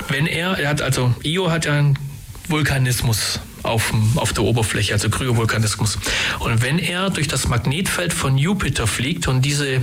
wenn 0.10 0.26
er, 0.26 0.58
er 0.58 0.70
hat 0.70 0.82
also, 0.82 1.14
Io 1.24 1.52
hat 1.52 1.66
ja 1.66 1.74
einen 1.74 1.98
Vulkanismus 2.48 3.40
auf, 3.64 3.94
auf 4.16 4.34
der 4.34 4.44
Oberfläche, 4.44 4.94
also 4.94 5.10
Kryovulkanismus. 5.10 6.00
Und 6.40 6.62
wenn 6.62 6.80
er 6.80 7.10
durch 7.10 7.28
das 7.28 7.48
Magnetfeld 7.48 8.14
von 8.14 8.38
Jupiter 8.38 8.88
fliegt 8.88 9.28
und 9.28 9.44
diese 9.44 9.82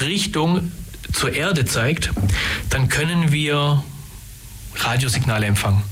Richtung 0.00 0.72
zur 1.12 1.32
Erde 1.32 1.64
zeigt, 1.64 2.10
dann 2.68 2.88
können 2.88 3.32
wir 3.32 3.82
Radiosignale 4.76 5.46
empfangen. 5.46 5.82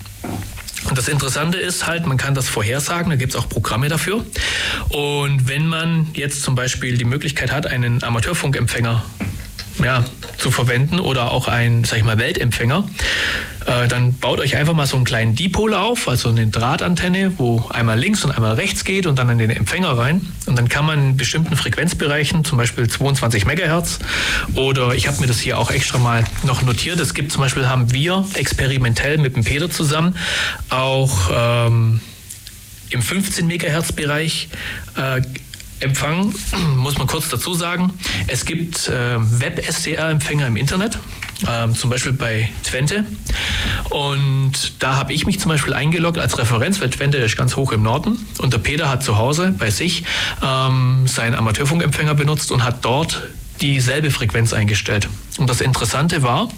Und 0.89 0.97
das 0.97 1.09
Interessante 1.09 1.59
ist 1.59 1.87
halt, 1.87 2.07
man 2.07 2.17
kann 2.17 2.35
das 2.35 2.49
vorhersagen, 2.49 3.11
da 3.11 3.17
gibt 3.17 3.35
es 3.35 3.39
auch 3.39 3.49
Programme 3.49 3.89
dafür. 3.89 4.25
Und 4.91 5.49
wenn 5.49 5.67
man 5.67 6.09
jetzt 6.15 6.43
zum 6.43 6.55
Beispiel 6.55 6.97
die 6.97 7.05
Möglichkeit 7.05 7.53
hat, 7.53 7.67
einen 7.67 8.03
Amateurfunkempfänger 8.03 9.05
ja, 9.83 10.05
zu 10.39 10.51
verwenden 10.51 11.01
oder 11.01 11.31
auch 11.31 11.49
einen, 11.49 11.85
sag 11.85 11.99
ich 11.99 12.05
mal, 12.05 12.19
Weltempfänger, 12.19 12.85
äh, 13.67 13.87
dann 13.89 14.15
baut 14.15 14.41
euch 14.41 14.57
einfach 14.57 14.73
mal 14.73 14.87
so 14.87 14.97
einen 14.97 15.05
kleinen 15.05 15.35
Dipol 15.35 15.75
auf, 15.75 16.09
also 16.09 16.31
eine 16.31 16.47
Drahtantenne, 16.47 17.35
wo 17.39 17.67
einmal 17.69 17.99
links 17.99 18.25
und 18.25 18.31
einmal 18.31 18.55
rechts 18.55 18.85
geht 18.85 19.07
und 19.07 19.19
dann 19.19 19.29
in 19.29 19.39
den 19.39 19.51
Empfänger 19.51 19.97
rein. 19.97 20.21
Und 20.47 20.57
dann 20.57 20.69
kann 20.69 20.87
man 20.87 21.11
in 21.11 21.17
bestimmten 21.17 21.57
Frequenzbereichen, 21.57 22.45
zum 22.45 22.57
Beispiel 22.57 22.89
22 22.89 23.45
Megahertz, 23.45 23.99
oder 24.55 24.95
ich 24.95 25.07
habe 25.07 25.21
mir 25.21 25.27
das 25.27 25.41
hier 25.41 25.59
auch 25.59 25.71
extra 25.71 25.99
mal 25.99 26.25
noch 26.45 26.63
notiert. 26.63 26.99
Es 27.01 27.15
gibt 27.15 27.31
zum 27.31 27.43
Beispiel, 27.43 27.69
haben 27.69 27.93
wir 27.93 28.25
experimentell 28.35 29.19
mit 29.19 29.37
dem 29.37 29.45
Peter 29.45 29.71
zusammen 29.71 30.17
auch 30.71 31.31
ähm, 31.33 32.01
im 32.91 33.03
15 33.03 33.47
Megahertz 33.47 33.93
Bereich 33.93 34.49
äh, 34.97 35.21
Empfang, 35.81 36.35
muss 36.77 36.99
man 36.99 37.07
kurz 37.07 37.29
dazu 37.29 37.55
sagen. 37.55 37.93
Es 38.27 38.45
gibt 38.45 38.89
äh, 38.89 39.17
Web-SDR-Empfänger 39.19 40.47
im 40.47 40.57
Internet, 40.57 40.99
äh, 41.47 41.73
zum 41.73 41.91
Beispiel 41.91 42.13
bei 42.13 42.51
Twente. 42.65 43.05
Und 43.91 44.83
da 44.83 44.97
habe 44.97 45.13
ich 45.13 45.27
mich 45.27 45.41
zum 45.41 45.51
Beispiel 45.51 45.75
eingeloggt 45.75 46.19
als 46.19 46.39
Referenz, 46.39 46.81
weil 46.81 46.91
Twente 46.91 47.19
ist 47.19 47.37
ganz 47.37 47.57
hoch 47.57 47.73
im 47.73 47.83
Norden. 47.83 48.27
Und 48.39 48.53
der 48.53 48.59
Peter 48.59 48.89
hat 48.89 49.03
zu 49.03 49.17
Hause 49.19 49.55
bei 49.57 49.71
sich 49.71 50.05
ähm, 50.43 51.07
seinen 51.07 51.35
Amateurfunkempfänger 51.35 52.15
benutzt 52.15 52.51
und 52.53 52.65
hat 52.65 52.85
dort 52.85 53.29
dieselbe 53.61 54.11
Frequenz 54.11 54.53
eingestellt. 54.53 55.09
Und 55.39 55.49
das 55.51 55.61
Interessante 55.61 56.23
war, 56.23 56.49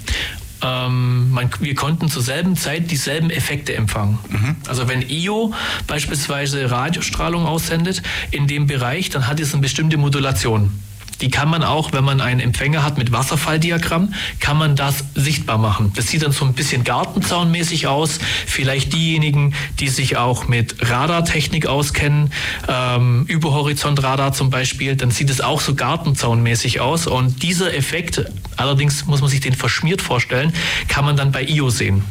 ähm, 0.62 1.30
man, 1.30 1.50
wir 1.60 1.74
konnten 1.74 2.08
zur 2.08 2.22
selben 2.22 2.56
Zeit 2.56 2.90
dieselben 2.90 3.30
Effekte 3.30 3.74
empfangen. 3.74 4.18
Mhm. 4.28 4.56
Also 4.68 4.88
wenn 4.88 5.02
IO 5.08 5.54
beispielsweise 5.86 6.70
Radiostrahlung 6.70 7.46
aussendet 7.46 8.02
in 8.30 8.46
dem 8.46 8.66
Bereich, 8.66 9.10
dann 9.10 9.26
hat 9.26 9.40
es 9.40 9.52
eine 9.52 9.62
bestimmte 9.62 9.96
Modulation. 9.96 10.72
Die 11.20 11.30
kann 11.30 11.48
man 11.48 11.62
auch, 11.62 11.92
wenn 11.92 12.04
man 12.04 12.20
einen 12.20 12.40
Empfänger 12.40 12.82
hat 12.82 12.98
mit 12.98 13.12
Wasserfalldiagramm, 13.12 14.14
kann 14.38 14.56
man 14.56 14.76
das 14.76 15.04
sichtbar 15.14 15.58
machen. 15.58 15.92
Das 15.94 16.08
sieht 16.08 16.22
dann 16.22 16.32
so 16.32 16.44
ein 16.44 16.54
bisschen 16.54 16.84
gartenzaunmäßig 16.84 17.86
aus. 17.86 18.18
Vielleicht 18.46 18.92
diejenigen, 18.92 19.54
die 19.78 19.88
sich 19.88 20.16
auch 20.16 20.48
mit 20.48 20.76
Radartechnik 20.88 21.66
auskennen, 21.66 22.32
ähm, 22.68 23.24
Überhorizontradar 23.26 24.32
zum 24.32 24.50
Beispiel, 24.50 24.96
dann 24.96 25.10
sieht 25.10 25.30
es 25.30 25.40
auch 25.40 25.60
so 25.60 25.74
gartenzaunmäßig 25.74 26.80
aus. 26.80 27.06
Und 27.06 27.42
dieser 27.42 27.74
Effekt, 27.74 28.24
allerdings 28.56 29.06
muss 29.06 29.20
man 29.20 29.28
sich 29.28 29.40
den 29.40 29.54
verschmiert 29.54 30.02
vorstellen, 30.02 30.52
kann 30.88 31.04
man 31.04 31.16
dann 31.16 31.32
bei 31.32 31.42
IO 31.42 31.70
sehen. 31.70 32.04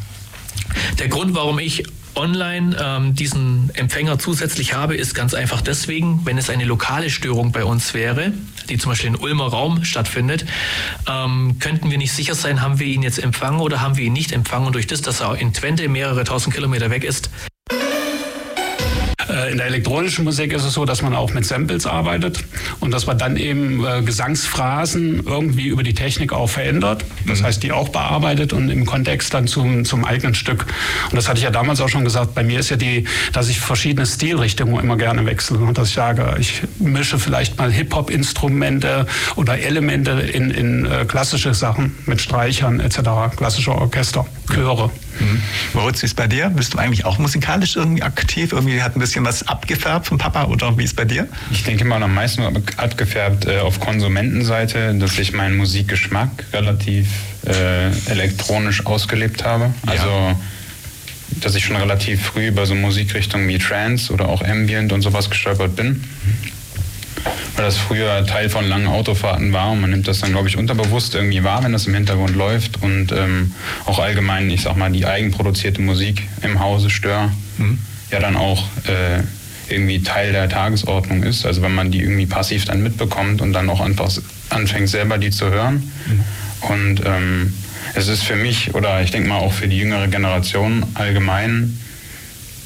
Der 0.99 1.07
Grund, 1.07 1.34
warum 1.36 1.60
ich 1.60 1.84
online 2.15 2.76
ähm, 2.80 3.15
diesen 3.15 3.72
Empfänger 3.73 4.19
zusätzlich 4.19 4.73
habe, 4.73 4.95
ist 4.95 5.14
ganz 5.14 5.34
einfach 5.34 5.61
deswegen, 5.61 6.26
wenn 6.26 6.38
es 6.38 6.49
eine 6.49 6.65
lokale 6.65 7.10
Störung 7.10 7.52
bei 7.52 7.64
uns 7.64 7.94
wäre, 7.94 8.34
die 8.69 8.77
zum 8.77 8.91
Beispiel 8.91 9.10
in 9.10 9.15
Ulmer 9.15 9.48
Raum 9.48 9.84
stattfindet, 9.84 10.45
ähm, 11.07 11.57
könnten 11.60 11.91
wir 11.91 11.98
nicht 11.98 12.14
sicher 12.14 12.36
sein, 12.36 12.61
haben 12.61 12.80
wir 12.80 12.88
ihn 12.88 13.03
jetzt 13.03 13.22
empfangen 13.22 13.60
oder 13.60 13.81
haben 13.81 13.98
wir 13.98 14.06
ihn 14.06 14.14
nicht 14.14 14.31
empfangen. 14.31 14.68
Und 14.68 14.73
durch 14.73 14.88
das, 14.88 15.02
dass 15.02 15.22
er 15.22 15.36
in 15.38 15.53
Twente 15.53 15.88
mehrere 15.88 16.23
tausend 16.23 16.53
Kilometer 16.53 16.90
weg 16.90 17.03
ist, 17.03 17.30
in 19.50 19.58
der 19.58 19.68
elektronischen 19.68 20.24
Musik 20.24 20.54
ist 20.54 20.64
es 20.64 20.74
so, 20.74 20.86
dass 20.86 21.02
man 21.02 21.16
auch 21.16 21.34
mit 21.34 21.46
Samples 21.46 21.86
arbeitet 21.86 22.44
und 22.80 22.92
dass 22.92 23.06
man 23.08 23.18
dann 23.18 23.38
eben 23.38 23.86
äh, 23.86 24.02
Gesangsphrasen 24.02 25.24
irgendwie 25.26 25.68
über 25.68 25.84
die 25.84 25.94
Technik 25.94 26.34
auch 26.34 26.48
verändert. 26.48 27.04
Das 27.28 27.42
mhm. 27.42 27.46
heißt, 27.46 27.64
die 27.64 27.72
auch 27.72 27.90
bearbeitet 27.90 28.54
und 28.54 28.70
im 28.70 28.86
Kontext 28.86 29.34
dann 29.34 29.48
zum, 29.48 29.86
zum 29.86 30.06
eigenen 30.06 30.36
Stück. 30.36 30.66
Und 31.10 31.16
das 31.16 31.28
hatte 31.28 31.40
ich 31.40 31.44
ja 31.44 31.52
damals 31.52 31.82
auch 31.82 31.90
schon 31.90 32.04
gesagt. 32.04 32.36
Bei 32.36 32.44
mir 32.44 32.60
ist 32.60 32.70
ja 32.70 32.78
die, 32.78 33.06
dass 33.34 33.50
ich 33.50 33.60
verschiedene 33.60 34.06
Stilrichtungen 34.06 34.80
immer 34.84 34.98
gerne 34.98 35.26
wechsle. 35.26 35.58
Und 35.58 35.78
dass 35.78 35.90
ich 35.90 35.96
sage, 35.96 36.36
ich 36.40 36.62
mische 36.80 37.20
vielleicht 37.20 37.58
mal 37.58 37.72
Hip-Hop-Instrumente 37.72 39.08
oder 39.36 39.58
Elemente 39.60 40.12
in, 40.12 40.52
in 40.52 40.86
äh, 40.86 41.06
klassische 41.06 41.54
Sachen 41.54 41.96
mit 42.06 42.22
Streichern 42.22 42.80
etc., 42.80 43.00
klassische 43.36 43.74
Orchester, 43.74 44.26
Chöre. 44.54 44.92
Mhm. 45.20 45.42
Moritz, 45.74 46.02
wie 46.02 46.06
ist 46.06 46.16
bei 46.16 46.28
dir? 46.28 46.50
Bist 46.50 46.74
du 46.74 46.78
eigentlich 46.78 47.06
auch 47.06 47.18
musikalisch 47.18 47.76
irgendwie 47.76 48.04
aktiv? 48.04 48.54
Irgendwie 48.54 48.82
hat 48.82 48.96
ein 48.96 49.00
bisschen 49.00 49.26
was 49.26 49.39
abgefärbt 49.48 50.07
vom 50.07 50.18
Papa 50.18 50.45
oder 50.45 50.78
wie 50.78 50.84
ist 50.84 50.95
bei 50.95 51.06
dir? 51.06 51.28
Ich 51.52 51.64
denke 51.64 51.86
mal 51.86 52.02
am 52.02 52.14
meisten 52.14 52.44
abgefärbt 52.78 53.45
äh, 53.45 53.60
auf 53.60 53.80
Konsumentenseite, 53.80 54.95
dass 54.95 55.18
ich 55.18 55.34
meinen 55.34 55.57
Musikgeschmack 55.57 56.45
relativ 56.53 57.07
äh, 57.45 57.90
elektronisch 58.10 58.86
ausgelebt 58.86 59.44
habe. 59.44 59.74
Also 59.86 60.07
ja. 60.07 60.40
dass 61.41 61.56
ich 61.56 61.66
schon 61.66 61.76
relativ 61.76 62.22
früh 62.22 62.48
über 62.48 62.66
so 62.66 62.76
Musikrichtungen 62.76 63.48
wie 63.48 63.57
Trance 63.57 64.11
oder 64.11 64.28
auch 64.28 64.41
Ambient 64.41 64.91
und 64.91 65.02
sowas 65.02 65.30
gestolpert 65.30 65.76
bin. 65.76 66.03
Weil 67.56 67.66
das 67.66 67.78
früher 67.78 68.26
Teil 68.26 68.49
von 68.49 68.66
langen 68.66 68.88
Autofahrten 68.88 69.52
war 69.52 69.72
und 69.72 69.82
man 69.82 69.90
nimmt 69.90 70.07
das 70.07 70.20
dann, 70.20 70.32
glaube 70.32 70.48
ich, 70.48 70.57
unterbewusst 70.57 71.16
irgendwie 71.16 71.44
wahr, 71.44 71.64
wenn 71.64 71.74
das 71.74 71.88
im 71.88 71.94
Hintergrund 71.94 72.36
läuft 72.36 72.82
und 72.82 73.11
ähm, 73.11 73.53
auch 73.86 73.99
allgemein, 73.99 74.49
ich 74.49 74.61
sag 74.61 74.78
mal, 74.78 74.91
die 74.91 75.06
eigenproduzierte 75.06 75.82
Musik 75.82 76.28
im 76.41 76.60
Hause 76.61 76.90
stör, 76.90 77.32
mhm. 77.57 77.80
Ja 78.11 78.19
dann 78.19 78.36
auch 78.36 78.64
äh, 78.86 79.23
irgendwie 79.69 80.02
Teil 80.02 80.31
der 80.31 80.49
Tagesordnung 80.49 81.23
ist. 81.23 81.45
Also 81.45 81.61
wenn 81.61 81.73
man 81.73 81.91
die 81.91 82.02
irgendwie 82.02 82.26
passiv 82.26 82.65
dann 82.65 82.81
mitbekommt 82.81 83.41
und 83.41 83.53
dann 83.53 83.69
auch 83.69 83.81
einfach 83.81 84.11
anfängt 84.49 84.90
selber 84.90 85.18
die 85.18 85.30
zu 85.30 85.49
hören. 85.49 85.91
Mhm. 86.07 86.23
Und 86.61 87.02
ähm, 87.06 87.53
es 87.94 88.07
ist 88.07 88.23
für 88.23 88.36
mich 88.36 88.73
oder 88.76 89.02
ich 89.02 89.11
denke 89.11 89.30
mal 89.30 89.38
auch 89.38 89.53
für 89.53 89.68
die 89.68 89.77
jüngere 89.77 90.07
Generation 90.07 90.86
allgemein 90.95 91.80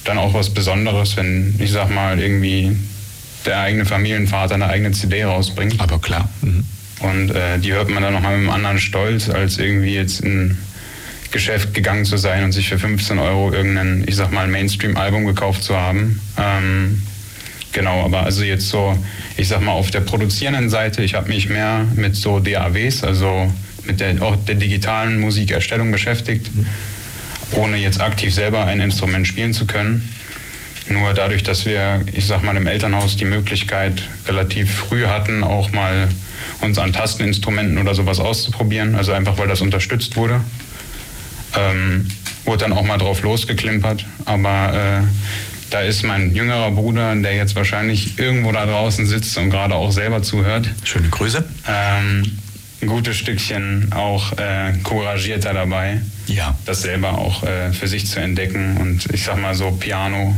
dann 0.04 0.18
auch 0.18 0.34
was 0.34 0.50
Besonderes, 0.50 1.16
wenn 1.16 1.56
ich 1.60 1.72
sag 1.72 1.90
mal 1.90 2.20
irgendwie 2.20 2.76
der 3.46 3.60
eigene 3.60 3.86
Familienvater 3.86 4.56
eine 4.56 4.68
eigene 4.68 4.92
CD 4.92 5.24
rausbringt. 5.24 5.80
Aber 5.80 6.00
klar. 6.00 6.30
Mhm. 6.42 6.64
Und 7.00 7.32
äh, 7.32 7.60
die 7.60 7.74
hört 7.74 7.90
man 7.90 8.02
dann 8.02 8.14
nochmal 8.14 8.38
mit 8.38 8.48
einem 8.48 8.50
anderen 8.50 8.80
Stolz, 8.80 9.30
als 9.30 9.58
irgendwie 9.58 9.94
jetzt 9.94 10.22
in 10.22 10.58
Geschäft 11.34 11.74
gegangen 11.74 12.06
zu 12.06 12.16
sein 12.16 12.44
und 12.44 12.52
sich 12.52 12.70
für 12.70 12.78
15 12.78 13.18
Euro 13.18 13.52
irgendein, 13.52 14.06
ich 14.08 14.16
sag 14.16 14.32
mal, 14.32 14.48
Mainstream-Album 14.48 15.26
gekauft 15.26 15.64
zu 15.64 15.76
haben. 15.76 16.22
Ähm, 16.38 17.02
genau, 17.74 18.06
aber 18.06 18.22
also 18.24 18.44
jetzt 18.44 18.70
so, 18.70 18.98
ich 19.36 19.48
sag 19.48 19.62
mal, 19.62 19.72
auf 19.72 19.90
der 19.90 20.02
produzierenden 20.02 20.70
Seite, 20.70 21.04
ich 21.04 21.16
habe 21.16 21.30
mich 21.30 21.50
mehr 21.50 21.86
mit 21.96 22.16
so 22.16 22.40
DAWs, 22.40 23.04
also 23.04 23.52
mit 23.84 24.00
der, 24.00 24.22
auch 24.22 24.36
der 24.46 24.56
digitalen 24.56 25.20
Musikerstellung 25.20 25.92
beschäftigt, 25.92 26.52
ohne 27.54 27.78
jetzt 27.78 28.00
aktiv 28.00 28.32
selber 28.34 28.66
ein 28.66 28.80
Instrument 28.80 29.28
spielen 29.28 29.54
zu 29.54 29.66
können. 29.66 30.08
Nur 30.88 31.14
dadurch, 31.14 31.42
dass 31.42 31.66
wir, 31.66 32.02
ich 32.14 32.28
sag 32.28 32.44
mal, 32.44 32.56
im 32.56 32.68
Elternhaus 32.68 33.18
die 33.18 33.26
Möglichkeit 33.26 34.04
relativ 34.28 34.72
früh 34.72 35.08
hatten, 35.08 35.44
auch 35.44 35.72
mal 35.72 36.10
uns 36.62 36.78
an 36.78 36.94
Tasteninstrumenten 36.94 37.80
oder 37.80 37.96
sowas 37.96 38.20
auszuprobieren, 38.20 38.94
also 38.94 39.14
einfach 39.14 39.38
weil 39.40 39.48
das 39.48 39.62
unterstützt 39.62 40.16
wurde, 40.16 40.42
ähm, 41.58 42.08
wurde 42.46 42.66
dann 42.66 42.74
auch 42.74 42.84
mal 42.84 42.98
drauf 42.98 43.22
losgeklimpert. 43.22 44.06
Aber 44.26 45.02
äh, 45.02 45.08
da 45.70 45.82
ist 45.82 46.04
mein 46.04 46.36
jüngerer 46.36 46.72
Bruder, 46.72 47.16
der 47.16 47.36
jetzt 47.36 47.56
wahrscheinlich 47.56 48.20
irgendwo 48.20 48.52
da 48.52 48.66
draußen 48.66 49.06
sitzt 49.08 49.38
und 49.38 49.50
gerade 49.50 49.76
auch 49.76 49.92
selber 49.92 50.22
zuhört. 50.22 50.70
Schöne 50.84 51.10
Grüße. 51.10 51.44
Ähm, 51.68 52.38
ein 52.84 52.88
gutes 52.88 53.18
Stückchen 53.18 53.92
auch 53.94 54.34
äh, 54.34 54.74
couragierter 54.84 55.54
dabei, 55.54 56.02
ja. 56.28 56.56
das 56.66 56.82
selber 56.82 57.18
auch 57.18 57.44
äh, 57.44 57.72
für 57.72 57.88
sich 57.88 58.08
zu 58.08 58.20
entdecken. 58.20 58.78
Und 58.78 59.12
ich 59.14 59.24
sag 59.24 59.38
mal 59.38 59.56
so 59.56 59.72
Piano 59.72 60.36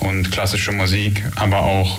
und 0.00 0.30
klassische 0.32 0.72
Musik, 0.72 1.22
aber 1.36 1.62
auch, 1.62 1.98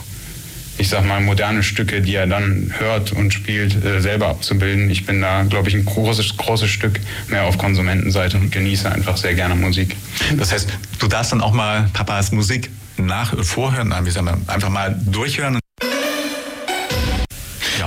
ich 0.78 0.90
sag 0.90 1.06
mal, 1.06 1.22
moderne 1.22 1.64
Stücke, 1.64 2.02
die 2.02 2.16
er 2.16 2.28
dann 2.28 2.74
hört 2.78 3.12
und 3.12 3.34
spielt, 3.34 3.84
äh, 3.84 4.02
selber 4.02 4.28
abzubilden. 4.28 4.90
Ich 4.90 5.06
bin 5.06 5.22
da, 5.22 5.44
glaube 5.44 5.70
ich, 5.70 5.76
ein 5.76 5.86
großes, 5.86 6.38
großes 6.38 6.70
Stück 6.70 7.00
mehr 7.28 7.44
auf 7.44 7.58
Konsumentenseite 7.58 8.38
und 8.38 8.52
genieße 8.52 8.92
einfach 8.92 9.18
sehr 9.18 9.34
gerne 9.34 9.56
Musik. 9.56 9.96
Das 10.38 10.52
heißt, 10.52 10.70
du 11.00 11.08
darfst 11.08 11.32
dann 11.32 11.42
auch 11.42 11.54
mal 11.54 11.90
Papas 11.94 12.32
Musik 12.32 12.70
nach, 12.98 13.34
vorhören, 13.44 13.94
einfach 13.94 14.70
mal 14.70 14.98
durchhören. 15.06 15.60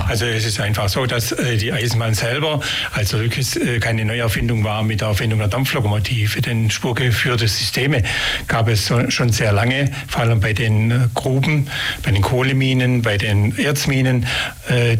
Also 0.09 0.25
es 0.25 0.43
ist 0.43 0.59
einfach 0.59 0.89
so, 0.89 1.05
dass 1.05 1.31
äh, 1.31 1.57
die 1.57 1.71
Eisenbahn 1.71 2.15
selber 2.15 2.61
als 2.93 3.09
solches 3.09 3.55
äh, 3.55 3.79
keine 3.79 4.03
Neuerfindung 4.05 4.63
war 4.63 4.81
mit 4.81 5.01
der 5.01 5.09
Erfindung 5.09 5.37
der 5.37 5.49
Dampflokomotive. 5.49 6.41
Denn 6.41 6.71
spurgeführte 6.71 7.47
Systeme 7.47 8.01
gab 8.47 8.67
es 8.69 8.91
schon 9.09 9.29
sehr 9.29 9.51
lange, 9.51 9.91
vor 10.07 10.21
allem 10.21 10.39
bei 10.39 10.53
den 10.53 10.89
äh, 10.89 10.95
Gruben, 11.13 11.67
bei 12.01 12.09
den 12.09 12.23
Kohleminen, 12.23 13.03
bei 13.03 13.17
den 13.17 13.55
Erzminen. 13.57 14.25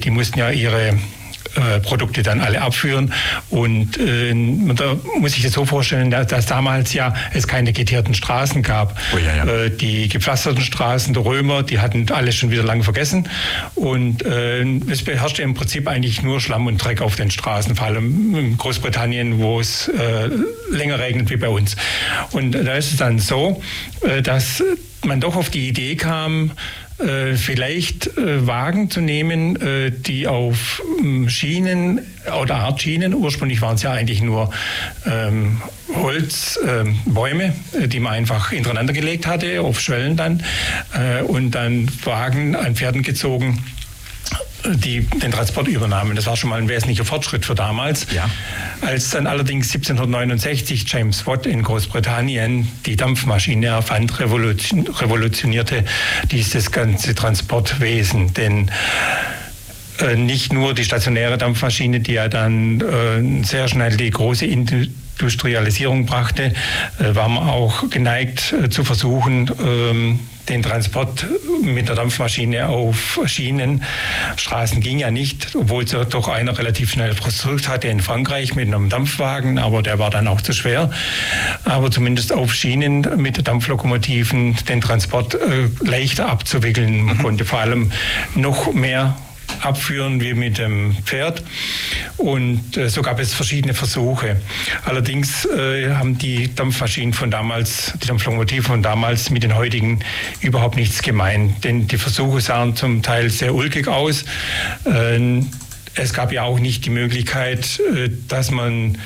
Die 0.03 0.09
mussten 0.09 0.39
ja 0.39 0.49
ihre 0.51 0.97
äh, 1.55 1.79
Produkte 1.79 2.23
dann 2.23 2.41
alle 2.41 2.61
abführen. 2.61 3.13
Und 3.49 3.97
äh, 3.97 4.33
da 4.75 4.95
muss 5.19 5.35
ich 5.35 5.43
das 5.43 5.53
so 5.53 5.65
vorstellen, 5.65 6.11
dass, 6.11 6.27
dass, 6.27 6.45
damals 6.45 6.93
ja 6.93 7.13
es 7.33 7.47
keine 7.47 7.73
geteerten 7.73 8.13
Straßen 8.13 8.63
gab. 8.63 8.99
Oh, 9.13 9.17
ja, 9.17 9.35
ja. 9.35 9.45
Äh, 9.45 9.71
die 9.71 10.09
gepflasterten 10.09 10.61
Straßen 10.61 11.13
der 11.13 11.25
Römer, 11.25 11.63
die 11.63 11.79
hatten 11.79 12.11
alles 12.11 12.35
schon 12.35 12.51
wieder 12.51 12.63
lange 12.63 12.83
vergessen. 12.83 13.27
Und 13.75 14.25
äh, 14.25 14.63
es 14.89 15.03
beherrschte 15.03 15.41
im 15.41 15.53
Prinzip 15.53 15.87
eigentlich 15.87 16.21
nur 16.21 16.39
Schlamm 16.39 16.67
und 16.67 16.77
Dreck 16.77 17.01
auf 17.01 17.15
den 17.15 17.31
Straßen, 17.31 17.75
vor 17.75 17.87
allem 17.87 18.35
in 18.35 18.57
Großbritannien, 18.57 19.39
wo 19.39 19.59
es 19.59 19.87
äh, 19.87 20.29
länger 20.71 20.99
regnet 20.99 21.29
wie 21.29 21.37
bei 21.37 21.49
uns. 21.49 21.75
Und 22.31 22.51
da 22.51 22.73
ist 22.75 22.91
es 22.91 22.97
dann 22.97 23.19
so, 23.19 23.61
dass 24.23 24.63
man 25.03 25.19
doch 25.19 25.35
auf 25.35 25.49
die 25.49 25.67
Idee 25.67 25.95
kam, 25.95 26.51
vielleicht 27.35 28.17
äh, 28.17 28.45
Wagen 28.45 28.89
zu 28.89 29.01
nehmen, 29.01 29.55
äh, 29.61 29.91
die 29.91 30.27
auf 30.27 30.81
ähm, 30.99 31.29
Schienen 31.29 32.01
oder 32.41 32.55
Art 32.55 32.81
Schienen, 32.81 33.13
ursprünglich 33.13 33.61
waren 33.61 33.75
es 33.75 33.83
ja 33.83 33.91
eigentlich 33.91 34.21
nur 34.21 34.51
ähm, 35.05 35.61
Holzbäume, 35.95 37.53
ähm, 37.73 37.89
die 37.89 37.99
man 37.99 38.13
einfach 38.13 38.51
hintereinander 38.51 38.93
gelegt 38.93 39.27
hatte, 39.27 39.61
auf 39.61 39.79
Schwellen 39.79 40.15
dann, 40.17 40.43
und 41.27 41.51
dann 41.51 41.89
Wagen 42.03 42.55
an 42.55 42.75
Pferden 42.75 43.01
gezogen 43.01 43.63
die 44.65 45.01
den 45.01 45.31
Transport 45.31 45.67
übernahmen. 45.67 46.15
Das 46.15 46.25
war 46.25 46.35
schon 46.35 46.49
mal 46.49 46.59
ein 46.59 46.67
wesentlicher 46.67 47.05
Fortschritt 47.05 47.45
für 47.45 47.55
damals. 47.55 48.07
Ja. 48.13 48.29
Als 48.81 49.09
dann 49.11 49.27
allerdings 49.27 49.67
1769 49.67 50.85
James 50.87 51.25
Watt 51.25 51.45
in 51.45 51.63
Großbritannien 51.63 52.67
die 52.85 52.95
Dampfmaschine 52.95 53.67
erfand, 53.67 54.19
revolution, 54.19 54.87
revolutionierte 54.87 55.85
dieses 56.31 56.71
ganze 56.71 57.15
Transportwesen. 57.15 58.33
Denn 58.33 58.71
äh, 59.99 60.15
nicht 60.15 60.53
nur 60.53 60.73
die 60.73 60.83
stationäre 60.83 61.37
Dampfmaschine, 61.37 61.99
die 61.99 62.13
ja 62.13 62.27
dann 62.27 62.81
äh, 62.81 63.45
sehr 63.45 63.67
schnell 63.67 63.97
die 63.97 64.09
große 64.09 64.45
Industrialisierung 65.19 66.05
brachte, 66.05 66.53
äh, 66.99 67.15
war 67.15 67.29
man 67.29 67.47
auch 67.47 67.89
geneigt 67.89 68.53
äh, 68.53 68.69
zu 68.69 68.83
versuchen, 68.83 69.51
ähm, 69.61 70.19
den 70.47 70.63
Transport 70.63 71.27
mit 71.61 71.89
der 71.89 71.95
Dampfmaschine 71.95 72.67
auf 72.67 73.19
Schienen. 73.25 73.83
Straßen 74.35 74.81
ging 74.81 74.97
ja 74.97 75.11
nicht, 75.11 75.55
obwohl 75.55 75.83
es 75.83 75.91
doch 76.09 76.27
einer 76.27 76.57
relativ 76.57 76.91
schnell 76.91 77.13
versucht 77.13 77.67
hatte 77.67 77.87
in 77.87 77.99
Frankreich 77.99 78.55
mit 78.55 78.67
einem 78.67 78.89
Dampfwagen, 78.89 79.59
aber 79.59 79.83
der 79.83 79.99
war 79.99 80.09
dann 80.09 80.27
auch 80.27 80.41
zu 80.41 80.53
schwer. 80.53 80.89
Aber 81.65 81.91
zumindest 81.91 82.33
auf 82.33 82.53
Schienen 82.53 83.07
mit 83.17 83.47
Dampflokomotiven 83.47 84.55
den 84.67 84.81
Transport 84.81 85.35
äh, 85.35 85.69
leichter 85.81 86.29
abzuwickeln. 86.29 87.03
Man 87.03 87.17
konnte 87.19 87.45
vor 87.45 87.59
allem 87.59 87.91
noch 88.33 88.73
mehr 88.73 89.15
abführen 89.61 90.21
wie 90.21 90.33
mit 90.33 90.57
dem 90.57 90.95
Pferd. 91.05 91.43
Und 92.17 92.77
äh, 92.77 92.89
so 92.89 93.01
gab 93.01 93.19
es 93.19 93.33
verschiedene 93.33 93.73
Versuche. 93.73 94.37
Allerdings 94.85 95.45
äh, 95.45 95.93
haben 95.93 96.17
die 96.17 96.53
Dampfmaschinen 96.53 97.13
von 97.13 97.31
damals, 97.31 97.93
die 98.01 98.07
Dampflokomotiven 98.07 98.63
von 98.63 98.83
damals 98.83 99.29
mit 99.29 99.43
den 99.43 99.55
heutigen 99.55 99.99
überhaupt 100.41 100.75
nichts 100.75 101.01
gemein. 101.01 101.55
Denn 101.63 101.87
die 101.87 101.97
Versuche 101.97 102.41
sahen 102.41 102.75
zum 102.75 103.01
Teil 103.01 103.29
sehr 103.29 103.55
ulkig 103.55 103.87
aus. 103.87 104.25
Äh, 104.85 105.41
es 105.95 106.13
gab 106.13 106.31
ja 106.31 106.43
auch 106.43 106.59
nicht 106.59 106.85
die 106.85 106.89
Möglichkeit, 106.89 107.79
äh, 107.79 108.09
dass 108.27 108.51
man 108.51 108.97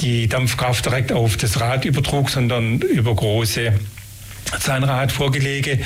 die 0.00 0.28
Dampfkraft 0.28 0.84
direkt 0.84 1.12
auf 1.12 1.36
das 1.36 1.60
Rad 1.60 1.84
übertrug, 1.84 2.30
sondern 2.30 2.80
über 2.80 3.14
große 3.14 3.72
Zahnradvorgelege 4.60 5.78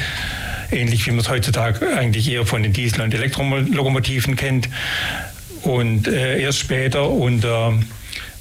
ähnlich 0.73 1.07
wie 1.07 1.11
man 1.11 1.21
es 1.21 1.29
heutzutage 1.29 1.97
eigentlich 1.97 2.31
eher 2.31 2.47
von 2.47 2.63
den 2.63 2.73
Diesel- 2.73 3.03
und 3.03 3.15
Elektrolokomotiven 3.15 4.37
kennt. 4.37 4.69
Und 5.63 6.09
äh, 6.09 6.41
erst 6.41 6.59
später 6.59 7.09
unter 7.09 7.79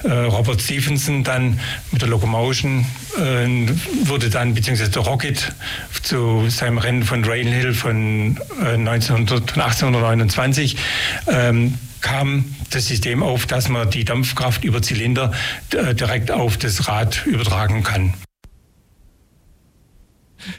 äh, 0.04 0.12
Robert 0.12 0.62
Stephenson 0.62 1.24
dann 1.24 1.60
mit 1.92 2.02
der 2.02 2.10
Locomotion 2.10 2.86
äh, 3.18 4.08
wurde 4.08 4.30
dann, 4.30 4.54
beziehungsweise 4.54 4.92
der 4.92 5.04
Rocket 5.04 5.54
zu 6.02 6.50
seinem 6.50 6.80
Rennen 6.80 7.04
von 7.04 7.24
Railhill 7.24 7.74
von 7.74 8.38
äh, 8.64 8.74
1900, 8.74 9.58
1829 9.58 10.78
ähm, 11.28 11.78
kam 12.02 12.56
das 12.72 12.88
System 12.88 13.22
auf, 13.22 13.46
dass 13.46 13.70
man 13.70 13.90
die 13.90 14.04
Dampfkraft 14.04 14.64
über 14.64 14.82
Zylinder 14.82 15.32
äh, 15.74 15.94
direkt 15.94 16.32
auf 16.32 16.58
das 16.58 16.88
Rad 16.88 17.26
übertragen 17.28 17.84
kann. 17.84 18.14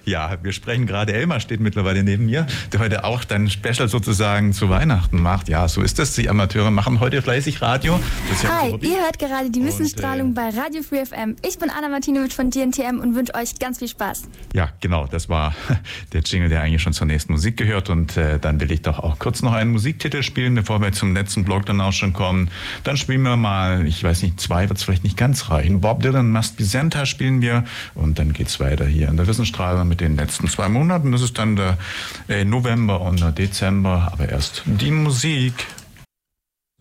Ja, 0.04 0.36
wir 0.42 0.52
sprechen 0.52 0.86
gerade, 0.86 1.12
Elmar 1.12 1.40
steht 1.40 1.60
mittlerweile 1.60 2.02
neben 2.02 2.26
mir, 2.26 2.46
der 2.72 2.80
heute 2.80 3.04
auch 3.04 3.24
dein 3.24 3.48
Special 3.50 3.88
sozusagen 3.88 4.52
zu 4.52 4.68
Weihnachten 4.70 5.20
macht. 5.20 5.48
Ja, 5.48 5.68
so 5.68 5.82
ist 5.82 5.98
es. 5.98 6.14
Die 6.14 6.28
Amateure 6.28 6.70
machen 6.70 7.00
heute 7.00 7.22
fleißig 7.22 7.62
Radio. 7.62 7.98
Ja 8.42 8.60
Hi, 8.60 8.76
ihr 8.80 9.02
hört 9.02 9.18
gerade 9.18 9.50
die 9.50 9.64
Wissensstrahlung 9.64 10.28
und, 10.28 10.38
äh, 10.38 10.50
bei 10.52 10.58
Radio 10.58 10.82
Free 10.82 11.04
FM. 11.04 11.36
Ich 11.46 11.58
bin 11.58 11.70
Anna 11.70 11.88
Martinovic 11.88 12.32
von 12.32 12.50
DNTM 12.50 12.98
und 13.00 13.14
wünsche 13.14 13.34
euch 13.34 13.58
ganz 13.58 13.78
viel 13.78 13.88
Spaß. 13.88 14.24
Ja, 14.54 14.70
genau, 14.80 15.06
das 15.06 15.28
war 15.28 15.54
der 16.12 16.22
Jingle, 16.22 16.48
der 16.48 16.62
eigentlich 16.62 16.82
schon 16.82 16.92
zur 16.92 17.06
nächsten 17.06 17.32
Musik 17.32 17.56
gehört. 17.56 17.90
Und 17.90 18.16
äh, 18.16 18.38
dann 18.38 18.60
will 18.60 18.70
ich 18.72 18.82
doch 18.82 18.98
auch 18.98 19.18
kurz 19.18 19.42
noch 19.42 19.52
einen 19.52 19.72
Musiktitel 19.72 20.22
spielen, 20.22 20.54
bevor 20.54 20.80
wir 20.80 20.92
zum 20.92 21.14
letzten 21.14 21.44
Blog 21.44 21.66
dann 21.66 21.80
auch 21.80 21.92
schon 21.92 22.12
kommen. 22.12 22.50
Dann 22.84 22.96
spielen 22.96 23.22
wir 23.22 23.36
mal, 23.36 23.86
ich 23.86 24.02
weiß 24.02 24.22
nicht, 24.22 24.40
zwei 24.40 24.68
wird 24.68 24.78
es 24.78 24.84
vielleicht 24.84 25.04
nicht 25.04 25.16
ganz 25.16 25.50
reichen. 25.50 25.80
Bob 25.80 26.02
Dylan, 26.02 26.30
Must 26.30 26.56
Be 26.56 26.64
Santa 26.64 27.06
spielen 27.06 27.42
wir 27.42 27.64
und 27.94 28.18
dann 28.18 28.32
geht 28.32 28.48
es 28.48 28.60
weiter 28.60 28.86
hier 28.86 29.08
in 29.08 29.16
der 29.16 29.26
Wissensstrahlung 29.72 29.88
mit 29.88 30.00
den 30.00 30.16
letzten 30.16 30.48
zwei 30.48 30.68
Monaten. 30.68 31.12
Das 31.12 31.22
ist 31.22 31.38
dann 31.38 31.56
der 31.56 31.78
äh, 32.28 32.44
November 32.44 33.00
und 33.00 33.20
der 33.20 33.32
Dezember, 33.32 34.10
aber 34.12 34.28
erst 34.28 34.62
die 34.66 34.90
Musik. 34.90 35.54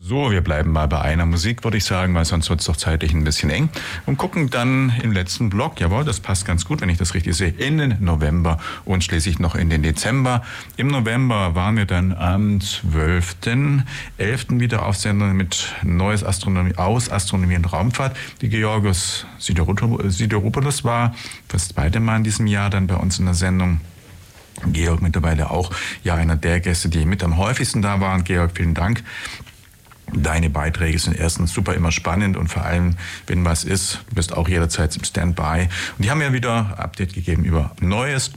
So, 0.03 0.31
wir 0.31 0.41
bleiben 0.41 0.71
mal 0.71 0.87
bei 0.87 0.99
einer 0.99 1.27
Musik, 1.27 1.63
würde 1.63 1.77
ich 1.77 1.85
sagen, 1.85 2.15
weil 2.15 2.25
sonst 2.25 2.49
wird 2.49 2.59
es 2.59 2.65
doch 2.65 2.75
zeitlich 2.75 3.13
ein 3.13 3.23
bisschen 3.23 3.51
eng. 3.51 3.69
Und 4.07 4.17
gucken 4.17 4.49
dann 4.49 4.91
im 5.03 5.11
letzten 5.11 5.51
Block, 5.51 5.79
jawohl, 5.79 6.03
das 6.03 6.19
passt 6.19 6.43
ganz 6.43 6.65
gut, 6.65 6.81
wenn 6.81 6.89
ich 6.89 6.97
das 6.97 7.13
richtig 7.13 7.35
sehe, 7.35 7.49
in 7.49 7.77
den 7.77 7.97
November 7.99 8.57
und 8.83 9.03
schließlich 9.03 9.37
noch 9.37 9.53
in 9.53 9.69
den 9.69 9.83
Dezember. 9.83 10.41
Im 10.75 10.87
November 10.87 11.53
waren 11.53 11.77
wir 11.77 11.85
dann 11.85 12.13
am 12.13 12.57
12.11. 12.57 14.59
wieder 14.59 14.87
auf 14.87 14.97
Sendung 14.97 15.37
mit 15.37 15.71
Neues 15.83 16.23
Astronomie 16.23 16.75
aus 16.77 17.11
Astronomie 17.11 17.57
und 17.57 17.71
Raumfahrt. 17.71 18.17
Die 18.41 18.49
Georgos 18.49 19.27
Sideropoulos 19.37 20.83
war 20.83 21.13
das 21.47 21.67
zweite 21.67 21.99
Mal 21.99 22.17
in 22.17 22.23
diesem 22.23 22.47
Jahr 22.47 22.71
dann 22.71 22.87
bei 22.87 22.95
uns 22.95 23.19
in 23.19 23.25
der 23.25 23.35
Sendung. 23.35 23.81
Georg 24.67 25.01
mittlerweile 25.01 25.49
auch 25.49 25.71
ja 26.03 26.15
einer 26.15 26.35
der 26.35 26.59
Gäste, 26.59 26.89
die 26.89 27.05
mit 27.05 27.23
am 27.23 27.37
häufigsten 27.37 27.81
da 27.81 27.99
waren. 27.99 28.23
Georg, 28.23 28.51
vielen 28.55 28.73
Dank. 28.73 29.03
Deine 30.13 30.49
Beiträge 30.49 30.99
sind 30.99 31.17
erstens 31.17 31.53
super 31.53 31.73
immer 31.73 31.91
spannend 31.91 32.37
und 32.37 32.47
vor 32.47 32.63
allem, 32.63 32.95
wenn 33.27 33.45
was 33.45 33.63
ist, 33.63 34.03
bist 34.13 34.33
auch 34.35 34.49
jederzeit 34.49 34.95
im 34.95 35.03
Standby. 35.03 35.69
Und 35.97 36.05
die 36.05 36.11
haben 36.11 36.21
ja 36.21 36.33
wieder 36.33 36.77
Update 36.77 37.13
gegeben 37.13 37.43
über 37.43 37.75
Neues 37.79 38.31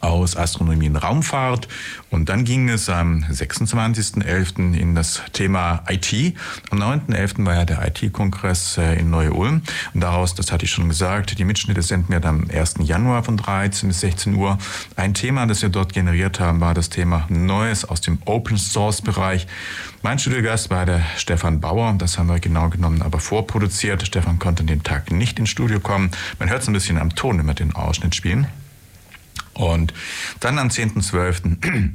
aus 0.00 0.36
Astronomie 0.36 0.88
und 0.88 0.96
Raumfahrt. 0.96 1.68
Und 2.10 2.28
dann 2.28 2.44
ging 2.44 2.68
es 2.68 2.88
am 2.88 3.24
26.11. 3.30 4.74
in 4.74 4.94
das 4.94 5.22
Thema 5.32 5.82
IT. 5.88 6.34
Am 6.70 6.82
9.11. 6.82 7.44
war 7.44 7.54
ja 7.54 7.64
der 7.64 7.86
IT-Kongress 7.86 8.78
äh, 8.78 8.98
in 8.98 9.10
Neu-Ulm. 9.10 9.62
Und 9.94 10.00
daraus, 10.00 10.34
das 10.34 10.50
hatte 10.50 10.64
ich 10.64 10.70
schon 10.70 10.88
gesagt, 10.88 11.38
die 11.38 11.44
Mitschnitte 11.44 11.82
senden 11.82 12.10
wir 12.10 12.20
dann 12.20 12.30
am 12.30 12.50
1. 12.50 12.76
Januar 12.80 13.22
von 13.22 13.36
13 13.36 13.88
bis 13.88 14.00
16 14.00 14.34
Uhr. 14.34 14.58
Ein 14.96 15.14
Thema, 15.14 15.46
das 15.46 15.62
wir 15.62 15.68
dort 15.68 15.92
generiert 15.92 16.40
haben, 16.40 16.60
war 16.60 16.74
das 16.74 16.90
Thema 16.90 17.26
Neues 17.28 17.84
aus 17.84 18.00
dem 18.00 18.18
Open-Source-Bereich. 18.24 19.46
Mein 20.02 20.18
Studiogast 20.18 20.70
war 20.70 20.86
der 20.86 21.02
Stefan 21.16 21.60
Bauer. 21.60 21.94
Das 21.98 22.18
haben 22.18 22.28
wir 22.28 22.40
genau 22.40 22.70
genommen, 22.70 23.02
aber 23.02 23.20
vorproduziert. 23.20 24.06
Stefan 24.06 24.38
konnte 24.38 24.62
an 24.62 24.66
dem 24.66 24.82
Tag 24.82 25.10
nicht 25.10 25.38
ins 25.38 25.50
Studio 25.50 25.80
kommen. 25.80 26.10
Man 26.38 26.48
hört 26.48 26.62
es 26.62 26.68
ein 26.68 26.72
bisschen 26.72 26.98
am 26.98 27.14
Ton, 27.14 27.38
wenn 27.38 27.46
wir 27.46 27.54
den 27.54 27.74
Ausschnitt 27.74 28.14
spielen. 28.14 28.46
Und 29.60 29.92
dann 30.40 30.58
am 30.58 30.68
10.12 30.68 31.90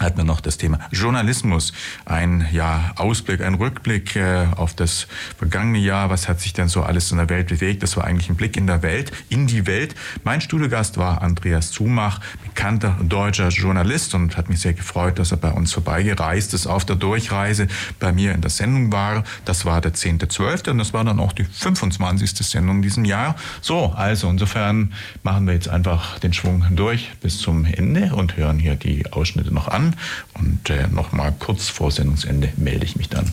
hat 0.00 0.16
man 0.16 0.26
noch 0.26 0.40
das 0.40 0.58
Thema 0.58 0.78
Journalismus, 0.90 1.72
ein 2.04 2.46
ja, 2.52 2.92
Ausblick, 2.96 3.40
ein 3.42 3.54
Rückblick 3.54 4.16
äh, 4.16 4.46
auf 4.56 4.74
das 4.74 5.06
vergangene 5.36 5.78
Jahr. 5.78 6.10
Was 6.10 6.28
hat 6.28 6.40
sich 6.40 6.52
denn 6.52 6.68
so 6.68 6.82
alles 6.82 7.10
in 7.10 7.18
der 7.18 7.28
Welt 7.28 7.48
bewegt? 7.48 7.82
Das 7.82 7.96
war 7.96 8.04
eigentlich 8.04 8.28
ein 8.28 8.36
Blick 8.36 8.56
in 8.56 8.66
der 8.66 8.82
Welt, 8.82 9.12
in 9.28 9.46
die 9.46 9.66
Welt. 9.66 9.94
Mein 10.24 10.40
Studiogast 10.40 10.98
war 10.98 11.22
Andreas 11.22 11.70
Zumach, 11.70 12.20
bekannter 12.44 12.96
deutscher 13.02 13.48
Journalist 13.48 14.14
und 14.14 14.36
hat 14.36 14.48
mich 14.48 14.60
sehr 14.60 14.74
gefreut, 14.74 15.18
dass 15.18 15.32
er 15.32 15.38
bei 15.38 15.52
uns 15.52 15.72
vorbeigereist 15.72 16.54
ist 16.54 16.66
auf 16.66 16.84
der 16.84 16.96
Durchreise 16.96 17.68
bei 17.98 18.12
mir 18.12 18.32
in 18.32 18.40
der 18.40 18.50
Sendung 18.50 18.92
war. 18.92 19.24
Das 19.44 19.64
war 19.64 19.80
der 19.80 19.94
10.12. 19.94 20.70
und 20.70 20.78
das 20.78 20.92
war 20.92 21.04
dann 21.04 21.20
auch 21.20 21.32
die 21.32 21.44
25. 21.44 22.30
Sendung 22.38 22.76
in 22.76 22.82
diesem 22.82 23.04
Jahr. 23.04 23.36
So, 23.60 23.92
also 23.96 24.28
insofern 24.28 24.92
machen 25.22 25.46
wir 25.46 25.54
jetzt 25.54 25.68
einfach 25.68 26.18
den 26.18 26.32
Schwung 26.32 26.64
durch 26.70 27.10
bis 27.20 27.38
zum 27.38 27.64
Ende 27.64 28.14
und 28.14 28.36
hören 28.36 28.58
hier 28.58 28.76
die 28.76 29.12
Ausschnitte 29.12 29.52
noch 29.52 29.68
an. 29.68 29.87
Und 30.34 30.70
äh, 30.70 30.86
nochmal 30.88 31.34
kurz 31.38 31.68
vor 31.68 31.90
Sendungsende 31.90 32.52
melde 32.56 32.84
ich 32.84 32.96
mich 32.96 33.08
dann. 33.08 33.32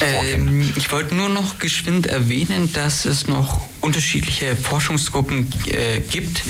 Ähm, 0.00 0.72
ich 0.76 0.90
wollte 0.92 1.14
nur 1.14 1.28
noch 1.28 1.58
geschwind 1.58 2.06
erwähnen, 2.06 2.72
dass 2.72 3.04
es 3.04 3.28
noch 3.28 3.60
unterschiedliche 3.80 4.56
Forschungsgruppen 4.56 5.48
äh, 5.66 6.00
gibt, 6.00 6.42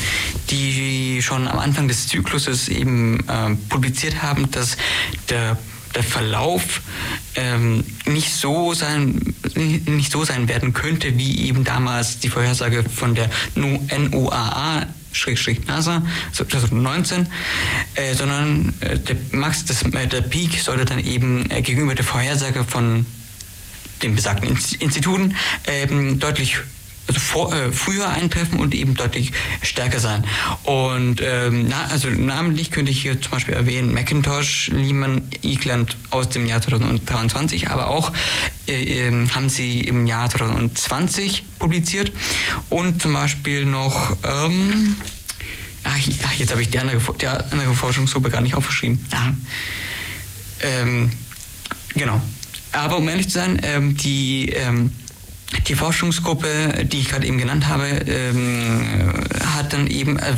die 0.51 1.23
schon 1.23 1.47
am 1.47 1.59
Anfang 1.59 1.89
des 1.89 2.09
Zykluses 2.09 2.69
eben 2.69 3.21
äh, 3.29 3.55
publiziert 3.69 4.23
haben, 4.23 4.51
dass 4.51 4.77
der 5.29 5.59
der 5.95 6.05
Verlauf 6.05 6.83
ähm, 7.35 7.83
nicht 8.07 8.33
so 8.33 8.75
sein 8.75 9.35
nicht 9.57 10.13
so 10.13 10.25
sein 10.25 10.47
werden 10.47 10.73
könnte 10.73 11.19
wie 11.19 11.49
eben 11.49 11.65
damals 11.65 12.21
die 12.21 12.29
Vorhersage 12.29 12.85
von 12.85 13.17
der 13.17 13.29
NOAA 13.57 14.87
Schrägstrich 15.13 15.67
NASA 15.67 16.03
2019, 16.33 17.27
äh, 17.95 18.15
sondern 18.15 18.75
äh, 18.81 18.99
der 18.99 19.17
Max, 19.33 19.65
das, 19.65 19.83
äh, 19.83 20.07
der 20.07 20.23
Peak 20.23 20.59
sollte 20.61 20.85
dann 20.85 20.99
eben 20.99 21.51
äh, 21.51 21.63
gegenüber 21.63 21.95
der 21.95 22.05
Vorhersage 22.05 22.65
von 22.65 23.07
den 24.03 24.15
besagten 24.15 24.57
Instituten 24.79 25.37
ähm, 25.67 26.19
deutlich 26.19 26.59
also 27.07 27.21
vor, 27.21 27.55
äh, 27.55 27.73
früher 27.73 28.09
eintreffen 28.09 28.61
und 28.61 28.75
eben 28.75 28.95
deutlich 28.95 29.33
stärker 29.63 29.99
sein. 29.99 30.25
Und 30.63 31.21
ähm, 31.23 31.67
na, 31.69 31.87
also 31.91 32.09
namentlich 32.09 32.71
könnte 32.71 32.93
ich 32.93 33.03
hier 33.03 33.21
zum 33.21 33.33
Beispiel 33.33 33.55
erwähnen 33.55 33.93
Macintosh, 33.93 34.69
Lehman, 34.69 35.23
Eagland 35.43 35.97
aus 36.11 36.29
dem 36.29 36.47
Jahr 36.47 36.63
2023, 36.63 37.69
aber 37.69 37.89
auch 37.89 38.13
äh, 38.69 39.09
äh, 39.09 39.29
haben 39.29 39.49
sie 39.49 39.81
im 39.81 40.07
Jahr 40.07 40.31
2020 40.31 41.45
publiziert 41.59 42.13
und 42.69 43.03
zum 43.03 43.13
Beispiel 43.13 43.65
noch 43.65 44.17
ähm, 44.25 44.97
Ach, 45.83 45.97
jetzt 46.39 46.51
habe 46.51 46.63
ich 46.63 46.69
die 46.69 46.79
andere, 46.79 47.01
die 47.21 47.27
andere 47.27 47.75
Forschungsgruppe 47.75 48.31
gar 48.31 48.43
nicht 48.43 48.55
aufgeschrieben. 48.55 49.05
Ähm, 50.61 51.11
genau. 51.95 52.21
Aber 52.73 52.99
um 52.99 53.09
ehrlich 53.09 53.29
zu 53.29 53.39
sein, 53.39 53.61
ähm, 53.63 53.97
die 53.97 54.51
ähm, 54.51 54.93
die 55.67 55.75
Forschungsgruppe, 55.75 56.85
die 56.85 57.01
ich 57.01 57.09
gerade 57.09 57.27
eben 57.27 57.39
genannt 57.39 57.69
habe, 57.69 57.87
ähm, 57.87 59.25
hat 59.57 59.73
dann 59.73 59.87
eben 59.87 60.19
äh, 60.19 60.35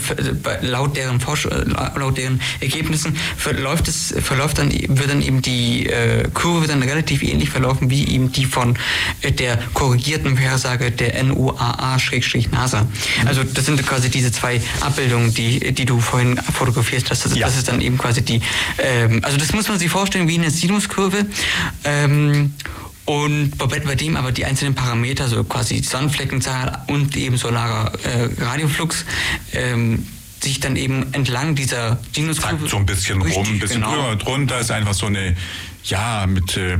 laut 0.62 0.97
deren 0.97 1.20
Forsch 1.20 1.47
äh, 1.47 1.64
laut 1.97 2.18
deren 2.18 2.40
Ergebnissen 2.60 3.16
verläuft 3.36 3.89
es 3.89 4.14
verläuft 4.22 4.59
dann 4.59 4.70
wird 4.72 5.10
dann 5.10 5.22
eben 5.22 5.43
die 5.43 5.86
äh, 5.86 6.28
Kurve 6.32 6.66
dann 6.66 6.82
relativ 6.82 7.22
ähnlich 7.22 7.51
verlaufen 7.51 7.90
wie 7.90 8.09
eben 8.09 8.32
die 8.32 8.44
von 8.44 8.76
äh, 9.20 9.32
der 9.32 9.59
korrigierten 9.74 10.36
Vorhersage 10.36 10.90
der 10.90 11.22
NOAA-NASA. 11.22 12.86
Also 13.26 13.44
das 13.44 13.66
sind 13.66 13.84
quasi 13.86 14.10
diese 14.10 14.32
zwei 14.32 14.60
Abbildungen, 14.80 15.34
die 15.34 15.72
die 15.72 15.84
du 15.84 16.01
vorhin 16.01 16.36
fotografiert 16.36 17.10
hast. 17.10 17.24
Das, 17.24 17.36
ja. 17.36 17.47
das 17.47 17.56
ist 17.56 17.68
dann 17.68 17.80
eben 17.80 17.98
quasi 17.98 18.22
die 18.22 18.40
ähm, 18.78 19.20
also 19.22 19.36
das 19.36 19.52
muss 19.52 19.68
man 19.68 19.78
sich 19.78 19.90
vorstellen 19.90 20.28
wie 20.28 20.39
eine 20.39 20.51
Sinuskurve. 20.51 21.26
Ähm, 21.84 22.55
und 23.05 23.59
bei, 23.59 23.81
bei 23.81 23.95
dem 23.95 24.16
aber 24.16 24.33
die 24.33 24.45
einzelnen 24.45 24.74
Parameter, 24.74 25.29
so 25.29 25.43
quasi 25.45 25.83
Sonnenfleckenzahl 25.83 26.85
und 26.89 27.16
eben 27.16 27.37
solarer 27.37 27.93
äh, 28.05 28.43
Radioflux, 28.43 29.05
ähm, 29.53 30.07
sich 30.41 30.61
dann 30.61 30.77
eben 30.77 31.12
entlang 31.12 31.55
dieser 31.55 31.99
Sinuskurve... 32.15 32.69
So 32.69 32.77
ein 32.77 32.87
bisschen 32.87 33.23
rum, 33.23 33.47
ein 33.47 33.59
bisschen 33.59 33.81
genau. 33.81 33.95
drüber, 33.95 34.16
drunter 34.16 34.61
ist 34.61 34.70
einfach 34.70 34.95
so 34.95 35.07
eine, 35.07 35.37
ja, 35.85 36.27
mit... 36.27 36.57
Äh, 36.57 36.79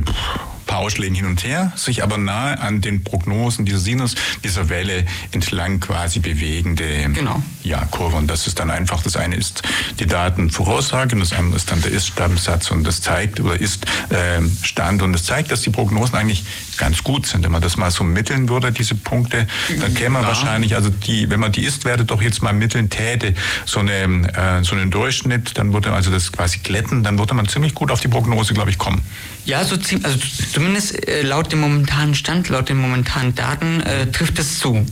paar 0.73 0.81
Ausschlägen 0.81 1.13
hin 1.13 1.27
und 1.27 1.43
her, 1.43 1.71
sich 1.75 2.01
aber 2.01 2.17
nahe 2.17 2.59
an 2.59 2.81
den 2.81 3.03
Prognosen 3.03 3.63
dieser 3.63 3.77
Sinus, 3.77 4.15
dieser 4.43 4.69
Welle 4.69 5.05
entlang 5.31 5.79
quasi 5.79 6.17
bewegende 6.17 7.11
genau. 7.13 7.43
ja, 7.61 7.85
Kurve. 7.85 8.15
Und 8.15 8.25
das 8.25 8.47
ist 8.47 8.59
dann 8.59 8.71
einfach, 8.71 9.03
das 9.03 9.15
eine 9.15 9.35
ist 9.35 9.61
die 9.99 10.07
Datenvoraussage 10.07 11.13
und 11.13 11.19
das 11.19 11.31
andere 11.31 11.57
ist 11.57 11.69
dann 11.69 11.79
der 11.83 11.91
Ist-Stand-Satz 11.91 12.71
und 12.71 12.85
das 12.85 13.01
zeigt 13.01 13.39
oder 13.39 13.59
ist 13.59 13.85
ähm, 14.09 14.57
Stand 14.63 15.03
und 15.03 15.13
das 15.13 15.25
zeigt, 15.25 15.51
dass 15.51 15.61
die 15.61 15.69
Prognosen 15.69 16.15
eigentlich 16.15 16.43
ganz 16.77 17.03
gut 17.03 17.27
sind. 17.27 17.43
Wenn 17.43 17.51
man 17.51 17.61
das 17.61 17.77
mal 17.77 17.91
so 17.91 18.03
mitteln 18.03 18.49
würde, 18.49 18.71
diese 18.71 18.95
Punkte, 18.95 19.45
dann 19.79 19.93
käme 19.93 20.09
man 20.09 20.23
ja. 20.23 20.29
wahrscheinlich, 20.29 20.73
also 20.73 20.89
die, 20.89 21.29
wenn 21.29 21.39
man 21.39 21.51
die 21.51 21.65
Ist-Werte 21.65 22.03
doch 22.03 22.23
jetzt 22.23 22.41
mal 22.41 22.53
mitteln 22.53 22.89
täte, 22.89 23.35
so, 23.65 23.79
eine, 23.79 23.93
äh, 23.93 24.63
so 24.63 24.75
einen 24.75 24.89
Durchschnitt, 24.89 25.55
dann 25.55 25.71
würde 25.71 25.93
also 25.93 26.09
das 26.09 26.31
quasi 26.31 26.57
glätten, 26.63 27.03
dann 27.03 27.19
würde 27.19 27.35
man 27.35 27.47
ziemlich 27.47 27.75
gut 27.75 27.91
auf 27.91 27.99
die 27.99 28.07
Prognose, 28.07 28.55
glaube 28.55 28.71
ich, 28.71 28.79
kommen. 28.79 29.03
Ja, 29.45 29.63
so 29.65 29.77
ziemlich, 29.77 30.05
also 30.05 30.19
zumindest 30.53 31.07
äh, 31.07 31.21
laut 31.21 31.51
dem 31.51 31.59
momentanen 31.59 32.15
Stand, 32.15 32.49
laut 32.49 32.69
den 32.69 32.77
momentanen 32.77 33.35
Daten 33.35 33.81
äh, 33.81 34.07
trifft 34.07 34.39
es 34.39 34.59
zu. 34.59 34.85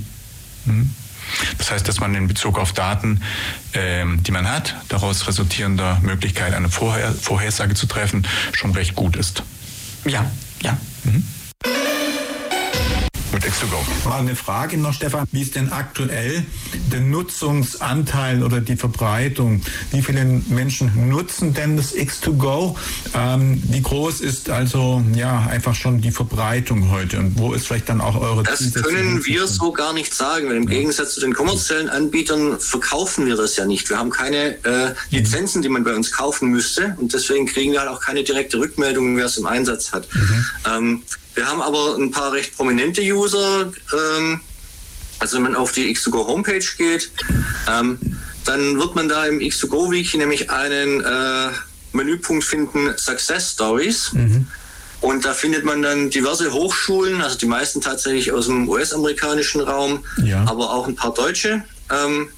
Mhm. 0.66 0.92
Das 1.58 1.72
heißt, 1.72 1.88
dass 1.88 2.02
man 2.02 2.14
in 2.14 2.28
Bezug 2.28 2.60
auf 2.60 2.74
Daten, 2.74 3.22
ähm, 3.74 4.22
die 4.24 4.32
man 4.32 4.50
hat, 4.50 4.76
daraus 4.90 5.28
resultierender 5.28 6.00
Möglichkeit, 6.02 6.54
eine 6.54 6.70
Vorher 6.70 7.14
Vorhersage 7.14 7.74
zu 7.74 7.86
treffen, 7.86 8.28
schon 8.52 8.72
recht 8.72 8.96
gut 8.96 9.16
ist. 9.16 9.44
Ja, 10.06 10.30
ja. 10.62 10.78
Mhm 11.06 11.24
mit 13.32 13.44
X2Go. 13.44 14.10
Mal 14.10 14.20
eine 14.20 14.36
Frage 14.36 14.78
noch, 14.78 14.94
Stefan. 14.94 15.28
Wie 15.32 15.42
ist 15.42 15.56
denn 15.56 15.72
aktuell 15.72 16.46
der 16.92 17.00
Nutzungsanteil 17.00 18.44
oder 18.44 18.60
die 18.60 18.76
Verbreitung? 18.76 19.62
Wie 19.92 20.02
viele 20.02 20.26
Menschen 20.26 21.10
nutzen 21.10 21.54
denn 21.54 21.78
das 21.78 21.96
X2Go? 21.96 22.76
Ähm, 23.14 23.62
wie 23.68 23.82
groß 23.82 24.22
ist 24.22 24.50
also 24.50 25.04
ja 25.16 25.48
einfach 25.50 25.76
schon 25.76 26.02
die 26.02 26.12
Verbreitung 26.12 26.92
heute 26.92 27.20
und 27.20 27.38
wo 27.38 27.54
ist 27.54 27.68
vielleicht 27.68 27.90
dann 27.90 28.02
auch 28.02 28.20
eure 28.20 28.44
Das 28.44 28.74
können 28.74 29.26
wir 29.26 29.48
so 29.48 29.72
gar 29.72 29.94
nicht 29.94 30.14
sagen, 30.14 30.50
weil 30.50 30.58
im 30.58 30.64
ja. 30.64 30.70
Gegensatz 30.70 31.16
zu 31.16 31.22
den 31.22 31.34
kommerziellen 31.34 31.90
Anbietern 31.90 32.60
verkaufen 32.60 33.26
wir 33.26 33.36
das 33.36 33.56
ja 33.56 33.66
nicht. 33.66 33.90
Wir 33.90 33.98
haben 33.98 34.10
keine 34.10 34.64
äh, 34.66 34.94
Lizenzen, 35.10 35.62
die 35.62 35.70
man 35.70 35.84
bei 35.84 35.96
uns 35.96 36.12
kaufen 36.12 36.50
müsste 36.50 36.96
und 37.00 37.14
deswegen 37.14 37.46
kriegen 37.46 37.72
wir 37.72 37.80
halt 37.80 37.90
auch 37.90 38.02
keine 38.02 38.24
direkte 38.24 38.58
Rückmeldung, 38.58 39.16
wer 39.18 39.26
es 39.26 39.38
im 39.38 39.46
Einsatz 39.46 39.92
hat. 39.92 40.08
Mhm. 40.14 40.46
Ähm, 40.66 41.04
wir 41.36 41.48
haben 41.48 41.62
aber 41.62 41.96
ein 41.96 42.12
paar 42.12 42.32
recht 42.34 42.56
prominente 42.56 43.02
User. 43.02 43.72
Ähm, 43.94 44.42
also 45.20 45.38
wenn 45.38 45.44
man 45.44 45.56
auf 45.56 45.72
die 45.72 45.96
X2Go 45.96 46.28
Homepage 46.28 46.66
geht, 46.78 47.12
ähm, 47.70 48.00
dann 48.44 48.80
wird 48.80 48.96
man 48.96 49.08
da 49.08 49.26
im 49.26 49.40
X2Go 49.40 49.92
Wiki 49.92 50.18
nämlich 50.18 50.50
einen 50.50 51.02
äh, 51.02 51.50
Menüpunkt 51.94 52.44
finden, 52.44 52.94
Success 52.98 53.52
Stories. 53.52 54.14
Mhm. 54.14 54.48
Und 55.00 55.26
da 55.26 55.34
findet 55.34 55.64
man 55.64 55.82
dann 55.82 56.10
diverse 56.10 56.52
Hochschulen, 56.52 57.22
also 57.22 57.38
die 57.38 57.46
meisten 57.46 57.82
tatsächlich 57.82 58.32
aus 58.32 58.46
dem 58.46 58.70
US-amerikanischen 58.70 59.62
Raum, 59.62 60.04
ja. 60.24 60.44
aber 60.46 60.72
auch 60.72 60.88
ein 60.88 60.96
paar 60.96 61.14
deutsche. 61.14 61.64
Ähm, 61.90 62.30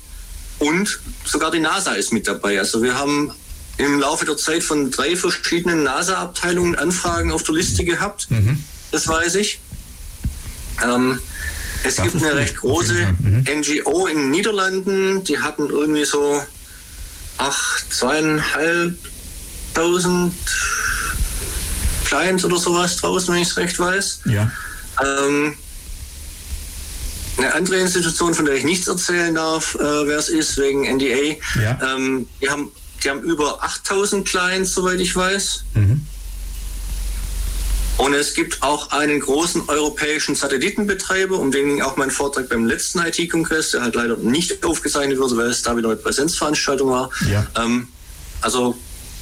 und 0.59 0.99
sogar 1.25 1.51
die 1.51 1.59
NASA 1.59 1.93
ist 1.93 2.13
mit 2.13 2.27
dabei. 2.27 2.59
Also 2.59 2.81
wir 2.81 2.97
haben 2.97 3.31
im 3.77 3.99
Laufe 3.99 4.25
der 4.25 4.37
Zeit 4.37 4.63
von 4.63 4.91
drei 4.91 5.15
verschiedenen 5.15 5.83
NASA-Abteilungen 5.83 6.75
Anfragen 6.75 7.31
auf 7.31 7.43
der 7.43 7.55
Liste 7.55 7.83
gehabt. 7.83 8.29
Mhm 8.29 8.63
das 8.93 9.07
weiß 9.07 9.35
ich. 9.35 9.59
Ähm, 10.83 11.19
es 11.83 11.95
das 11.95 12.05
gibt 12.05 12.23
eine 12.23 12.35
recht 12.35 12.57
große 12.57 13.15
mhm. 13.19 13.45
NGO 13.59 14.07
in 14.07 14.17
den 14.17 14.31
Niederlanden, 14.31 15.23
die 15.23 15.39
hatten 15.39 15.69
irgendwie 15.69 16.03
so 16.05 16.43
ach, 17.37 17.79
zweieinhalbtausend 17.89 20.33
Clients 22.05 22.45
oder 22.45 22.57
sowas 22.57 22.95
draußen, 22.97 23.33
wenn 23.33 23.41
ich 23.41 23.49
es 23.49 23.57
recht 23.57 23.79
weiß. 23.79 24.21
Ja. 24.25 24.51
Ähm, 25.03 25.55
eine 27.37 27.55
andere 27.55 27.77
Institution, 27.77 28.35
von 28.35 28.45
der 28.45 28.53
ich 28.53 28.63
nichts 28.63 28.87
erzählen 28.87 29.33
darf, 29.33 29.73
äh, 29.73 29.79
wer 29.79 30.19
es 30.19 30.29
ist, 30.29 30.59
wegen 30.59 30.83
NDA, 30.83 31.37
ja. 31.59 31.95
ähm, 31.95 32.27
die, 32.39 32.47
haben, 32.47 32.71
die 33.03 33.09
haben 33.09 33.23
über 33.23 33.63
8000 33.63 34.27
Clients, 34.27 34.73
soweit 34.73 34.99
ich 34.99 35.15
weiß. 35.15 35.63
Mhm. 35.73 36.05
Und 38.03 38.13
es 38.13 38.33
gibt 38.33 38.61
auch 38.61 38.91
einen 38.91 39.19
großen 39.19 39.63
europäischen 39.67 40.35
Satellitenbetreiber, 40.35 41.39
um 41.39 41.51
den 41.51 41.63
ging 41.73 41.81
auch 41.81 41.95
mein 41.95 42.11
Vortrag 42.11 42.49
beim 42.49 42.65
letzten 42.65 42.99
IT-Kongress, 42.99 43.71
der 43.71 43.81
halt 43.81 43.95
leider 43.95 44.17
nicht 44.17 44.63
aufgezeichnet 44.65 45.17
wurde, 45.19 45.37
weil 45.37 45.47
es 45.47 45.61
da 45.61 45.75
wieder 45.77 45.89
eine 45.89 45.97
Präsenzveranstaltung 45.97 46.89
war. 46.89 47.09
Ja. 47.31 47.45
Ähm, 47.57 47.87
also, 48.41 48.75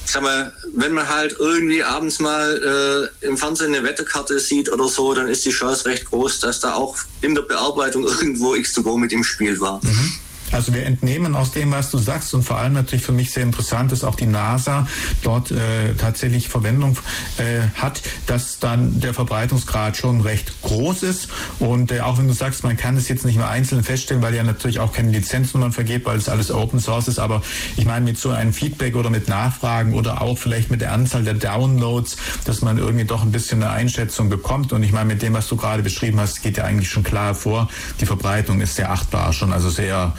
ich 0.05 0.11
sag 0.11 0.23
mal, 0.23 0.51
wenn 0.73 0.93
man 0.93 1.07
halt 1.07 1.35
irgendwie 1.37 1.83
abends 1.83 2.19
mal 2.19 3.09
äh, 3.21 3.25
im 3.25 3.37
Fernsehen 3.37 3.73
eine 3.73 3.83
Wetterkarte 3.83 4.39
sieht 4.39 4.71
oder 4.71 4.87
so, 4.87 5.13
dann 5.13 5.27
ist 5.27 5.45
die 5.45 5.51
Chance 5.51 5.85
recht 5.85 6.05
groß, 6.05 6.39
dass 6.39 6.59
da 6.59 6.73
auch 6.73 6.97
in 7.21 7.35
der 7.35 7.43
Bearbeitung 7.43 8.03
irgendwo 8.07 8.53
X2Go 8.53 8.97
mit 8.97 9.11
im 9.13 9.23
Spiel 9.23 9.59
war. 9.59 9.79
Mhm. 9.83 10.13
Also 10.51 10.73
wir 10.73 10.85
entnehmen 10.85 11.35
aus 11.35 11.51
dem, 11.51 11.71
was 11.71 11.91
du 11.91 11.97
sagst 11.97 12.33
und 12.33 12.43
vor 12.43 12.57
allem 12.57 12.73
natürlich 12.73 13.05
für 13.05 13.11
mich 13.11 13.31
sehr 13.31 13.43
interessant 13.43 13.91
ist 13.91 14.03
auch 14.03 14.15
die 14.15 14.25
NASA 14.25 14.87
dort 15.23 15.51
äh, 15.51 15.93
tatsächlich 15.97 16.49
Verwendung 16.49 16.97
äh, 17.37 17.61
hat, 17.79 18.01
dass 18.27 18.59
dann 18.59 18.99
der 18.99 19.13
Verbreitungsgrad 19.13 19.97
schon 19.97 20.21
recht 20.21 20.61
groß 20.61 21.03
ist. 21.03 21.29
Und 21.59 21.91
äh, 21.91 22.01
auch 22.01 22.17
wenn 22.17 22.27
du 22.27 22.33
sagst, 22.33 22.63
man 22.63 22.77
kann 22.77 22.97
es 22.97 23.07
jetzt 23.07 23.25
nicht 23.25 23.37
mehr 23.37 23.49
einzeln 23.49 23.83
feststellen, 23.83 24.21
weil 24.21 24.35
ja 24.35 24.43
natürlich 24.43 24.79
auch 24.79 24.91
keine 24.91 25.11
Lizenznummern 25.11 25.71
vergeht, 25.71 26.05
weil 26.05 26.17
es 26.17 26.29
alles 26.29 26.51
Open 26.51 26.79
Source 26.79 27.07
ist, 27.07 27.19
aber 27.19 27.41
ich 27.77 27.85
meine 27.85 28.05
mit 28.05 28.17
so 28.17 28.29
einem 28.29 28.53
Feedback 28.53 28.95
oder 28.95 29.09
mit 29.09 29.27
Nachfragen 29.27 29.93
oder 29.93 30.21
auch 30.21 30.37
vielleicht 30.37 30.69
mit 30.69 30.81
der 30.81 30.91
Anzahl 30.91 31.23
der 31.23 31.35
Downloads, 31.35 32.17
dass 32.45 32.61
man 32.61 32.77
irgendwie 32.77 33.05
doch 33.05 33.23
ein 33.23 33.31
bisschen 33.31 33.63
eine 33.63 33.71
Einschätzung 33.71 34.29
bekommt. 34.29 34.73
Und 34.73 34.83
ich 34.83 34.91
meine 34.91 35.05
mit 35.05 35.21
dem, 35.21 35.33
was 35.33 35.47
du 35.47 35.55
gerade 35.55 35.83
beschrieben 35.83 36.19
hast, 36.19 36.41
geht 36.41 36.57
ja 36.57 36.65
eigentlich 36.65 36.89
schon 36.89 37.03
klar 37.03 37.35
vor, 37.35 37.69
die 37.99 38.05
Verbreitung 38.05 38.61
ist 38.61 38.75
sehr 38.75 38.91
achtbar 38.91 39.33
schon, 39.33 39.53
also 39.53 39.69
sehr 39.69 40.13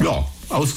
ja, 0.00 0.26
aus 0.48 0.74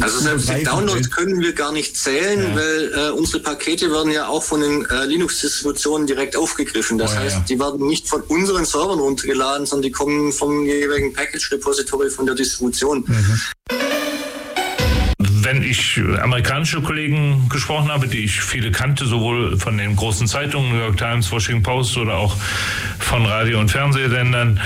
also 0.00 0.18
selbst 0.18 0.48
die 0.48 0.64
Downloads 0.64 1.10
können 1.10 1.40
wir 1.40 1.52
gar 1.52 1.72
nicht 1.72 1.96
zählen, 1.96 2.42
ja. 2.42 2.56
weil 2.56 2.92
äh, 2.94 3.10
unsere 3.10 3.40
Pakete 3.40 3.90
werden 3.90 4.10
ja 4.10 4.26
auch 4.26 4.42
von 4.42 4.60
den 4.60 4.84
äh, 4.86 5.04
Linux-Distributionen 5.06 6.06
direkt 6.06 6.36
aufgegriffen. 6.36 6.98
Das 6.98 7.12
oh, 7.12 7.16
heißt, 7.16 7.36
ja. 7.36 7.44
die 7.48 7.58
werden 7.58 7.86
nicht 7.86 8.08
von 8.08 8.22
unseren 8.22 8.64
Servern 8.64 8.98
runtergeladen, 8.98 9.66
sondern 9.66 9.82
die 9.82 9.92
kommen 9.92 10.32
vom 10.32 10.64
jeweiligen 10.64 11.12
Package-Repository 11.12 12.10
von 12.10 12.26
der 12.26 12.34
Distribution. 12.34 13.04
Mhm 13.06 13.40
wenn 15.54 15.62
ich 15.62 16.00
amerikanische 16.20 16.80
Kollegen 16.80 17.48
gesprochen 17.48 17.92
habe, 17.92 18.08
die 18.08 18.24
ich 18.24 18.40
viele 18.40 18.72
kannte, 18.72 19.06
sowohl 19.06 19.56
von 19.56 19.78
den 19.78 19.94
großen 19.94 20.26
Zeitungen, 20.26 20.72
New 20.72 20.78
York 20.78 20.96
Times, 20.96 21.30
Washington 21.30 21.62
Post 21.62 21.96
oder 21.96 22.14
auch 22.14 22.36
von 22.98 23.24
Radio- 23.24 23.60
und 23.60 23.70
Fernsehsendern, 23.70 24.60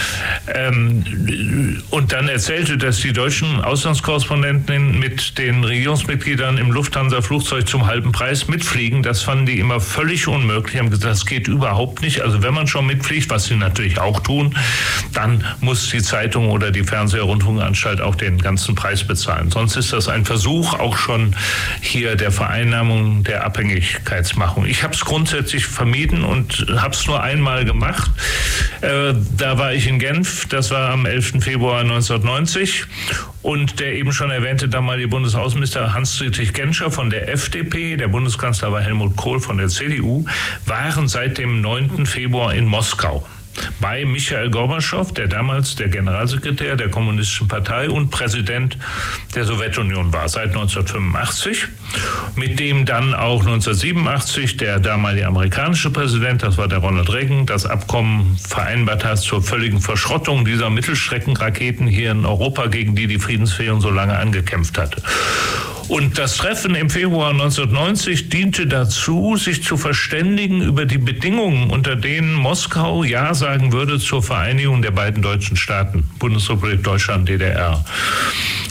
ähm, 0.54 1.82
und 1.90 2.12
dann 2.12 2.28
erzählte, 2.28 2.78
dass 2.78 3.00
die 3.00 3.12
deutschen 3.12 3.60
Auslandskorrespondenten 3.60 4.98
mit 4.98 5.36
den 5.38 5.62
Regierungsmitgliedern 5.62 6.56
im 6.56 6.70
Lufthansa-Flugzeug 6.70 7.68
zum 7.68 7.86
halben 7.86 8.12
Preis 8.12 8.48
mitfliegen, 8.48 9.02
das 9.02 9.22
fanden 9.22 9.46
die 9.46 9.58
immer 9.58 9.80
völlig 9.80 10.26
unmöglich. 10.26 10.78
Haben 10.78 10.90
gesagt, 10.90 11.04
das 11.12 11.26
geht 11.26 11.48
überhaupt 11.48 12.00
nicht. 12.00 12.22
Also 12.22 12.42
wenn 12.42 12.54
man 12.54 12.66
schon 12.66 12.86
mitfliegt, 12.86 13.28
was 13.30 13.44
sie 13.46 13.56
natürlich 13.56 14.00
auch 14.00 14.20
tun, 14.20 14.54
dann 15.12 15.44
muss 15.60 15.90
die 15.90 16.02
Zeitung 16.02 16.50
oder 16.50 16.70
die 16.70 16.84
Fernseh-Rundfunkanstalt 16.84 18.00
auch 18.00 18.14
den 18.14 18.38
ganzen 18.38 18.74
Preis 18.74 19.04
bezahlen. 19.04 19.50
Sonst 19.50 19.76
ist 19.76 19.92
das 19.92 20.08
ein 20.08 20.24
Versuch, 20.24 20.77
Auch 20.78 20.96
schon 20.96 21.34
hier 21.80 22.16
der 22.16 22.30
Vereinnahmung 22.30 23.24
der 23.24 23.44
Abhängigkeitsmachung. 23.44 24.66
Ich 24.66 24.82
habe 24.82 24.94
es 24.94 25.04
grundsätzlich 25.04 25.66
vermieden 25.66 26.24
und 26.24 26.66
habe 26.76 26.94
es 26.94 27.06
nur 27.06 27.22
einmal 27.22 27.64
gemacht. 27.64 28.10
Äh, 28.80 29.14
da 29.36 29.58
war 29.58 29.72
ich 29.72 29.86
in 29.86 29.98
Genf, 29.98 30.46
das 30.48 30.70
war 30.70 30.90
am 30.90 31.06
11. 31.06 31.42
Februar 31.42 31.80
1990. 31.80 32.86
Und 33.42 33.80
der 33.80 33.94
eben 33.94 34.12
schon 34.12 34.30
erwähnte 34.30 34.68
damalige 34.68 35.08
Bundesaußenminister 35.08 35.94
Hans-Dietrich 35.94 36.52
Genscher 36.52 36.90
von 36.90 37.08
der 37.08 37.32
FDP, 37.32 37.96
der 37.96 38.08
Bundeskanzler 38.08 38.72
war 38.72 38.82
Helmut 38.82 39.16
Kohl 39.16 39.40
von 39.40 39.58
der 39.58 39.68
CDU, 39.68 40.24
waren 40.66 41.08
seit 41.08 41.38
dem 41.38 41.60
9. 41.60 42.04
Februar 42.04 42.54
in 42.54 42.66
Moskau 42.66 43.26
bei 43.80 44.04
Michael 44.04 44.50
Gorbatschow, 44.50 45.12
der 45.12 45.28
damals 45.28 45.76
der 45.76 45.88
Generalsekretär 45.88 46.76
der 46.76 46.90
Kommunistischen 46.90 47.48
Partei 47.48 47.90
und 47.90 48.10
Präsident 48.10 48.76
der 49.34 49.44
Sowjetunion 49.44 50.12
war 50.12 50.28
seit 50.28 50.48
1985, 50.48 51.66
mit 52.36 52.58
dem 52.58 52.86
dann 52.86 53.14
auch 53.14 53.40
1987 53.40 54.56
der 54.56 54.80
damalige 54.80 55.26
amerikanische 55.26 55.90
Präsident, 55.90 56.42
das 56.42 56.58
war 56.58 56.68
der 56.68 56.78
Ronald 56.78 57.12
Reagan, 57.12 57.46
das 57.46 57.66
Abkommen 57.66 58.36
vereinbart 58.38 59.04
hat 59.04 59.18
zur 59.18 59.42
völligen 59.42 59.80
Verschrottung 59.80 60.44
dieser 60.44 60.70
Mittelstreckenraketen 60.70 61.86
hier 61.86 62.10
in 62.10 62.24
Europa, 62.24 62.66
gegen 62.66 62.94
die 62.94 63.06
die 63.06 63.18
Friedensfähigung 63.18 63.80
so 63.80 63.90
lange 63.90 64.16
angekämpft 64.18 64.78
hatte. 64.78 65.02
Und 65.88 66.18
das 66.18 66.36
Treffen 66.36 66.74
im 66.74 66.90
Februar 66.90 67.30
1990 67.30 68.28
diente 68.28 68.66
dazu, 68.66 69.36
sich 69.36 69.64
zu 69.64 69.78
verständigen 69.78 70.60
über 70.60 70.84
die 70.84 70.98
Bedingungen, 70.98 71.70
unter 71.70 71.96
denen 71.96 72.34
Moskau 72.34 73.04
Ja 73.04 73.32
sagen 73.48 73.72
würde 73.72 73.98
zur 73.98 74.22
Vereinigung 74.22 74.82
der 74.82 74.90
beiden 74.90 75.22
deutschen 75.22 75.56
Staaten, 75.56 76.04
Bundesrepublik 76.18 76.84
Deutschland, 76.84 77.30
DDR. 77.30 77.82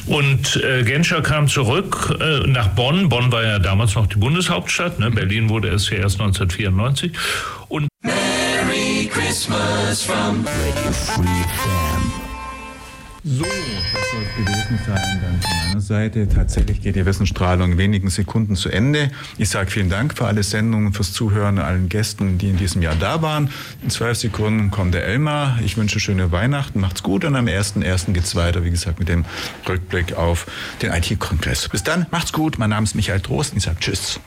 Und 0.06 0.56
äh, 0.58 0.84
Genscher 0.84 1.24
kam 1.24 1.48
zurück 1.48 2.16
äh, 2.22 2.48
nach 2.48 2.68
Bonn. 2.70 3.10
Bonn 3.10 3.32
war 3.32 3.44
ja 3.44 3.58
damals 3.58 3.96
noch 3.96 4.06
die 4.06 4.18
Bundeshauptstadt. 4.18 5.00
Ne? 5.00 5.10
Berlin 5.10 5.50
wurde 5.50 5.70
es 5.70 5.90
ja 5.90 5.98
erst 5.98 6.22
1994. 6.22 7.12
Und 7.70 7.88
Merry 8.04 9.10
Christmas 9.12 10.04
from 10.04 10.46
Radio 10.46 10.92
Free 10.92 11.24
FM. 11.24 11.97
So, 13.30 13.44
das 13.44 14.10
soll 14.12 14.22
es 14.24 14.36
gewesen 14.38 14.80
sein 14.88 15.22
dann 15.22 15.42
von 15.42 15.68
meiner 15.68 15.82
Seite. 15.82 16.30
Tatsächlich 16.30 16.82
geht 16.82 16.96
die 16.96 17.06
Wissensstrahlung 17.06 17.74
in 17.74 17.78
wenigen 17.78 18.10
Sekunden 18.10 18.56
zu 18.56 18.70
Ende. 18.70 19.12
Ich 19.38 19.50
sage 19.50 19.70
vielen 19.70 19.90
Dank 19.90 20.18
für 20.18 20.28
alle 20.28 20.44
Sendungen, 20.44 20.94
fürs 20.94 21.12
Zuhören, 21.12 21.60
allen 21.60 21.90
Gästen, 21.90 22.38
die 22.38 22.50
in 22.50 22.56
diesem 22.56 22.82
Jahr 22.82 22.96
da 22.96 23.22
waren. 23.22 23.50
In 23.84 23.90
zwölf 23.90 24.18
Sekunden 24.18 24.72
kommt 24.72 24.94
der 24.94 25.04
Elmar. 25.06 25.60
Ich 25.62 25.76
wünsche 25.76 26.00
schöne 26.00 26.32
Weihnachten, 26.32 26.80
macht's 26.80 27.04
gut 27.04 27.26
und 27.26 27.36
am 27.36 27.48
1.1. 27.48 28.14
geht's 28.14 28.34
weiter, 28.36 28.64
wie 28.64 28.72
gesagt, 28.72 29.00
mit 29.00 29.10
dem 29.10 29.26
Rückblick 29.68 30.14
auf 30.14 30.48
den 30.82 30.94
IT-Kongress. 30.94 31.68
Bis 31.68 31.84
dann, 31.84 32.06
macht's 32.12 32.32
gut. 32.32 32.58
Mein 32.58 32.70
Name 32.70 32.86
ist 32.86 32.96
Michael 32.96 33.20
Trost 33.20 33.52
und 33.52 33.58
ich 33.58 33.66
sage 33.66 33.78
Tschüss. 33.82 34.22